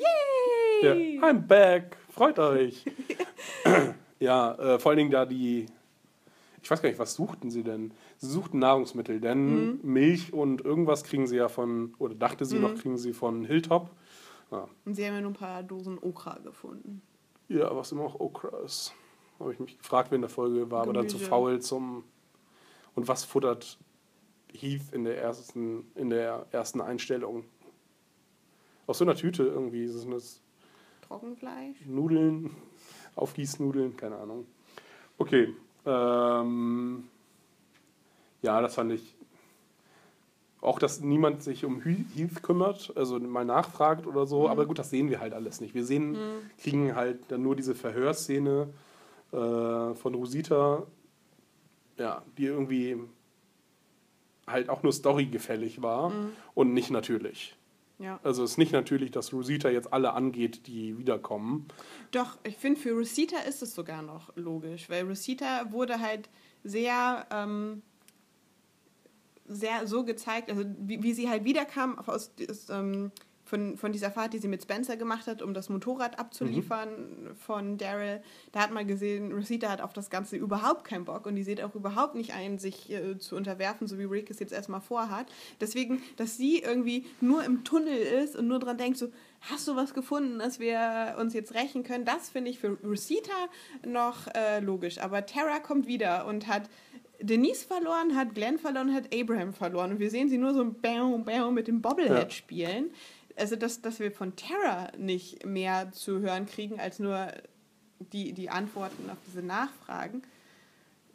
yay! 0.82 1.18
I'm 1.20 1.40
back, 1.40 1.96
freut 2.12 2.38
euch. 2.38 2.84
ja, 4.20 4.54
äh, 4.54 4.78
vor 4.78 4.90
allen 4.90 4.98
Dingen 4.98 5.10
da 5.10 5.26
die, 5.26 5.66
ich 6.62 6.70
weiß 6.70 6.80
gar 6.82 6.88
nicht, 6.88 6.98
was 6.98 7.14
suchten 7.14 7.50
sie 7.50 7.62
denn? 7.64 7.92
Sie 8.18 8.28
suchten 8.28 8.58
Nahrungsmittel, 8.60 9.20
denn 9.20 9.72
Mhm. 9.72 9.80
Milch 9.82 10.32
und 10.32 10.60
irgendwas 10.64 11.02
kriegen 11.04 11.26
sie 11.26 11.36
ja 11.36 11.48
von, 11.48 11.94
oder 11.98 12.14
dachte 12.14 12.44
sie 12.44 12.58
noch, 12.58 12.74
kriegen 12.76 12.96
sie 12.98 13.12
von 13.12 13.44
Hilltop. 13.44 13.90
Ja, 14.52 14.68
Und 14.84 14.94
sie 14.94 15.06
haben 15.06 15.14
ja 15.14 15.20
nur 15.20 15.30
ein 15.30 15.34
paar 15.34 15.62
Dosen 15.62 15.98
Okra 16.00 16.38
gefunden. 16.38 17.02
ja 17.48 17.74
was 17.74 17.90
immer 17.92 18.02
auch 18.04 18.18
Okra 18.20 18.58
ist. 18.64 18.92
Habe 19.38 19.52
ich 19.54 19.58
mich 19.60 19.78
gefragt, 19.78 20.10
wer 20.10 20.16
in 20.16 20.22
der 20.22 20.28
Folge 20.30 20.70
war, 20.70 20.82
aber 20.82 20.92
dann 20.92 21.08
zu 21.08 21.18
faul 21.18 21.60
zum. 21.60 22.04
Und 22.94 23.08
was 23.08 23.24
futtert 23.24 23.78
Heath 24.52 24.92
in 24.92 25.04
der 25.04 25.16
ersten, 25.22 25.90
in 25.94 26.10
der 26.10 26.46
ersten 26.50 26.80
Einstellung? 26.82 27.44
Aus 28.86 28.98
so 28.98 29.04
einer 29.04 29.14
Tüte 29.14 29.44
irgendwie. 29.44 29.86
Sind 29.86 30.10
das 30.10 30.42
Trockenfleisch. 31.02 31.86
Nudeln, 31.86 32.50
Aufgießnudeln, 33.16 33.96
keine 33.96 34.16
Ahnung. 34.16 34.46
Okay. 35.18 35.54
Ähm, 35.86 37.04
ja, 38.42 38.60
das 38.60 38.74
fand 38.74 38.92
ich. 38.92 39.14
Auch, 40.62 40.78
dass 40.78 41.00
niemand 41.00 41.42
sich 41.42 41.64
um 41.64 41.82
He- 41.82 42.04
Heath 42.14 42.42
kümmert, 42.42 42.92
also 42.94 43.18
mal 43.18 43.46
nachfragt 43.46 44.06
oder 44.06 44.26
so. 44.26 44.46
Aber 44.48 44.66
gut, 44.66 44.78
das 44.78 44.90
sehen 44.90 45.08
wir 45.08 45.18
halt 45.20 45.32
alles 45.32 45.60
nicht. 45.62 45.74
Wir 45.74 45.84
sehen, 45.86 46.18
kriegen 46.58 46.94
halt 46.94 47.18
dann 47.28 47.42
nur 47.42 47.56
diese 47.56 47.74
Verhörszene 47.74 48.68
äh, 49.32 49.36
von 49.36 50.14
Rosita, 50.14 50.86
ja, 51.96 52.22
die 52.36 52.44
irgendwie 52.44 52.98
halt 54.46 54.68
auch 54.68 54.82
nur 54.82 54.92
storygefällig 54.92 55.80
war 55.80 56.12
und 56.54 56.74
nicht 56.74 56.90
natürlich. 56.90 57.56
Ja. 58.00 58.18
Also 58.22 58.42
es 58.42 58.52
ist 58.52 58.58
nicht 58.58 58.72
natürlich, 58.72 59.10
dass 59.10 59.32
Rosita 59.32 59.68
jetzt 59.68 59.92
alle 59.92 60.14
angeht, 60.14 60.66
die 60.66 60.96
wiederkommen. 60.98 61.68
Doch, 62.12 62.38
ich 62.44 62.56
finde, 62.56 62.80
für 62.80 62.92
Rosita 62.92 63.38
ist 63.40 63.62
es 63.62 63.74
sogar 63.74 64.00
noch 64.00 64.34
logisch, 64.36 64.88
weil 64.88 65.06
Rosita 65.06 65.70
wurde 65.70 66.00
halt 66.00 66.30
sehr, 66.64 67.26
ähm, 67.30 67.82
sehr 69.46 69.86
so 69.86 70.04
gezeigt, 70.04 70.50
also 70.50 70.64
wie, 70.78 71.02
wie 71.02 71.12
sie 71.12 71.28
halt 71.28 71.44
wiederkam 71.44 71.98
aus, 71.98 72.32
aus, 72.48 72.70
ähm, 72.70 73.12
von, 73.50 73.76
von 73.76 73.90
dieser 73.90 74.12
Fahrt, 74.12 74.32
die 74.32 74.38
sie 74.38 74.46
mit 74.46 74.62
Spencer 74.62 74.96
gemacht 74.96 75.26
hat, 75.26 75.42
um 75.42 75.54
das 75.54 75.68
Motorrad 75.68 76.20
abzuliefern 76.20 77.34
von 77.44 77.78
Daryl. 77.78 78.22
Da 78.52 78.60
hat 78.60 78.70
man 78.70 78.86
gesehen, 78.86 79.32
Rosita 79.32 79.68
hat 79.68 79.80
auf 79.80 79.92
das 79.92 80.08
Ganze 80.08 80.36
überhaupt 80.36 80.84
keinen 80.84 81.04
Bock 81.04 81.26
und 81.26 81.34
die 81.34 81.42
sieht 81.42 81.60
auch 81.60 81.74
überhaupt 81.74 82.14
nicht 82.14 82.32
ein, 82.32 82.58
sich 82.58 82.90
äh, 82.90 83.18
zu 83.18 83.34
unterwerfen, 83.34 83.88
so 83.88 83.98
wie 83.98 84.04
Rick 84.04 84.30
es 84.30 84.38
jetzt 84.38 84.52
erstmal 84.52 84.80
vorhat. 84.80 85.26
Deswegen, 85.60 86.00
dass 86.16 86.36
sie 86.36 86.60
irgendwie 86.60 87.06
nur 87.20 87.42
im 87.42 87.64
Tunnel 87.64 87.96
ist 87.96 88.36
und 88.36 88.46
nur 88.46 88.60
dran 88.60 88.78
denkt, 88.78 88.98
so, 88.98 89.08
hast 89.40 89.66
du 89.66 89.74
was 89.74 89.94
gefunden, 89.94 90.38
dass 90.38 90.60
wir 90.60 91.16
uns 91.18 91.34
jetzt 91.34 91.52
rächen 91.54 91.82
können? 91.82 92.04
Das 92.04 92.28
finde 92.30 92.50
ich 92.52 92.60
für 92.60 92.78
Rosita 92.84 93.32
noch 93.84 94.28
äh, 94.34 94.60
logisch. 94.60 94.98
Aber 94.98 95.26
Tara 95.26 95.58
kommt 95.58 95.88
wieder 95.88 96.26
und 96.26 96.46
hat 96.46 96.70
Denise 97.20 97.64
verloren, 97.66 98.16
hat 98.16 98.34
Glenn 98.34 98.58
verloren, 98.58 98.94
hat 98.94 99.14
Abraham 99.14 99.52
verloren. 99.52 99.90
Und 99.92 99.98
wir 99.98 100.08
sehen 100.10 100.28
sie 100.28 100.38
nur 100.38 100.54
so 100.54 100.64
bam, 100.64 101.24
bam 101.24 101.52
mit 101.52 101.66
dem 101.66 101.82
Bobblehead 101.82 102.28
Ja. 102.28 102.30
spielen. 102.30 102.90
Also, 103.36 103.56
dass, 103.56 103.80
dass 103.82 104.00
wir 104.00 104.12
von 104.12 104.34
Tara 104.36 104.90
nicht 104.98 105.44
mehr 105.46 105.92
zu 105.92 106.20
hören 106.20 106.46
kriegen, 106.46 106.78
als 106.80 106.98
nur 106.98 107.28
die, 108.12 108.32
die 108.32 108.50
Antworten 108.50 109.08
auf 109.10 109.18
diese 109.26 109.42
Nachfragen. 109.42 110.22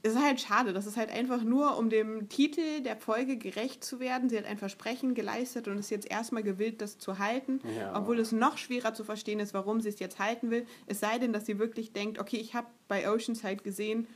ist 0.04 0.20
halt 0.22 0.40
schade. 0.40 0.72
Das 0.72 0.86
ist 0.86 0.98
halt 0.98 1.10
einfach 1.12 1.42
nur, 1.44 1.78
um 1.80 1.90
dem 1.90 2.30
Titel 2.30 2.82
der 2.82 2.96
Folge 2.96 3.38
gerecht 3.38 3.84
zu 3.84 4.00
werden. 4.00 4.30
Sie 4.30 4.38
hat 4.38 4.46
ein 4.46 4.60
Versprechen 4.60 5.16
geleistet 5.16 5.68
und 5.68 5.80
ist 5.80 5.90
jetzt 5.90 6.10
erstmal 6.10 6.44
gewillt, 6.44 6.80
das 6.82 7.00
zu 7.00 7.18
halten, 7.18 7.60
Ja. 7.76 7.98
obwohl 7.98 8.20
es 8.20 8.32
noch 8.32 8.60
schwerer 8.60 8.94
zu 8.94 9.04
verstehen 9.04 9.40
ist, 9.40 9.56
warum 9.56 9.82
sie 9.82 9.90
es 9.90 9.98
jetzt 10.00 10.20
halten 10.20 10.52
will. 10.52 10.68
Es 10.86 11.00
sei 11.00 11.18
denn, 11.18 11.34
dass 11.34 11.48
sie 11.48 11.58
wirklich 11.58 11.92
denkt, 11.92 12.20
okay, 12.20 12.38
ich 12.38 12.54
habe 12.54 12.68
bei 12.88 13.10
Oceans 13.12 13.44
halt 13.44 13.64
gesehen, 13.64 14.08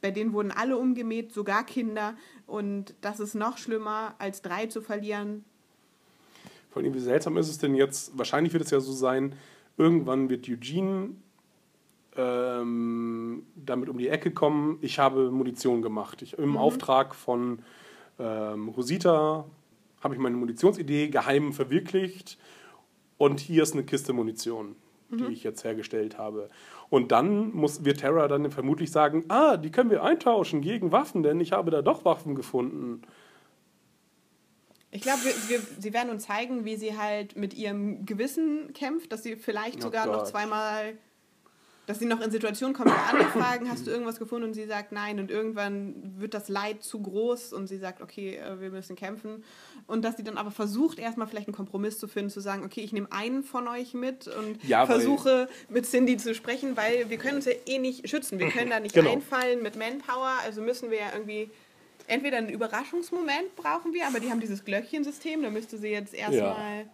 bei 0.00 0.12
denen 0.12 0.32
wurden 0.32 0.52
alle 0.52 0.76
umgemäht, 0.78 1.32
sogar 1.32 1.66
Kinder. 1.66 2.14
Und 2.46 2.94
das 3.00 3.18
ist 3.18 3.34
noch 3.34 3.58
schlimmer, 3.58 4.14
als 4.18 4.42
drei 4.42 4.66
zu 4.66 4.80
verlieren. 4.80 5.44
Vor 6.72 6.82
allem, 6.82 6.94
wie 6.94 7.00
seltsam 7.00 7.36
ist 7.36 7.48
es 7.48 7.58
denn 7.58 7.74
jetzt? 7.74 8.16
Wahrscheinlich 8.16 8.52
wird 8.52 8.64
es 8.64 8.70
ja 8.70 8.80
so 8.80 8.92
sein, 8.92 9.34
irgendwann 9.76 10.30
wird 10.30 10.48
Eugene 10.48 11.10
ähm, 12.16 13.46
damit 13.54 13.88
um 13.88 13.98
die 13.98 14.08
Ecke 14.08 14.30
kommen, 14.30 14.78
ich 14.80 14.98
habe 14.98 15.30
Munition 15.30 15.82
gemacht. 15.82 16.22
Ich, 16.22 16.38
Im 16.38 16.56
Auftrag 16.56 17.14
von 17.14 17.60
ähm, 18.18 18.68
Rosita 18.68 19.44
habe 20.02 20.14
ich 20.14 20.20
meine 20.20 20.36
Munitionsidee 20.36 21.08
geheim 21.08 21.52
verwirklicht 21.52 22.38
und 23.18 23.40
hier 23.40 23.62
ist 23.62 23.74
eine 23.74 23.84
Kiste 23.84 24.12
Munition, 24.12 24.76
die 25.10 25.32
ich 25.32 25.44
jetzt 25.44 25.64
hergestellt 25.64 26.18
habe. 26.18 26.48
Und 26.88 27.12
dann 27.12 27.52
muss, 27.52 27.84
wird 27.84 28.00
Terra 28.00 28.28
dann 28.28 28.50
vermutlich 28.50 28.90
sagen, 28.90 29.24
ah, 29.28 29.56
die 29.56 29.70
können 29.70 29.90
wir 29.90 30.02
eintauschen 30.02 30.60
gegen 30.60 30.90
Waffen, 30.90 31.22
denn 31.22 31.40
ich 31.40 31.52
habe 31.52 31.70
da 31.70 31.82
doch 31.82 32.04
Waffen 32.04 32.34
gefunden. 32.34 33.02
Ich 34.94 35.00
glaube, 35.02 35.20
sie 35.78 35.92
werden 35.94 36.10
uns 36.10 36.24
zeigen, 36.26 36.64
wie 36.66 36.76
sie 36.76 36.96
halt 36.98 37.34
mit 37.34 37.54
ihrem 37.54 38.04
Gewissen 38.04 38.72
kämpft, 38.74 39.10
dass 39.10 39.22
sie 39.22 39.36
vielleicht 39.36 39.78
Oh 39.78 39.84
sogar 39.84 40.06
noch 40.06 40.18
Gott. 40.18 40.28
zweimal, 40.28 40.92
dass 41.86 41.98
sie 41.98 42.04
noch 42.04 42.20
in 42.20 42.30
Situationen 42.30 42.74
kommt, 42.76 42.90
wo 42.90 42.94
andere 43.10 43.30
fragen, 43.40 43.70
hast 43.70 43.86
du 43.86 43.90
irgendwas 43.90 44.18
gefunden? 44.18 44.48
Und 44.48 44.54
sie 44.54 44.66
sagt 44.66 44.92
nein. 44.92 45.18
Und 45.18 45.30
irgendwann 45.30 46.20
wird 46.20 46.34
das 46.34 46.50
Leid 46.50 46.82
zu 46.82 47.00
groß 47.00 47.54
und 47.54 47.68
sie 47.68 47.78
sagt, 47.78 48.02
okay, 48.02 48.36
äh, 48.36 48.60
wir 48.60 48.68
müssen 48.70 48.94
kämpfen. 48.94 49.42
Und 49.86 50.04
dass 50.04 50.18
sie 50.18 50.24
dann 50.24 50.36
aber 50.36 50.50
versucht, 50.50 50.98
erstmal 50.98 51.26
vielleicht 51.26 51.48
einen 51.48 51.56
Kompromiss 51.56 51.98
zu 51.98 52.06
finden, 52.06 52.28
zu 52.30 52.40
sagen, 52.40 52.62
okay, 52.62 52.82
ich 52.82 52.92
nehme 52.92 53.10
einen 53.10 53.44
von 53.44 53.66
euch 53.68 53.94
mit 53.94 54.28
und 54.28 54.62
Ja, 54.62 54.84
versuche 54.84 55.48
mit 55.70 55.86
Cindy 55.86 56.18
zu 56.18 56.34
sprechen, 56.34 56.76
weil 56.76 57.08
wir 57.08 57.16
können 57.16 57.36
uns 57.36 57.46
ja 57.46 57.52
eh 57.64 57.78
nicht 57.78 58.10
schützen. 58.10 58.38
Wir 58.38 58.48
können 58.50 58.68
da 58.68 58.78
nicht 58.78 58.94
Genau. 58.94 59.10
einfallen 59.10 59.62
mit 59.62 59.74
Manpower, 59.74 60.34
also 60.44 60.60
müssen 60.60 60.90
wir 60.90 60.98
ja 60.98 61.06
irgendwie 61.14 61.50
entweder 62.12 62.36
einen 62.38 62.50
Überraschungsmoment 62.50 63.56
brauchen 63.56 63.94
wir, 63.94 64.06
aber 64.06 64.20
die 64.20 64.30
haben 64.30 64.40
dieses 64.40 64.64
Glöckchensystem, 64.64 65.42
da 65.42 65.50
müsste 65.50 65.78
sie 65.78 65.88
jetzt 65.88 66.14
erstmal 66.14 66.90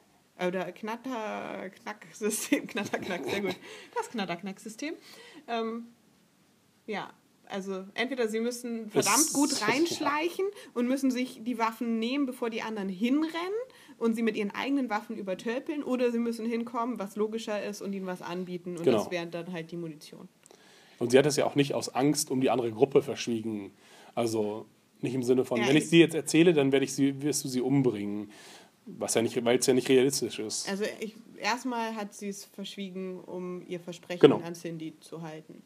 oder 0.46 0.70
Knatter 0.70 1.70
Knack 1.82 2.06
System, 2.12 2.68
Knatter 2.68 2.98
Knack, 2.98 3.24
sehr 3.24 3.40
gut. 3.40 3.56
Das 3.96 4.08
Knatter 4.08 4.36
Knack 4.36 4.60
System. 4.60 4.94
Ähm, 5.48 5.88
ja, 6.86 7.10
also 7.46 7.84
entweder 7.94 8.28
sie 8.28 8.38
müssen 8.38 8.88
verdammt 8.90 9.32
gut 9.32 9.60
reinschleichen 9.66 10.44
und 10.74 10.86
müssen 10.86 11.10
sich 11.10 11.42
die 11.42 11.58
Waffen 11.58 11.98
nehmen, 11.98 12.24
bevor 12.24 12.50
die 12.50 12.62
anderen 12.62 12.88
hinrennen 12.88 13.58
und 13.98 14.14
sie 14.14 14.22
mit 14.22 14.36
ihren 14.36 14.52
eigenen 14.52 14.88
Waffen 14.88 15.16
übertölpeln, 15.16 15.82
oder 15.82 16.12
sie 16.12 16.20
müssen 16.20 16.46
hinkommen, 16.46 17.00
was 17.00 17.16
logischer 17.16 17.60
ist 17.64 17.82
und 17.82 17.92
ihnen 17.92 18.06
was 18.06 18.22
anbieten 18.22 18.76
und 18.76 18.84
Genau. 18.84 18.98
das 18.98 19.10
wäre 19.10 19.26
dann 19.26 19.52
halt 19.52 19.72
die 19.72 19.76
Munition. 19.76 20.28
Und 21.00 21.10
sie 21.10 21.18
hat 21.18 21.26
es 21.26 21.36
ja 21.36 21.46
auch 21.46 21.56
nicht 21.56 21.74
aus 21.74 21.88
Angst 21.88 22.30
um 22.30 22.40
die 22.40 22.50
andere 22.50 22.70
Gruppe 22.70 23.02
verschwiegen. 23.02 23.72
Also 24.14 24.66
nicht 25.02 25.14
im 25.14 25.22
Sinne 25.22 25.44
von, 25.44 25.60
Ja, 25.60 25.68
wenn 25.68 25.76
ich 25.76 25.88
sie 25.88 26.00
jetzt 26.00 26.14
erzähle, 26.14 26.52
dann 26.52 26.72
werde 26.72 26.84
ich 26.84 26.92
sie, 26.94 27.22
wirst 27.22 27.44
du 27.44 27.48
sie 27.48 27.60
umbringen. 27.60 28.30
Was 28.86 29.14
ja 29.14 29.22
nicht, 29.22 29.44
weil 29.44 29.58
es 29.58 29.66
ja 29.66 29.74
nicht 29.74 29.88
realistisch 29.90 30.38
ist. 30.38 30.68
Also 30.68 30.84
ich, 31.00 31.14
erstmal 31.38 31.94
hat 31.94 32.14
sie 32.14 32.28
es 32.28 32.44
verschwiegen, 32.46 33.20
um 33.20 33.62
ihr 33.68 33.80
Versprechen 33.80 34.20
Genau. 34.20 34.40
an 34.40 34.54
Cindy 34.54 34.94
zu 35.00 35.20
halten. 35.22 35.62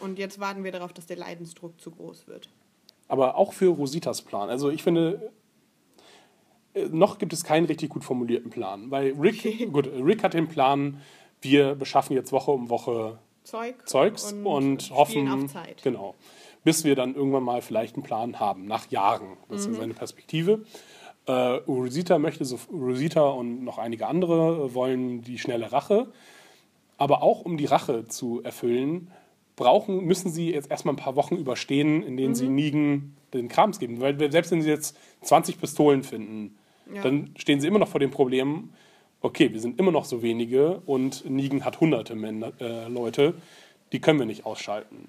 Und 0.00 0.18
jetzt 0.18 0.38
warten 0.38 0.62
wir 0.64 0.72
darauf, 0.72 0.92
dass 0.92 1.06
der 1.06 1.16
Leidensdruck 1.16 1.80
zu 1.80 1.90
groß 1.90 2.26
wird. 2.28 2.50
Aber 3.08 3.36
auch 3.36 3.52
für 3.52 3.68
Rositas 3.68 4.20
Plan. 4.22 4.50
Also 4.50 4.68
ich 4.70 4.82
finde, 4.82 5.32
äh, 6.74 6.86
noch 6.88 7.18
gibt 7.18 7.32
es 7.32 7.44
keinen 7.44 7.66
richtig 7.66 7.90
gut 7.90 8.04
formulierten 8.04 8.50
Plan. 8.50 8.90
Weil 8.90 9.12
Rick, 9.12 9.42
gut, 9.72 9.86
Rick 9.86 10.22
hat 10.22 10.34
den 10.34 10.48
Plan, 10.48 11.00
wir 11.40 11.74
beschaffen 11.74 12.14
jetzt 12.14 12.30
Woche 12.32 12.50
um 12.50 12.68
Woche 12.68 13.18
Zeug 13.44 13.74
Zeugs 13.88 14.32
und, 14.32 14.82
spielen 14.82 14.96
hoffen, 14.98 15.28
auf 15.28 15.52
Zeit. 15.52 15.82
genau, 15.82 16.14
bis 16.64 16.84
wir 16.84 16.94
dann 16.94 17.14
irgendwann 17.14 17.42
mal 17.42 17.62
vielleicht 17.62 17.94
einen 17.96 18.02
Plan 18.04 18.38
haben, 18.40 18.66
nach 18.66 18.90
Jahren. 18.90 19.36
Das 19.48 19.66
Mhm. 19.66 19.72
ist 19.72 19.78
seine 19.78 19.94
Perspektive. 19.94 20.60
Äh, 21.26 21.32
Rosita 21.32 22.18
möchte 22.18 22.44
so, 22.44 22.58
Rosita 22.72 23.22
und 23.28 23.62
noch 23.64 23.78
einige 23.78 24.06
andere 24.06 24.66
äh, 24.70 24.74
wollen 24.74 25.22
die 25.22 25.38
schnelle 25.38 25.72
Rache. 25.72 26.08
Aber 26.98 27.22
auch 27.22 27.40
um 27.42 27.56
die 27.56 27.66
Rache 27.66 28.06
zu 28.08 28.42
erfüllen, 28.42 29.10
brauchen, 29.56 30.04
müssen 30.04 30.30
sie 30.30 30.50
jetzt 30.52 30.70
erstmal 30.70 30.94
ein 30.94 30.98
paar 30.98 31.16
Wochen 31.16 31.36
überstehen, 31.36 32.02
in 32.02 32.16
denen 32.16 32.34
sie 32.34 32.48
Nigen 32.48 33.16
den 33.34 33.48
Krams 33.48 33.78
geben. 33.78 34.00
Weil 34.00 34.30
selbst 34.32 34.50
wenn 34.50 34.62
sie 34.62 34.68
jetzt 34.68 34.96
20 35.22 35.60
Pistolen 35.60 36.02
finden, 36.04 36.56
Ja. 36.92 37.02
dann 37.02 37.30
stehen 37.36 37.60
sie 37.60 37.68
immer 37.68 37.78
noch 37.78 37.88
vor 37.88 38.00
dem 38.00 38.10
Problem, 38.10 38.70
okay, 39.20 39.52
wir 39.52 39.60
sind 39.60 39.78
immer 39.78 39.92
noch 39.92 40.04
so 40.04 40.22
wenige 40.22 40.80
und 40.86 41.28
Nigen 41.28 41.64
hat 41.64 41.80
hunderte 41.80 42.14
Männer, 42.14 42.52
äh, 42.60 42.88
Leute, 42.88 43.34
die 43.92 44.00
können 44.00 44.18
wir 44.18 44.26
nicht 44.26 44.44
ausschalten. 44.46 45.08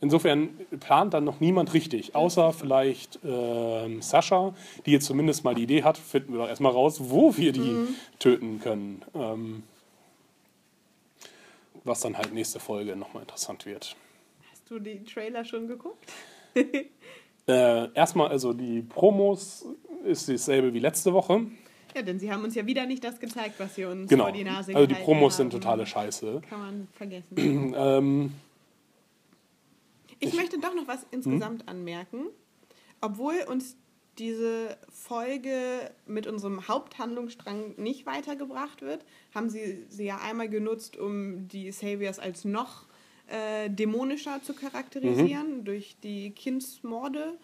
Insofern 0.00 0.50
plant 0.80 1.14
dann 1.14 1.24
noch 1.24 1.40
niemand 1.40 1.72
richtig, 1.72 2.14
außer 2.14 2.52
vielleicht 2.52 3.18
ähm, 3.24 4.02
Sascha, 4.02 4.54
die 4.84 4.90
jetzt 4.92 5.06
zumindest 5.06 5.44
mal 5.44 5.54
die 5.54 5.62
Idee 5.62 5.82
hat, 5.82 5.96
finden 5.96 6.32
wir 6.32 6.40
doch 6.40 6.48
erstmal 6.48 6.72
raus, 6.72 6.98
wo 7.04 7.36
wir 7.36 7.52
die 7.52 7.86
töten 8.18 8.60
können. 8.60 9.02
Ähm, 9.14 9.62
was 11.84 12.00
dann 12.00 12.16
halt 12.18 12.32
nächste 12.34 12.60
Folge 12.60 12.96
nochmal 12.96 13.22
interessant 13.22 13.66
wird. 13.66 13.96
Hast 14.50 14.70
du 14.70 14.78
die 14.78 15.04
Trailer 15.04 15.44
schon 15.44 15.68
geguckt? 15.68 16.12
Äh, 17.46 17.92
erstmal, 17.92 18.28
also 18.28 18.54
die 18.54 18.80
Promos 18.80 19.66
ist 20.06 20.30
dasselbe 20.30 20.72
wie 20.72 20.78
letzte 20.78 21.12
Woche. 21.12 21.42
Ja, 21.94 22.00
denn 22.00 22.18
sie 22.18 22.32
haben 22.32 22.42
uns 22.42 22.54
ja 22.54 22.64
wieder 22.64 22.86
nicht 22.86 23.04
das 23.04 23.20
gezeigt, 23.20 23.56
was 23.58 23.74
sie 23.74 23.84
uns 23.84 24.08
Genau. 24.08 24.24
vor 24.24 24.32
die 24.32 24.44
Nase 24.44 24.74
Also 24.74 24.86
die 24.86 24.94
Promos 24.94 25.34
haben. 25.34 25.50
sind 25.50 25.60
totale 25.60 25.84
Scheiße. 25.84 26.40
Kann 26.48 26.58
man 26.58 26.88
vergessen. 26.94 27.74
Ähm, 27.76 28.32
Ich 30.20 30.34
möchte 30.34 30.58
doch 30.58 30.74
noch 30.74 30.86
was 30.88 31.06
insgesamt 31.10 31.68
anmerken. 31.68 32.26
Obwohl 33.00 33.34
uns 33.48 33.76
diese 34.18 34.78
Folge 34.88 35.90
mit 36.06 36.26
unserem 36.26 36.68
Haupthandlungsstrang 36.68 37.74
nicht 37.76 38.06
weitergebracht 38.06 38.82
wird, 38.82 39.04
haben 39.34 39.50
sie 39.50 39.84
sie 39.88 40.04
ja 40.04 40.18
einmal 40.18 40.48
genutzt, 40.48 40.96
um 40.96 41.48
die 41.48 41.72
Saviors 41.72 42.18
als 42.18 42.44
noch 42.44 42.86
äh, 43.26 43.68
dämonischer 43.70 44.42
zu 44.42 44.54
charakterisieren 44.54 45.64
durch 45.64 45.96
die 46.02 46.30
Kindsmorde. 46.30 47.38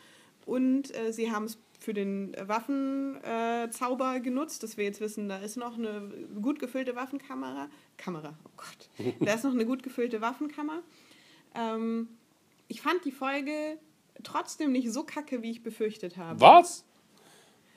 Und 0.46 0.94
äh, 0.96 1.12
sie 1.12 1.30
haben 1.30 1.44
es 1.44 1.58
für 1.78 1.94
den 1.94 2.36
Waffenzauber 2.38 4.16
äh, 4.16 4.20
genutzt, 4.20 4.62
dass 4.62 4.76
wir 4.76 4.84
jetzt 4.84 5.00
wissen, 5.00 5.28
da 5.28 5.38
ist 5.38 5.56
noch 5.56 5.78
eine 5.78 6.12
gut 6.40 6.58
gefüllte 6.58 6.94
Waffenkamera. 6.94 7.68
Kamera, 7.96 8.38
oh 8.44 8.50
Gott. 8.56 9.14
Da 9.20 9.34
ist 9.34 9.44
noch 9.44 9.52
eine 9.52 9.64
gut 9.64 9.82
gefüllte 9.82 10.20
Waffenkammer. 10.20 10.82
Ähm, 11.54 12.08
ich 12.70 12.80
fand 12.80 13.04
die 13.04 13.12
Folge 13.12 13.78
trotzdem 14.22 14.72
nicht 14.72 14.90
so 14.92 15.02
kacke, 15.02 15.42
wie 15.42 15.50
ich 15.50 15.62
befürchtet 15.62 16.16
habe. 16.16 16.40
was? 16.40 16.84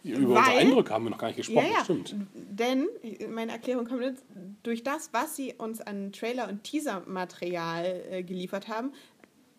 Über 0.03 0.17
unsere 0.17 0.35
Weil- 0.35 0.57
Eindrücke 0.59 0.93
haben 0.93 1.05
wir 1.05 1.11
noch 1.11 1.17
gar 1.17 1.27
nicht 1.27 1.37
gesprochen, 1.37 1.65
ja, 1.71 1.77
ja. 1.77 1.83
stimmt. 1.83 2.15
Denn, 2.33 2.87
meine 3.29 3.53
Erklärung 3.53 3.85
kommt 3.85 4.01
jetzt, 4.03 4.23
durch 4.61 4.83
das, 4.83 5.09
was 5.13 5.35
sie 5.37 5.53
uns 5.57 5.79
an 5.79 6.11
Trailer- 6.11 6.49
und 6.49 6.63
Teaser-Material 6.63 8.03
äh, 8.11 8.23
geliefert 8.23 8.67
haben, 8.67 8.91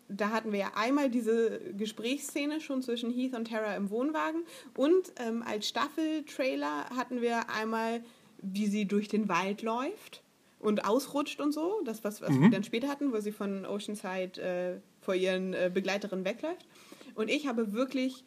da 0.07 0.29
hatten 0.29 0.51
wir 0.51 0.59
ja 0.59 0.71
einmal 0.75 1.09
diese 1.09 1.59
Gesprächsszene 1.75 2.61
schon 2.61 2.83
zwischen 2.83 3.11
Heath 3.11 3.33
und 3.33 3.47
Tara 3.47 3.75
im 3.75 3.89
Wohnwagen 3.89 4.43
und 4.77 5.11
ähm, 5.17 5.43
als 5.45 5.67
Staffel-Trailer 5.67 6.91
hatten 6.95 7.21
wir 7.21 7.49
einmal, 7.49 8.03
wie 8.37 8.67
sie 8.67 8.85
durch 8.85 9.07
den 9.07 9.27
Wald 9.27 9.63
läuft 9.63 10.21
und 10.59 10.85
ausrutscht 10.85 11.41
und 11.41 11.53
so. 11.53 11.81
Das, 11.85 12.03
was, 12.03 12.21
was 12.21 12.29
wir 12.39 12.49
dann 12.51 12.63
später 12.63 12.87
hatten, 12.87 13.11
wo 13.11 13.19
sie 13.19 13.31
von 13.31 13.65
Oceanside 13.65 14.41
äh, 14.41 14.79
vor 15.05 15.15
ihren 15.15 15.53
äh, 15.53 15.71
Begleiterinnen 15.73 16.25
wegläuft. 16.25 16.67
Und 17.13 17.29
ich 17.29 17.47
habe 17.47 17.71
wirklich 17.71 18.25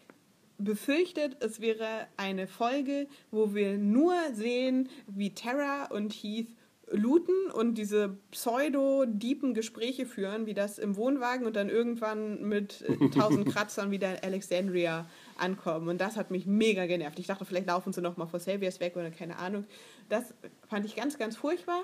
befürchtet, 0.57 1.37
es 1.41 1.61
wäre 1.61 2.07
eine 2.17 2.47
Folge, 2.47 3.07
wo 3.31 3.55
wir 3.55 3.77
nur 3.79 4.15
sehen, 4.33 4.89
wie 5.07 5.35
Tara 5.35 5.87
und 5.87 6.13
Heath 6.13 6.49
looten 6.91 7.51
und 7.53 7.75
diese 7.75 8.17
pseudo-diepen 8.31 9.55
Gespräche 9.55 10.07
führen, 10.07 10.47
wie 10.47 10.55
das 10.55 10.79
im 10.79 10.97
Wohnwagen 10.97 11.47
und 11.47 11.55
dann 11.55 11.69
irgendwann 11.69 12.43
mit 12.43 12.83
äh, 12.83 13.09
tausend 13.11 13.49
Kratzern 13.49 13.91
wieder 13.91 14.13
in 14.13 14.25
Alexandria 14.25 15.09
ankommen. 15.37 15.89
Und 15.89 16.01
das 16.01 16.17
hat 16.17 16.31
mich 16.31 16.47
mega 16.47 16.87
genervt. 16.87 17.19
Ich 17.19 17.27
dachte, 17.27 17.45
vielleicht 17.45 17.67
laufen 17.67 17.93
sie 17.93 18.01
noch 18.01 18.17
mal 18.17 18.27
vor 18.27 18.41
Saviors 18.41 18.81
weg 18.81 18.97
oder 18.97 19.11
keine 19.11 19.37
Ahnung. 19.37 19.65
Das 20.09 20.35
fand 20.69 20.87
ich 20.87 20.97
ganz, 20.97 21.19
ganz 21.19 21.37
furchtbar. 21.37 21.83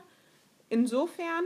Insofern 0.68 1.44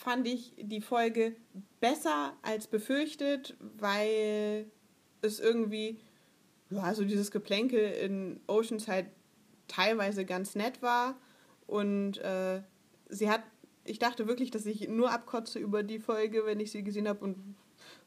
fand 0.00 0.26
ich 0.26 0.54
die 0.56 0.80
Folge 0.80 1.36
besser 1.78 2.32
als 2.40 2.66
befürchtet, 2.66 3.54
weil 3.78 4.64
es 5.20 5.40
irgendwie, 5.40 5.98
ja, 6.70 6.94
so 6.94 7.04
dieses 7.04 7.30
Geplänkel 7.30 7.80
in 7.80 8.40
Oceanside 8.46 9.10
teilweise 9.68 10.24
ganz 10.24 10.54
nett 10.54 10.80
war. 10.80 11.16
Und 11.66 12.16
äh, 12.16 12.62
sie 13.10 13.28
hat, 13.28 13.42
ich 13.84 13.98
dachte 13.98 14.26
wirklich, 14.26 14.50
dass 14.50 14.64
ich 14.64 14.88
nur 14.88 15.12
abkotze 15.12 15.58
über 15.58 15.82
die 15.82 15.98
Folge, 15.98 16.46
wenn 16.46 16.60
ich 16.60 16.70
sie 16.70 16.82
gesehen 16.82 17.06
habe. 17.06 17.22
Und 17.22 17.56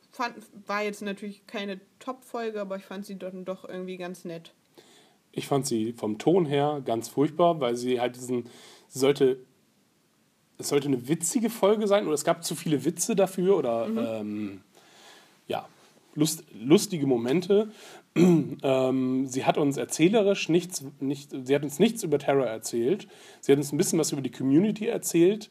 fand, 0.09 0.35
war 0.65 0.81
jetzt 0.81 1.03
natürlich 1.03 1.45
keine 1.45 1.79
Top-Folge, 1.99 2.59
aber 2.59 2.77
ich 2.77 2.85
fand 2.85 3.05
sie 3.05 3.19
dann 3.19 3.45
doch 3.45 3.69
irgendwie 3.69 3.97
ganz 3.97 4.25
nett. 4.25 4.55
Ich 5.31 5.47
fand 5.47 5.67
sie 5.67 5.93
vom 5.93 6.17
Ton 6.17 6.47
her 6.47 6.81
ganz 6.83 7.07
furchtbar, 7.07 7.59
weil 7.59 7.75
sie 7.75 8.01
halt 8.01 8.15
diesen, 8.15 8.45
sie 8.87 8.97
sollte, 8.97 9.45
es 10.57 10.69
sollte 10.69 10.87
eine 10.87 11.07
witzige 11.07 11.49
Folge 11.49 11.87
sein 11.87 12.05
oder 12.05 12.13
es 12.13 12.23
gab 12.23 12.43
zu 12.43 12.55
viele 12.55 12.85
Witze 12.85 13.15
dafür 13.15 13.57
oder 13.57 13.87
ähm, 13.87 14.61
ja, 15.47 15.67
lust, 16.15 16.43
lustige 16.53 17.07
Momente. 17.07 17.71
ähm, 18.15 19.27
sie 19.27 19.45
hat 19.45 19.57
uns 19.57 19.77
erzählerisch 19.77 20.49
nichts, 20.49 20.85
nicht, 20.99 21.31
sie 21.31 21.55
hat 21.55 21.63
uns 21.63 21.79
nichts 21.79 22.03
über 22.03 22.19
Terror 22.19 22.45
erzählt. 22.45 23.07
Sie 23.41 23.51
hat 23.51 23.57
uns 23.57 23.71
ein 23.71 23.77
bisschen 23.77 23.99
was 23.99 24.11
über 24.11 24.21
die 24.21 24.31
Community 24.31 24.87
erzählt, 24.87 25.49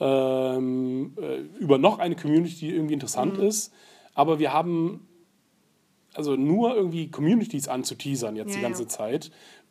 ähm, 0.00 1.16
äh, 1.20 1.38
über 1.58 1.78
noch 1.78 1.98
eine 1.98 2.14
Community, 2.14 2.54
die 2.56 2.74
irgendwie 2.74 2.94
interessant 2.94 3.38
ist. 3.38 3.72
Aber 4.14 4.38
wir 4.38 4.52
haben 4.52 5.07
also 6.14 6.36
nur 6.36 6.74
irgendwie 6.74 7.10
Communities 7.10 7.68
anzuteasern 7.68 8.36
jetzt 8.36 8.54
die 8.54 8.60
Ja, 8.60 8.68
ganze 8.68 8.82
ja. 8.82 8.88
Zeit. 8.88 9.30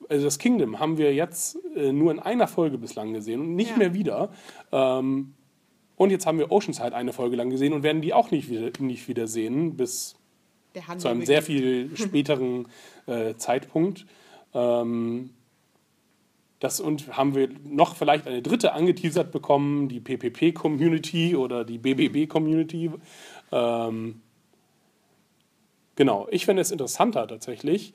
Also 0.09 0.25
das 0.25 0.39
Kingdom 0.39 0.79
haben 0.79 0.97
wir 0.97 1.13
jetzt 1.13 1.57
äh, 1.75 1.91
nur 1.91 2.11
in 2.11 2.19
einer 2.19 2.47
Folge 2.47 2.77
bislang 2.77 3.13
gesehen 3.13 3.41
und 3.41 3.55
nicht 3.55 3.71
Ja. 3.71 3.77
mehr 3.77 3.93
wieder. 3.93 4.29
Ähm, 4.71 5.33
und 5.95 6.11
jetzt 6.11 6.25
haben 6.27 6.37
wir 6.37 6.51
Oceanside 6.51 6.95
eine 6.95 7.11
Folge 7.11 7.35
lang 7.35 7.49
gesehen 7.49 7.73
und 7.73 7.81
werden 7.83 8.01
die 8.01 8.13
auch 8.13 8.29
nicht 8.31 8.49
wieder, 8.49 8.69
nicht 8.79 9.07
wieder 9.07 9.27
sehen 9.27 9.75
bis 9.75 10.15
zu 10.99 11.07
einem 11.07 11.25
sehr 11.25 11.41
viel 11.41 11.89
späteren 11.97 12.67
äh, 13.07 13.33
Zeitpunkt. 13.35 14.05
Ähm, 14.53 15.31
das 16.59 16.79
und 16.79 17.15
haben 17.17 17.35
wir 17.35 17.49
noch 17.65 17.95
vielleicht 17.95 18.27
eine 18.27 18.41
dritte 18.41 18.73
angeteasert 18.73 19.31
bekommen, 19.31 19.89
die 19.89 19.99
PPP-Community 19.99 21.35
oder 21.35 21.63
die 21.65 21.77
BBB-Community. 21.77 22.91
Ähm, 23.51 24.21
genau, 25.97 26.27
ich 26.31 26.45
fände 26.45 26.61
es 26.61 26.71
interessanter 26.71 27.27
tatsächlich, 27.27 27.93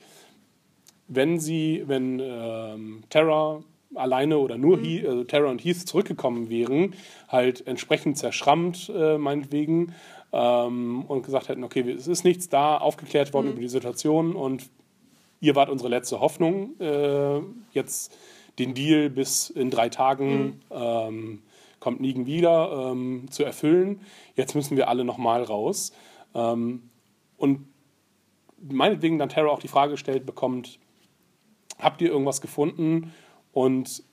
wenn 1.07 1.39
sie, 1.39 1.83
wenn 1.87 2.19
ähm, 2.19 3.03
Terra 3.09 3.63
alleine 3.95 4.37
oder 4.37 4.57
nur 4.57 4.79
He 4.79 5.05
also 5.07 5.23
Terra 5.23 5.49
und 5.49 5.63
Heath 5.63 5.87
zurückgekommen 5.87 6.49
wären, 6.49 6.93
halt 7.27 7.65
entsprechend 7.65 8.17
zerschrammt, 8.17 8.91
äh, 8.95 9.17
meinetwegen, 9.17 9.93
ähm, 10.31 11.05
und 11.07 11.23
gesagt 11.23 11.49
hätten, 11.49 11.63
okay, 11.63 11.89
es 11.91 12.07
ist 12.07 12.23
nichts 12.23 12.49
da, 12.49 12.77
aufgeklärt 12.77 13.33
worden 13.33 13.51
über 13.51 13.61
die 13.61 13.67
Situation 13.67 14.35
und 14.35 14.69
ihr 15.41 15.55
wart 15.55 15.69
unsere 15.69 15.89
letzte 15.89 16.19
Hoffnung, 16.19 16.79
äh, 16.79 17.39
jetzt 17.73 18.15
den 18.59 18.73
Deal 18.73 19.09
bis 19.09 19.49
in 19.49 19.69
drei 19.69 19.89
Tagen 19.89 20.61
ähm, 20.71 21.43
kommt 21.79 21.99
Nigen 21.99 22.25
wieder 22.25 22.91
ähm, 22.91 23.25
zu 23.29 23.43
erfüllen. 23.43 23.99
Jetzt 24.35 24.55
müssen 24.55 24.77
wir 24.77 24.87
alle 24.87 25.03
nochmal 25.03 25.43
raus. 25.43 25.91
Ähm, 26.33 26.89
und 27.37 27.67
meinetwegen 28.71 29.17
dann 29.19 29.29
Terra 29.29 29.47
auch 29.49 29.59
die 29.59 29.67
Frage 29.67 29.91
gestellt 29.91 30.25
bekommt, 30.25 30.79
habt 31.79 32.01
ihr 32.01 32.09
irgendwas 32.09 32.41
gefunden 32.41 33.13
und 33.51 34.03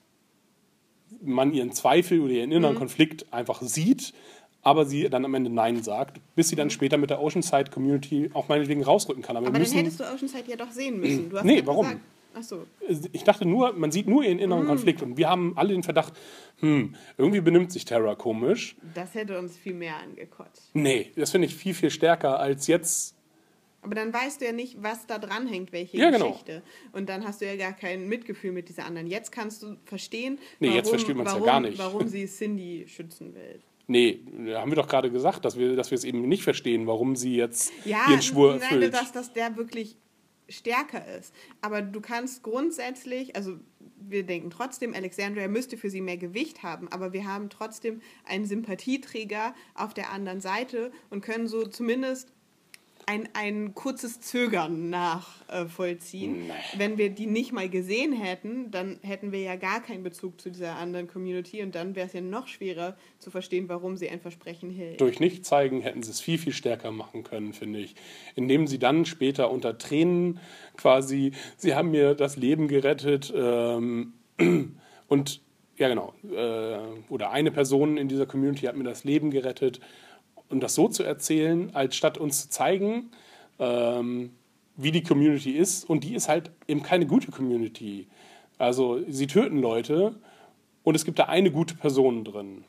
man 1.21 1.53
ihren 1.53 1.71
Zweifel 1.71 2.21
oder 2.21 2.33
ihren 2.33 2.51
inneren 2.51 2.75
Konflikt 2.75 3.31
einfach 3.31 3.61
sieht, 3.61 4.13
aber 4.61 4.85
sie 4.85 5.09
dann 5.09 5.25
am 5.25 5.33
Ende 5.33 5.49
Nein 5.49 5.83
sagt, 5.83 6.21
bis 6.35 6.49
sie 6.49 6.55
dann 6.55 6.69
später 6.69 6.97
mit 6.97 7.09
der 7.09 7.21
Oceanside 7.21 7.71
Community 7.71 8.29
auch 8.33 8.47
meinetwegen 8.47 8.83
rausrücken 8.83 9.23
kann. 9.23 9.35
Aber, 9.35 9.47
Aber 9.47 9.55
wir 9.55 9.59
dann 9.59 9.61
müssen, 9.61 9.77
hättest 9.77 9.99
du 9.99 10.03
Oceanside 10.03 10.49
ja 10.49 10.55
doch 10.55 10.71
sehen 10.71 10.99
müssen. 10.99 11.29
Du 11.29 11.37
hast 11.37 11.45
Nee, 11.45 11.61
warum? 11.65 11.85
Gesagt, 11.85 12.01
ach 12.35 12.43
so. 12.43 12.65
ich 13.11 13.23
dachte 13.23 13.45
nur, 13.45 13.73
man 13.73 13.91
sieht 13.91 14.07
nur 14.07 14.23
ihren 14.23 14.39
inneren 14.39 14.67
Konflikt 14.67 15.01
und 15.01 15.17
wir 15.17 15.29
haben 15.29 15.53
alle 15.57 15.73
den 15.73 15.83
Verdacht, 15.83 16.13
hm, 16.59 16.95
irgendwie 17.17 17.41
benimmt 17.41 17.71
sich 17.71 17.85
Terra 17.85 18.15
komisch. 18.15 18.75
Das 18.93 19.15
hätte 19.15 19.37
uns 19.39 19.57
viel 19.57 19.73
mehr 19.73 19.97
angekotzt. 19.97 20.69
Nee, 20.73 21.11
das 21.15 21.31
finde 21.31 21.47
ich 21.47 21.55
viel, 21.55 21.73
viel 21.73 21.89
stärker 21.89 22.39
als 22.39 22.67
jetzt. 22.67 23.15
Aber 23.81 23.95
dann 23.95 24.13
weißt 24.13 24.41
du 24.41 24.45
ja 24.45 24.51
nicht, 24.51 24.81
was 24.83 25.07
da 25.07 25.17
dranhängt, 25.17 25.71
welche 25.71 25.97
Ja, 25.97 26.09
genau. 26.11 26.29
Geschichte. 26.29 26.61
Und 26.91 27.09
dann 27.09 27.25
hast 27.25 27.41
du 27.41 27.45
ja 27.45 27.55
gar 27.55 27.73
kein 27.73 28.07
Mitgefühl 28.07 28.51
mit 28.51 28.69
dieser 28.69 28.85
anderen. 28.85 29.07
Jetzt 29.07 29.31
kannst 29.31 29.63
du 29.63 29.75
verstehen, 29.85 30.37
Nee, 30.59 30.67
warum, 30.67 30.77
jetzt 30.77 30.89
versteht 30.89 31.15
man's 31.15 31.29
ja 31.29 31.33
warum, 31.35 31.45
gar 31.47 31.59
nicht. 31.61 31.77
warum 31.79 32.07
sie 32.09 32.25
Cindy 32.27 32.85
schützen 32.87 33.33
will. 33.33 33.59
Nee, 33.87 34.21
haben 34.53 34.71
wir 34.71 34.75
doch 34.75 34.87
gerade 34.87 35.11
gesagt, 35.11 35.43
dass 35.43 35.57
wir, 35.57 35.75
dass 35.75 35.91
wir 35.91 35.95
es 35.97 36.03
eben 36.03 36.27
nicht 36.27 36.43
verstehen, 36.43 36.85
warum 36.87 37.15
sie 37.15 37.35
jetzt 37.35 37.73
Ja, 37.83 38.09
ihren 38.09 38.21
Schwur 38.21 38.51
nein, 38.53 38.61
erfüllt. 38.61 38.93
dass, 38.93 39.11
dass 39.11 39.33
der 39.33 39.57
wirklich 39.57 39.97
stärker 40.47 41.03
ist. 41.17 41.33
Aber 41.61 41.81
du 41.81 41.99
kannst 42.01 42.43
grundsätzlich, 42.43 43.35
also 43.35 43.57
wir 43.99 44.23
denken 44.23 44.49
trotzdem, 44.49 44.93
Alexandria 44.93 45.47
müsste 45.47 45.77
für 45.77 45.89
sie 45.89 46.01
mehr 46.01 46.17
Gewicht 46.17 46.63
haben, 46.63 46.87
aber 46.89 47.13
wir 47.13 47.25
haben 47.27 47.49
trotzdem 47.49 48.01
einen 48.25 48.45
Sympathieträger 48.45 49.53
auf 49.75 49.93
der 49.93 50.11
anderen 50.11 50.41
Seite 50.41 50.91
und 51.09 51.21
können 51.21 51.47
so 51.47 51.65
zumindest 51.65 52.31
ein, 53.05 53.29
ein 53.33 53.73
kurzes 53.73 54.21
Zögern 54.21 54.89
nachvollziehen. 54.89 56.47
Nee. 56.47 56.53
Wenn 56.77 56.97
wir 56.97 57.09
die 57.09 57.25
nicht 57.25 57.51
mal 57.51 57.69
gesehen 57.69 58.13
hätten, 58.13 58.71
dann 58.71 58.99
hätten 59.01 59.31
wir 59.31 59.41
ja 59.41 59.55
gar 59.55 59.81
keinen 59.81 60.03
Bezug 60.03 60.39
zu 60.39 60.49
dieser 60.49 60.75
anderen 60.75 61.07
Community 61.07 61.61
und 61.61 61.75
dann 61.75 61.95
wäre 61.95 62.07
es 62.07 62.13
ja 62.13 62.21
noch 62.21 62.47
schwerer 62.47 62.95
zu 63.19 63.31
verstehen, 63.31 63.69
warum 63.69 63.97
sie 63.97 64.09
ein 64.09 64.21
Versprechen 64.21 64.69
hält. 64.69 65.01
Durch 65.01 65.19
Nicht-Zeigen 65.19 65.81
hätten 65.81 66.03
sie 66.03 66.11
es 66.11 66.21
viel, 66.21 66.37
viel 66.37 66.53
stärker 66.53 66.91
machen 66.91 67.23
können, 67.23 67.53
finde 67.53 67.79
ich. 67.79 67.95
Indem 68.35 68.67
sie 68.67 68.79
dann 68.79 69.05
später 69.05 69.51
unter 69.51 69.77
Tränen 69.77 70.39
quasi, 70.77 71.31
sie 71.57 71.75
haben 71.75 71.91
mir 71.91 72.15
das 72.15 72.37
Leben 72.37 72.67
gerettet 72.67 73.33
ähm, 73.35 74.13
und 75.07 75.41
ja 75.77 75.87
genau, 75.87 76.13
äh, 76.31 76.77
oder 77.09 77.31
eine 77.31 77.51
Person 77.51 77.97
in 77.97 78.07
dieser 78.07 78.25
Community 78.25 78.67
hat 78.67 78.77
mir 78.77 78.83
das 78.83 79.03
Leben 79.03 79.31
gerettet. 79.31 79.79
Und 80.51 80.61
das 80.61 80.75
so 80.75 80.87
zu 80.87 81.03
erzählen, 81.03 81.73
als 81.73 81.95
statt 81.95 82.17
uns 82.17 82.41
zu 82.43 82.49
zeigen, 82.49 83.11
ähm, 83.59 84.31
wie 84.75 84.91
die 84.91 85.03
Community 85.03 85.51
ist. 85.51 85.89
Und 85.89 86.03
die 86.03 86.15
ist 86.15 86.27
halt 86.27 86.51
eben 86.67 86.83
keine 86.83 87.05
gute 87.05 87.31
Community. 87.31 88.07
Also 88.57 88.99
sie 89.09 89.27
töten 89.27 89.59
Leute 89.59 90.15
und 90.83 90.95
es 90.95 91.05
gibt 91.05 91.19
da 91.19 91.25
eine 91.25 91.51
gute 91.51 91.75
Person 91.75 92.23
drin. 92.23 92.63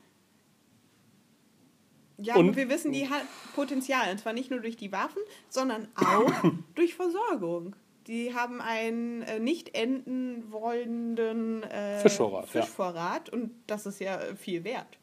Ja, 2.17 2.35
Und- 2.35 2.49
aber 2.49 2.57
wir 2.57 2.69
wissen, 2.69 2.91
die 2.91 3.09
hat 3.09 3.23
Potenzial. 3.55 4.11
Und 4.11 4.19
zwar 4.19 4.33
nicht 4.33 4.51
nur 4.51 4.59
durch 4.61 4.77
die 4.77 4.91
Waffen, 4.91 5.21
sondern 5.49 5.87
auch 5.95 6.31
durch 6.75 6.93
Versorgung. 6.95 7.75
Die 8.07 8.33
haben 8.35 8.61
einen 8.61 9.21
äh, 9.23 9.39
nicht 9.39 9.75
enden 9.75 10.51
wollenden 10.51 11.63
äh, 11.63 11.99
Fischvorrat, 11.99 12.53
ja. 12.53 12.61
Fischvorrat 12.61 13.29
und 13.29 13.51
das 13.65 13.85
ist 13.85 13.99
ja 13.99 14.19
viel 14.35 14.63
wert. 14.65 14.97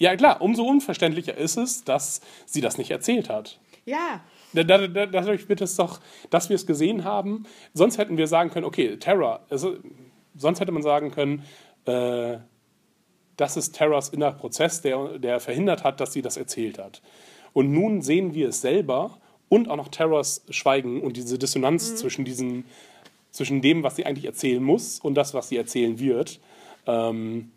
Ja 0.00 0.16
klar, 0.16 0.40
umso 0.40 0.64
unverständlicher 0.64 1.36
ist 1.36 1.56
es, 1.56 1.84
dass 1.84 2.20
sie 2.46 2.60
das 2.60 2.76
nicht 2.78 2.90
erzählt 2.90 3.28
hat. 3.28 3.60
Ja, 3.84 4.22
Da- 4.52 4.64
da- 4.64 4.88
da- 4.88 5.06
Dadurch 5.06 5.48
wird 5.48 5.60
es 5.60 5.76
doch, 5.76 6.00
dass 6.30 6.48
wir 6.48 6.56
es 6.56 6.66
gesehen 6.66 7.04
haben. 7.04 7.44
Sonst 7.72 7.98
hätten 7.98 8.16
wir 8.16 8.26
sagen 8.26 8.50
können, 8.50 8.66
okay, 8.66 8.96
Terra. 8.96 9.40
Also, 9.48 9.76
sonst 10.34 10.58
hätte 10.58 10.72
man 10.72 10.82
sagen 10.82 11.12
können, 11.12 11.44
äh, 11.84 12.38
das 13.36 13.56
ist 13.56 13.76
Terras 13.76 14.08
innerer 14.08 14.32
Prozess, 14.32 14.80
der, 14.82 15.18
der 15.18 15.38
verhindert 15.38 15.84
hat, 15.84 16.00
dass 16.00 16.12
sie 16.12 16.20
das 16.22 16.36
erzählt 16.36 16.78
hat. 16.80 17.00
Und 17.52 17.70
nun 17.72 18.02
sehen 18.02 18.34
wir 18.34 18.48
es 18.48 18.60
selber 18.60 19.18
und 19.48 19.68
auch 19.68 19.76
noch 19.76 19.88
Terras 19.88 20.44
Schweigen 20.50 21.00
und 21.00 21.16
diese 21.16 21.38
Dissonanz 21.38 21.94
zwischen, 21.96 22.24
diesen, 22.24 22.64
zwischen 23.30 23.60
dem, 23.62 23.82
was 23.84 23.96
sie 23.96 24.04
eigentlich 24.06 24.24
erzählen 24.26 24.62
muss 24.62 24.98
und 24.98 25.14
das, 25.14 25.32
was 25.34 25.48
sie 25.48 25.56
erzählen 25.58 25.98
wird. 26.00 26.40
Ähm, 26.86 27.52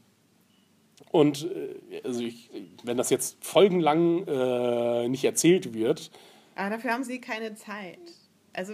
und 1.14 1.49
äh, 1.91 2.01
also 2.03 2.22
ich, 2.22 2.49
wenn 2.84 2.97
das 2.97 3.09
jetzt 3.09 3.38
folgenlang 3.45 4.28
äh, 4.28 5.07
nicht 5.07 5.24
erzählt 5.24 5.74
wird, 5.74 6.11
aber 6.55 6.72
dafür 6.72 6.91
haben 6.91 7.03
sie 7.03 7.20
keine 7.22 7.55
Zeit. 7.55 7.99
Also, 8.51 8.74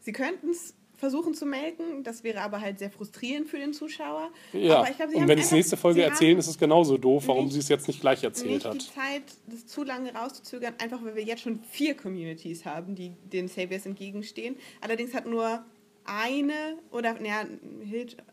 sie 0.00 0.12
könnten 0.12 0.50
es 0.50 0.74
versuchen 0.96 1.32
zu 1.32 1.46
melken, 1.46 2.04
das 2.04 2.22
wäre 2.24 2.40
aber 2.42 2.60
halt 2.60 2.78
sehr 2.78 2.90
frustrierend 2.90 3.48
für 3.48 3.56
den 3.58 3.72
Zuschauer. 3.72 4.30
Ja, 4.52 4.84
glaub, 4.84 5.08
sie 5.10 5.16
und 5.16 5.26
wenn 5.28 5.38
es 5.38 5.44
einfach- 5.46 5.56
nächste 5.56 5.76
Folge 5.78 6.00
sie 6.00 6.06
erzählen, 6.06 6.38
ist 6.38 6.46
es 6.48 6.58
genauso 6.58 6.98
doof, 6.98 7.24
warum 7.28 7.44
nicht- 7.46 7.54
sie 7.54 7.60
es 7.60 7.68
jetzt 7.70 7.88
nicht 7.88 8.00
gleich 8.02 8.22
erzählt 8.22 8.50
nicht 8.50 8.64
die 8.64 8.68
hat. 8.68 8.82
Zeit, 8.82 9.22
das 9.46 9.66
zu 9.66 9.82
lange 9.82 10.12
rauszuzögern, 10.12 10.74
einfach 10.78 11.02
weil 11.02 11.16
wir 11.16 11.22
jetzt 11.24 11.40
schon 11.42 11.60
vier 11.70 11.94
Communities 11.96 12.66
haben, 12.66 12.94
die 12.94 13.12
den 13.32 13.48
Saviors 13.48 13.86
entgegenstehen. 13.86 14.56
Allerdings 14.82 15.14
hat 15.14 15.24
nur 15.26 15.64
eine, 16.04 16.78
oder 16.90 17.20
ja, 17.22 17.44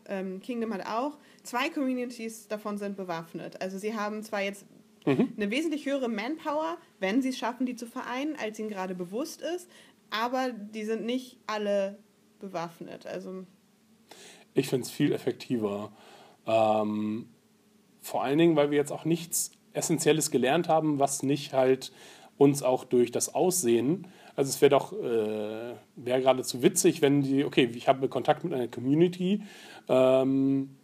ähm, 0.06 0.40
Kingdom 0.40 0.72
hat 0.74 0.86
auch, 0.86 1.18
zwei 1.42 1.68
Communities 1.68 2.48
davon 2.48 2.78
sind 2.78 2.96
bewaffnet. 2.96 3.60
Also 3.60 3.78
sie 3.78 3.94
haben 3.94 4.22
zwar 4.22 4.42
jetzt 4.42 4.66
Mhm. 5.06 5.32
eine 5.36 5.50
wesentlich 5.50 5.86
höhere 5.86 6.08
Manpower, 6.08 6.76
wenn 7.00 7.22
sie 7.22 7.30
es 7.30 7.38
schaffen, 7.38 7.64
die 7.64 7.76
zu 7.76 7.86
vereinen, 7.86 8.36
als 8.36 8.58
ihnen 8.58 8.68
gerade 8.68 8.94
bewusst 8.94 9.40
ist, 9.40 9.70
aber 10.10 10.50
die 10.50 10.84
sind 10.84 11.06
nicht 11.06 11.38
alle 11.46 11.98
bewaffnet. 12.40 13.06
Also 13.06 13.44
Ich 14.54 14.68
finde 14.68 14.84
es 14.84 14.90
viel 14.90 15.12
effektiver. 15.12 15.92
Ähm, 16.46 17.28
vor 18.00 18.22
allen 18.22 18.38
Dingen, 18.38 18.56
weil 18.56 18.70
wir 18.70 18.76
jetzt 18.76 18.92
auch 18.92 19.04
nichts 19.04 19.52
Essentielles 19.72 20.30
gelernt 20.30 20.68
haben, 20.68 20.98
was 20.98 21.22
nicht 21.22 21.52
halt 21.52 21.92
uns 22.36 22.62
auch 22.62 22.84
durch 22.84 23.10
das 23.10 23.34
Aussehen. 23.34 24.08
Also 24.38 24.50
es 24.50 24.60
wäre 24.60 24.70
doch 24.70 24.92
äh, 24.92 25.74
wäre 25.96 26.20
geradezu 26.20 26.62
witzig, 26.62 27.02
wenn 27.02 27.22
die, 27.22 27.44
okay, 27.44 27.68
ich 27.74 27.88
habe 27.88 28.08
Kontakt 28.08 28.44
mit 28.44 28.54
einer 28.54 28.68
Community, 28.68 29.42
ähm, 29.88 30.76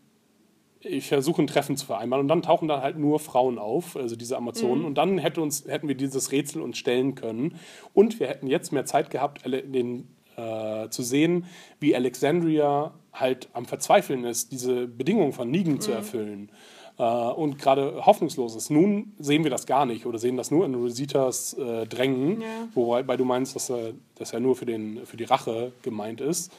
ich 0.81 1.07
versuche 1.07 1.41
ein 1.41 1.47
Treffen 1.47 1.77
zu 1.77 1.87
vereinbaren 1.87 2.23
und 2.23 2.27
dann 2.29 2.43
tauchen 2.43 2.67
da 2.67 2.83
halt 2.83 2.99
nur 2.99 3.21
Frauen 3.21 3.61
auf, 3.61 3.97
also 3.97 4.17
diese 4.17 4.37
Amazonen. 4.37 4.85
Und 4.85 4.99
dann 4.99 5.19
hätte 5.19 5.41
uns, 5.41 5.67
hätten 5.69 5.87
wir 5.87 5.95
dieses 5.95 6.33
Rätsel 6.33 6.63
uns 6.63 6.79
stellen 6.79 7.15
können. 7.15 7.55
Und 7.93 8.19
wir 8.19 8.27
hätten 8.27 8.49
jetzt 8.49 8.73
mehr 8.73 8.87
Zeit 8.87 9.11
gehabt, 9.11 9.45
den, 9.47 10.09
äh, 10.37 10.89
zu 10.89 11.05
sehen, 11.05 11.47
wie 11.79 11.95
Alexandria 11.95 12.93
halt 13.13 13.51
am 13.53 13.67
Verzweifeln 13.67 14.25
ist, 14.25 14.51
diese 14.51 14.89
Bedingungen 14.89 15.33
von 15.33 15.49
Negan 15.49 15.81
zu 15.81 15.93
erfüllen. 15.93 16.51
Äh, 16.99 17.03
und 17.03 17.59
gerade 17.59 18.05
hoffnungslos 18.07 18.55
ist. 18.55 18.71
Nun 18.71 19.13
sehen 19.19 19.43
wir 19.43 19.51
das 19.51 19.67
gar 19.67 19.85
nicht 19.87 20.07
oder 20.07 20.19
sehen 20.19 20.37
das 20.37 20.51
nur 20.51 20.65
in 20.65 20.75
Rositas 20.75 21.55
äh, 21.55 21.87
Drängen, 21.87 22.41
Ja. 22.41 22.69
wobei 22.75 23.17
du 23.17 23.25
meinst, 23.25 23.57
dass 23.57 23.71
er, 23.71 23.93
dass 24.15 24.33
er 24.33 24.41
nur 24.41 24.55
für, 24.57 24.67
den, 24.67 25.05
für 25.05 25.17
die 25.17 25.25
Rache 25.25 25.73
gemeint 25.83 26.21
ist. 26.21 26.53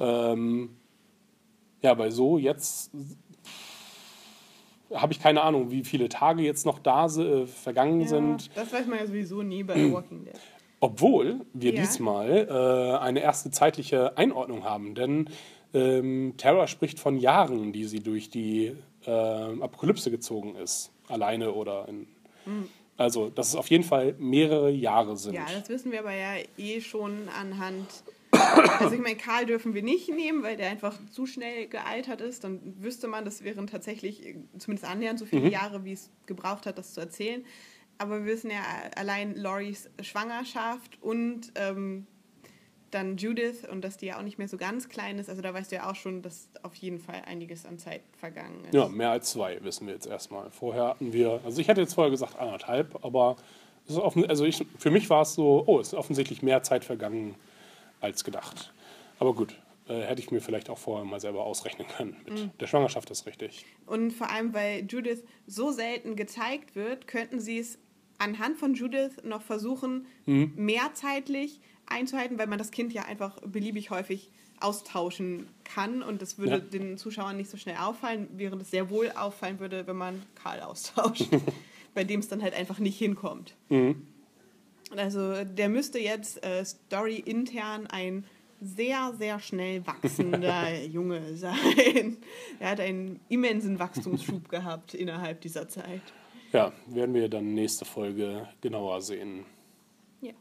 Ähm, 0.00 0.70
ja, 1.80 1.94
bei 1.94 2.10
so 2.10 2.38
jetzt 2.38 2.90
habe 4.92 5.12
ich 5.12 5.20
keine 5.20 5.42
Ahnung, 5.42 5.70
wie 5.70 5.84
viele 5.84 6.08
Tage 6.08 6.42
jetzt 6.42 6.66
noch 6.66 6.78
da 6.78 7.06
äh, 7.06 7.46
vergangen 7.46 8.00
ja, 8.02 8.08
sind. 8.08 8.50
das 8.54 8.72
weiß 8.72 8.86
man 8.86 8.98
ja 8.98 9.06
sowieso 9.06 9.42
nie 9.42 9.62
bei 9.62 9.74
The 9.74 9.92
Walking 9.92 10.24
Dead. 10.24 10.34
Obwohl 10.80 11.40
wir 11.54 11.72
Ja. 11.72 11.80
diesmal 11.80 12.48
äh, 12.50 12.98
eine 12.98 13.20
erste 13.20 13.50
zeitliche 13.52 14.16
Einordnung 14.18 14.64
haben. 14.64 14.94
Denn 14.94 15.30
ähm, 15.72 16.34
Terra 16.36 16.66
spricht 16.66 16.98
von 16.98 17.16
Jahren, 17.16 17.72
die 17.72 17.84
sie 17.84 18.00
durch 18.00 18.28
die 18.28 18.72
äh, 19.06 19.10
Apokalypse 19.10 20.10
gezogen 20.10 20.56
ist. 20.56 20.90
Alleine 21.08 21.52
oder 21.52 21.88
in. 21.88 22.06
Also, 22.96 23.30
dass 23.30 23.48
es 23.48 23.56
auf 23.56 23.68
jeden 23.68 23.84
Fall 23.84 24.14
mehrere 24.18 24.70
Jahre 24.70 25.16
sind. 25.16 25.34
Ja, 25.34 25.46
das 25.52 25.68
wissen 25.68 25.92
wir 25.92 26.00
aber 26.00 26.12
ja 26.12 26.34
eh 26.56 26.80
schon 26.80 27.28
anhand. 27.28 27.86
Also 28.32 28.94
ich 28.94 29.00
meine, 29.00 29.16
Karl 29.16 29.46
dürfen 29.46 29.74
wir 29.74 29.82
nicht 29.82 30.08
nehmen, 30.08 30.42
weil 30.42 30.56
der 30.56 30.70
einfach 30.70 30.98
zu 31.10 31.26
schnell 31.26 31.68
gealtert 31.68 32.20
ist. 32.20 32.44
Dann 32.44 32.60
wüsste 32.80 33.08
man, 33.08 33.24
das 33.24 33.44
wären 33.44 33.66
tatsächlich 33.66 34.26
äh, 34.26 34.36
zumindest 34.58 34.90
annähernd 34.90 35.18
so 35.18 35.26
viele 35.26 35.48
Jahre, 35.50 35.84
wie 35.84 35.92
es 35.92 36.10
gebraucht 36.26 36.66
hat, 36.66 36.78
das 36.78 36.94
zu 36.94 37.00
erzählen. 37.00 37.44
Aber 37.98 38.24
wir 38.24 38.32
wissen 38.32 38.50
ja 38.50 38.62
allein 38.96 39.36
Loris 39.36 39.90
Schwangerschaft 40.00 41.00
und 41.02 41.52
ähm, 41.56 42.06
dann 42.94 43.16
Judith 43.16 43.68
und 43.70 43.82
dass 43.82 43.96
die 43.96 44.06
ja 44.06 44.18
auch 44.18 44.22
nicht 44.22 44.38
mehr 44.38 44.48
so 44.48 44.56
ganz 44.56 44.88
klein 44.88 45.18
ist. 45.18 45.28
Also 45.28 45.42
da 45.42 45.52
weißt 45.52 45.72
du 45.72 45.76
ja 45.76 45.90
auch 45.90 45.96
schon, 45.96 46.22
dass 46.22 46.48
auf 46.62 46.74
jeden 46.76 46.98
Fall 46.98 47.22
einiges 47.26 47.66
an 47.66 47.78
Zeit 47.78 48.02
vergangen 48.18 48.64
ist. 48.64 48.74
Ja, 48.74 48.88
mehr 48.88 49.10
als 49.10 49.30
zwei 49.30 49.62
wissen 49.64 49.86
wir 49.86 49.94
jetzt 49.94 50.06
erstmal. 50.06 50.50
Vorher 50.50 50.88
hatten 50.88 51.12
wir, 51.12 51.40
also 51.44 51.60
ich 51.60 51.68
hätte 51.68 51.80
jetzt 51.80 51.94
vorher 51.94 52.10
gesagt 52.10 52.38
anderthalb, 52.38 53.04
aber 53.04 53.36
es 53.86 53.94
ist 53.94 53.98
offen, 53.98 54.26
also 54.26 54.44
ich, 54.44 54.64
für 54.78 54.90
mich 54.90 55.10
war 55.10 55.22
es 55.22 55.34
so, 55.34 55.64
oh, 55.66 55.80
es 55.80 55.88
ist 55.88 55.94
offensichtlich 55.94 56.42
mehr 56.42 56.62
Zeit 56.62 56.84
vergangen 56.84 57.34
als 58.00 58.24
gedacht. 58.24 58.72
Aber 59.18 59.34
gut, 59.34 59.56
äh, 59.88 60.02
hätte 60.02 60.20
ich 60.20 60.30
mir 60.30 60.40
vielleicht 60.40 60.70
auch 60.70 60.78
vorher 60.78 61.04
mal 61.04 61.20
selber 61.20 61.44
ausrechnen 61.44 61.88
können. 61.88 62.16
Mit 62.28 62.60
der 62.60 62.66
Schwangerschaft 62.66 63.10
ist 63.10 63.26
richtig. 63.26 63.64
Und 63.86 64.12
vor 64.12 64.30
allem, 64.30 64.54
weil 64.54 64.86
Judith 64.88 65.24
so 65.46 65.72
selten 65.72 66.14
gezeigt 66.14 66.76
wird, 66.76 67.06
könnten 67.06 67.40
sie 67.40 67.58
es 67.58 67.78
anhand 68.18 68.56
von 68.56 68.74
Judith 68.74 69.16
noch 69.24 69.42
versuchen, 69.42 70.06
mehrzeitlich 70.26 71.60
einzuhalten, 71.92 72.38
weil 72.38 72.46
man 72.48 72.58
das 72.58 72.70
Kind 72.70 72.92
ja 72.92 73.04
einfach 73.04 73.40
beliebig 73.42 73.90
häufig 73.90 74.30
austauschen 74.60 75.48
kann 75.64 76.02
und 76.02 76.22
das 76.22 76.38
würde 76.38 76.52
Ja. 76.54 76.58
den 76.60 76.96
Zuschauern 76.96 77.36
nicht 77.36 77.50
so 77.50 77.56
schnell 77.56 77.76
auffallen, 77.76 78.28
während 78.36 78.62
es 78.62 78.70
sehr 78.70 78.90
wohl 78.90 79.10
auffallen 79.10 79.58
würde, 79.60 79.86
wenn 79.86 79.96
man 79.96 80.22
Karl 80.34 80.60
austauscht, 80.60 81.28
bei 81.94 82.04
dem 82.04 82.20
es 82.20 82.28
dann 82.28 82.42
halt 82.42 82.54
einfach 82.54 82.78
nicht 82.78 82.96
hinkommt. 82.98 83.54
Also 84.96 85.44
der 85.44 85.68
müsste 85.68 85.98
jetzt 85.98 86.44
äh, 86.44 86.64
Story 86.64 87.16
intern 87.16 87.86
ein 87.88 88.24
sehr, 88.60 89.12
sehr 89.18 89.40
schnell 89.40 89.84
wachsender 89.86 90.80
Junge 90.84 91.36
sein. 91.36 92.18
Er 92.60 92.70
hat 92.70 92.78
einen 92.80 93.18
immensen 93.28 93.78
Wachstumsschub 93.80 94.48
gehabt 94.50 94.94
innerhalb 94.94 95.40
dieser 95.40 95.68
Zeit. 95.68 96.02
Ja, 96.52 96.72
werden 96.86 97.14
wir 97.14 97.28
dann 97.28 97.54
nächste 97.54 97.84
Folge 97.84 98.46
genauer 98.60 99.00
sehen. 99.00 99.44
Ja. 100.20 100.32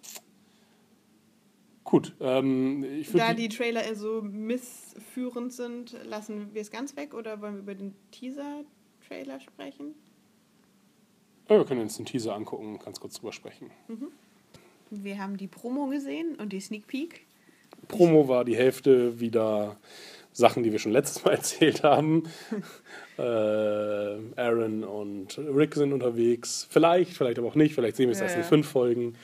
Gut, 1.92 2.14
ähm, 2.22 2.86
Da 3.12 3.34
die 3.34 3.50
Trailer 3.50 3.84
so 3.96 4.22
missführend 4.22 5.52
sind, 5.52 5.98
lassen 6.06 6.54
wir 6.54 6.62
es 6.62 6.72
ganz 6.72 6.96
weg 6.96 7.14
oder 7.14 7.42
wollen 7.42 7.56
wir 7.56 7.60
über 7.64 7.76
den 7.76 7.94
Teaser-Trailer 8.12 9.42
sprechen? 9.42 9.94
Ja, 11.50 11.58
wir 11.58 11.66
können 11.66 11.82
uns 11.82 11.98
den 11.98 12.06
Teaser 12.06 12.34
angucken 12.34 12.76
und 12.76 12.80
ganz 12.86 13.02
kurz 13.02 13.16
drüber 13.16 13.34
sprechen. 13.34 13.72
Wir 14.90 15.20
haben 15.20 15.36
die 15.36 15.48
Promo 15.48 15.88
gesehen 15.88 16.36
und 16.36 16.54
die 16.54 16.62
Sneak 16.62 16.88
Peek. 16.88 17.26
Promo 17.90 18.30
war 18.30 18.46
die 18.46 18.56
Hälfte 18.56 19.20
wieder 19.20 19.76
Sachen, 20.32 20.64
die 20.64 20.72
wir 20.72 20.80
schon 20.80 20.94
letztes 20.94 21.26
Mal 21.26 21.32
erzählt 21.36 21.84
haben. 21.84 22.24
äh, 23.18 23.22
Aaron 23.22 24.86
und 24.86 25.38
Rick 25.38 25.76
sind 25.76 25.92
unterwegs. 25.92 26.68
Vielleicht, 26.70 27.12
vielleicht 27.18 27.38
aber 27.38 27.50
auch 27.50 27.56
nicht. 27.56 27.76
Vielleicht 27.76 27.98
sehen 27.98 28.08
wir 28.08 28.14
es 28.14 28.20
Ja, 28.20 28.28
erst 28.28 28.38
in 28.38 28.44
ja. 28.44 28.48
fünf 28.48 28.70
Folgen. 28.70 29.16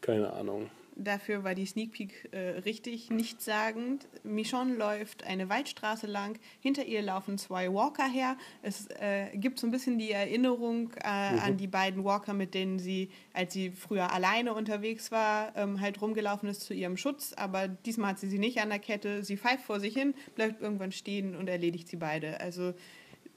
Keine 0.00 0.32
Ahnung. 0.32 0.68
Dafür 1.00 1.44
war 1.44 1.54
die 1.54 1.64
Sneak 1.64 1.92
Peek 1.92 2.28
äh, 2.32 2.58
richtig 2.60 3.08
nichtssagend. 3.08 4.08
Michonne 4.24 4.74
läuft 4.74 5.22
eine 5.22 5.48
Waldstraße 5.48 6.08
lang. 6.08 6.40
Hinter 6.58 6.84
ihr 6.86 7.02
laufen 7.02 7.38
zwei 7.38 7.72
Walker 7.72 8.08
her. 8.08 8.36
Es 8.62 8.88
äh, 9.00 9.28
gibt 9.34 9.60
so 9.60 9.68
ein 9.68 9.70
bisschen 9.70 10.00
die 10.00 10.10
Erinnerung 10.10 10.90
äh, 11.04 11.06
an 11.06 11.56
die 11.56 11.68
beiden 11.68 12.02
Walker, 12.02 12.34
mit 12.34 12.52
denen 12.52 12.80
sie, 12.80 13.10
als 13.32 13.52
sie 13.52 13.70
früher 13.70 14.12
alleine 14.12 14.54
unterwegs 14.54 15.12
war, 15.12 15.56
ähm, 15.56 15.80
halt 15.80 16.02
rumgelaufen 16.02 16.48
ist 16.48 16.62
zu 16.62 16.74
ihrem 16.74 16.96
Schutz. 16.96 17.32
Aber 17.32 17.68
diesmal 17.68 18.10
hat 18.10 18.18
sie 18.18 18.28
sie 18.28 18.40
nicht 18.40 18.60
an 18.60 18.70
der 18.70 18.80
Kette. 18.80 19.22
Sie 19.22 19.36
pfeift 19.36 19.64
vor 19.64 19.78
sich 19.78 19.94
hin, 19.94 20.14
bleibt 20.34 20.60
irgendwann 20.60 20.90
stehen 20.90 21.36
und 21.36 21.48
erledigt 21.48 21.86
sie 21.86 21.96
beide. 21.96 22.40
Also 22.40 22.74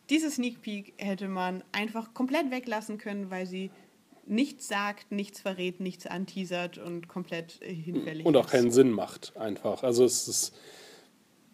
diese 0.09 0.31
Sneak 0.31 0.61
Peek 0.63 0.93
hätte 0.97 1.27
man 1.27 1.63
einfach 1.71 2.15
komplett 2.15 2.49
weglassen 2.49 2.97
können, 2.97 3.29
weil 3.29 3.45
sie 3.45 3.69
nichts 4.32 4.68
sagt, 4.68 5.12
nichts 5.12 5.41
verrät, 5.41 5.80
nichts 5.82 6.08
anteasert 6.08 6.78
und 6.78 7.08
komplett 7.08 7.62
äh, 7.62 7.74
hinfällig 7.74 8.26
Und 8.26 8.36
auch 8.38 8.45
ist. 8.45 8.52
keinen 8.52 8.72
Sinn 8.72 8.90
macht, 8.91 9.36
einfach. 9.38 9.84
Also 9.84 10.06
es 10.06 10.28
ist, 10.28 10.56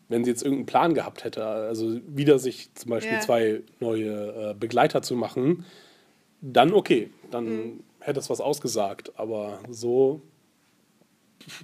wenn 0.10 0.24
sie 0.24 0.30
jetzt 0.30 0.44
irgendeinen 0.44 0.68
Plan 0.68 0.94
gehabt 0.94 1.24
hätte, 1.24 1.44
also 1.46 2.00
wieder 2.08 2.38
sich 2.40 2.74
zum 2.76 2.92
Beispiel 2.92 3.14
Ja. 3.16 3.20
zwei 3.20 3.62
neue 3.80 4.52
äh, 4.52 4.54
Begleiter 4.54 5.02
zu 5.02 5.16
machen, 5.16 5.66
dann 6.42 6.72
okay, 6.74 7.10
dann 7.32 7.46
Mhm. 7.46 7.84
hätte 8.00 8.20
es 8.20 8.30
was 8.30 8.40
ausgesagt. 8.42 9.12
Aber 9.20 9.60
so, 9.70 10.22